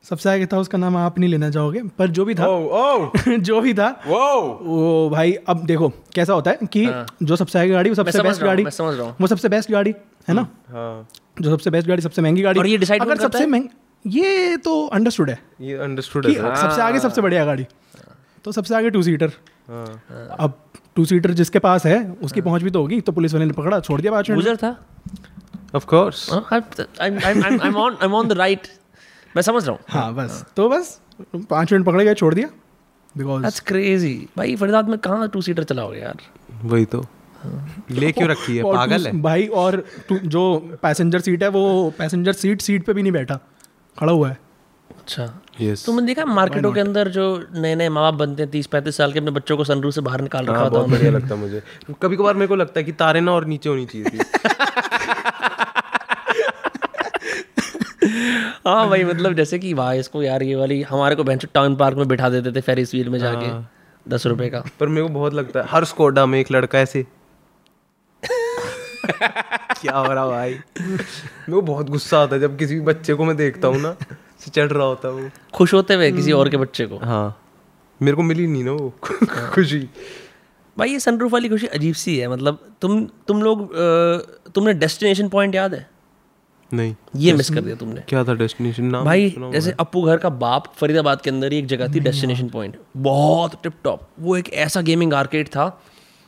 सबसे 0.05 0.29
आगे 0.29 0.45
था 0.45 0.57
उसका 0.57 0.77
नाम 0.77 0.95
आप 0.97 1.17
नहीं 1.19 1.29
लेना 1.29 1.49
चाहोगे 1.49 1.81
पर 1.99 2.07
जो 2.07 2.25
भी 2.25 2.35
था 2.35 2.47
ओ 2.47 2.57
ओ 2.73 3.11
जो 3.39 3.61
भी 3.61 3.73
था 3.73 3.87
वो 4.07 4.19
वो 4.63 5.09
भाई 5.09 5.33
अब 5.49 5.65
देखो 5.65 5.89
कैसा 6.15 6.33
होता 6.33 6.51
है 6.51 6.67
कि 6.75 6.85
जो 7.23 7.35
सबसे 7.35 7.59
आगे 7.59 7.71
गाड़ी 7.71 7.89
वो 7.89 7.95
सबसे 7.95 8.17
हाँ। 8.17 8.27
बेस्ट 8.27 8.43
गाड़ी 8.43 8.63
हूँ। 8.63 9.15
वो 9.21 9.27
सबसे 9.27 9.49
बेस्ट 9.49 9.71
गाड़ी 9.71 9.93
है 10.27 10.35
ना? 10.35 10.47
हाँ। 10.69 11.07
जो 11.41 11.49
सबसे 11.51 11.69
बेस्ट 11.69 11.87
गाड़ी 11.87 12.01
सबसे 12.01 12.21
महँगी 12.21 12.41
गाड़ी। 12.41 12.59
और 12.59 12.67
ये 12.67 12.77
decide 12.79 13.01
अगर 13.01 13.17
सबसे 13.17 13.39
है? 13.39 13.45
महँगी 13.45 14.19
ये 14.19 14.57
तो 14.57 14.85
अंडरस्टूड 14.87 15.29
है। 15.29 15.39
ये 15.61 15.77
अंडरस्टूड 15.77 16.27
है 16.27 16.33
सबसे 16.33 16.81
आगे 16.81 16.99
सबसे 16.99 17.21
बढ़िया 17.21 17.45
गाड़ी। 17.45 17.65
तो 18.45 18.51
सबसे 18.51 18.75
आगे 18.75 18.89
टू 18.89 19.01
सीटर 19.03 19.31
हाँ। 19.69 20.37
अब 20.39 20.59
टू 20.95 21.05
सीटर 21.05 21.31
जिसके 21.31 21.59
पास 21.59 21.85
है 21.85 21.97
उसकी 22.23 22.41
पहुँच 22.41 22.63
भी 22.63 22.69
तो 22.69 22.81
होगी 22.81 23.01
तो 23.01 23.11
पुलिस 23.11 23.33
वाले 23.33 23.45
ने 23.45 23.53
पकड़ा 23.53 23.79
छोड़ 23.79 24.01
दिया। 24.01 24.21
गुजर 24.21 24.55
था? 24.55 24.71
Of 25.75 25.85
course 25.85 26.29
I 27.01 27.09
am 28.03 28.13
on 28.13 28.27
the 28.27 28.31
right 28.31 28.67
मैं 29.35 29.41
समझ 29.41 29.63
रहा 29.67 29.71
हूँ। 29.71 29.79
हाँ 29.89 30.13
बस। 30.13 30.45
तो 30.55 30.69
बस 30.69 30.99
पाँच 31.49 31.73
मिनट 31.73 31.85
पकड़े 31.85 32.05
गए 32.05 32.13
छोड़ 32.13 32.33
दिया। 32.33 32.49
बिकॉज़ 33.17 33.43
दैट्स 33.43 33.59
क्रेजी 33.59 34.27
भाई 34.37 34.55
फरीदाबाद 34.55 34.89
में 34.89 34.97
कहाँ 34.99 35.27
टू 35.29 35.41
सीटर 35.41 35.63
चलाओगे 35.63 35.99
यार? 35.99 36.17
वही 36.63 36.85
तो। 36.85 37.05
ले 37.91 38.11
क्यों 38.11 38.29
रखी 38.29 38.57
है? 38.57 38.63
पागल 38.63 39.05
है। 39.07 39.21
भाई 39.21 39.45
और 39.47 39.83
टू- 40.09 40.19
जो 40.25 40.43
पैसेंजर 40.81 41.19
सीट 41.19 41.43
है 41.43 41.49
वो 41.49 41.93
पैसेंजर 41.97 42.33
सीट 42.33 42.61
सीट 42.61 42.85
पे 42.85 42.93
भी 42.93 43.01
नहीं 43.01 43.11
बैठा। 43.11 43.39
खड़ा 43.99 44.13
हुआ 44.13 44.29
है। 44.29 44.37
अच्छा। 44.97 45.39
यस 45.61 45.85
तुमने 45.85 46.05
देखा 46.05 46.25
मार्केटों 46.25 46.71
के 46.71 46.79
अंदर 46.79 47.07
जो 47.07 47.25
नए 47.55 47.75
नए 47.75 47.89
माँ 47.89 48.03
बाप 48.03 48.13
बनते 48.13 48.43
हैं 48.43 48.51
तीस 48.51 48.67
पैंतीस 48.67 48.97
साल 48.97 49.13
के 49.13 49.19
अपने 49.19 49.31
बच्चों 49.31 49.57
को 49.57 49.63
सनरूफ 49.63 49.93
से 49.93 50.01
बाहर 50.01 50.21
निकाल 50.21 50.43
रखा 50.45 50.53
हाँ 50.53 50.63
होता 50.63 50.77
बहुत 50.77 50.89
बढ़िया 50.89 51.11
लगता 51.11 51.35
है 51.35 51.41
मुझे। 51.41 51.61
कभी 52.01 52.17
कभार 52.17 52.33
मेरे 52.33 52.47
को 52.47 52.55
लगता 52.55 52.79
है 52.79 52.83
कि 52.83 52.91
तारे 52.91 53.21
ना 53.21 53.31
और 53.31 53.45
नीचे 53.45 53.69
होनी 53.69 53.85
चाहिए 53.85 54.09
थी। 54.09 54.17
हाँ 58.65 58.87
भाई 58.89 59.03
मतलब 59.03 59.33
जैसे 59.33 59.59
कि 59.59 59.73
भाई 59.73 59.99
इसको 59.99 60.21
यार 60.23 60.43
ये 60.43 60.55
वाली 60.55 60.81
हमारे 60.81 61.15
को 61.15 61.23
बेंच 61.23 61.45
टाउन 61.45 61.75
पार्क 61.75 61.97
में 61.97 62.07
बिठा 62.07 62.29
देते 62.29 62.51
थे 62.51 62.61
फेरिस 62.61 62.93
व्हील 62.93 63.09
में 63.09 63.17
जाके 63.19 63.49
दस 64.05 64.25
रुपए 64.27 64.49
का। 64.49 64.63
पर 64.79 64.87
मेरे 64.87 65.07
को 65.07 65.13
बहुत 65.13 65.33
लगता 65.33 65.59
है 65.59 65.65
हर 65.69 65.85
स्कोडा 65.85 66.25
में 66.25 66.39
एक 66.39 66.51
लड़का 66.51 66.79
ऐसे। 66.79 67.05
क्या 69.03 69.97
हो 69.97 70.13
रहा 70.13 70.27
भाई? 70.27 70.53
मेरे 70.53 71.51
को 71.51 71.61
बहुत 71.61 71.89
गुस्सा 71.89 72.19
आता 72.19 72.35
है 72.35 72.41
जब 72.41 72.57
किसी 72.57 72.79
बच्चे 72.81 73.13
को 73.13 73.25
मैं 73.25 73.35
देखता 73.37 73.67
हूँ 73.67 73.81
ना 73.81 73.95
से 74.39 74.51
चढ़ 74.51 74.71
रहा 74.71 74.85
होता 74.85 75.07
है 75.07 75.13
वो। 75.13 75.29
खुश 75.53 75.73
होते 75.73 75.93
हुए 75.93 76.11
किसी 76.11 76.31
और 76.31 76.49
के 76.49 76.57
बच्चे 76.57 76.85
को। 76.85 76.97
हाँ। 76.97 77.41
मेरे 78.01 78.17
को 78.17 78.23
मिली 78.23 78.47
नहीं 78.47 78.63
ना 78.63 78.71
वो। 78.71 78.93
खुशी। 79.53 79.79
भाई 80.77 80.89
ये 80.89 80.99
सनरूफ 80.99 81.31
वाली 81.31 81.49
खुशी 81.49 81.67
अजीब 81.67 81.95
सी 81.95 82.17
है 82.17 82.27
मतलब 82.27 82.59
तुम 82.81 83.05
तुम 83.27 83.41
लोग 83.43 83.69
तुमने 84.55 84.73
डेस्टिनेशन 84.73 85.29
पॉइंट 85.29 85.55
याद 85.55 85.73
है? 85.73 85.96
नहीं। 86.71 86.95
ये 87.15 87.33
मिस 87.33 87.49
कर 87.49 87.61
दिया 87.61 87.75
तुमने। 87.75 88.01
क्या 88.09 88.23
था 88.23 88.33
डेस्टिनेशन 88.35 88.85
नाम 88.85 89.05
भाई 89.05 89.33
जैसे 89.39 89.71
अपू 89.79 90.01
घर 90.01 90.17
का 90.17 90.29
बाप 90.37 90.73
फरीदाबाद 90.75 91.21
के 91.21 91.29
अंदर 91.29 91.51
ही 91.51 91.59
एक 91.59 91.65
जगह 91.67 91.93
थी 91.93 91.99
डेस्टिनेशन 91.99 92.49
पॉइंट 92.49 92.75
बहुत 92.97 93.61
टिप 93.63 93.73
टॉप 93.83 94.07
वो 94.19 94.37
एक 94.37 94.53
ऐसा 94.55 94.81
गेमिंग 94.81 95.13
आर्केड 95.13 95.47
था। 95.47 95.67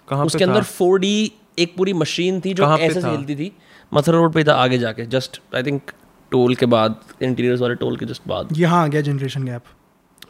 कहाँ 0.08 0.26
उसके 0.26 0.44
अंदर 0.44 0.64
फोर 0.64 1.06
एक 1.06 1.74
पूरी 1.78 1.94
मशीन 1.94 2.40
थी 2.42 2.54
जो 2.54 2.78
ऐसे 2.78 3.02
था? 3.02 3.10
खेलती 3.10 3.36
थी। 3.36 3.52
मथुरा 3.92 4.18
रोड 4.18 4.34
पे 4.34 4.44
था 4.44 4.54
आगे 4.56 4.78
जाके। 4.78 5.06
जस्ट 5.08 5.42
आई 5.56 5.64
थिंक 5.64 5.92
टोल 6.32 6.56
के 6.56 6.66
बाद 6.66 6.96
इंटीरियर्स 7.22 7.62
वाले 7.62 7.76
टोल 7.76 7.98
के 7.98 8.06
जस्ट 8.06 8.22
बाद। 8.28 8.50
यहाँ 8.58 8.84
आ 8.84 8.88
गया 8.88 9.02
जनरेशन 9.02 9.44
गैप 9.44 9.64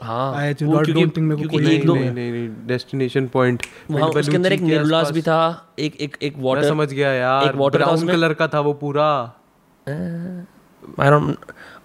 हाँ 0.01 0.45
एक 0.45 0.57
दो 0.63 1.93
नहीं 1.93 2.11
नहीं 2.11 2.31
नहीं 2.31 2.49
डेस्टिनेशन 2.67 3.27
पॉइंट 3.27 3.63
वहाँ 3.91 4.09
उसके 4.09 4.35
अंदर 4.35 4.53
एक 4.53 4.61
निर्लास 4.61 5.11
भी 5.11 5.21
था 5.21 5.39
एक 5.79 5.95
एक 6.01 6.17
एक 6.21 6.35
वाटर 6.37 6.67
समझ 6.67 6.87
गया 6.93 7.11
यार। 7.13 7.45
एक 7.45 7.55
ब्राउन 7.57 8.07
कलर 8.07 8.33
का 8.33 8.47
था 8.47 8.59
वो 8.59 8.73
पूरा। 8.73 9.09
I 10.99 11.05
don't- 11.05 11.35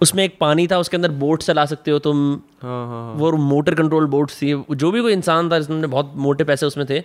उसमें 0.01 0.25
एक 0.25 0.37
पानी 0.41 0.67
था 0.67 0.79
उसके 0.79 0.97
अंदर 0.97 1.11
बोट 1.11 1.43
चला 1.43 1.65
सकते 1.67 1.91
हो 1.91 1.99
तुम। 1.99 2.41
हाँ 2.63 2.87
हाँ 2.87 3.15
वो 3.15 3.33
मोटर 3.33 3.75
कंट्रोल 3.75 4.07
बोट्स 4.07 4.43
थी। 4.43 4.65
जो 4.71 4.91
भी 4.91 5.01
कोई 5.01 5.13
इंसान 5.13 5.51
था 5.51 5.59
जिसने 5.59 5.87
बहुत 5.87 6.13
मोटे 6.17 6.45
पैसे 6.45 6.67
उसमें 6.67 6.87
थे 6.91 7.05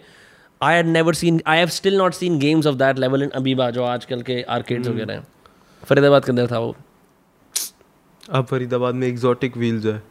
I 0.63 0.75
had 0.75 0.85
never 0.85 1.13
seen 1.13 1.41
I 1.47 1.57
have 1.57 1.67
still 1.67 1.97
not 1.97 2.13
seen 2.13 2.39
games 2.39 2.67
of 2.67 2.75
that 2.75 2.99
level 2.99 3.23
in 3.23 3.29
अबीबा 3.29 3.69
जो 3.69 3.83
आजकल 3.83 4.21
के 4.21 4.41
आर्केड्स 4.41 4.87
हम्म। 4.87 4.97
वगैरह 4.97 5.13
हैं। 5.13 5.27
फरीदाबाद 5.83 6.25
के 6.25 6.31
अंदर 6.31 6.47
था 6.47 6.59
वो। 6.59 6.75
अब 8.31 8.45
फरीदाबाद 8.45 8.95
में 8.95 9.07
एग्जॉटिक 9.07 9.57
व्हील्स 9.57 9.85
है। 9.85 10.03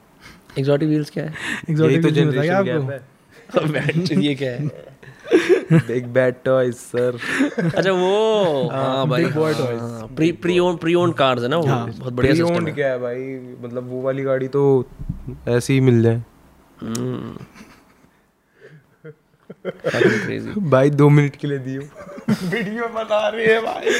एग्जॉटिक 0.58 0.88
व्हील्स 0.88 1.10
क्या 1.10 1.24
है? 1.24 1.34
एग्जॉटिक 1.70 2.02
तो 2.02 2.08
तो 2.08 2.14
जनरेशन 2.14 2.54
आपको? 2.54 2.86
गैप 2.86 3.76
है। 3.76 4.22
ये 4.22 4.34
क्या 4.34 4.52
है? 4.52 4.66
बिग 5.72 6.06
बैड 6.06 6.34
टॉयज 6.44 6.74
सर 6.74 7.18
अच्छा 7.74 7.92
वो 7.92 8.68
हाँ 8.72 9.08
भाई 9.08 9.24
हाँ, 9.24 10.08
pre 10.16 10.32
pre 10.32 10.58
own 10.58 10.76
pre 10.76 10.94
own 10.94 11.12
cars 11.12 11.42
है 11.42 11.48
ना 11.48 11.56
वो? 11.56 11.62
बहुत 11.66 12.12
बढ़िया 12.12 12.34
सिस्टम 12.34 12.56
ओन्ड 12.56 12.74
क्या 12.74 12.88
है 12.88 12.98
भाई? 12.98 13.38
मतलब 13.60 13.90
वो 13.90 14.02
वाली 14.02 14.22
गाड़ी 14.22 14.48
तो 14.48 14.84
ऐसे 15.48 15.72
ही 15.72 15.80
मिल 15.80 16.02
जाए। 16.02 16.22
भाई 20.58 20.90
दो 20.90 21.08
मिनट 21.08 21.36
के 21.36 21.46
लिए 21.46 21.58
दियो। 21.58 21.80
वीडियो 22.30 22.88
बना 22.88 23.28
रही 23.28 23.46
है 23.46 23.60
भाई। 23.60 23.90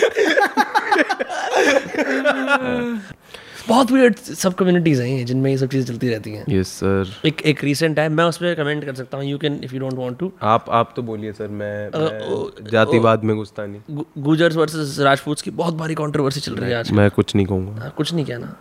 बहुत 3.68 3.90
weird 3.92 4.18
सब 4.18 4.54
कम्युनिटीज 4.54 5.00
हैं 5.00 5.24
जिनमें 5.26 5.50
ये 5.50 5.56
सब 5.58 5.68
चीज़ें 5.68 5.86
चलती 5.86 6.08
रहती 6.08 6.30
हैं। 6.32 6.44
यस 6.50 6.68
सर 6.74 7.12
एक 7.26 7.42
एक 7.46 7.62
रीसेंट 7.64 7.98
है 7.98 8.08
मैं 8.08 8.24
उस 8.24 8.36
पर 8.36 8.54
कमेंट 8.54 8.84
कर 8.84 8.94
सकता 8.94 9.16
हूँ 9.16 9.24
you 9.26 9.38
can 9.38 9.60
if 9.64 9.74
you 9.74 9.80
don't 9.80 9.94
want 9.94 10.18
to 10.18 10.30
आप 10.42 10.70
आप 10.70 10.92
तो 10.96 11.02
बोलिए 11.02 11.32
सर 11.32 11.48
मैं, 11.48 11.90
मैं 11.92 12.70
जातिवाद 12.70 13.24
में 13.24 13.36
घुसता 13.36 13.66
नहीं। 13.66 14.04
गुजर्स 14.22 14.56
वर्सेस 14.56 14.98
राजपूत 15.00 15.40
की 15.40 15.50
बहुत 15.60 15.74
भारी 15.74 15.94
कंट्रोवर्सी 15.94 16.40
चल 16.40 16.54
रही 16.54 16.70
है 16.70 16.78
आज 16.78 16.92
मैं 16.92 17.10
कुछ 17.10 17.34
नहीं 17.36 17.46
कहूँगा। 17.46 17.82
हाँ, 17.82 17.90
कुछ 17.96 18.12
नहीं 18.14 18.24
कहना। 18.24 18.54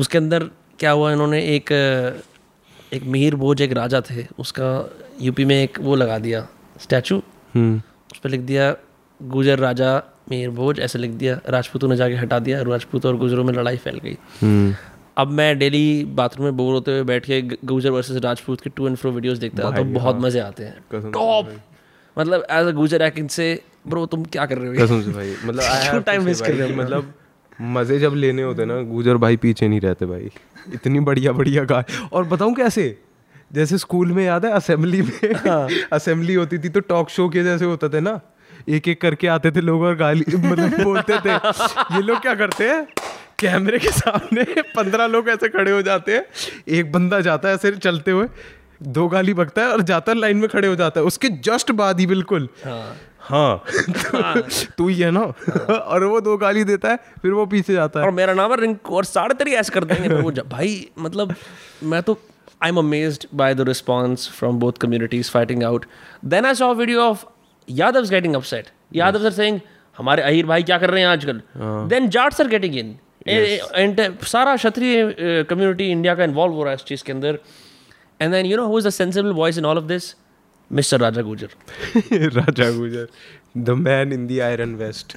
उसके 0.00 0.18
अंदर 0.18 0.48
क्या 0.78 0.90
हुआ 0.90 1.12
इन्होंने 1.12 1.40
एक 1.54 1.72
एक 2.92 3.02
मीर 3.14 3.34
भोज 3.36 3.62
एक 3.62 3.72
राजा 3.72 4.00
थे 4.10 4.26
उसका 4.38 4.68
यूपी 5.20 5.44
में 5.44 5.54
एक 5.56 5.78
वो 5.80 5.96
लगा 5.96 6.18
दिया 6.18 6.46
स्टैचू 6.80 7.22
हम्म। 7.54 7.76
उस 8.12 8.18
पर 8.24 8.30
लिख 8.30 8.40
दिया 8.50 8.74
गुजर 9.20 9.58
राजा 9.58 9.90
मीर 10.30 10.50
भोज 10.50 10.80
ऐसे 10.80 10.98
लिख 10.98 11.10
दिया 11.10 11.40
राजपूतों 11.48 11.88
ने 11.88 11.96
जाके 11.96 12.14
हटा 12.14 12.38
दिया 12.38 12.62
राजपूत 12.62 13.06
और 13.06 13.16
गुजरों 13.16 13.44
में 13.44 13.54
लड़ाई 13.54 13.76
फैल 13.76 13.98
गई। 13.98 14.16
हम्म। 14.42 14.74
अब 15.16 15.28
मैं 15.28 15.58
डेली 15.58 16.04
बाथरूम 16.04 16.44
में 16.44 16.56
बोर 16.56 16.74
होते 16.74 16.90
हुए 16.90 17.02
बैठ 17.02 17.26
के 17.26 17.42
गुजर 17.42 17.90
वर्सेस 17.90 18.22
राजपूत 18.22 18.60
के 18.60 18.70
टू 18.70 18.88
एंड 18.88 18.96
फ्रो 18.96 19.10
वीडियोस 19.10 19.38
देखता 19.38 19.62
था 19.64 19.76
तो 19.76 19.84
बहुत 19.84 20.16
मज़े 20.16 20.40
आते 20.40 20.64
हैं। 20.64 21.10
टॉप 21.12 21.52
मतलब 22.18 22.46
एज 22.50 22.66
अ 22.66 22.70
गुजर 22.70 23.02
एक्ट 23.02 23.30
से 23.30 23.62
ब्रो 23.88 24.06
तुम 24.06 24.24
क्या 24.24 24.46
कर 24.46 24.58
रहे 24.58 24.68
हो? 24.68 24.86
कसम 24.86 25.02
से 25.02 25.10
भाई 25.10 25.34
मतलब 25.44 25.62
to 26.04 26.08
time 26.08 26.20
say 26.20 26.28
waste 26.28 26.46
कर 26.46 26.54
रहे 26.54 26.72
हो? 26.72 26.82
मतलब 26.82 27.14
मज़े 27.60 27.98
जब 27.98 28.14
लेने 28.14 28.42
होते 28.42 28.64
ना 28.64 28.82
गुजर 28.82 29.16
भाई 29.16 29.36
पीछे 29.36 29.68
नहीं 29.68 29.80
रहते 29.80 30.06
भाई। 30.06 30.30
इतनी 30.74 31.00
बढ़िया 31.00 31.32
बढ़िया 31.32 31.64
गा 31.64 31.84
और 32.12 32.24
बताऊँ 32.24 32.54
कैसे? 32.54 32.98
जैसे 33.52 33.78
स्कूल 33.78 34.12
में 34.12 34.24
याद 34.24 34.46
है 34.46 34.52
असेंबली 34.52 35.02
में 35.02 35.34
हाँ। 35.34 35.68
असेंबली 35.92 36.34
होती 36.34 36.58
थी 36.58 36.68
तो 36.68 36.80
टॉक 36.80 37.10
शो 37.10 37.28
के 37.28 37.44
जैसे 37.44 37.64
होता 37.64 37.88
थे 37.88 38.00
ना? 38.00 38.20
एक 38.68 38.88
एक 38.88 39.00
करके 39.00 39.26
आते 39.26 39.50
थे 39.50 39.60
लोग 39.60 39.82
और 39.82 39.96
गाली 39.96 40.24
मतलब 40.36 40.82
बोलते 40.82 41.18
थे। 41.18 41.34
ये 41.96 42.02
लोग 42.02 42.20
क्या 42.20 42.34
करते 42.34 42.68
हैं? 42.68 42.86
कैमरे 43.38 43.78
के 43.78 43.88
सामने 43.88 44.44
पंद्रह 44.76 45.06
लोग 45.06 45.28
ऐसे 45.28 45.48
खड़े 45.48 45.70
हो 45.70 45.82
जाते 45.82 46.12
हैं। 46.12 46.24
एक 46.68 46.92
बंदा 46.92 47.20
जाता 47.20 47.48
है 47.48 47.54
ऐसे 47.54 47.72
चलते 47.72 48.10
हुए 48.10 48.26
दो 48.82 49.08
गाली 49.08 49.34
बकता 49.34 49.62
है 49.62 49.68
और 49.68 49.82
जाता 49.82 50.12
है 50.12 50.18
लाइन 50.18 50.36
में 50.36 50.48
खड़े 50.48 50.68
हो 50.68 50.76
जाता 50.76 51.00
है। 51.00 51.06
उसके 51.06 51.28
जस्ट 51.28 51.72
बाद 51.72 52.00
ही 52.00 52.06
बिल्कुल। 52.06 52.48
हाँ। 52.64 52.96
हाँ। 53.20 53.64
तू 54.78 54.88
ही। 54.88 55.00
है 55.00 55.10
ना? 55.10 55.20
और 55.70 56.04
वो 56.04 56.20
दो 56.20 56.36
गाली 56.36 56.64
देता 56.64 56.88
है 56.88 56.96
फिर 56.96 57.32
वो 57.32 57.46
पीछे 57.46 57.72
जाता 57.72 58.00
है। 58.00 58.06
और 58.06 58.10
है 58.10 58.16
मेरा 58.16 58.34
नाम 58.34 58.50
है 58.50 58.60
रिंकू 58.60 58.96
और 58.96 59.04
साढ़े 59.04 59.34
तेरी 59.34 59.50
ऐसे 59.50 59.72
कर 59.72 59.84
देंगे 59.84 60.08
वो 60.08 60.30
भाई 60.30 60.88
मतलब 60.98 61.34
मैं 61.82 62.02
तो 62.02 62.18
I 62.62 62.68
am 62.68 62.76
amazed 62.76 63.26
by 63.34 63.54
the 63.54 63.60
response 63.60 64.28
from 64.28 64.58
both 64.58 64.72
communities 64.72 65.30
fighting 65.30 65.62
out 65.62 65.86
then 66.24 66.46
I 66.46 66.54
saw 66.54 66.74
video 66.74 67.00
of 67.00 67.24
Yadav 67.70 68.08
getting 68.10 68.34
upset 68.34 68.66
Yadav 68.94 69.22
sir 69.22 69.32
saying 69.32 69.60
हमारे 69.98 70.22
अहिर 70.22 70.46
भाई 70.46 70.62
क्या 70.62 70.78
कर 70.78 70.90
रहे 70.90 71.00
हैं 71.02 71.08
आजकल? 71.08 71.40
Then 71.88 72.08
Jat 72.08 72.32
sir 72.32 72.48
getting 72.48 72.76
in 72.76 72.98
and 73.28 74.00
सारा 74.26 74.56
क्षत्रिय 74.56 75.44
कम्युनिटी 75.50 75.90
इंडिया 75.90 76.14
का 76.14 76.24
इन्वॉल्व 76.24 76.54
हो 76.54 76.62
रहा 76.62 76.70
है 76.70 76.76
इस 76.76 76.84
चीज़ 76.84 77.04
के 77.04 77.12
अंदर. 77.12 77.38
And 78.20 78.32
then 78.32 78.46
you 78.46 78.56
know 78.56 78.66
who 78.66 78.78
is 78.78 78.86
the 78.86 78.90
sensible 78.90 79.32
voice 79.32 79.58
in 79.58 79.64
all 79.64 79.78
of 79.78 79.84
this 79.84 80.14
mister 80.70 81.00
Raja 81.00 81.22
Gujjar 81.22 81.48
Raja 82.36 82.70
Gujjar 82.78 83.08
the 83.56 83.70
man 83.78 84.12
in 84.12 84.26
the 84.26 84.40
iron 84.40 84.74
vest 84.74 85.16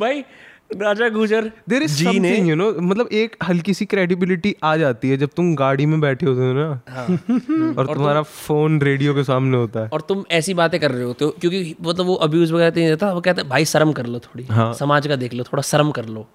भाई 0.00 0.24
राजा 0.72 1.08
गुजर 1.08 1.50
देर 1.68 1.82
इज़ 1.82 1.96
जी 1.96 2.18
ने 2.18 2.28
समथिंग 2.28 2.48
यू 2.48 2.54
नो 2.56 2.70
मतलब 2.80 3.08
एक 3.12 3.36
हल्की 3.44 3.74
सी 3.74 3.86
क्रेडिबिलिटी 3.86 4.54
आ 4.64 4.76
जाती 4.76 5.10
है 5.10 5.16
जब 5.16 5.30
तुम 5.36 5.54
गाड़ी 5.54 5.86
में 5.86 6.00
बैठे 6.00 6.26
होते 6.26 6.40
हो 6.40 6.52
ना 6.52 6.68
हाँ। 6.88 7.06
और 7.78 7.86
तुम्हारा 7.86 8.14
तुम, 8.14 8.24
फ़ोन 8.24 8.80
रेडियो 8.82 9.14
के 9.14 9.24
सामने 9.24 9.56
होता 9.56 9.80
है 9.80 9.88
और 9.92 10.00
तुम 10.00 10.24
ऐसी 10.32 10.54
बातें 10.54 10.78
कर 10.80 10.90
रहे 10.90 11.04
होते 11.04 11.24
हो 11.24 11.30
क्योंकि 11.40 11.74
मतलब 11.82 12.06
वो 12.06 12.14
अब्यूज 12.20 12.52
वगैरह 12.52 12.76
नहीं 12.76 12.88
देता 12.88 13.12
वो 13.12 13.20
कहते 13.20 13.40
हैं 13.40 13.48
भाई 13.48 13.64
शर्म 13.66 13.92
कर 13.92 14.06
लो 14.06 14.18
थोड़ी 14.20 14.44
हाँ। 14.50 14.72
समाज 14.74 15.06
का 15.06 15.16
देख 15.16 15.34
लो 15.34 15.44
थोड़ा 15.44 15.62
शर्म 15.64 15.90
कर 15.90 16.06
लो 16.08 16.26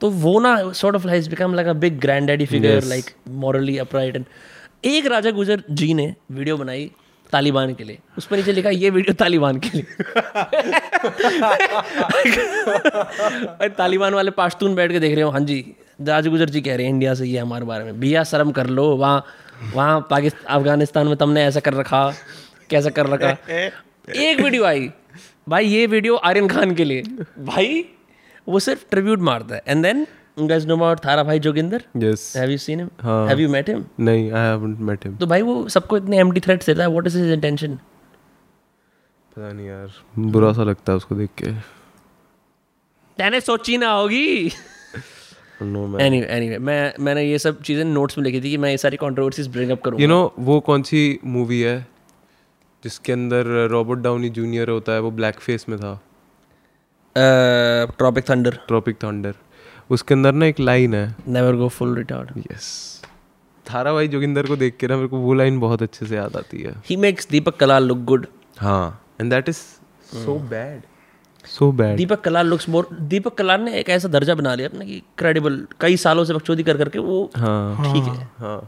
तो 0.00 0.10
वो 0.18 0.38
ना 0.40 0.56
sort 0.74 0.96
of 0.96 1.06
life 1.06 1.26
become 1.26 1.54
like 1.54 1.68
a 1.68 1.72
big 1.78 1.98
grand 2.00 2.26
daddy 2.26 2.46
figure 2.46 2.84
like 2.84 3.10
morally 3.38 3.76
upright 3.78 4.16
and 4.16 4.24
एक 4.86 5.06
राजा 5.06 5.30
गुजर 5.32 5.62
जी 5.72 5.92
ने 5.94 6.14
वीडियो 6.32 6.56
बनाई 6.56 6.90
तालिबान 7.32 7.74
के 7.74 7.84
लिए। 7.84 7.98
उस 8.18 8.26
पर 8.26 8.36
नीचे 8.36 8.52
लिखा, 8.52 8.70
ये 8.70 8.90
वीडियो 8.90 9.14
तालिबान 9.14 9.58
के 9.58 9.68
लिए। 9.74 9.86
और 13.50 13.68
तालिबान 13.68 14.14
वाले 14.14 14.30
पाश्तून 14.30 14.74
बैठ 14.74 14.92
के 14.92 15.00
देख 15.00 15.14
रहे 15.14 15.22
हो। 15.22 15.30
हाँ 15.30 15.40
जी 15.40 15.60
राजा 16.00 16.30
गुजर 16.30 16.48
जी 16.48 16.60
कह 16.60 16.76
रहे 16.76 16.86
हैं, 16.86 16.92
इंडिया 16.92 17.14
से 17.14 17.26
ये 17.26 17.38
हमारे 17.38 17.64
बारे 17.64 17.84
में। 17.84 18.00
भैया, 18.00 18.24
शर्म 18.24 18.50
कर 18.52 18.66
लो। 18.66 18.84
वहाँ 18.96 19.24
वहाँ 19.74 20.00
पाकिस्तान 20.10 20.56
अफ़गानिस्तान 20.56 21.06
में 21.06 21.16
तुमने 21.16 21.44
ऐसा 21.44 21.60
कर 21.60 21.74
रखा, 21.74 22.12
कैसा 22.70 22.90
कर 22.90 23.06
रखा। 23.06 23.30
एक 24.16 24.40
वीडियो 24.40 24.64
आई। 24.64 24.90
भाई, 25.48 25.66
ये 25.66 25.86
वीडियो 25.86 26.16
आर्यन 26.16 26.48
खान 26.48 26.74
के 26.74 26.84
लिए। 26.84 27.02
भाई, 27.38 27.84
वो 28.48 28.58
सिर्फ़ 28.58 28.84
ट्रिब्यूट 28.90 29.18
मारता 29.20 29.54
है। 29.54 29.62
And 29.68 29.82
then 29.82 30.06
guys 30.46 30.64
know 30.66 30.76
about 30.76 31.04
Thara 31.04 31.22
Bhai 31.24 31.38
Joginder 31.40 31.84
yes 31.96 32.32
have 32.36 32.50
you 32.50 32.58
seen 32.58 32.80
him 32.80 32.88
हाँ। 33.00 33.26
हैव 33.28 33.40
यू 33.40 33.48
मेट 33.48 33.68
हिम 33.70 33.84
नहीं 34.00 34.30
आई 34.30 34.46
हैवंट 34.46 34.78
मेट 34.88 35.04
हिम 35.04 35.16
तो 35.16 35.26
भाई 35.26 35.42
वो 35.42 35.68
सबको 35.68 35.96
इतने 35.96 36.18
एम्प्टी 36.20 36.40
थ्रेट्स 36.40 36.66
देता 36.66 36.82
है 36.82 36.88
व्हाट 36.88 37.06
इज़ 37.06 37.18
हिज 37.18 37.32
इंटेंशन 37.32 37.74
पता 39.36 39.52
नहीं 39.52 39.66
यार 39.66 39.88
बुरा 40.18 40.52
सा 40.52 40.64
लगता 40.64 40.92
है 40.92 40.96
उसको 40.96 41.14
देख 41.14 41.30
के। 41.38 41.50
मैंने 43.18 43.40
सोची 43.40 43.76
ना 43.78 43.90
होगी। 43.90 44.50
नो 45.62 45.86
मैन 45.86 46.00
एनी 46.00 46.22
एनीवे 46.28 46.58
मैं 46.58 46.92
मैंने 47.04 47.22
ये 47.24 47.38
सब 47.38 47.62
चीज़ें 47.62 47.84
नोट्स 47.84 48.18
में 48.18 48.24
लिखी 48.24 48.40
थी 48.40 48.50
कि 48.50 48.56
मैं 48.56 48.70
ये 48.70 48.78
सारी 48.78 48.96
कंट्रोवर्सीज 48.96 49.48
ब्रिंग 49.52 49.70
अप 49.70 49.82
करूँगा। 49.82 50.02
यू 50.02 50.08
नो 50.08 50.20
वो 50.38 50.58
कौन 50.60 50.82
सी 50.82 51.18
मूवी 51.24 51.60
है 51.60 51.76
जिसके 52.82 53.12
अंदर 53.12 53.68
रॉबर्ट 53.70 54.00
डाउनी 54.00 54.28
जूनियर 54.30 54.70
होता 54.70 54.92
है 54.92 55.00
वो 55.00 55.10
ब्लैक 55.10 55.40
फेस 55.40 55.66
में 55.68 55.78
था? 55.78 55.92
ट्रॉपिक 57.98 58.28
थंडर 58.30 58.58
ट्रॉपिक 58.68 58.96
थंडर 58.96 59.34
उसके 59.90 60.14
अंदर 60.14 60.32
ना 60.32 60.46
एक 60.46 60.60
लाइन 60.60 60.94
है। 60.94 61.14
Never 61.28 61.56
go 61.56 61.68
full 61.68 61.96
retard 61.96 62.42
yes 62.52 62.66
Thara 63.66 63.92
Bhai 63.92 64.08
Joginder 64.08 64.46
को 64.46 64.56
देख 64.56 64.76
के 64.76 64.86
ना 64.86 64.96
मेरे 64.96 65.08
को 65.08 65.18
वो 65.18 65.34
लाइन 65.34 65.58
बहुत 65.60 65.82
अच्छे 65.82 66.06
से 66.06 66.16
याद 66.16 66.36
आती 66.36 66.62
है। 66.62 66.74
He 66.86 66.96
makes 66.96 67.28
Deepak 67.30 67.56
Kalal 67.56 67.84
look 67.84 67.98
good 68.04 68.26
हाँ 68.58 69.02
and 69.20 69.30
that 69.30 69.48
is 69.48 69.56
so 70.14 70.38
bad 70.50 70.82
so 71.44 71.70
bad 71.72 71.96
Deepak 71.96 72.20
Kalal 72.20 72.46
looks 72.46 72.68
more 72.68 72.88
Deepak 73.10 73.34
Kalal 73.34 73.60
ने 73.60 73.78
एक 73.80 73.88
ऐसा 73.88 74.08
दर्जा 74.08 74.34
बना 74.34 74.54
लिया 74.54 74.68
अपना 74.68 74.84
कि 74.84 75.02
क्रेडिबल 75.18 75.66
कई 75.80 75.96
सालों 75.96 76.24
से 76.24 76.34
बकचोदी 76.34 76.62
कर 76.62 76.78
करके 76.78 76.98
वो 76.98 77.30
हाँ। 77.36 77.92
ठीक 77.92 78.04
है। 78.04 78.28
हाँ। 78.38 78.58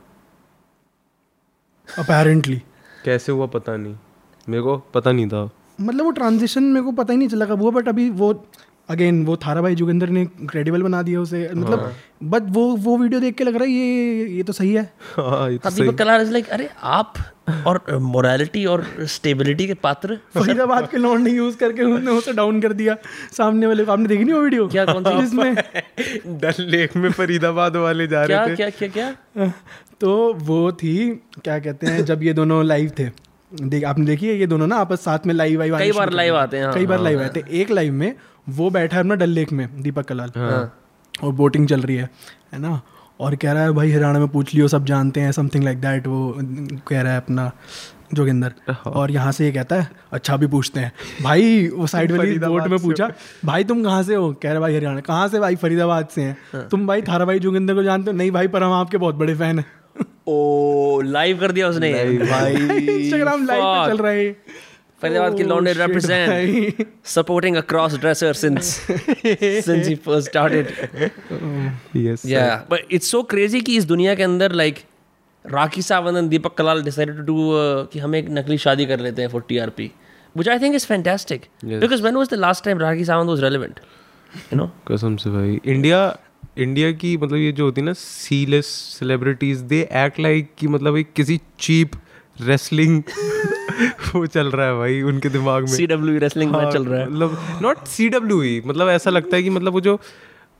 अपेरेंटली 1.88 2.56
कैसे 3.04 3.32
हुआ 3.32 3.46
पता 3.46 3.76
नहीं। 3.76 3.96
मेरे 4.48 4.62
को 4.62 4.76
पता 4.94 5.12
नहीं 5.12 5.28
था। 5.28 5.48
मतलब 5.80 6.04
वो 6.04 6.10
ट्रांजिशन 6.10 6.62
मेरे 6.62 6.84
को 6.84 6.92
पता 6.92 7.12
ही 7.12 7.18
नहीं 7.18 7.28
चला 7.28 7.46
कब 7.46 7.62
हुआ 7.62 7.70
बट 7.70 7.88
अभी 7.88 8.08
वो 8.10 8.32
अगेन 8.90 9.24
वो 9.24 9.36
थारा 9.36 9.62
भाई 9.62 9.74
जोगिंदर 9.74 10.08
ने 10.08 10.24
क्रेडिबल 10.50 10.82
बना 10.82 11.02
दिया 11.02 11.20
उसे। 11.20 11.48
मतलब 11.54 11.92
बट 12.22 12.42
वो 12.48 12.64
वो 12.76 12.96
वीडियो 12.98 13.20
देख 13.20 13.34
के 13.34 13.44
लग 13.44 13.56
रहा 13.56 13.64
है 13.64 13.70
ये 13.70 14.26
ये 14.36 14.42
तो 14.42 14.52
सही 14.52 14.72
है। 14.72 14.82
हाँ 15.16 15.50
ये 15.50 15.58
तो 15.58 16.04
लाइक 16.30 16.48
अरे 16.48 16.68
आप 16.82 17.14
और 17.66 17.80
मोरालिटी 18.00 18.64
और 18.66 18.84
स्टेबिलिटी 19.08 19.66
के 19.66 19.74
पात्र 19.74 20.18
फरीदाबाद 20.34 20.88
के 20.90 20.96
लॉन्ड 20.96 21.28
यूज़ 21.28 21.56
करके 21.56 21.82
उसने 21.82 22.10
उसे 22.10 22.32
डाउन 22.32 22.60
कर 22.60 22.72
दिया। 22.72 22.96
सामने 23.36 23.66
वाले 23.66 23.84
को 23.84 23.92
आपने 23.92 24.08
देखी 24.08 24.24
नहीं 24.24 24.34
वो 24.34 24.40
वीडियो 24.40 24.68
क्या, 24.68 24.84
कौन 24.84 25.04
सी? 25.04 25.20
जिसमें 25.20 25.54
डल 26.40 26.62
लेक 26.66 26.96
में 26.96 27.10
फरीदाबाद 27.12 27.76
वाले 27.76 28.06
जा 28.06 28.24
रहे 28.24 28.50
थे। 28.50 28.56
क्या 28.56 28.70
क्या 28.70 28.88
क्या? 28.88 29.10
क्या 29.10 29.52
तो 30.00 30.32
वो 30.34 30.60
थी 30.72 30.94
क्या 31.44 31.58
कहते 31.58 31.86
हैं 31.86 32.04
जब 32.04 32.22
ये 32.22 32.32
दोनों 32.32 32.64
लाइव 32.66 32.92
थे। 32.98 33.08
देख 33.52 33.84
आपने 33.84 34.04
देखी 34.06 34.26
है 34.26 34.36
ये 34.36 34.46
दोनों 34.46 34.66
ना 34.66 34.76
आपस 34.76 35.00
साथ 35.00 35.26
में 35.26 35.34
लाइव 35.34 35.62
आई 35.62 35.70
कई 35.70 35.92
बार 35.92 36.10
लाइव 36.12 36.36
आते 36.36 36.56
हैं, 36.56 36.64
हाँ, 36.64 36.74
कई 36.74 36.86
बार 36.86 37.00
लाइव 37.00 37.22
आते 37.22 37.40
हैं। 37.40 37.48
एक 37.50 37.70
लाइव 37.70 37.92
में 37.92 38.14
वो 38.48 38.70
बैठा 38.70 38.96
है 38.96 39.02
अपना 39.02 39.14
डल 39.14 39.30
लेक 39.30 39.52
में 39.52 39.68
दीपक 39.82 40.04
कलाल। 40.04 40.30
और 41.14 41.32
बोटिंग 41.34 41.66
चल 41.68 41.80
रही 41.80 41.96
है 41.96 42.10
है 42.52 42.58
ना? 42.60 42.80
और 43.20 43.34
कह 43.36 43.52
रहा 43.52 43.62
है 43.62 43.72
भाई 43.72 43.90
हरियाणा 43.90 44.18
में 44.18 44.28
पूछ 44.28 44.54
लियो 44.54 44.68
सब 44.68 44.84
जानते 44.84 45.20
हैं 45.20 45.32
समथिंग 45.32 45.64
लाइक 45.64 45.80
दैट 45.80 46.06
वो 46.06 46.34
कह 46.88 47.00
रहा 47.00 47.12
है 47.12 47.18
अपना 47.18 47.50
जोगिंदर। 48.14 48.52
और 48.86 49.10
यहाँ 49.10 49.32
से 49.32 49.44
ये 49.44 49.52
कहता 49.52 49.76
है 49.76 49.90
अच्छा 50.12 50.36
भी 50.36 50.46
पूछते 50.46 50.80
हैं। 50.80 50.92
भाई 51.22 51.68
वो 51.68 51.86
साइड 51.86 52.12
वाली 52.12 52.38
बोट 52.38 52.66
में 52.68 52.78
पूछा 52.78 53.10
भाई 53.44 53.64
तुम 53.64 53.82
कहाँ 53.84 54.02
से 54.02 54.14
हो? 54.14 54.32
कह 54.32 54.50
रहे 54.50 54.60
भाई 54.60 54.76
हरियाणा 54.76 55.00
कहाँ 55.00 55.28
से 55.28 55.40
भाई? 55.40 55.56
फरीदाबाद 55.56 56.08
से 56.08 56.22
हैं। 56.22 56.68
तुम 56.68 56.86
भाई 56.86 57.02
थारा 57.02 57.24
भाई 57.24 57.38
जोगिंदर 57.38 57.74
को 57.74 57.82
जानते 57.82 58.10
हो? 58.10 58.16
नहीं 58.16 58.30
भाई 58.30 58.48
पर 58.48 58.62
हम 58.62 58.72
आपके 58.72 58.98
बहुत 58.98 59.14
बड़े 59.14 59.34
फ़ैन 59.34 59.58
हैं। 59.58 59.66
ओ 60.28 61.00
लाइव 61.04 61.38
कर 61.40 61.52
दिया 61.52 61.68
उसने। 61.68 61.90
इंस्टाग्राम 61.90 63.46
लाइव 63.46 63.62
चल 63.88 64.02
रहा 64.02 64.12
है। 64.12 64.32
फरीदाबाद 65.02 65.36
के 65.36 65.42
लॉन्डे 65.42 65.72
represent 65.72 66.86
supporting 67.08 67.56
a 67.56 67.60
dresser 67.94 68.32
since 68.34 68.64
since 69.26 69.86
he 69.88 69.94
first 69.94 70.28
started 70.28 70.66
yes 71.96 72.26
yeah 72.26 72.44
but 72.70 72.92
it's 72.92 73.10
so 73.10 73.22
crazy 73.30 73.60
कि 73.60 73.76
इस 73.76 73.84
दुनिया 73.84 74.14
के 74.14 74.22
अंदर 74.22 74.52
like 74.62 74.78
Rakhi 75.44 75.82
Sawant 75.82 76.16
and 76.16 76.28
Deepak 76.30 76.54
Kalal 76.54 76.82
decided 76.82 77.16
to 77.16 77.22
do 77.22 77.36
कि 77.92 77.98
हम 77.98 78.14
एक 78.14 78.26
नकली 78.30 78.58
शादी 78.58 78.86
कर 78.86 79.00
लेते 79.00 79.22
हैं 79.22 79.28
for 79.28 79.44
TRP 79.48 79.90
which 80.36 80.48
I 80.48 80.58
think 80.58 80.74
is 80.74 80.86
fantastic 80.86 81.46
because 81.64 82.02
when 82.02 82.16
was 82.16 82.28
the 82.30 82.34
last 82.38 82.64
time 82.64 82.78
Rakhi 82.78 83.04
Sawant 83.04 83.28
was 83.28 83.42
relevant 83.44 83.80
you 84.52 84.56
know 84.58 84.70
कसम 84.88 85.16
से 85.16 85.30
भाई। 85.30 85.60
इंडिया 85.66 85.98
इंडिया 86.58 86.92
की 86.92 87.16
मतलब 87.16 87.36
ये 87.36 87.52
जो 87.52 87.64
होती 87.64 87.80
है 87.80 87.84
ना 87.84 87.92
C list 87.92 88.66
celebrities 88.66 89.58
they 89.58 89.88
act 89.92 90.20
like 90.20 90.50
कि 90.58 90.68
मतलब 90.68 90.96
एक 90.96 91.12
किसी 91.16 91.40
चीप 91.60 91.90
रेसलिंग 92.40 93.02
वो 94.14 94.26
चल 94.26 94.50
रहा 94.50 94.66
है 94.66 94.78
भाई 94.78 95.02
उनके 95.02 95.28
दिमाग 95.28 95.68
में। 95.68 95.76
CW 95.76 96.18
wrestling 96.18 96.52
मैच 96.52 96.62
हाँ, 96.64 96.72
चल 96.72 96.84
रहा 96.84 97.00
है। 97.00 97.10
मतलब 97.10 97.58
नॉट 97.62 97.84
सी 97.84 98.08
डब्ल्यू 98.08 98.68
मतलब 98.68 98.88
ऐसा 98.88 99.10
लगता 99.10 99.36
है 99.36 99.42
कि 99.42 99.50
मतलब 99.50 99.72
वो 99.72 99.80
जो 99.80 100.00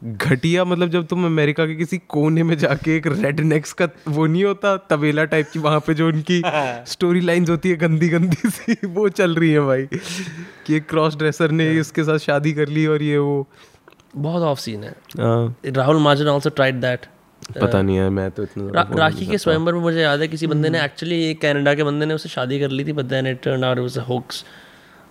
घटिया 0.05 0.65
मतलब 0.65 0.89
जब 0.89 1.07
तुम 1.07 1.27
अमेरिका 1.27 1.67
के 1.67 1.75
किसी 1.75 1.99
कोने 1.99 2.43
में 2.43 2.59
जाके 2.59 2.97
एक 2.97 3.07
रेड 3.07 3.41
नेक्स 3.41 3.73
का 3.73 3.89
वो 4.09 4.27
नहीं 4.27 4.45
होता 4.45 4.77
तबेला 4.77 5.25
टाइप 5.25 5.49
की 5.53 5.59
वहाँ 5.59 5.81
पे 5.81 5.95
जो 5.95 6.09
उनकी 6.09 6.43
स्टोरी 6.87 7.21
लाइंस 7.21 7.51
होती 7.51 7.69
है 7.69 7.77
गंदी 7.77 8.09
गंदी 8.09 8.51
सी 8.51 8.77
वो 8.87 9.09
चल 9.09 9.35
रही 9.35 9.51
है 9.51 9.61
भाई। 9.61 9.87
कि 10.67 10.75
एक 10.75 10.87
क्रॉस 10.89 11.17
ड्रेसर 11.17 11.51
ने 11.51 11.79
इसके 11.79 12.05
साथ 12.05 12.19
शादी 12.19 12.53
कर 12.53 12.69
ली 12.69 12.87
और 12.87 13.03
ये 13.03 13.19
वो। 13.19 13.49
बहुत 14.17 14.43
ऑफ़ 14.43 14.59
सीन 14.61 14.85
है। 14.85 14.91
हाँ, 15.19 15.57
राहुल 15.67 15.97
महाजन 15.97 16.29
also 16.29 16.51
tried 16.61 16.81
that 16.85 17.07
पता 17.61 17.81
नहीं 17.83 17.97
है 17.97 18.09
मैं 18.11 18.31
तो 18.31 18.43
इतना 18.43 18.71
रा, 18.75 18.87
राखी 18.95 19.27
के 19.27 19.39
स्वयंवर 19.39 19.75
में 19.75 19.81
मुझे 19.81 20.01
याद 20.01 20.21
है 20.21 20.29
किसी 20.29 20.47
बंदे 20.47 20.69
हम्म। 20.69 20.79
ने 20.79 20.85
एक्चुअली 20.85 21.23
एक 21.31 21.41
कनाडा 21.41 21.75
के 21.75 21.83
बंदे 21.85 22.07
ने 22.07 22.15
उससे 22.15 22.29
शादी 22.29 22.59
कर 22.61 22.71
ली 22.71 22.85
थी 22.85 22.93
but 22.93 23.05
then 23.05 23.27
it 23.27 23.43
turn 23.43 23.65
out 23.65 23.79
was 23.79 23.99
a 23.99 24.03
hoax 24.03 24.45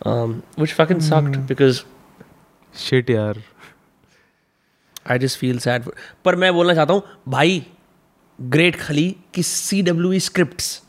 which 0.07 0.73
fucking 0.73 1.01
sucked 1.01 1.37
because 1.47 1.79
करता। 1.79 2.79
Shit 2.79 3.09
यार। 3.11 3.41
आई 5.11 5.19
जस्ट 5.19 5.39
फील 5.39 5.59
सैड 5.59 5.83
पर 6.25 6.35
मैं 6.35 6.53
बोलना 6.53 6.73
चाहता 6.73 6.93
हूँ 6.93 7.01
भाई 7.27 7.65
ग्रेट 8.39 8.75
खली 8.75 9.15
की 9.33 9.43
सी 9.43 9.81
डब्ल्यू 9.81 10.19
स्क्रिप्ट्स 10.19 10.81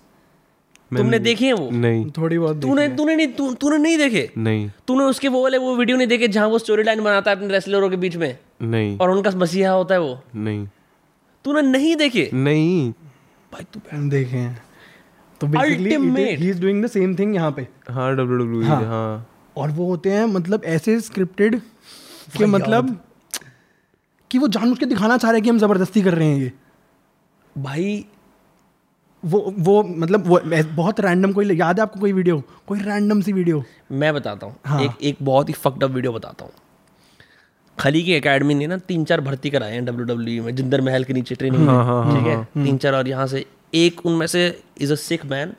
तुमने 0.97 1.19
देखे 1.19 1.47
हैं 1.47 1.53
वो? 1.53 1.71
नहीं। 1.71 2.11
थोड़ी 2.11 2.39
बहुत 2.39 2.63
तूने 2.63 2.89
तूने 2.89 3.17
नहीं 3.17 3.27
तू, 3.27 3.55
तूने 3.55 3.79
नहीं 3.79 3.99
देखे? 3.99 4.31
नहीं। 4.39 4.71
तूने 4.89 5.05
उसके 5.05 5.29
वो 5.29 5.43
वाले 5.43 5.59
वो 5.59 5.77
वीडियो 5.77 5.97
नहीं 5.97 6.09
देखे 6.09 6.29
जहाँ 6.29 6.49
वो 6.49 6.59
स्टोरी 6.59 6.83
लाइन 6.83 7.03
बनाता 7.05 7.31
है 7.31 7.37
अपने 7.37 7.49
रेसलरों 7.49 7.91
के 7.91 7.97
बीच 7.97 8.17
में? 8.17 8.39
नहीं। 8.63 8.99
और 8.99 9.11
उनका 9.11 9.31
मसीहा 9.31 9.73
होता 9.73 9.95
है 9.95 10.01
वो? 10.01 10.21
नहीं। 10.37 10.69
तूने 11.45 11.63
नहीं 11.63 11.97
देखे? 11.97 12.31
नहीं। 12.35 12.91
भाई 13.53 13.65
तू 13.75 13.81
देखे 14.09 14.37
हैं। 14.37 14.63
तो 15.41 15.47
basically 15.47 16.35
he 16.37 16.51
is 16.51 16.61
doing 16.61 16.85
the 16.85 16.87
same 16.87 17.15
thing 17.17 17.35
यहाँ 17.35 17.53
पे। 17.53 17.67
हाँ 17.91 18.17
डब्ल्यू 18.17 18.39
डब्ल्यू 18.39 18.63
हाँ। 18.63 18.85
हाँ। 18.85 19.31
और 19.57 19.71
वो 19.71 19.87
होते 19.87 20.11
हैं 20.11 20.25
मतलब 20.25 20.65
ऐसे 20.65 21.01
स्क्रिप्टेड 21.01 21.61
कि 22.37 22.45
मतलब 22.45 23.01
कि 24.31 24.39
वो 24.39 24.49
जानबूझ 24.49 24.79
के 24.79 24.87
दिखाना 24.87 25.17
चाह 25.17 25.31
रहे 25.31 25.39
हैं 25.39 25.45
कि 25.45 25.51
हम 25.51 25.59
ज़बरदस्ती 25.59 26.03
कर 26.03 26.15
रहे 26.15 26.29
हैं 26.29 26.39
ये। 26.39 26.53
भाई 27.59 28.07
वो 29.23 29.55
वो 29.59 29.83
मतलब 29.85 30.27
वो 30.27 30.41
बहुत 30.75 31.01
रैंडम 31.01 31.33
कोई 31.33 31.57
याद 31.57 31.79
है 31.79 31.83
आपको 31.83 32.01
कोई 32.01 32.13
वीडियो 32.13 32.43
कोई 32.67 32.81
रैंडम 32.81 33.21
सी 33.21 33.33
वीडियो 33.33 33.63
मैं 33.93 34.13
बताता 34.15 34.47
हूँ। 34.47 34.55
हाँ। 34.67 34.83
एक 34.83 35.03
एक 35.03 35.17
बहुत 35.23 35.49
ही 35.49 35.55
फक्ड 35.55 35.85
अप 35.85 35.91
वीडियो 35.91 36.13
बताता 36.13 36.45
हूँ। 36.45 36.53
खली 37.79 38.03
की 38.03 38.13
एकेडमी 38.13 38.55
ने 38.55 38.67
ना 38.67 38.77
तीन 38.89 39.05
चार 39.05 39.21
भर्ती 39.21 39.51
कराए 39.51 39.73
हैं 39.73 39.85
डब्ल्यू 39.85 40.05
डब्ल्यू 40.07 40.45
में 40.45 40.55
जिंदर 40.57 40.81
महल 40.81 41.05
के 41.05 41.13
नीचे 41.13 41.35
ट्रेनिंग 41.35 41.67
में। 41.67 42.15
ठीक 42.15 42.27
है? 42.27 42.65
तीन 42.65 42.77
चार 42.77 42.95
और 42.95 43.09
यहाँ 43.09 43.27
से 43.27 43.45
एक 43.75 44.05
उनमें 44.07 44.27
से 44.27 44.47
इज़ 44.81 44.93
अ 44.93 44.97
सिख 44.97 45.27
मैन 45.27 45.53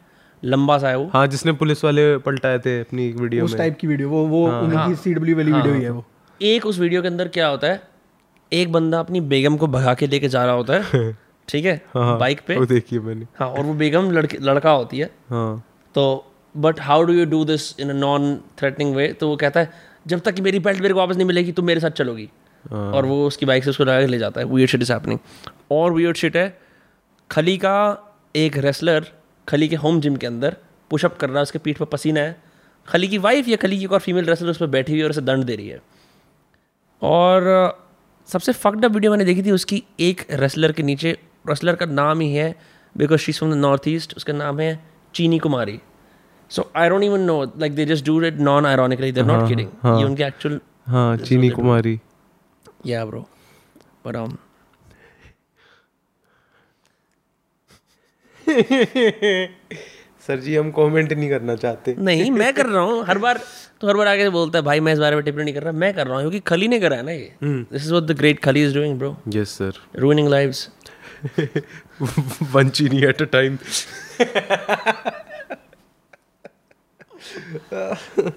लंबा 0.43 0.78
सा 0.78 0.89
है 0.89 0.97
वो। 0.97 1.09
हाँ 1.14 1.26
जिसने 1.28 1.51
पुलिस 1.53 1.84
वाले 1.84 2.18
पलटाए 2.18 2.59
थे 2.59 2.80
अपनी 2.82 3.07
एक 3.07 3.16
वीडियो 3.16 3.45
उस 3.45 3.57
टाइप 3.57 3.78
की 3.82 3.88
वीडियो 3.88 4.09
वो 4.09 4.26
वो 4.28 4.45
उनकी 4.49 4.95
सी 4.95 5.14
डब्ल्यू 5.14 5.36
वाली 5.38 5.51
वीडियो 5.51 5.74
ही 5.74 5.84
है 5.84 5.89
वो। 5.89 6.05
एक 6.41 6.66
उस 6.66 6.80
वीडियो 6.80 7.01
के 7.01 7.07
अंदर 7.07 7.28
क्या 7.28 7.47
होता 7.47 7.68
है? 7.68 7.82
एक 8.51 8.72
बंदा 8.72 8.99
अपनी 8.99 9.22
बेगम 9.32 9.57
को 9.57 9.68
भगा 9.68 9.93
के 9.93 10.07
लेके 10.07 10.28
जा 10.30 10.45
रहा 10.45 10.53
होता 10.53 10.74
है। 10.74 11.18
ठीक 11.48 11.66
है? 11.66 11.76
हाँ, 11.94 12.18
बाइक 12.20 12.42
पे। 12.48 12.56
वो 12.58 12.66
देखिए 12.66 13.00
मैंने। 13.00 13.26
हाँ 13.36 13.48
और 13.50 13.66
वो 13.66 13.74
बेगम 13.74 14.12
लड़के 14.12 14.38
लड़का 14.39 14.72
होती 14.72 14.98
है। 14.98 15.10
हाँ। 15.30 15.64
तो 15.96 16.04
but 16.56 16.80
how 16.80 17.04
do 17.04 17.14
you 17.14 17.26
do 17.26 17.44
this 17.46 17.80
in 17.80 17.89
a 17.89 17.94
non 17.94 18.36
threatening 18.60 18.96
way 18.96 19.08
तो 19.14 19.28
वो 19.30 19.36
कहता 19.36 19.60
है 19.60 19.72
जब 20.08 20.20
तक 20.20 20.34
कि 20.34 20.42
मेरी 20.42 20.60
बेल्ट 20.60 20.82
मेरे 20.82 20.94
को 20.94 21.00
वापस 21.00 21.16
नहीं 21.16 21.28
मिलेगी 21.28 21.52
तुम 21.52 21.66
मेरे 21.66 21.80
साथ 21.80 21.92
चलोगी। 21.92 22.30
हाँ। 22.66 22.92
और 22.94 23.06
वो 23.06 23.26
उसकी 23.28 23.46
बाइक 23.46 23.64
से 23.64 23.70
उसको 23.70 23.84
लगा 23.84 24.06
ले 24.06 24.18
जाता 24.18 24.42
है। 24.42 24.46
वियर्ड 24.48 24.72
शिट 24.72 24.82
इज़ 24.82 24.92
हैपनिंग 24.94 25.20
और 25.72 25.94
वियर्ड 25.94 26.18
शिट 26.18 26.36
है 26.38 26.58
खली 27.30 27.58
का 27.58 27.78
एक 28.36 28.58
रेसलर 28.58 29.06
खली 29.48 29.68
के 29.68 29.76
होम 29.76 30.00
जिम 30.02 30.16
के 30.16 30.28
अंदर 30.28 30.56
पुशअप 30.92 31.18
कर 31.18 31.30
रहा 31.30 31.38
है 31.38 31.44
उसके 31.44 31.60
पीठ 31.60 31.78
पर 31.78 31.86
पसीना 31.86 32.20
है। 32.20 32.36
खली 32.88 33.08
की 33.08 33.18
वाइफ 33.18 33.48
या 33.48 33.58
खली 33.58 33.78
की 33.78 33.84
एक 33.84 33.92
और 33.92 34.00
फीमेल 34.00 34.26
रेसलर 34.26 34.50
उस 34.50 34.58
पर 34.58 34.68
बैठी 34.68 34.92
हुई 34.92 35.00
है 35.00 35.06
और 35.06 35.12
उसे 35.12 35.22
दंड 35.22 35.44
दे 35.44 35.56
रही 35.56 35.68
है। 35.68 35.82
और 37.02 37.80
सबसे 38.28 38.52
फक्ड 38.54 38.86
अप 38.86 38.92
वीडियो 38.92 39.12
मैंने 39.12 39.26
देखी 39.26 39.44
थी 39.44 39.52
उसकी 39.52 39.84
एक 40.00 40.26
रेसलर 40.32 40.72
के 40.72 40.84
नीचे 40.84 41.18
रेसलर 41.46 41.76
का 41.76 41.86
नाम 41.86 42.20
ही 42.22 42.34
है 42.34 42.56
because 42.96 43.20
she 43.22 43.32
from 43.32 43.52
the 43.52 43.56
north 43.58 43.88
east 43.88 44.14
उसका 44.18 44.34
नाम 44.34 44.60
है 44.60 44.72
Chini 45.16 45.39
Kumari. 45.39 45.80
So 46.52 46.70
I 46.76 46.89
don't 46.89 47.04
even 47.04 47.22
know 47.32 47.44
like 47.60 47.76
they 47.76 47.86
just 47.86 48.06
do 48.06 48.22
it 48.24 48.39
non 48.50 48.66
ironically 48.66 49.12
they 49.12 49.22
not 49.24 49.48
kidding 49.48 49.70
ये 50.00 50.04
उनके 50.06 50.24
एक्चुअल 50.24 50.60
हाँ 50.88 51.18
चीनी 51.18 51.50
कुमारी। 51.50 52.00
या 52.86 53.06
bro 53.06 53.26
but 54.08 54.16
um 54.16 54.32
sir 60.28 60.39
ji 60.39 60.56
हम 60.56 60.70
कमेंट 60.72 61.12
नहीं 61.14 61.30
करना 61.30 61.56
चाहते। 61.56 61.94
नहीं 62.00 62.32
मैं 62.32 62.54
कर 62.54 62.66
रहा 62.66 62.82
हूँ। 62.84 63.04
हर 63.06 63.18
बार 63.18 63.39
तो 63.82 63.88
हर 63.88 63.96
बार 63.98 64.08
आके 64.08 64.30
बोलता 64.30 64.60
है 64.60 64.64
भाई 64.66 64.80
मैं 64.80 64.94
इस 64.94 65.00
बारे 65.00 65.16
में 65.16 65.24
टिप्पणी 65.26 65.44
नहीं 65.44 65.54
कर 65.54 65.64
रहा 65.64 65.72
मैं 65.72 65.94
कर 65.94 66.08
रहा 66.08 66.16
हूँ 66.16 66.22
क्योंकि 66.24 66.39
खली 66.48 66.68
ने 66.68 66.80
करा 66.80 66.96
है 66.98 67.04
ना 67.04 67.12
ये। 67.12 67.32
This 67.44 67.82
is 67.84 67.92
what 67.92 68.04
the 68.04 68.18
great 68.18 68.39
Khali 68.44 68.64
is 68.66 68.74
doing 68.76 68.98
bro 69.00 69.16
yes 69.36 69.50
sir 69.58 69.80
ruining 70.04 70.30
lives. 70.34 70.60
One 72.54 72.70
Chini 72.70 73.04
at 73.06 73.22
a 73.22 73.26
time 73.32 73.58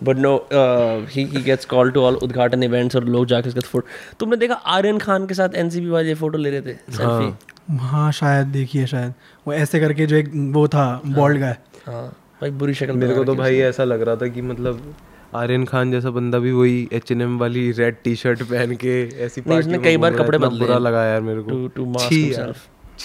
but 0.02 0.16
no 0.16 0.36
he 0.52 1.24
he 1.24 1.42
gets 1.42 1.64
call 1.66 1.90
to 1.90 2.00
all 2.00 2.14
उद्घाटन 2.22 2.62
इवेंट्स 2.62 2.96
और 2.96 3.04
लोग 3.04 3.26
जाके 3.26 3.48
उसके 3.48 3.60
फ़ोटो 3.60 3.86
तुमने 4.20 4.36
देखा 4.36 4.54
आर्यन 4.54 4.98
खान 4.98 5.26
के 5.26 5.34
साथ 5.34 5.54
एनसीबी 5.56 5.88
वाले 5.88 6.14
फ़ोटो 6.14 6.38
ले 6.38 6.50
रहे 6.50 6.60
थे? 6.60 6.74
सेल्फी 6.96 7.76
हाँ 7.78 8.10
शायद 8.12 8.46
देखिए 8.46 8.86
शायद। 8.86 9.12
वो 9.46 9.52
ऐसे 9.52 9.80
करके 9.80 10.06
जो 10.06 10.16
एक 10.16 10.30
वो 10.54 10.66
था 10.68 10.84
बॉल्ड 11.06 11.38
गाय 11.40 11.56
हाँ। 11.86 12.06
भाई 12.40 12.50
बुरी 12.50 12.74
शक्ल 12.74 12.92
मेरे 12.92 13.14
को 13.14 13.24
तो 13.24 13.34
भाई 13.34 13.58
ऐसा 13.60 13.84
लग 13.84 14.02
रहा 14.02 14.16
था 14.16 14.26
कि 14.28 14.42
मतलब 14.42 14.94
आर्यन 15.34 15.64
खान 15.64 15.90
जैसा 15.92 16.10
बंदा 16.10 16.38
भी 16.38 16.52
वही 16.52 16.88
एच 16.92 17.12
एन 17.12 17.22
एम 17.22 17.38
वाली 17.38 17.70
रेड 17.72 17.96
टी 18.04 18.14
शर्ट 18.16 18.42
पहन 18.42 18.74
के 18.84 19.00
ऐसी 19.24 19.42
कई 19.48 19.96
बार 19.96 20.16
कपड़े 20.16 20.38
बदले। 20.38 20.58
बुरा 20.58 20.78
लगा 20.78 21.04
यार 21.04 21.20
मेरे 21.20 21.42
को। 21.42 21.54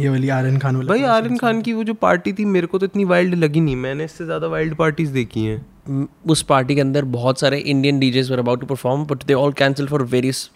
ये 0.04 0.10
वाली 0.10 0.30
आर्यन 0.30 0.58
खान 0.58 0.76
वाला 0.76 0.90
भाई 0.90 1.04
आर्यन 1.04 1.38
खान 1.38 1.62
की। 1.62 1.74
वो 1.74 1.84
जो 1.84 1.94
पार्टी 1.94 2.34
थी 2.34 2.46
मेरे 2.46 2.68
को 2.68 2.78
तो 2.78 2.86
इतनी 2.86 3.06
वाइल्ड 3.06 3.36
लगी 3.36 3.62
नहीं। 3.62 3.76
मैंने 3.76 4.06
इससे 4.06 4.26
ज़्यादा 4.26 4.48
वाइल्ड 4.48 4.76
पार्टीज़ 4.76 5.14
देखी 5.14 5.44
हैं। 5.44 5.68
उस 6.26 6.42
पार्टी 6.42 6.76
के 6.76 6.82
अंदर 6.82 7.06
बहुत 7.06 7.40
सारे 7.40 7.58
Indian 7.58 8.00
DJs 8.00 8.32
were 8.32 8.40
about 8.40 8.60
to 8.60 8.66
perform 8.66 9.06
but 9.06 9.24
they 9.24 9.34
all 9.34 9.54
cancel 9.54 9.88
for 9.88 10.04
various 10.04 10.52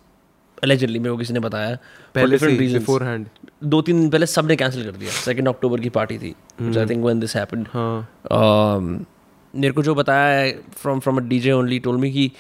allegedly 0.66 0.98
मेरे 0.98 1.12
को 1.12 1.18
किसी 1.18 1.34
ने 1.34 1.40
बताया 1.40 1.78
पहले 2.16 2.38
से. 2.38 2.48
बिफोर 2.48 3.04
हैंड 3.04 3.26
दो 3.64 3.82
तीन 3.82 4.02
दिन 4.02 4.10
पहले 4.10 4.26
सबने 4.26 4.56
कैंसिल 4.56 4.84
कर 4.84 4.92
दिया 4.92 5.12
सेकेंड 5.12 5.48
अक्टूबर 5.48 5.80
की 5.80 5.90
पार्टी 5.90 6.18
थी 6.18 6.36
I 6.62 6.86
think 6.86 7.04
when 7.04 7.20
this 7.20 7.36
happened 7.36 7.68
मेरे 9.56 9.74
को 9.74 9.84
जो 9.84 9.96
बताया 9.96 10.52
from 10.78 11.00
from 11.00 11.18
a 11.18 11.20
DJ 11.20 11.52
only 11.52 11.80
told 11.80 11.98
me 11.98 12.12
कि 12.12 12.32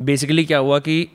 बेसिकली 0.00 0.44
क्या 0.44 0.58
हुआ 0.58 0.78
कि 0.78 1.08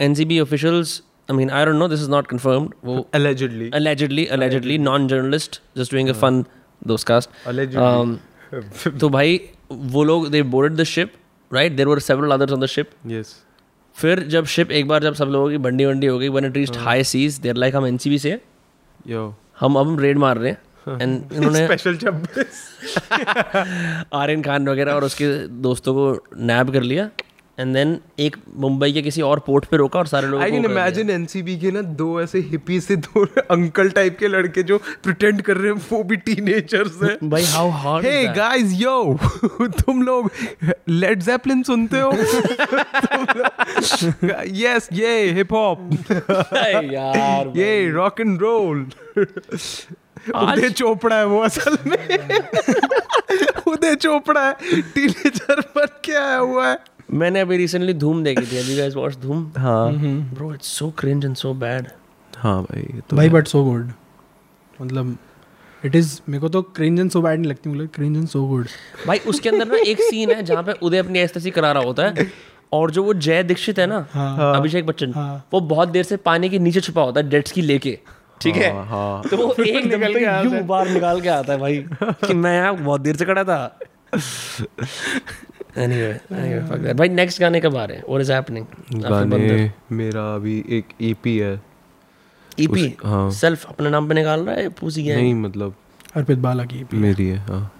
N 0.00 0.14
C 0.14 0.24
B 0.24 0.40
officials 0.40 1.02
I 1.30 1.36
mean 1.36 1.50
I 1.50 1.64
don't 1.64 1.76
know 1.76 1.88
this 1.88 2.00
is 2.00 2.10
not 2.10 2.26
confirmed 2.26 2.74
वो 2.84 3.08
allegedly. 3.14 3.70
Allegedly 3.74 4.30
allegedly 4.30 4.78
non 4.78 5.08
journalist 5.08 5.60
just 5.78 5.90
doing 5.90 6.08
a 6.08 6.14
fun 6.14 6.46
those 6.88 7.04
cast. 7.04 7.30
Allegedly. 7.46 7.78
um, 7.78 8.18
तो 9.00 9.08
भाई 9.08 9.40
वो 9.72 10.04
लोग 10.04 10.30
they 10.30 10.42
boarded 10.42 10.78
the 10.78 10.84
ship 10.84 11.12
right 11.52 11.72
there 11.72 11.86
were 11.86 11.98
several 11.98 12.30
others 12.30 12.52
on 12.52 12.60
the 12.60 12.66
ship 12.66 12.90
yes 13.06 13.42
फिर 13.94 14.20
जब 14.20 14.44
ship 14.44 14.70
एक 14.70 14.88
बार 14.88 15.02
जब 15.02 15.14
सब 15.14 15.24
लोगों 15.24 15.50
की 15.50 15.58
बंडी 15.58 15.84
वंडी 15.84 16.06
हो 16.06 16.18
गई 16.18 16.28
when 16.28 16.44
it 16.44 16.56
reached 16.56 16.76
high 16.76 17.04
seas 17.04 17.38
there 17.38 17.54
like 17.54 17.76
हम 17.76 17.86
एनसीबी 17.86 18.18
से 18.18 18.40
यो 19.08 19.36
हम 19.60 19.76
अब 19.76 19.88
हम 19.88 19.98
रेड 19.98 20.18
मार 20.18 20.38
रहे 20.38 20.50
हैं. 20.50 20.58
एंड 21.02 21.32
इन्होंने 21.32 21.66
स्पेशल 21.66 21.94
आर्यन 24.12 24.42
खान 24.42 24.68
वगैरह 24.68 24.92
और 24.92 25.04
उसके 25.04 25.48
दोस्तों 25.48 25.94
को 25.94 26.24
नैब 26.36 26.72
कर 26.72 26.82
लिया। 26.82 27.10
एंड 27.58 27.74
देन 27.74 27.98
एक 28.20 28.36
मुंबई 28.56 28.92
के 28.92 29.02
किसी 29.02 29.22
और 29.22 29.38
पोर्ट 29.38 29.64
पे 29.64 29.76
रोका 29.76 29.98
और 29.98 30.06
सारे 30.06 30.28
लोग 30.28 30.40
आई 30.42 30.50
कैन 30.50 30.64
इमेजिन 30.64 31.10
एनसीबी 31.10 31.56
के 31.58 31.70
ना 31.70 31.80
दो 32.00 32.20
ऐसे 32.20 32.38
हिप्पी 32.40 32.80
से 32.80 32.96
दो 32.96 33.24
अंकल 33.50 33.90
टाइप 33.90 34.16
के 34.18 34.28
लड़के 34.28 34.62
जो 34.62 34.78
प्रिटेंड 35.02 35.42
कर 35.42 35.56
रहे 35.56 35.72
हैं 35.72 35.80
वो 35.92 36.02
भी 36.02 36.16
टीनेजर्स 36.16 37.02
हैं। 37.02 37.16
भाई 37.30 37.44
how 37.44 37.68
hard 37.70 38.06
hey 38.06 38.26
guys 38.28 38.72
yo 38.72 39.18
तुम 39.84 40.02
लोग 40.02 40.30
लेड 40.88 41.22
जेपलिन 41.22 41.62
सुनते 41.62 42.00
हो? 42.00 42.12
यस 44.62 44.88
ये 44.92 45.30
हिप 45.30 45.52
हॉप 45.52 45.88
यार 46.92 47.52
ये 47.58 47.90
rock 47.90 48.20
and 48.20 48.40
roll 48.42 48.86
Uday 49.18 50.70
Chopra 50.70 51.16
है 51.16 51.26
वो 51.26 51.40
असल 51.40 51.76
में। 51.86 51.98
उदय 53.66 53.94
चोपड़ा 53.94 54.46
है 54.48 54.80
टीनेजर 54.94 55.60
पर 55.60 55.86
क्या 56.04 56.36
हुआ 56.36 56.68
है। 56.68 56.78
मैंने 57.12 57.40
अभी 57.40 57.56
रिसेंटली 57.56 57.94
धूम 57.94 58.22
देखी 58.24 58.46
थी। 58.52 58.58
अभी 58.58 58.76
गाइस 58.76 58.94
वॉच 58.94 59.16
धूम? 59.16 59.50
हाँ। 59.58 59.92
Bro 60.34 60.52
it's 60.54 60.66
so 60.78 60.90
cringe 60.98 61.24
and 61.24 61.34
so 61.36 61.52
bad 61.54 61.88
हाँ 62.32 62.62
भाई 62.62 62.82
तो 63.10 63.16
भाई 63.16 63.28
बट 63.28 63.46
सो 63.46 63.62
गुड 63.64 63.90
मतलब 64.80 65.16
इट 65.82 65.94
इज़ 65.96 66.20
मेरे 66.28 66.40
को 66.40 66.48
तो 66.48 66.62
क्रिंज 66.76 67.00
एंड 67.00 67.10
सो 67.10 67.22
बैड 67.22 67.40
नहीं 67.40 67.50
लगती 67.50 67.70
मतलब 67.70 67.88
क्रिंज 67.94 68.16
एंड 68.16 68.26
सो 68.28 68.46
गुड 68.46 68.66
भाई 69.06 69.18
उसके 69.26 69.48
अंदर 69.48 69.66
ना 69.68 69.78
एक 69.86 70.00
सीन 70.00 70.30
है 70.30 70.42
जहाँ 70.42 70.62
पे 70.62 70.72
उदय 70.82 70.98
अपनी 70.98 71.18
एस्तसी 71.18 71.50
करा 71.50 71.72
रहा 71.72 71.82
होता 71.82 72.06
है 72.06 72.26
और 72.72 72.90
जो 72.90 73.02
वो 73.04 73.14
जय 73.14 73.42
दीक्षित 73.42 73.78
है 73.78 73.86
ना 73.86 74.06
हाँ। 74.12 74.54
अभिषेक 74.56 74.86
बच्चन 74.86 75.12
हाँ। 75.14 75.44
वो 75.52 75.60
बहुत 75.72 75.88
देर 75.88 76.04
से 76.04 76.16
पानी 76.16 76.48
के 76.48 76.58
नीचे 76.58 76.80
छुपा 76.80 77.02
होता 77.02 77.20
है 77.20 77.28
डेट्स 77.28 77.52
की 77.52 77.62
लेके। 77.62 77.98
ठीक 78.40 78.56
है? 78.56 78.72
हाँ, 78.74 78.84
हाँ। 78.86 79.22
तो 79.30 79.36
वो 79.36 79.54
एक 79.64 79.90
दम 79.90 80.00
पे 80.12 80.20
यूँ 80.44 80.62
बाहर 80.66 80.88
निकाल 80.88 81.20
के 81.20 81.28
आता 81.28 81.52
है 81.52 81.58
भाई 81.58 81.84
कि 82.02 82.34
मैं 82.34 82.54
यहाँ 82.56 82.76
बहुत 82.76 83.00
देर 83.00 83.16
से 83.16 83.24
खड़ा 83.24 83.44
था। 83.44 83.78
anyway 85.78 86.12
anyway 86.32 86.70
fuck 86.70 86.82
that. 86.82 86.94
भाई 86.94 87.08
नेक्स्ट 87.08 87.40
गाने 87.40 87.60
कब 87.60 87.76
आ 87.76 87.84
रहे 87.84 87.96
हैं? 87.96 88.04
व्हाट 88.08 88.20
इज़ 88.20 88.32
हैपनिंग 88.32 88.66
गाने 88.94 89.72
मेरा 89.92 90.34
अभी 90.34 90.64
एक 90.68 90.84
ईपी 91.02 91.38
है। 91.38 91.62
उस- 92.70 92.90
हाँ। 93.04 93.30
सेल्फ 93.30 93.66
अपने 93.68 93.90
नाम 93.90 94.08
पे 94.08 94.14
निकाल 94.14 94.40
रहा 94.40 94.54
है? 94.54 94.68
पूसी 94.68 95.02
गया 95.02 95.16
नहीं 95.16 95.34
मतलब 95.34 95.74
अर्पित 96.16 96.38
बाला 96.38 96.64
की 96.64 96.86
मेरी 96.94 97.26
है 97.26 97.38
हाँ। 97.38 97.74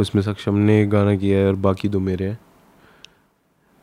उसमें 0.00 0.22
सक्षम 0.22 0.54
ने 0.54 0.82
एक 0.82 0.90
गाना 0.90 1.16
किया 1.16 1.38
है 1.38 1.46
और 1.46 1.54
बाकी 1.54 1.88
दो 1.88 2.00
मेरे 2.00 2.24
हैं। 2.24 2.38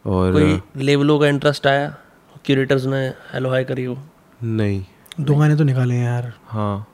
और 0.05 0.33
कोई 0.33 0.61
लेवलों 0.83 1.19
का 1.19 1.27
इंटरेस्ट 1.27 1.67
आया? 1.67 1.97
क्यूरेटर्स 2.45 2.85
ने 2.85 3.07
हेलो 3.33 3.49
हाई 3.49 3.63
करी 3.63 3.83
हो? 3.83 3.97
नहीं। 4.43 4.85
दो 5.19 5.35
गाने 5.35 5.55
तो 5.55 5.63
निकाले 5.63 5.95
हैं 5.95 6.05
यार। 6.05 6.33
हाँ। 6.45 6.87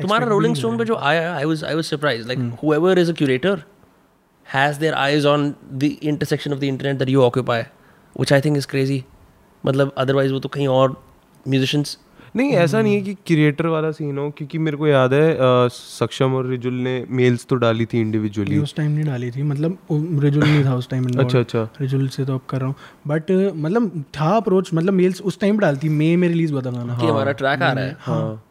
तुम्हारा 0.00 0.26
रोलिंग 0.26 0.56
स्टोन 0.56 0.78
पे 0.78 0.84
जो 0.84 0.96
आया 0.96 1.36
I 1.36 1.44
was 1.44 1.64
I 1.64 1.74
was 1.74 1.84
surprise 1.84 2.26
like 2.28 2.56
whoever 2.64 2.98
is 2.98 3.12
a 3.12 3.14
curator 3.14 3.62
has 4.54 4.78
their 4.80 4.94
eyes 4.94 5.26
on 5.26 5.54
the 5.72 5.82
intersection 6.02 6.52
of 6.52 6.60
the 6.60 6.64
internet 6.64 6.96
that 6.96 7.08
you 7.08 7.22
occupy 7.22 7.60
which 7.60 8.32
I 8.32 8.40
think 8.40 8.56
is 8.56 8.66
crazy 8.66 9.04
मतलब 9.66 9.94
अदरवाइज़ 9.98 10.32
वो 10.32 10.38
तो 10.38 10.48
कहीं 10.48 10.68
और 10.68 11.02
म्यूजिशियंस 11.48 11.98
नहीं 12.36 12.52
ऐसा 12.52 12.80
नहीं 12.82 12.94
है 12.94 13.00
कि 13.00 13.12
क्रिएटर 13.14 13.66
वाला 13.66 13.90
सीन 13.90 14.18
हो 14.18 14.30
क्योंकि 14.30 14.58
मेरे 14.58 14.76
को 14.76 14.86
याद 14.86 15.12
है 15.14 15.34
अ, 15.34 15.68
सक्षम 15.72 16.34
और 16.34 16.46
रिजुल 16.46 16.74
ने 16.74 16.94
मेल्स 17.10 17.46
तो 17.46 17.56
डाली 17.56 17.86
थी 17.86 18.00
इंडिविजुअली 18.00 18.58
उस 18.58 18.74
टाइम 18.74 18.90
नहीं 18.90 19.04
डाली 19.04 19.30
थी। 19.30 19.42
मतलब 19.42 19.78
रिजुल 20.22 20.44
नहीं 20.44 20.64
था 20.64 20.74
उस 20.74 20.88
टाइम 20.88 21.06
अच्छा 21.18 21.38
अच्छा। 21.40 21.62
रिजुल 21.80 22.08
से 22.08 22.24
तो 22.24 22.34
अब 22.34 22.40
कर 22.48 22.58
रहा 22.58 22.66
हूँ। 22.66 22.74
बट 23.06 23.30
मतलब 23.56 24.04
था 24.20 24.30
अप्रोच 24.36 24.70
मतलब 24.74 24.92
मेल्स 24.92 25.20
उस 25.22 25.40
टाइम 25.40 25.58
डाली 25.58 25.78
थी 25.78 25.88
मई 25.88 26.16
में 26.16 26.28
रिलीज़ 26.28 26.52
हुआ 26.52 26.62
था 26.62 26.70
गाना। 26.70 26.98
कि 26.98 27.06
हमारा 27.06 27.32
ट्रैक 27.32 27.62
आ 27.62 27.72
रहा 27.72 27.84
है। 27.84 27.96
हाँ। 28.00 28.42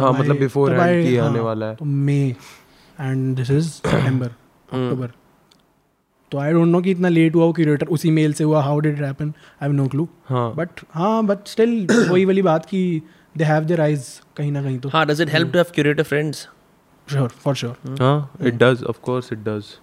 हाँ। 0.00 0.12
मतलब 0.12 0.38
बिफोर 0.38 0.74
हैंड 0.74 1.08
की 1.08 1.16
आने 1.16 1.40
वाला 1.40 1.66
है। 1.66 1.74
तो 1.74 1.84
May 1.84 2.36
and 3.00 3.36
this 3.36 3.50
is 3.50 3.68
September 3.68 4.26
October 4.26 5.12
तो 6.32 6.38
आई 6.38 6.52
डोंट 6.52 6.68
नो 6.68 6.80
कि 6.80 6.90
इतना 6.90 7.08
लेट 7.08 7.34
हुआ 7.34 7.44
वो 7.44 7.52
क्यूरेटर 7.52 7.86
उसी 7.96 8.10
मेल 8.10 8.32
से 8.32 8.44
हुआ 8.44 8.62
how 8.62 8.78
did 8.80 8.98
it 8.98 9.04
happen 9.04 9.28
I 9.28 9.68
have 9.68 9.72
no 9.72 9.86
clue 9.86 10.08
हाँ। 10.26 10.52
बट 10.56 10.80
हाँ 10.94 11.24
बट 11.26 11.48
स्टिल 11.48 11.86
वही 12.10 12.24
वाली 12.24 12.42
बात 12.42 12.66
कि 12.66 12.80
दे 13.34 13.44
हैव 13.44 13.64
देयर 13.64 13.80
आइज़ 13.80 14.08
कहीं 14.36 14.52
ना 14.52 14.62
कहीं 14.62 14.78
तो। 14.78 14.88
हाँ 14.88 15.06
does 15.06 15.20
it 15.20 15.30
help 15.32 15.52
to 15.52 15.58
have 15.58 15.72
curator 15.74 16.02
friends 16.02 16.46
sure 17.06 17.28
for 17.42 17.54
sure 17.54 17.96
हाँ 18.00 18.46
it 18.46 18.54
does 18.62 18.84
of 18.84 19.00
course 19.02 19.32
it 19.32 19.38
does 19.48 19.74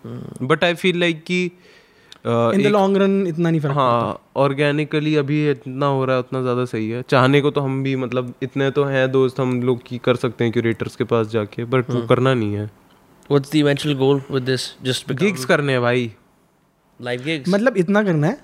but 0.41 0.63
I 0.63 0.73
feel 0.75 0.99
like 0.99 1.23
कि 1.23 1.43
इन 1.45 2.63
द 2.63 2.67
लॉन्ग 2.67 2.97
रन 2.97 3.11
इतना 3.27 3.49
नहीं 3.49 3.61
फ़र्क 3.61 3.75
हाँ 3.75 4.19
ऑर्गेनिकली 4.37 5.15
अभी 5.15 5.39
इतना 5.51 5.85
हो 5.85 6.03
रहा 6.05 6.15
है 6.15 6.21
उतना 6.21 6.41
ज़्यादा 6.41 6.65
सही 6.65 6.89
है। 6.89 7.01
चाहने 7.09 7.41
को 7.41 7.51
तो 7.51 7.61
हम 7.61 7.81
भी 7.83 7.95
मतलब 7.95 8.33
इतने 8.43 8.69
तो 8.71 8.83
हैं 8.83 9.11
दोस्त 9.11 9.39
हम 9.39 9.61
लोग 9.63 9.81
की 9.85 9.97
कर 10.05 10.15
सकते 10.15 10.43
हैं 10.43 10.53
क्यूरेटर्स 10.53 10.95
के 10.95 11.03
पास 11.03 11.27
जाके 11.27 11.65
बट 11.65 11.89
वो 11.89 12.01
करना 12.07 12.33
नहीं 12.33 12.53
है। 12.53 12.65
What's 13.29 13.51
the 13.51 13.55
eventual 13.55 13.95
goal 13.97 14.21
with 14.31 14.43
this 14.43 14.67
just 14.83 15.11
gigs 15.13 15.45
करने 15.45 15.71
हैं 15.73 15.81
भाई। 15.81 16.11
लाइव 17.01 17.21
गिग्स 17.21 17.49
मतलब 17.49 17.77
इतना 17.77 18.03
करना 18.03 18.27
है 18.27 18.37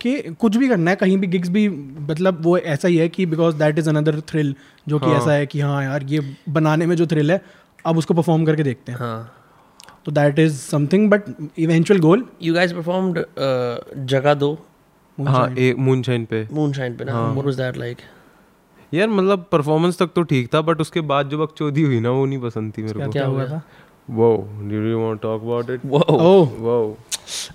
कि 0.00 0.22
कुछ 0.22 0.56
भी 0.56 0.68
करना 0.68 0.90
है 0.90 0.96
कहीं 0.96 1.18
भी 1.18 1.26
गिग्स 1.26 1.48
भी 1.48 1.68
मतलब 1.68 2.38
वो 2.42 2.56
ऐसा 2.58 2.88
ही 2.88 2.96
है 2.96 3.08
कि 3.08 3.26
because 3.26 3.56
that 3.56 3.78
is 3.78 3.88
another 3.88 4.20
thrill 4.20 4.54
जो 4.88 4.98
कि 4.98 5.10
ऐसा 5.10 5.32
है। 5.32 5.46
कि 5.46 5.60
हाँ 5.60 5.82
यार 5.84 6.02
ये 6.02 6.36
बनाने 6.48 6.86
में 6.86 6.96
जो 6.96 7.06
थ्रिल 7.06 7.30
है 7.30 7.42
अब 7.86 7.98
उसको 7.98 8.14
परफॉर्म 8.14 8.44
करके 8.44 8.62
देखते 8.62 8.92
हैं। 8.92 8.98
हाँ। 8.98 9.32
तो 10.04 10.12
that 10.12 10.38
is 10.38 10.58
something 10.58 11.10
but 11.10 11.22
eventual 11.58 12.00
goal 12.00 12.24
you 12.42 12.54
guys 12.54 12.72
performed 12.72 13.18
uh, 13.18 13.98
जगह 14.06 14.34
दो 14.34 14.58
हाँ 15.18 15.48
एक 15.54 15.78
मूनशाइन 15.78 16.24
पे। 16.24 16.46
Moonshine 16.46 16.98
पे 16.98 17.04
ना? 17.04 17.34
what 17.34 17.46
was 17.46 17.58
that 17.58 17.78
like? 17.78 18.00
यार 18.94 19.08
मतलब 19.08 19.46
परफॉर्मेंस 19.52 19.98
तक 19.98 20.10
तो 20.16 20.22
ठीक 20.22 20.54
था 20.54 20.60
बट 20.60 20.80
उसके 20.80 21.00
बाद 21.00 21.28
जो 21.28 21.38
बकचोदी 21.38 21.82
हुई 21.82 22.00
ना 22.00 22.10
वो 22.10 22.26
नहीं 22.26 22.38
पसंद 22.38 22.72
थी 22.78 22.82
मेरे 22.82 23.06
को। 23.06 23.10
क्या 23.10 23.26
हुआ 23.26 23.44
था? 23.44 23.62
वो 24.10 24.48
do 24.62 24.82
you 24.88 24.98
want 25.00 25.20
talk 25.20 25.42
about 25.42 25.70
it 25.70 25.80
whoa 25.86 26.02
oh 26.08 26.48
वो 26.48 26.98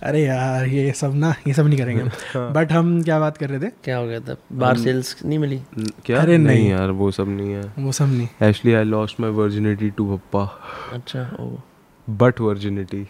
अरे 0.03 0.24
यार 0.24 0.65
ये 0.68 0.91
सब 0.99 1.15
ना 1.15 1.34
ये 1.47 1.53
सब 1.53 1.68
नहीं 1.68 1.78
करेंगे 1.80 2.03
हाँ। 2.34 2.51
बट 2.53 2.72
हम 2.72 3.01
क्या 3.03 3.20
बात 3.20 3.38
कर 3.38 3.49
रहे 3.49 3.59
थे? 3.59 3.70
क्या 3.84 3.97
हो 3.97 4.07
गया 4.07 4.20
था? 4.20 4.36
बार 4.53 4.78
सेल्स 4.78 5.15
नहीं 5.26 5.39
मिली? 5.39 5.61
क्या? 6.05 6.22
अरे 6.22 6.38
नहीं 6.38 6.57
नहीं। 6.57 6.70
यार 6.70 6.91
वो 7.01 7.09
सब 7.11 7.30
नहीं 7.30 7.51
है। 7.53 7.61
वो 7.80 7.91
सब 7.91 8.11
नहीं। 8.11 8.28
Actually 8.47 8.74
I 8.78 8.84
lost 8.84 9.20
my 9.20 9.30
virginity 9.39 9.89
to 9.97 10.05
papa 10.18 10.43
अच्छा 10.93 11.30
oh 11.41 11.49
but 12.07 12.39
virginity 12.41 13.05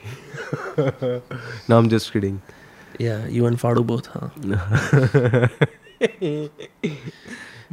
no 1.70 1.78
i'm 1.80 1.90
just 1.94 2.12
kidding 2.14 2.38
yeah 3.02 3.26
you 3.38 3.46
and 3.50 3.60
Fadu 3.64 3.84
both 3.92 4.08
हाँ। 4.14 4.32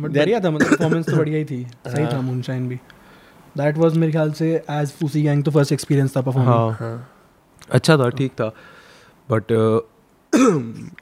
बट 0.00 0.10
बढ़िया 0.10 0.40
था 0.40 0.50
मतलब 0.50 0.68
परफॉर्मेंस 0.70 1.06
तो 1.06 1.16
बढ़िया 1.16 1.38
ही 1.38 1.44
थी। 1.44 1.64
सही 1.86 2.06
था 2.12 2.20
मूनशाइन 2.20 2.68
भी। 2.68 2.76
दैट 3.58 3.76
वाज 3.78 3.96
मेरे 3.96 4.12
ख्याल 4.12 4.32
से 4.32 4.48
एज 4.70 4.92
फूसी 5.00 5.22
गैंग 5.22 5.44
तो 5.44 5.50
फ़र्स्ट 5.50 5.72
एक्सपीरियंस 5.72 6.16
था 6.16 6.20
परफॉर्मेंस 6.20 6.54
हाँ। 6.54 6.70
हाँ। 6.80 7.10
अच्छा 7.70 7.96
था 7.96 8.08
ठीक 8.08 8.32
था। 8.32 8.48
बट 9.30 9.52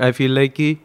आई 0.00 0.12
फील 0.12 0.34
लाइक 0.34 0.52
कि 0.52 0.76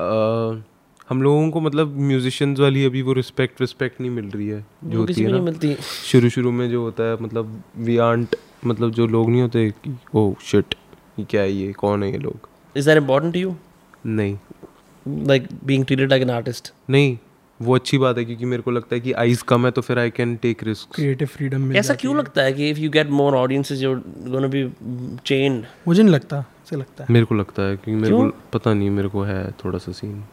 uh, 0.00 0.62
हम 1.08 1.22
लोगों 1.22 1.50
को 1.50 1.60
मतलब 1.60 1.98
म्यूजिशियंस 1.98 2.58
वाली 2.60 2.84
अभी 2.84 3.02
वो 3.02 3.12
रिस्पेक्ट 3.12 3.60
रिस्पेक्ट 3.60 4.00
नहीं 4.00 4.10
मिल 4.10 4.30
रही 4.30 4.48
है 4.48 4.66
जो 4.84 4.98
होती 4.98 5.22
है 5.22 5.32
ना। 5.32 5.38
मिलती। 5.38 5.76
शुरू 6.04 6.28
शुरू 6.28 6.52
में 6.52 6.70
जो 6.70 6.82
होता 6.82 7.04
है 7.04 7.16
मतलब 7.22 7.62
वी 7.76 7.96
आंट 7.96 8.36
मतलब 8.66 8.90
जो 8.90 9.06
लोग 9.06 9.30
नहीं 9.30 9.42
होते 9.42 9.74
ओ 10.14 10.34
शिट 10.44 10.74
क्या 11.30 11.42
है 11.42 11.52
ये? 11.52 11.72
कौन 11.72 12.02
है 12.02 12.12
ये 12.12 12.18
लोग? 12.18 12.48
Is 12.78 12.88
that 12.88 13.02
important 13.02 13.34
to 13.34 13.44
you? 13.46 13.54
नहीं। 14.06 14.38
Like 15.26 15.46
being 15.66 15.84
treated 15.84 16.12
like 16.12 16.24
an 16.28 16.34
artist? 16.40 16.72
नहीं। 16.90 17.18
वो 17.60 17.74
अच्छी 17.74 17.98
बात 17.98 18.18
है 18.18 18.24
क्योंकि 18.24 18.44
मेरे 18.44 18.62
को 18.62 18.70
लगता 18.70 18.94
है 18.94 19.00
कि 19.00 19.12
आइज़ 19.12 19.44
कम 19.44 19.64
है 19.64 19.70
तो 19.70 19.82
फिर 19.82 19.98
I 19.98 20.10
can 20.10 20.36
take 20.36 20.62
risk 20.64 20.94
creative 20.94 21.28
freedom 21.28 21.60
मिल 21.60 21.76
ऐसा 21.76 21.94
क्यों 21.94 22.16
लगता 22.16 22.42
है 22.42 22.52
कि 22.52 22.72
if 22.74 22.80
you 22.80 22.90
get 22.96 23.12
more 23.20 23.32
audiences 23.34 23.82
you're 23.84 24.00
gonna 24.34 24.50
be 24.54 24.62
chained? 25.30 25.64
मुझे 25.88 26.02
नहीं 26.02 26.12
लगता 26.14 26.44
ऐसे 26.62 26.76
लगता 26.76 27.04
है। 27.04 27.12
मेरे 27.12 27.26
को 27.26 27.34
लगता 27.34 27.62
है 27.62 27.76
कि 27.76 27.90
मेरे 27.90 28.16
को 28.16 28.28
पता 28.52 28.74
नहीं 28.74 28.90
मेरे 28.90 29.08
को 29.08 29.22
है 29.22 29.50
थोड़ा 29.64 29.78
सा 29.78 29.92
सीन 29.92 30.24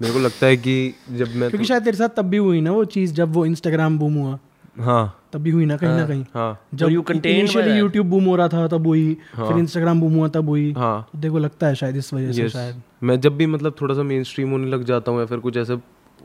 मेरे 0.00 0.14
को 0.14 0.20
लगता 0.20 0.46
है 0.46 0.56
कि 0.56 0.94
जब 1.10 1.34
मैं 1.36 1.50
क्योंकि 1.50 1.64
शायद 1.64 1.84
तेरे 1.84 1.96
साथ 1.96 2.08
तब 2.08 2.24
भी 2.24 2.36
हुई 2.36 2.60
ना 2.60 2.72
वो 2.72 2.84
चीज़ 2.84 3.14
जब 3.14 3.32
वो 3.32 3.46
इंस्टाग्राम 3.46 3.98
बूम 3.98 4.14
हुआ। 4.14 4.38
हाँ। 4.78 5.14
तब 5.32 5.40
भी 5.40 5.50
हुई 5.50 5.64
ना 5.64 5.76
कहीं 5.76 5.90
ना 5.90 6.06
कहीं। 6.06 6.24
हाँ। 6.34 6.66
जब 6.74 6.86
contained 6.86 7.26
इनिशियली? 7.26 7.78
यूट्यूब 7.78 8.06
बूम 8.06 8.24
हो 8.24 8.36
रहा 8.36 8.48
था 8.48 8.66
तब 8.68 8.86
हुई 8.86 9.14
फिर 9.36 9.56
इंस्टाग्राम 9.58 10.00
बूम 10.00 10.14
हुआ 10.14 10.28
तब 10.28 10.48
हुई। 10.48 10.72
हाँ। 10.72 11.08
तो 11.12 11.18
देखो 11.18 11.38
लगता 11.38 11.66
है 11.66 11.74
शायद 11.74 11.96
इस 11.96 12.12
वजह 12.14 12.32
से 12.32 12.48
शायद। 12.48 12.82
मैं 13.02 13.20
जब 13.20 13.36
भी 13.36 13.46
मतलब 13.46 13.74
थोड़ा 13.80 13.94
सा 13.94 14.02
मेन 14.02 14.22
स्ट्रीम 14.24 14.50
होने 14.50 14.66
लग 14.66 14.84
जाता 14.84 15.12
हूँ 15.12 15.20
या 15.20 15.26
फिर 15.26 15.38
कुछ 15.38 15.56
ऐसे 15.56 15.76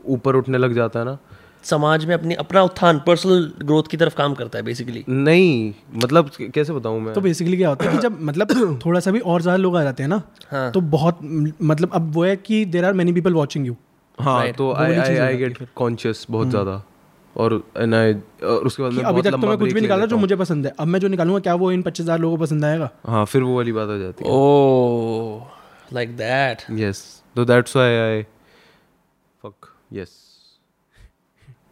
ऊपर 0.08 0.36
उठने 0.36 0.58
लग 0.58 0.74
जाता 0.74 0.98
है 0.98 1.04
ना। 1.04 1.18
समाज 1.64 2.04
में 2.04 2.14
अपनी 2.14 2.34
अपना 2.36 2.62
उत्थान 2.62 2.98
पर्सनल 3.06 3.52
ग्रोथ 3.64 3.82
की 3.90 3.96
तरफ़ 3.96 4.14
काम 4.16 4.34
करता 4.34 4.58
है 4.58 4.64
बेसिकली 4.64 5.04
नहीं 5.08 5.72
मतलब 5.94 6.30
कैसे 6.54 6.72
बताऊँ 6.72 7.00
मैं? 7.00 7.14
तो 7.14 7.20
बेसिकली 7.20 7.56
क्या 7.56 7.68
होता 7.68 7.84
है 7.84 7.92
कि 7.92 7.98
जब 7.98 8.20
मतलब 8.22 8.80
थोड़ा 8.84 9.00
सा 9.00 9.10
भी 9.10 9.18
और 9.20 9.42
ज़्यादा 9.42 9.56
लोग 9.56 9.76
आ 9.76 9.82
जाते 9.82 10.02
हैं 10.02 10.10
ना 10.10 10.22
हाँ। 10.50 10.70
तो 10.72 10.80
बहुत 10.92 11.18
मतलब 11.22 11.90
अब 11.94 12.12
वो 12.14 12.24
है 12.24 12.36
कि 12.38 12.64
there 12.66 12.84
are 12.84 12.92
many 12.92 13.12
people 13.12 13.34
watching 13.34 13.66
you 13.66 13.76
हाँ 14.18 14.40
Right. 14.40 14.56
तो 14.58 14.72
I 14.72 14.94
I 14.94 15.16
I 15.18 15.36
get 15.36 15.66
conscious 15.76 16.26
बहुत 16.30 16.48
ज़्यादा। 16.48 16.82
और 17.36 17.62
एंड 17.76 17.94
आई 17.94 18.12
और 18.14 18.66
उसके 18.66 18.82
बाद 18.82 18.92
मैं 18.92 19.04
अभी 19.04 19.22
तक 19.22 19.30
तो 19.30 19.38
मैं 19.38 19.56
कुछ 19.58 19.72
भी 19.72 19.80
निकाला 19.80 20.00
लेता 20.00 20.10
जो 20.10 20.16
मुझे 20.18 20.36
पसंद 20.36 20.66
है। 20.66 20.72
अब 20.78 20.86
मैं 20.86 21.00
जो 21.00 21.08
निकालूँगा 21.08 21.40
क्या 21.40 21.54
वो 21.54 21.70
इन 21.72 21.82
पच्चीस 21.82 22.04
हज़ार 22.04 22.18
लोगों 22.20 22.36
को 22.36 22.42
पसंद 22.42 22.64
आएगा? 22.64 22.90
हाँ 23.06 23.24
फिर 23.24 23.42
वो 23.42 23.56
वाली 23.56 23.72
बात 23.72 23.88
आ 23.88 23.96
जाती 23.98 24.24
है। 24.24 24.30
Oh 24.30 25.96
like 25.96 26.16
that 26.20 26.70
यस 26.80 27.02
तो 27.36 27.44
that's 27.44 27.76
why 27.76 27.96
I 27.98 28.22
fuck 29.42 29.70
yes 29.90 30.22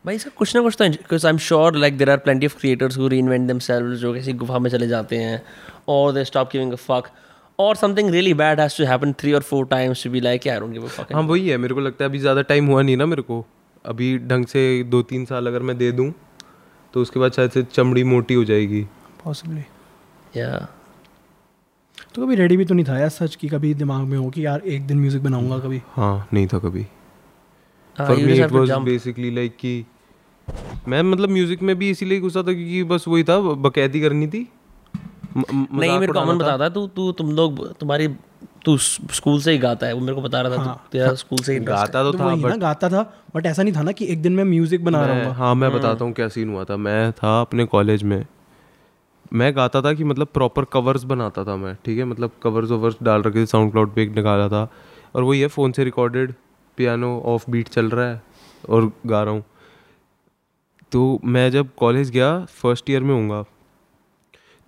भाई 0.06 0.14
इसका 0.14 0.30
कुछ 0.36 0.54
ना 0.56 0.62
कुछ 0.62 0.76
तो 0.78 0.88
because 0.90 1.26
I 1.26 1.32
am 1.32 1.38
sure 1.38 1.76
like 1.76 1.98
there 1.98 2.10
are 2.10 2.16
plenty 2.18 2.46
of 2.46 2.56
creators 2.58 2.98
who 2.98 3.08
reinvent 3.08 3.46
themselves 3.46 3.98
जो 3.98 4.12
किसी 4.14 4.32
गुफा 4.40 4.58
में 4.58 4.70
चले 4.70 4.88
जाते 4.88 5.16
हैं 5.16 5.42
और 5.88 6.12
they 6.12 6.24
stop 6.24 6.48
giving 6.52 6.72
a 6.72 6.76
fuck 6.76 7.10
और 7.58 7.76
something 7.76 8.10
really 8.10 8.34
bad 8.34 8.60
has 8.60 8.76
to 8.78 8.84
happen 8.84 9.12
three 9.20 9.32
और 9.32 9.42
four 9.42 9.66
times 9.66 10.04
to 10.04 10.10
be 10.10 10.20
like 10.20 10.48
I 10.48 10.60
don't 10.60 10.72
give 10.72 10.84
a 10.84 10.88
fuck 10.88 11.12
हाँ 11.14 11.22
वही 11.22 11.48
है 11.48 11.56
मेरे 11.56 11.74
को 11.74 11.80
लगता 11.80 12.04
है 12.04 12.08
अभी 12.10 12.18
ज़्यादा 12.18 12.42
टाइम 12.42 12.66
हुआ 12.66 12.82
नहीं 12.82 12.96
ना 12.96 13.06
मेरे 13.06 13.22
को। 13.22 13.44
अभी 13.84 14.16
ढंग 14.28 14.46
से 14.46 14.62
दो 14.90 15.02
तीन 15.02 15.24
साल 15.24 15.46
अगर 15.46 15.62
मैं 15.62 15.76
दे 15.78 15.90
दूँ 15.92 16.12
तो 16.94 17.02
उसके 17.02 17.20
बाद 17.20 17.32
शायद 17.32 17.50
से 17.50 17.62
चमड़ी 17.62 18.04
मोटी 18.04 18.34
हो 18.34 18.44
जाएगी। 18.44 18.82
पॉसिबली 19.24 19.64
या 20.36 20.48
तो 22.14 22.24
कभी 22.24 22.34
रेडी 22.34 22.56
भी 22.56 22.64
तो 22.64 22.74
नहीं 22.74 22.84
था 22.84 22.98
यार 22.98 23.08
सच 23.10 23.34
की 23.36 23.48
कभी 23.48 23.72
दिमाग 23.74 24.06
में 24.06 24.16
हो 24.18 24.28
कि 24.30 24.44
यार 24.46 24.60
एक 24.66 24.86
दिन 24.86 24.98
म्यूज़िक 24.98 25.22
बनाऊँगा 25.22 25.58
कभी? 25.58 25.80
हाँ 25.88 26.28
नहीं 26.32 26.46
था 26.46 26.58
कभी। 26.58 26.86
For 27.98 28.16
me 28.16 28.32
it 28.32 28.52
was 28.52 28.70
basically 28.84 29.30
like 29.30 29.56
कि 29.56 29.84
मैं 30.88 31.02
मतलब 31.02 31.28
म्यूज़िक 31.28 31.62
में 31.62 31.74
भी 31.78 31.90
इसीलिए 31.90 32.20
घुसा 32.20 32.40
था 32.40 32.52
क्योंकि 32.52 32.82
बस 32.84 33.04
वही 33.08 33.24
था 33.24 33.38
बकैती 33.38 34.00
करनी 34.00 34.26
थी। 34.26 34.48
म- 35.36 35.66
नहीं 35.80 35.98
मेरे 35.98 36.12
को 36.12 36.18
उड़ाना 36.18 36.30
अमन 36.32 36.40
था। 36.40 36.44
बताता 36.44 36.68
तू 36.68 36.86
तू 36.86 37.12
तुम 37.12 37.30
लोग 37.32 37.76
तुम्हारी 37.78 38.08
तू 38.64 38.76
स्कूल 38.78 39.40
से 39.40 39.52
ही 39.52 39.58
गाता 39.58 39.86
है 39.86 39.92
वो 39.92 40.00
मेरे 40.00 40.14
को 40.14 40.22
बता 40.22 40.40
रहा 40.40 40.56
था 40.56 40.62
हाँ। 40.62 40.74
तू 40.74 40.88
तेरा 40.92 41.14
स्कूल 41.14 41.38
से 41.38 41.52
ही 41.52 41.60
गाता 41.60 42.02
तो 42.02 42.12
तो 42.12 42.18
था 42.18 42.24
वही 42.24 42.42
ना 42.42 42.48
बट 42.48 42.60
गाता 42.60 42.88
था 42.88 43.02
बट 43.34 43.46
ऐसा 43.46 43.62
नहीं 43.62 43.74
था 43.74 43.82
ना 43.82 43.92
कि 43.92 44.06
एक 44.06 44.22
दिन 44.22 44.32
मैं 44.32 44.44
म्यूज़िक 44.44 44.84
बना 44.84 45.04
रहा 45.06 45.24
हूँ। 45.24 45.34
हाँ 45.34 45.54
मैं 45.54 45.72
बताता 45.72 46.04
हूँ 46.04 46.12
क्या 46.12 46.28
सीन 46.28 46.48
हुआ 46.48 46.64
था। 46.64 46.76
मैं 46.76 47.12
था 47.12 47.40
अपने 47.40 47.64
कॉलेज 47.64 48.02
में। 48.02 48.24
मैं 49.32 49.56
गाता 49.56 49.80
था 49.82 49.92
कि 49.94 50.04
मतलब 50.04 50.26
प्रॉपर 50.34 50.64
कवर्स 50.64 51.04
बनाता 51.04 51.44
था 51.44 51.56
मैं 51.56 51.76
ठीक 51.84 51.98
है? 51.98 52.04
मतलब 52.04 52.30
कवर्स 52.42 52.70
ववर्स 52.70 52.96
डाल 53.02 53.22
रखे 53.22 53.42
थे 53.42 53.46
साउंड 53.46 53.70
क्लाउड 53.72 53.94
पे 53.94 54.02
एक 54.02 54.14
निकाला 54.16 54.48
था। 54.48 54.68
और 55.14 55.22
वही 55.22 55.40
है 55.40 55.46
फ़ोन 55.46 55.72
से 55.72 55.84
रिकॉर्डेड 55.84 56.34
पियानो 56.78 57.18
ऑफ़ 57.26 57.50
बीट 57.50 57.68
चल 57.68 57.90
रहा 57.90 58.06
है 58.06 58.22
और 58.68 58.90
गा 59.06 59.22
रहा 59.22 59.34
हूँ। 59.34 59.44
तो 60.92 61.20
मैं 61.24 61.50
जब 61.50 61.74
कॉलेज 61.78 62.10
गया 62.10 62.38
फ़र्स्ट 62.52 62.90
ईयर 62.90 63.02
में 63.02 63.14
हूँगा 63.14 63.44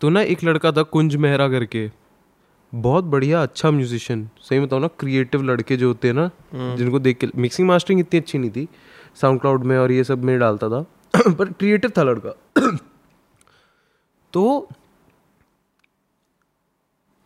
तो 0.01 0.09
ना 0.09 0.21
एक 0.23 0.45
लड़का 0.45 0.73
था 0.73 0.83
कुंज 0.85 1.17
मेहरा 1.17 1.49
करके। 1.49 1.91
बहुत 2.73 3.05
बढ़िया 3.05 3.43
अच्छा 3.43 3.71
म्यूजिशियन 3.71 4.29
सही 4.41 4.61
बताऊँ 4.61 4.81
ना 4.83 4.89
क्रिएटिव 5.01 5.43
लड़के 5.43 5.77
जो 5.77 5.89
होते 5.89 6.09
हैं 6.09 6.15
ना 6.15 6.31
जिनको 6.77 6.99
देख 6.99 7.19
के 7.19 7.27
मिक्सिंग 7.37 7.69
मास्टरिंग 7.69 8.01
इतनी 8.01 8.21
अच्छी 8.21 8.39
नहीं 8.39 8.51
थी 8.51 8.67
साउंड 9.21 9.41
क्लाउड 9.41 9.65
में 9.65 9.77
और 9.79 9.93
ये 9.93 10.05
सब 10.05 10.25
में 10.25 10.39
डालता 10.39 10.69
था। 10.69 10.81
पर 11.31 11.53
क्रिएटिव 11.53 11.93
था 11.99 12.03
लड़का। 12.03 12.35
तो 14.33 14.69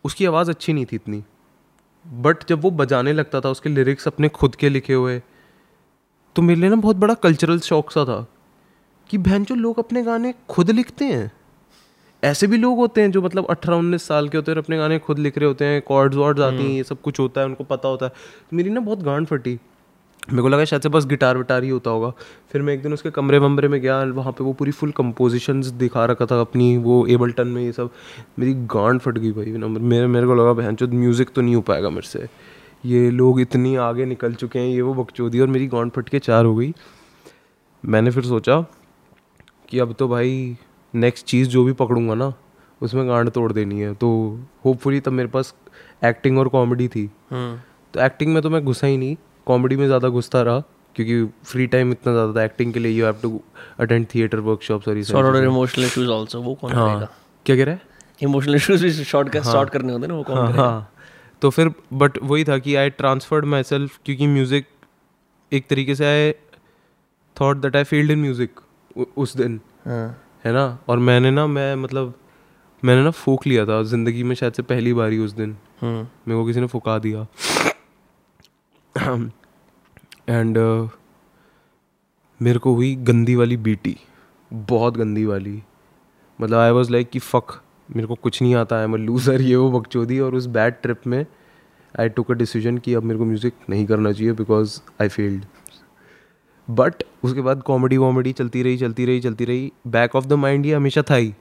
उसकी 0.05 0.25
आवाज़ 0.25 0.49
अच्छी 0.49 0.73
नहीं 0.73 0.85
थी 0.85 0.95
इतनी। 0.95 1.23
बट 2.07 2.37
जब 2.49 2.61
वो 2.61 2.71
बजाने 2.71 3.13
लगता 3.13 3.41
था 3.41 3.49
उसके 3.49 3.69
लिरिक्स 3.69 4.07
अपने 4.07 4.29
खुद 4.29 4.55
के 4.55 4.69
लिखे 4.69 4.93
हुए 4.93 5.21
तो 6.35 6.41
मेरे 6.41 6.61
लिए 6.61 6.69
ना 6.69 6.75
बहुत 6.75 6.95
बड़ा 6.95 7.13
कल्चरल 7.13 7.59
शौक 7.59 7.91
सा 7.91 8.05
था 8.05 8.27
कि 9.09 9.17
बहन 9.17 9.43
जो 9.43 9.55
लोग 9.55 9.79
अपने 9.79 10.03
गाने 10.03 10.33
खुद 10.49 10.69
लिखते 10.69 11.05
हैं 11.05 11.31
ऐसे 12.23 12.47
भी 12.47 12.57
लोग 12.57 12.77
होते 12.77 13.01
हैं 13.01 13.11
जो 13.11 13.21
मतलब 13.21 13.45
अठारह 13.49 13.77
उन्नीस 13.77 14.03
साल 14.03 14.29
के 14.29 14.37
होते 14.37 14.51
हैं 14.51 14.57
और 14.57 14.63
अपने 14.63 14.77
गाने 14.77 14.99
खुद 14.99 15.19
लिख 15.19 15.37
रहे 15.37 15.47
होते 15.47 15.65
हैं 15.65 15.81
कॉर्ड्स 15.81 16.17
वॉर्ड्स 16.17 16.41
आती 16.41 16.55
हैं 16.55 16.71
ये 16.71 16.83
सब 16.83 17.01
कुछ 17.01 17.19
होता 17.19 17.41
है 17.41 17.47
उनको 17.47 17.63
पता 17.63 17.89
होता 17.89 18.05
है। 18.05 18.11
मेरी 18.53 18.69
ना 18.69 18.79
बहुत 18.79 18.99
गांड 18.99 19.27
फटी। 19.27 19.59
मेरे 20.23 20.41
को 20.41 20.49
लगा 20.49 20.65
शायद 20.65 20.81
से 20.81 20.89
बस 20.89 21.05
गिटार 21.05 21.37
विटार 21.37 21.63
ही 21.63 21.69
होता 21.69 21.89
होगा। 21.89 22.09
फिर 22.51 22.61
मैं 22.61 22.73
एक 22.73 22.81
दिन 22.83 22.93
उसके 22.93 23.11
कमरे 23.11 23.37
वमरे 23.39 23.67
में 23.67 23.79
गया 23.81 24.01
वहाँ 24.13 24.31
पे 24.31 24.43
वो 24.43 24.53
पूरी 24.53 24.71
फुल 24.71 24.91
कंपोजिशंस 24.91 25.67
दिखा 25.75 26.05
रखा 26.05 26.25
था 26.25 26.39
अपनी 26.41 26.75
वो 26.77 27.05
एबल्टन 27.07 27.47
में 27.47 27.61
ये 27.61 27.71
सब। 27.71 27.89
मेरी 28.39 28.53
गांड 28.67 28.99
फट 28.99 29.17
गई 29.17 29.31
भाई 29.31 29.51
नंबर 29.53 29.81
मेरे 29.81 30.07
मेरे 30.07 30.27
को 30.27 30.35
लगा 30.35 30.53
बहन 30.53 30.75
चो 30.75 30.87
म्यूज़िक 30.89 31.29
तो 31.29 31.41
नहीं 31.41 31.55
हो 31.55 31.61
पाएगा 31.61 31.89
मेरे 31.89 32.07
से। 32.07 32.27
ये 32.85 33.09
लोग 33.11 33.39
इतनी 33.41 33.75
आगे 33.77 34.05
निकल 34.05 34.33
चुके 34.33 34.59
हैं 34.59 34.67
ये 34.67 34.81
वो 34.81 34.93
बकचोदी 34.93 35.39
और 35.39 35.47
मेरी 35.47 35.67
गांड 35.67 35.91
फट 35.91 36.09
के 36.09 36.19
चार 36.19 36.45
हो 36.45 36.55
गई। 36.55 36.73
मैंने 37.83 38.11
फिर 38.11 38.23
सोचा 38.23 38.59
कि 39.69 39.79
अब 39.79 39.93
तो 39.99 40.07
भाई 40.07 40.57
नेक्स्ट 40.93 41.25
चीज़ 41.25 41.49
जो 41.49 41.63
भी 41.63 41.73
पकड़ूँगा 41.73 42.13
ना 42.13 42.33
उसमें 42.81 43.07
गांड 43.07 43.29
तोड़ 43.29 43.51
देनी 43.53 43.79
है। 43.79 43.93
तो 43.93 44.09
होपफुली 44.65 44.99
तब 44.99 45.11
मेरे 45.11 45.29
पास 45.29 45.53
एक्टिंग 46.05 46.37
और 46.39 46.47
कॉमेडी 46.47 46.87
थी। 46.87 47.05
तो 47.31 47.99
एक्टिंग 47.99 48.33
में 48.33 48.41
तो 48.43 48.49
मैं 48.49 48.63
घुसा 48.65 48.87
ही 48.87 48.97
नहीं। 48.97 49.15
कॉमेडी 49.49 49.75
में 49.75 49.85
ज़्यादा 49.87 50.09
घुसता 50.09 50.41
रहा 50.41 50.63
क्योंकि 50.95 51.23
फ्री 51.45 51.67
टाइम 51.73 51.91
इतना 51.91 52.13
ज़्यादा 52.13 52.33
था 52.35 52.43
एक्टिंग 52.43 52.73
के 52.73 52.79
लिए 52.79 52.91
you 52.91 53.05
have 53.05 53.15
to 53.21 53.41
attend 53.79 54.05
theatre 54.13 54.39
workshops 54.47 54.87
और 54.87 54.97
ये 55.37 55.45
इमोशनल 55.45 55.85
इश्यूज़ 55.85 56.11
आल्सो 56.11 56.41
वो 56.41 56.53
कौन 56.61 56.71
हाँ। 56.73 56.87
करेगा? 56.89 57.09
क्या 57.45 57.55
कह 57.55 57.63
रहा 57.63 57.75
है? 57.75 57.81
इमोशनल 58.21 58.55
इश्यूज़ 58.55 58.83
भी 58.83 58.91
शॉर्ट 59.03 59.29
कर 59.33 59.43
शॉर्ट 59.43 59.69
करने 59.69 59.93
होते 59.93 60.01
हैं 60.01 60.07
ना 60.07 60.15
वो 60.15 60.23
कौन 60.23 60.37
हाँ 60.37 60.51
हाँ। 60.53 60.91
तो 61.41 61.49
फिर 61.49 61.71
बट 61.93 62.17
वही 62.23 62.43
था 62.43 62.57
कि 62.57 62.75
आई 62.75 62.89
ट्रांसफर्ड 62.91 63.45
माई 63.45 63.63
सेल्फ 63.63 63.99
क्योंकि 64.05 64.27
म्यूज़िक 64.27 64.67
एक 65.51 65.67
तरीके 65.69 65.95
से 65.95 66.05
I 66.05 66.31
thought 67.37 67.57
that 67.57 67.75
I 67.75 67.83
feeled 67.83 68.11
in 68.11 68.19
music 68.21 68.59
उस 69.17 69.35
दिन। 69.37 69.59
हाँ। 69.85 70.07
है 70.45 70.53
ना? 70.53 70.77
और 70.89 70.99
मैंने 70.99 71.31
ना 71.31 71.45
मैं 71.47 71.75
मतलब 71.77 72.13
मैंने 72.83 73.03
ना 73.03 73.11
फूक 73.11 73.47
लिया 73.47 73.65
था 73.65 73.81
ज़िंदगी 73.85 74.23
में 74.23 74.35
शायद 74.35 74.53
से 74.53 74.63
पहली 74.63 74.93
बार 74.93 75.11
ही 75.11 75.19
उस 75.19 75.31
दिन। 75.33 75.55
हम्म। 75.81 76.07
मेरे 76.27 76.39
को 76.39 76.45
किसी 76.45 76.59
ने 76.59 76.67
फुका 76.67 76.97
दिया। 76.99 77.27
एंड 80.29 80.57
uh, 80.57 80.89
मेरे 82.39 82.59
को 82.59 82.73
हुई 82.75 82.95
गंदी 82.95 83.35
वाली 83.35 83.57
बीटी 83.57 83.95
बहुत 84.51 84.97
गंदी 84.97 85.25
वाली। 85.25 85.61
मतलब 86.39 86.57
आई 86.57 86.71
वॉज़ 86.71 86.91
लाइक 86.91 87.09
कि 87.09 87.19
फक 87.19 87.59
मेरे 87.89 88.07
को 88.07 88.15
कुछ 88.15 88.41
नहीं 88.41 88.55
आता 88.55 88.79
है 88.79 88.87
मैं 88.87 88.99
लूज़र 88.99 89.41
ये 89.41 89.55
वो 89.55 89.71
बकचोदी। 89.71 90.19
और 90.19 90.35
उस 90.35 90.45
बैड 90.47 90.73
ट्रिप 90.81 91.07
में 91.07 91.25
आई 91.95 92.09
टुक 92.09 92.31
अ 92.31 92.33
डिसीज़न 92.33 92.77
कि 92.77 92.93
अब 92.93 93.03
मेरे 93.03 93.19
को 93.19 93.25
म्यूज़िक 93.25 93.53
नहीं 93.69 93.85
करना 93.85 94.11
चाहिए 94.11 94.33
बिकॉज़ 94.33 94.79
आई 95.01 95.07
फेल्ड 95.07 95.45
बट 96.67 97.03
उसके 97.23 97.41
बाद 97.41 97.61
कॉमेडी 97.63 97.97
वॉमेडी 97.97 98.31
चलती 98.33 98.63
रही 98.63 98.77
चलती 98.77 99.05
रही 99.05 99.21
चलती 99.21 99.45
रही। 99.45 99.71
बैक 99.87 100.15
ऑफ़ 100.15 100.25
द 100.25 100.33
माइंड 100.35 100.65
ये 100.65 100.73
हमेशा 100.73 101.01
था 101.01 101.15
ही 101.15 101.33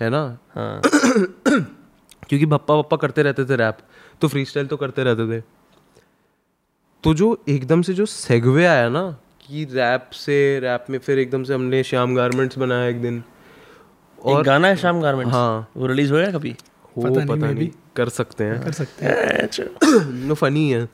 है 0.00 0.10
ना? 0.10 0.22
हाँ। 0.54 0.80
क्योंकि 2.28 2.46
पप्पा 2.46 2.80
पप्पा 2.80 2.96
करते 2.96 3.22
रहते 3.22 3.44
थे 3.44 3.56
रैप 3.56 3.78
तो 4.20 4.28
फ्री 4.28 4.44
स्टाइल 4.44 4.66
तो 4.66 4.76
करते 4.76 5.04
रहते 5.04 5.26
थे। 5.30 5.42
तो 7.04 7.14
जो 7.14 7.44
एकदम 7.48 7.82
से 7.82 7.94
जो 7.94 8.06
सेगवे 8.06 8.66
आया 8.66 8.88
ना 8.88 9.16
कि 9.46 9.64
रैप 9.64 10.10
से 10.12 10.60
रैप 10.60 10.86
में 10.90 10.98
फिर 10.98 11.18
एकदम 11.18 11.44
से 11.44 11.54
हमने 11.54 11.82
श्याम 11.82 12.14
गारमेंट्स 12.16 12.58
बनाया 12.58 12.86
एक 12.86 13.02
दिन। 13.02 13.22
और 14.24 14.40
एक 14.40 14.46
गाना 14.46 14.68
है 14.68 14.76
शाम 14.76 15.00
गारमेंट्स 15.00 15.34
हाँ। 15.34 15.70
वो 15.76 15.86
रिलीज़ 15.86 16.12
हुआ 16.12 16.20
है 16.20 16.32
कभी? 16.32 16.56
हो 16.96 17.02
पता 17.02 17.20
पता 17.20 17.34
नहीं, 17.34 17.54
नहीं, 17.54 17.70
कर 17.96 18.08
सकते 18.08 18.44
हैं। 18.44 18.64
कर 18.64 18.72
सकते 18.72 19.06
हैं। 19.06 19.14
अच्छा। 19.14 19.64
नो 20.04 20.34
फनी 20.34 20.70
है। 20.70 20.88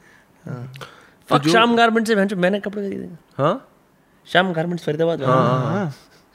फक 1.28 1.48
शाम 1.48 1.76
गारमेंट्स 1.76 2.28
से 2.28 2.34
मैंने 2.34 2.60
कपड़े 2.60 2.88
खरीदे 2.88 3.08
हाँ। 3.38 3.68
शाम 4.26 4.52
गारमेंट्स 4.52 4.84
फरीदाबाद 4.84 5.20
में। 5.20 5.26
हाँ 5.26 5.94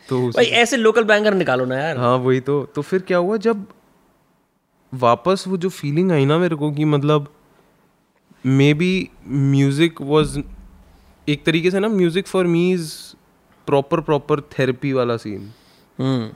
तो 0.09 0.29
भाई 0.29 0.45
ऐसे 0.45 0.77
लोकल 0.77 1.03
बैंकर 1.03 1.33
निकालो 1.33 1.65
ना 1.65 1.75
यार। 1.75 1.97
हाँ 1.97 2.15
वही 2.17 2.39
तो। 2.39 2.65
तो 2.75 2.81
फिर 2.81 2.99
क्या 2.99 3.17
हुआ? 3.17 3.37
जब 3.37 3.65
वापस 4.93 5.43
वो 5.47 5.57
जो 5.57 5.69
फीलिंग 5.69 6.11
आई 6.11 6.25
ना 6.25 6.37
मेरे 6.37 6.55
को 6.55 6.71
कि 6.71 6.85
मतलब 6.85 7.33
मे 8.45 8.73
बी 8.73 9.09
म्यूज़िक 9.27 10.01
वॉज़ 10.01 10.39
एक 11.27 11.43
तरीके 11.45 11.71
से 11.71 11.79
ना 11.79 11.87
music 11.87 12.27
for 12.27 12.47
me 12.47 12.71
is 12.73 12.91
proper 13.67 13.99
proper 14.01 14.41
therapy 14.57 14.91
वाला 14.93 15.17
सीन 15.17 15.49
हम्म 15.99 16.29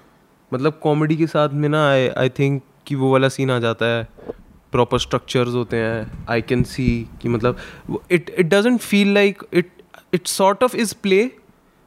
मतलब 0.51 0.79
कॉमेडी 0.83 1.15
के 1.15 1.27
साथ 1.27 1.49
में 1.53 1.67
ना 1.69 1.89
आई 1.89 2.07
आई 2.07 2.29
थिंक 2.29 2.61
कि 2.87 2.95
वो 2.95 3.11
वाला 3.11 3.29
सीन 3.29 3.51
आ 3.51 3.57
जाता 3.59 3.85
है। 3.85 4.07
प्रॉपर 4.71 4.99
स्ट्रक्चर्स 4.99 5.53
होते 5.53 5.77
हैं। 5.77 6.25
आई 6.29 6.41
कैन 6.41 6.63
सी 6.63 6.87
कि 7.21 7.29
मतलब 7.29 7.57
it 8.11 8.29
it 8.29 8.45
doesn't 8.45 8.79
feel 8.79 9.13
like 9.13 9.43
it 9.53 9.71
it 10.13 10.27
sort 10.27 10.63
of 10.63 10.75
is 10.75 10.93
play 11.03 11.29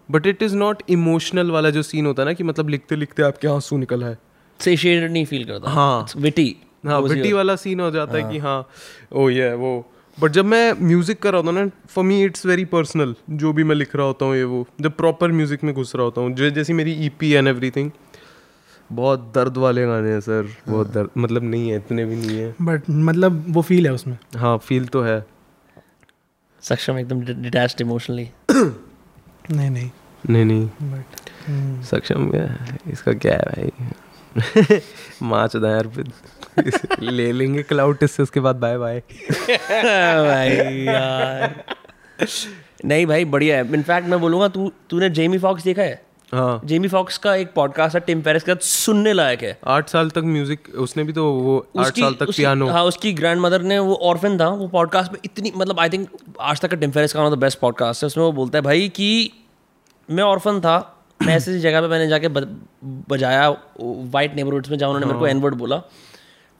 but 0.08 0.26
it 0.26 0.42
is 0.42 0.56
not 0.56 0.82
emotional 0.90 1.50
वाला 1.50 1.70
जो 1.70 1.82
सीन 1.82 2.06
होता 2.06 2.22
है 2.22 2.28
ना 2.28 2.32
कि 2.32 2.44
मतलब 2.44 2.68
लिखते 2.68 2.96
लिखते 2.96 3.22
आपके 3.22 3.48
आँसू 3.48 3.76
निकल 3.78 4.04
है 4.04 4.18
नहीं 4.60 5.24
फील 5.24 5.44
करता। 5.44 5.70
हाँ। 5.70 6.06
विटी 6.16 6.56
हाँ 6.86 7.02
बिट्टी 7.02 7.32
वाला 7.32 7.56
सीन 7.56 7.80
हो 7.80 7.90
जाता 7.90 8.16
है 8.18 8.32
कि 8.32 8.38
हाँ 8.38 8.68
ओ 9.12 9.28
ये 9.28 9.52
वो 9.54 9.72
बट 10.20 10.30
जब 10.30 10.44
मैं 10.44 10.72
म्यूज़िक 10.80 11.22
कर 11.22 11.32
रहा 11.32 11.40
होता 11.40 11.52
हूँ 11.52 11.64
ना 11.64 11.70
for 11.88 12.04
me 12.04 12.24
it's 12.24 12.46
very 12.46 12.64
personal 12.64 13.14
जो 13.30 13.52
भी 13.52 13.64
मैं 13.64 13.76
लिख 13.76 13.96
रहा 13.96 14.06
होता 14.06 14.24
हूँ 14.24 14.36
ये 14.36 14.44
वो। 14.44 14.66
जब 14.80 14.96
प्रॉपर 14.96 15.32
म्यूज़िक 15.32 15.64
में 15.64 15.74
घुस 15.74 15.94
रहा 15.96 16.04
होता 16.04 16.20
हूँ 16.20 16.34
जैसी 16.34 16.72
मेरी 16.72 16.92
ई 16.92 17.08
पी 17.08 17.32
एंड 17.32 17.48
एवरीथिंग 17.48 17.90
बहुत 18.92 19.32
दर्द 19.34 19.56
वाले 19.56 19.86
गाने 19.86 20.10
हैं 20.10 20.20
सर 20.20 20.48
बहुत 20.68 20.92
दर्द 20.92 21.10
मतलब 21.16 21.42
नहीं 21.42 21.70
है 21.70 21.76
इतने 21.76 22.04
भी 22.04 22.16
नहीं 22.16 22.38
है। 22.38 22.54
बट 22.62 22.82
मतलब 22.90 23.44
वो 23.48 23.62
फील 23.62 23.86
है 23.86 23.92
उसमें। 23.92 24.18
हाँ 24.36 24.58
फील 24.58 24.86
तो 24.86 25.02
है। 25.02 25.26
सक्षम 26.62 26.98
एकदम 26.98 27.20
डिटैच्ड 27.20 27.80
इमोशनली 27.80 28.28
नहीं 29.50 29.70
नहीं। 29.70 29.90
नहीं 30.30 30.44
नहीं। 30.44 30.66
बट 30.66 31.84
सक्षम 31.84 32.30
क्या 32.30 32.42
है? 32.42 32.78
इसका 32.92 33.12
क्या 33.12 33.34
है 33.34 33.42
भाई? 33.42 34.80
माच 35.22 35.56
यार 35.56 35.88
फिर। 35.88 36.12
ले 37.02 37.32
लेंगे 37.32 37.62
क्लाउड 37.62 38.06
से 38.06 38.22
उसके 38.22 38.40
बाद 38.40 38.56
बाय 38.56 38.78
बाय 38.78 38.98
भाई 39.70 40.84
यार। 40.84 41.64
नहीं 42.84 43.06
भाई 43.06 43.24
बढ़िया 43.24 43.56
है। 43.56 43.72
इनफैक्ट 43.74 44.08
मैं 44.08 44.20
बोलूँगा 44.20 44.48
तू 44.48 44.72
तूने 44.90 45.10
जेमी 45.10 45.38
फॉक्स 45.38 45.64
देखा 45.64 45.82
है? 45.82 46.02
हाँ। 46.32 46.60
जेमी 46.64 46.88
फॉक्स 46.88 47.18
का 47.18 47.34
एक 47.34 47.52
पॉडकास्ट 47.54 47.94
है 47.94 48.00
टिम 48.00 48.22
पेरिस 48.22 48.42
का 48.42 48.54
सुनने 48.60 49.12
लायक 49.12 49.42
है। 49.42 49.58
आठ 49.66 49.88
साल 49.88 50.10
तक 50.10 50.22
म्यूज़िक 50.24 50.68
उसने 50.78 51.04
भी 51.04 51.12
तो 51.12 51.24
वो 51.32 51.66
आठ 51.78 51.98
साल 51.98 52.14
तक 52.14 52.28
उसकी- 52.28 52.36
पियानो 52.36 52.68
हाँ 52.68 52.84
उसकी 52.84 53.12
ग्रैंड 53.12 53.40
मदर 53.40 53.62
ने 53.62 53.78
वो 53.78 53.94
ऑर्फन 53.94 54.38
था 54.38 54.48
वो 54.48 54.68
पॉडकास्ट 54.68 55.12
में 55.12 55.18
इतनी 55.24 55.52
मतलब 55.56 55.80
आई 55.80 55.88
थिंक 55.88 56.08
आज 56.40 56.60
तक 56.60 56.70
का 56.70 56.76
टिम 56.76 56.90
फेरिस 56.90 57.12
का 57.12 57.20
one 57.20 57.26
of 57.26 57.34
the 57.34 57.38
best 57.38 57.58
podcast 57.58 58.02
है। 58.02 58.06
उसमें 58.06 58.24
वो 58.24 58.32
बोलता 58.32 58.58
है 58.58 58.62
भाई 58.62 58.88
कि 58.88 59.30
मैं 60.10 60.22
ऑर्फन 60.22 60.60
था 60.60 60.96
मैं 61.22 61.36
ऐसी 61.36 61.50
ऐसी 61.50 61.60
जगह 61.60 61.80
पे 61.80 61.86
मैंने 61.86 62.06
जाके 62.08 62.28
बजाया 62.84 63.48
वाइट 63.80 64.34
नेबरहुड्स 64.34 64.70
में 64.70 64.78
जहाँ 64.78 64.90
उन्होंने 64.90 65.06
मेरे 65.06 65.18
को 65.18 65.26
एनवर्ड 65.26 65.54
बोला। 65.54 65.82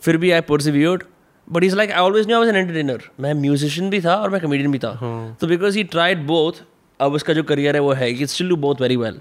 फिर 0.03 0.17
भी 0.17 0.31
I 0.31 0.41
persevered 0.49 1.03
but 1.49 1.65
is 1.65 1.77
like 1.77 1.91
I 1.91 2.01
always 2.01 2.27
knew 2.27 2.37
I 2.37 2.41
was 2.41 2.49
an 2.49 2.57
entertainer 2.57 3.03
मैं 3.21 3.33
म्यूजिशियन 3.35 3.91
भी 3.91 4.01
था 4.01 4.15
और 4.17 4.31
मैं 4.31 4.41
कमेडियन 4.41 4.73
भी 4.73 4.79
था. 4.79 4.93
तो 5.41 5.47
बिकॉज़ 5.47 5.77
ही 5.79 5.85
ट्राइड 5.87 6.27
बोथ 6.27 6.63
अब 7.01 7.13
उसका 7.13 7.33
जो 7.33 7.43
करियर 7.43 7.75
है 7.75 7.81
वो 7.83 7.93
है 7.93 8.13
कि 8.15 8.27
still 8.27 8.49
do 8.49 8.57
both 8.57 8.81
very 8.81 8.97
well 8.97 9.19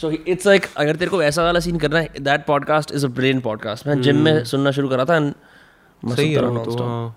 so 0.00 0.10
it's 0.10 0.46
like 0.46 0.66
अगर 0.76 0.96
तेरे 0.96 1.10
को 1.10 1.22
ऐसा 1.22 1.42
वाला 1.42 1.60
सीन 1.60 1.78
करना 1.78 1.98
है 1.98 2.20
that 2.20 2.44
podcast 2.46 2.92
is 2.92 3.06
a 3.06 3.08
brain 3.10 3.40
podcast 3.40 3.86
मैं 3.86 4.00
जिम 4.02 4.20
में 4.24 4.44
सुनना 4.44 4.70
शुरू 4.70 4.88
करा 4.88 5.04
था 5.04 5.18
सही 6.02 6.32
है 6.32 6.40
तो. 6.64 6.82
हाँ. 6.82 7.16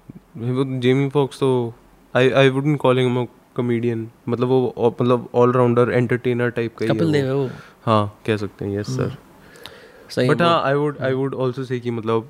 जेमी 0.80 1.10
फॉक्स 1.10 1.40
तो 1.40 1.52
I 2.14 2.30
I 2.32 2.50
wouldn't 2.50 2.78
call 2.80 3.00
him 3.00 3.22
a 3.22 3.26
comedian 3.56 4.08
मतलब 4.30 4.48
वो 4.48 4.96
मतलब 5.02 5.28
ऑलराउंडर 5.36 5.92
एंटरटेनर 5.92 6.50
टाइप 6.50 6.76
का 6.78 6.86
कपिल 6.86 7.12
देव 7.12 7.26
है 7.26 7.34
वो. 7.36 7.50
हाँ 7.86 8.22
कह 8.26 8.38
सकते 8.38 8.66
हैं 8.66 8.80
यस 8.80 8.88
सर 8.88 9.16
सही 10.10 10.30
बट 10.30 10.42
हाँ 10.42 10.62
I 10.64 10.74
would 10.74 10.98
I 11.02 11.14
would 11.14 11.36
also 11.42 11.64
say 11.64 11.80
कि 11.80 11.92
मतलब 11.92 12.30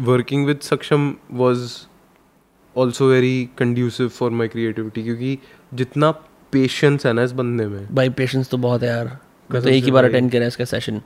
working 0.00 0.46
with 0.46 0.60
Saksham 0.60 1.14
was 1.30 1.72
also 2.76 3.08
very 3.10 3.48
conducive 3.58 4.08
for 4.08 4.30
my 4.30 4.48
creativity 4.48 5.02
क्योंकि 5.02 5.38
जितना 5.74 6.10
पेशेंस 6.52 7.06
है 7.06 7.12
ना 7.12 7.22
इस 7.22 7.32
बंदे 7.32 7.66
में। 7.66 7.94
भाई 7.94 8.10
पेशेंस 8.10 8.48
तो 8.50 8.58
बहुत 8.58 8.82
है 8.82 8.88
यार। 8.88 9.18
तो 9.50 9.68
एक 9.68 9.84
ही 9.84 9.90
बार 9.90 10.04
अटेंड 10.04 10.30
करा 10.32 10.46
इसका 10.46 10.64
सेशन 10.64 11.00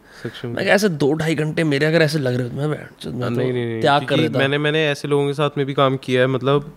मैं 0.45 0.64
ऐसे 0.64 0.89
दो 0.89 1.12
ढाई 1.12 1.34
घंटे 1.34 1.64
मेरे 1.64 1.86
अगर 1.86 2.03
ऐसे 2.03 2.18
लग 2.18 2.34
रहे 2.34 2.43
होते 2.43 2.57
मैं 2.57 2.70
बैठ 2.70 3.07
मैं 3.07 3.30
नहीं 3.30 3.53
नहीं 3.53 3.53
तो 3.53 3.68
नहीं 3.68 3.80
त्याग 3.80 4.07
कर 4.07 4.20
देता 4.20 4.39
मैंने 4.39 4.59
मैंने 4.59 4.86
ऐसे 4.89 5.09
लोगों 5.09 5.26
के 5.26 5.34
साथ 5.34 5.51
में 5.59 5.66
भी 5.66 5.74
काम 5.74 5.97
किया 5.97 6.20
है 6.20 6.26
मतलब 6.26 6.72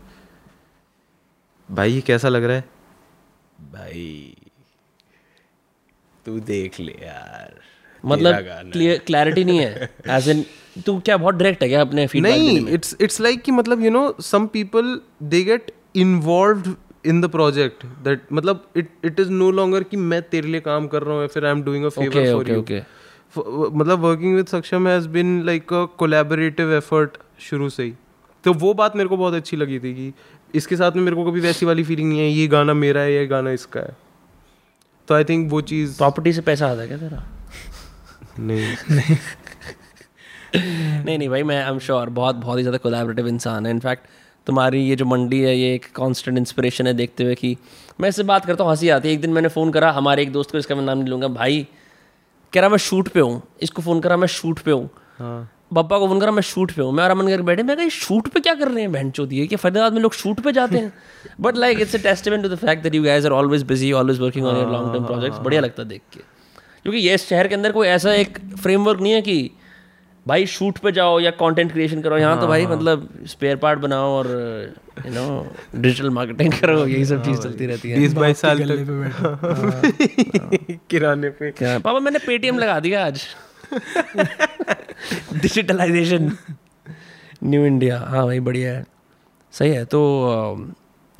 भाई 1.72 1.94
ये 1.94 2.02
कैसा 2.02 2.30
लग 2.30 2.44
रहा 2.44 2.56
है? 2.56 2.64
भाई 3.74 4.36
तू 6.26 6.40
देख 6.40 6.80
ले 6.80 6.92
यार। 6.92 7.60
मतलब 8.06 8.36
क्लैरिटी 9.06 9.44
नहीं 9.44 9.60
है 9.60 9.90
एज 10.10 10.30
इन 10.30 10.44
तू 10.86 11.00
क्या 11.00 11.18
बहुत 11.18 11.36
डायरेक्ट 11.36 11.64
है 11.64 11.70
क्या 11.70 11.82
अपने 11.82 12.06
फीडबैक 12.08 12.32
नहीं 12.32 12.68
इट्स 12.68 12.96
इट्स 13.02 13.22
लाइक 13.22 13.42
कि 13.42 13.52
मतलब 13.52 13.84
you 13.84 13.92
know 13.92 14.04
some 14.22 14.48
people 14.48 15.00
they 15.24 15.44
get 15.44 15.72
involved 15.96 16.68
in 17.06 17.22
the 17.22 17.30
project 17.30 17.86
that 18.04 18.22
मतलब 18.34 18.66
it 18.78 18.90
it 19.06 19.20
is 19.20 19.30
no 19.30 19.52
longer 19.52 19.84
कि 19.84 19.98
मैं 19.98 20.22
तेरे 20.22 20.48
लिए 20.48 20.62
काम 20.62 20.88
कर 20.88 21.04
रहा 21.04 21.14
हूँ 21.14 21.22
या 21.22 21.28
फिर 21.28 21.46
I 21.46 21.52
am 21.52 21.64
doing 21.64 21.86
a 21.86 21.90
favour 21.90 22.34
for 22.34 22.50
you 22.50 22.62
मतलब 23.72 24.00
working 24.00 24.36
with 24.36 24.46
Saksham 24.48 24.88
has 24.88 25.08
been 25.10 25.42
like 25.46 25.74
a 25.74 25.86
collaborative 25.98 26.74
effort 26.74 27.18
शुरू 27.40 27.70
से 27.70 27.84
ही। 27.84 27.94
तो 28.44 28.54
वो 28.54 28.74
बात 28.74 28.96
मेरे 28.96 29.10
को 29.10 29.18
बहुत 29.18 29.34
अच्छी 29.34 29.58
लगी 29.58 29.80
थी 29.80 29.94
कि 29.94 30.12
इसके 30.56 30.76
साथ 30.76 30.92
में 30.92 31.04
मेरे 31.04 31.16
को 31.16 31.26
कभी 31.26 31.40
वैसी 31.40 31.66
वाली 31.66 31.84
फीलिंग 31.84 32.10
नहीं 32.10 32.20
है 32.20 32.28
ये 32.28 32.48
गाना 32.48 32.74
मेरा 32.74 33.02
है 33.02 33.14
ये 33.14 33.26
गाना 33.28 33.52
इसका 33.52 33.80
है। 33.80 33.96
तो 35.08 35.16
आई 35.16 35.24
थिंक 35.24 35.50
वो 35.52 35.62
चीज़ 35.70 35.98
प्रॉपर्टी 35.98 36.34
से 36.34 36.42
पैसा 36.42 36.68
आता 36.68 36.82
है 36.82 36.88
क्या 36.88 36.98
तेरा? 36.98 37.24
नहीं। 38.40 38.76
नहीं। 38.92 39.18
नहीं 41.18 41.30
भाई 41.30 41.44
मैं 41.44 41.64
आई 41.64 41.72
एम 41.72 41.80
श्योर 41.80 42.10
बहुत 42.12 42.36
बहुत 42.36 42.58
ही 42.58 42.64
ज़्यादा 42.64 42.78
कोलैबोरेटिव 42.78 43.28
इंसान 43.28 43.66
है। 43.66 43.72
इनफैक्ट 43.72 44.06
तुम्हारी 44.48 44.82
ये 44.82 44.96
जो 44.96 45.06
मंडी 45.06 45.40
है 45.42 45.58
ये 45.58 45.74
एक 45.76 45.86
कांस्टेंट 45.96 46.38
इंस्पिरेशन 46.38 46.88
है 46.88 46.94
देखते 46.94 47.24
हुए 47.24 47.36
कि 47.36 47.58
मैं 48.02 48.10
इससे 48.10 48.24
बात 48.24 48.46
करता 48.46 48.64
हूँ 48.64 48.72
हँसी 48.72 48.90
आती 48.90 49.08
है। 49.08 49.14
एक 49.14 49.22
दिन 49.22 49.34
मैंने 49.34 49.50
फ़ोन 49.50 49.72
करा 49.72 49.92
हमारे 49.92 50.24
एक 50.24 50.32
दोस्त 50.32 50.52
को 50.52 50.58
इसका 50.58 50.76
मैं 50.76 50.84
नाम 50.84 50.98
नहीं 50.98 51.10
लूँगा 51.10 51.28
भाई 51.30 51.68
कह 52.54 52.62
रहा 52.62 52.70
मैं 52.70 52.78
शूट 52.80 53.08
पे 53.08 53.20
हूँ। 53.20 53.42
इसको 53.62 53.82
फ़ोन 53.82 54.02
करा 54.02 54.18
मैं 54.18 54.28
शूट 54.30 54.60
पे 54.60 54.72
हूँ। 54.72 54.90
हाँ। 55.20 55.52
पप्पा 55.76 56.00
को 56.00 56.08
फ़ोन 56.08 56.20
करा 56.20 56.32
मैं 56.32 56.42
शूट 56.44 56.72
पे 56.72 56.82
हूँ। 56.82 56.92
मैं 56.94 57.04
आराम 57.04 57.22
करके 57.22 57.44
बैठे 57.44 57.64
मैं 57.64 57.78
कहा 57.78 57.90
शूट 57.90 58.28
पे 58.28 58.40
क्या 58.40 58.56
कर 58.56 58.68
रहे 58.68 58.82
हैं 58.82 58.92
बहन 58.92 59.12
है 59.32 59.48
कि 59.48 59.56
फरीदाबाद 59.56 59.94
में 59.94 60.02
लोग 60.02 60.14
शूट 60.14 60.40
पे 60.44 60.52
जाते 60.52 60.78
हैं? 60.78 60.94
But 61.42 61.58
like 61.58 61.80
it's 61.80 61.96
a 61.96 62.00
testament 62.04 62.44
to 62.44 62.50
the 62.50 62.56
fact 62.58 62.84
that 62.84 62.96
you 62.96 63.04
guys 63.04 63.26
are 63.26 63.32
always 63.32 63.64
busy 63.64 63.92
always 63.92 64.20
working 64.20 64.46
on 64.46 64.56
your 64.56 64.72
long 64.72 64.94
term 64.94 65.06
projects 65.06 65.40
बढ़िया 65.40 65.62
लगता 65.62 65.84
है 65.84 65.90
देख 65.90 66.02
के। 66.14 66.20
क्योंकि 66.84 67.00
ये 67.00 67.18
शहर 67.18 67.48
के 67.48 67.56
अंदर 67.56 67.72
कोई 67.72 67.88
ऐसा 67.88 68.14
एक 68.14 68.38
फ्रेमवर्क 68.62 69.02
नहीं 69.02 69.14
है 69.14 69.22
कि 69.22 69.52
भाई 70.26 70.46
शूट 70.46 70.78
पे 70.78 70.92
जाओ 70.92 71.20
या 71.20 71.32
कंटेंट 71.32 71.72
क्रिएशन 71.72 72.02
करो। 72.02 72.18
यहाँ 72.18 72.40
तो 72.42 72.48
भाई 72.48 72.66
मतलब 72.66 73.08
स्पेयर 73.28 73.56
पार्ट 73.56 73.80
बनाओ 73.80 74.10
और 74.10 74.28
यू 75.06 75.14
नो 75.14 75.56
डिजिटल 75.76 76.10
मार्केटिंग 76.10 76.54
करो। 76.54 76.86
यही 76.88 77.06
सब 77.06 77.24
चीज़ 77.26 77.40
चलती 77.42 77.66
रहती 77.66 77.90
है। 77.90 78.00
बीस 78.00 78.14
बाईस 78.14 78.42
साल 78.42 78.60
पे 78.60 78.76
बैठो। 78.84 80.78
किराने 80.90 81.30
पे। 81.30 81.52
क्या? 81.52 81.78
पापा 81.80 82.00
मैंने 82.00 82.20
पेटीएम 82.20 82.60
लगा 82.60 82.80
दिया 82.80 83.06
आज। 83.06 83.24
डिजिटलाइजेशन 85.34 86.32
न्यू 87.44 87.66
इंडिया 87.66 88.00
हाँ 88.00 88.26
भाई 88.26 88.40
बढ़िया 88.40 88.72
है। 88.72 88.86
सही 89.54 89.70
है 89.70 89.86
तो 89.86 90.00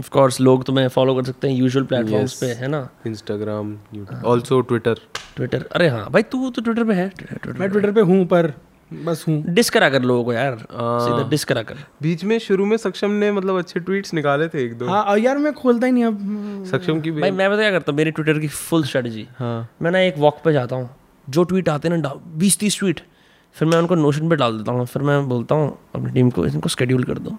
ऑफ़ 0.02 0.10
कोर्स 0.10 0.40
लोग 0.42 0.64
तुम्हें 0.66 0.88
फॉलो 0.88 1.14
कर 1.16 1.24
सकते 1.24 1.48
हैं 1.48 1.56
यूजुअल 1.56 1.86
प्लेटफॉर्म्स 1.86 2.32
Yes. 2.34 2.40
पे 2.42 2.48
है 2.62 2.68
ना? 2.68 2.88
इंस्टाग्राम 3.08 3.76
ऑल्सो 4.26 4.60
ट्विटर 4.62 5.00
ट्विटर 5.36 5.66
अरे 5.72 5.88
हाँ 5.90 6.10
भाई 6.12 6.24
तू 6.32 6.50
तो 6.50 6.62
ट्विटर 6.62 6.84
पे 6.84 6.94
है। 6.94 7.06
मैं 7.60 7.70
ट्विटर 7.70 7.92
पे 7.92 8.02
हूँ 8.02 8.26
पर 8.26 8.54
बस 8.92 9.24
हूँ। 9.28 9.36
डिस 9.56 9.70
करा 9.70 9.90
कर 9.90 10.02
लोगों 10.04 10.24
को 10.24 10.34
यार। 10.34 10.58
सीधा 10.62 11.28
डिस 11.30 11.44
करा 11.52 11.62
कर। 11.64 11.76
बीच 12.02 12.24
में 12.24 12.38
शुरू 12.40 12.66
में 12.66 12.76
सक्षम 12.78 13.12
ने 13.22 13.32
मतलब 13.32 13.58
अच्छे 13.58 13.80
ट्वीट्स 13.80 14.14
निकाले 14.14 14.48
थे 14.48 14.64
एक 14.64 14.78
दो। 14.78 14.88
हाँ 14.88 15.04
और 15.04 15.20
यार 15.20 15.38
मैं 15.38 15.54
खोलता 15.54 15.86
ही 15.88 15.92
नहीं 15.92 16.06
अब। 16.06 16.66
सक्षम 16.72 17.00
की 17.02 17.12
भाई 17.12 17.32
मैं 17.32 17.50
पता 17.50 17.60
क्या 17.62 17.72
करता 17.72 17.92
हूँ 17.92 17.98
मेरी 17.98 18.12
ट्विटर 18.12 18.40
की 18.40 18.48
फुल 18.48 18.84
स्ट्रेटजी 18.84 19.28
हाँ। 19.38 19.68
मैं 19.82 19.92
ना 19.92 20.00
एक 20.00 20.18
वॉक 20.18 20.42
पे 20.46 20.54
जाता 20.54 20.76
हूँ। 20.76 20.90
जो 21.28 21.44
ट्वीट 21.44 21.70
आते 21.70 21.88
हैं 21.88 21.98
ना 21.98 22.14
बीस 22.38 22.60
तीस 22.60 22.80
ट्वीट 22.80 23.02
फिर 23.56 23.68
मैं 23.68 23.78
उनको 23.78 23.96
नोशन 23.96 24.30
पे 24.30 24.36
डाल 24.36 24.58
देता 24.58 24.72
हूँ 24.72 24.86
फिर 24.86 25.02
मैं 25.04 25.18
बोलता 25.30 25.56
हूँ 25.56 25.72
अपनी 25.96 26.12
टीम 26.12 26.30
को 26.30 26.46
इनको 26.46 26.70
स्केड्यूल 26.70 27.04
कर 27.04 27.18
दो। 27.20 27.38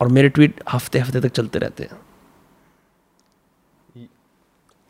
और 0.00 0.08
मेरे 0.08 0.28
ट्वीट 0.28 0.62
हफ़्ते 0.70 0.98
हफ़्ते 0.98 1.20
तक 1.20 1.32
चलते 1.32 1.58
रहते 1.58 1.84
हैं। 1.84 2.00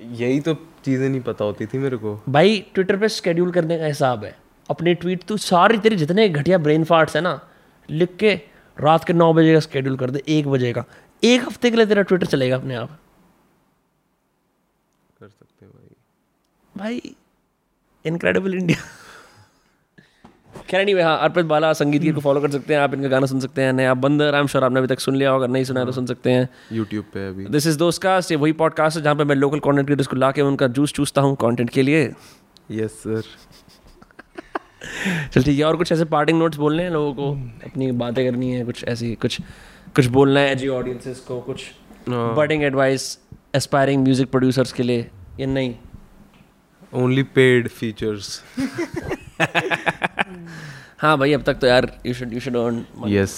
यही 0.01 0.41
तो 0.41 0.55
चीज़ें 0.85 1.09
नहीं 1.09 1.21
पता 1.21 1.45
होती 1.45 1.67
थी 1.67 1.79
मेरे 1.79 1.97
को। 1.97 2.21
भाई 2.29 2.59
ट्विटर 2.75 2.97
पे 2.97 3.09
स्केड्यूल 3.11 3.51
करने 3.53 3.79
का 3.79 3.87
हिसाब 3.87 4.25
है। 4.25 4.35
अपने 4.69 4.95
ट्वीट 4.95 5.23
तू 5.25 5.37
सारी 5.39 5.79
तेरी 5.79 5.97
जितने 5.97 6.29
घटिया 6.29 6.59
ब्रेन 6.59 6.85
फार्ट्स 6.85 7.17
है 7.17 7.23
ना 7.23 7.41
लिख 7.89 8.17
के 8.17 8.35
रात 8.77 9.05
के 9.05 9.13
नौ 9.13 9.33
बजे 9.33 9.53
का 9.53 9.61
स्केड्यूल 9.61 9.97
कर 9.97 10.11
दे 10.11 10.23
एक 10.29 10.49
बजे 10.49 10.73
का। 10.73 10.85
एक 11.23 11.43
हफ़्ते 11.43 11.71
के 11.71 11.77
लिए 11.77 11.87
तेरा 11.87 12.03
ट्विटर 12.03 12.27
चलेगा 12.27 12.57
अपने 12.57 12.75
आप। 12.75 12.99
कर 15.21 15.29
सकते 15.29 15.65
हैं 15.65 15.73
भाई। 15.73 15.95
भाई 16.75 17.15
इनक्रेडिबल 18.05 18.55
इंडिया 18.55 18.79
खैर 20.71 20.85
नहीं 20.85 20.95
हाँ 20.95 21.19
अर्पित 21.19 21.47
बाला 21.47 21.73
संगीत 21.73 22.15
को 22.15 22.21
फॉलो 22.21 22.41
कर 22.41 22.51
सकते 22.51 22.75
हैं 22.75 22.81
आप 22.81 22.95
इनका 22.95 23.09
गाना 23.09 23.27
सुन 23.27 23.41
सकते 23.41 23.63
हैं 23.63 23.73
नया 23.73 23.95
बंदर 23.95 24.35
आई 24.35 24.41
एम 24.41 24.47
श्योर 24.47 24.65
आपने 24.65 24.79
अभी 24.79 24.89
तक 24.89 25.01
सुन 25.01 25.17
लिया 25.17 25.31
होगा 25.31 25.47
नहीं 25.47 25.65
सुना 25.65 25.81
है 25.81 25.87
तो 25.87 25.93
सुन 25.93 26.07
सकते 26.07 26.31
हैं। 26.31 26.49
यूट्यूब 26.73 27.05
पे 27.05 27.29
अभी। 27.29 27.45
दिस 27.45 27.67
इज़ 27.67 27.79
दोस्त 27.79 28.03
कास्ट 28.03 28.31
ये 28.31 28.37
वही 28.37 28.53
पॉडकास्ट 28.53 28.97
है 28.97 29.03
जहाँ 29.03 29.17
पे 29.17 29.25
मैं 29.25 29.37
लोकल 29.37 29.59
कॉन्टेंट 29.59 29.87
क्रिएटर्स 29.87 30.07
को 30.07 30.17
ला 30.17 30.31
के 30.31 30.43
उनका 30.43 30.69
जूस 30.69 30.93
चूसता 30.93 31.21
हूँ 31.21 31.37
कॉन्टेंट 31.37 31.71
के 31.71 31.83
लिए। 31.83 32.13
यस 32.71 32.91
सर 32.91 33.23
चल 35.35 35.43
ठीक 35.43 35.59
है 35.59 35.65
और 35.65 35.77
कुछ 35.77 35.93
ऐसे 35.93 36.05
पार्टिंग 36.05 36.39
नोट्स 36.39 36.59
बोलने 36.59 36.83
हैं 36.83 36.91
लोगों 36.91 37.15
को? 37.15 37.33
अपनी 37.67 37.93
बातें 37.93 38.31
करनी 38.31 38.53
है 38.53 38.65
कुछ 38.65 38.85
ऐसी 38.85 39.15
कुछ 39.15 39.41
कुछ 39.97 40.07
बोलना 40.07 40.41
है 40.41 40.57
जी 40.57 40.69
ऑडियंसेस 40.69 41.21
को 41.21 41.41
कुछ 41.41 41.65
budding 42.09 42.63
advice 42.63 43.19
aspiring 43.55 44.03
music 44.03 44.31
producers 44.31 44.73
के 44.73 44.83
लिए 44.83 45.11
या 45.41 45.47
नहीं? 45.47 45.75
ओनली 46.97 47.23
पेड 47.37 47.69
फीचर्स 47.69 48.43
हाँ 50.99 51.17
भाई 51.19 51.33
अब 51.33 51.43
तक 51.47 51.59
तो 51.61 51.67
यार 51.67 51.91
you 52.07 52.15
should 52.15 52.33
you 52.33 52.41
should 52.41 52.57
earn 52.57 52.85
yes 53.09 53.37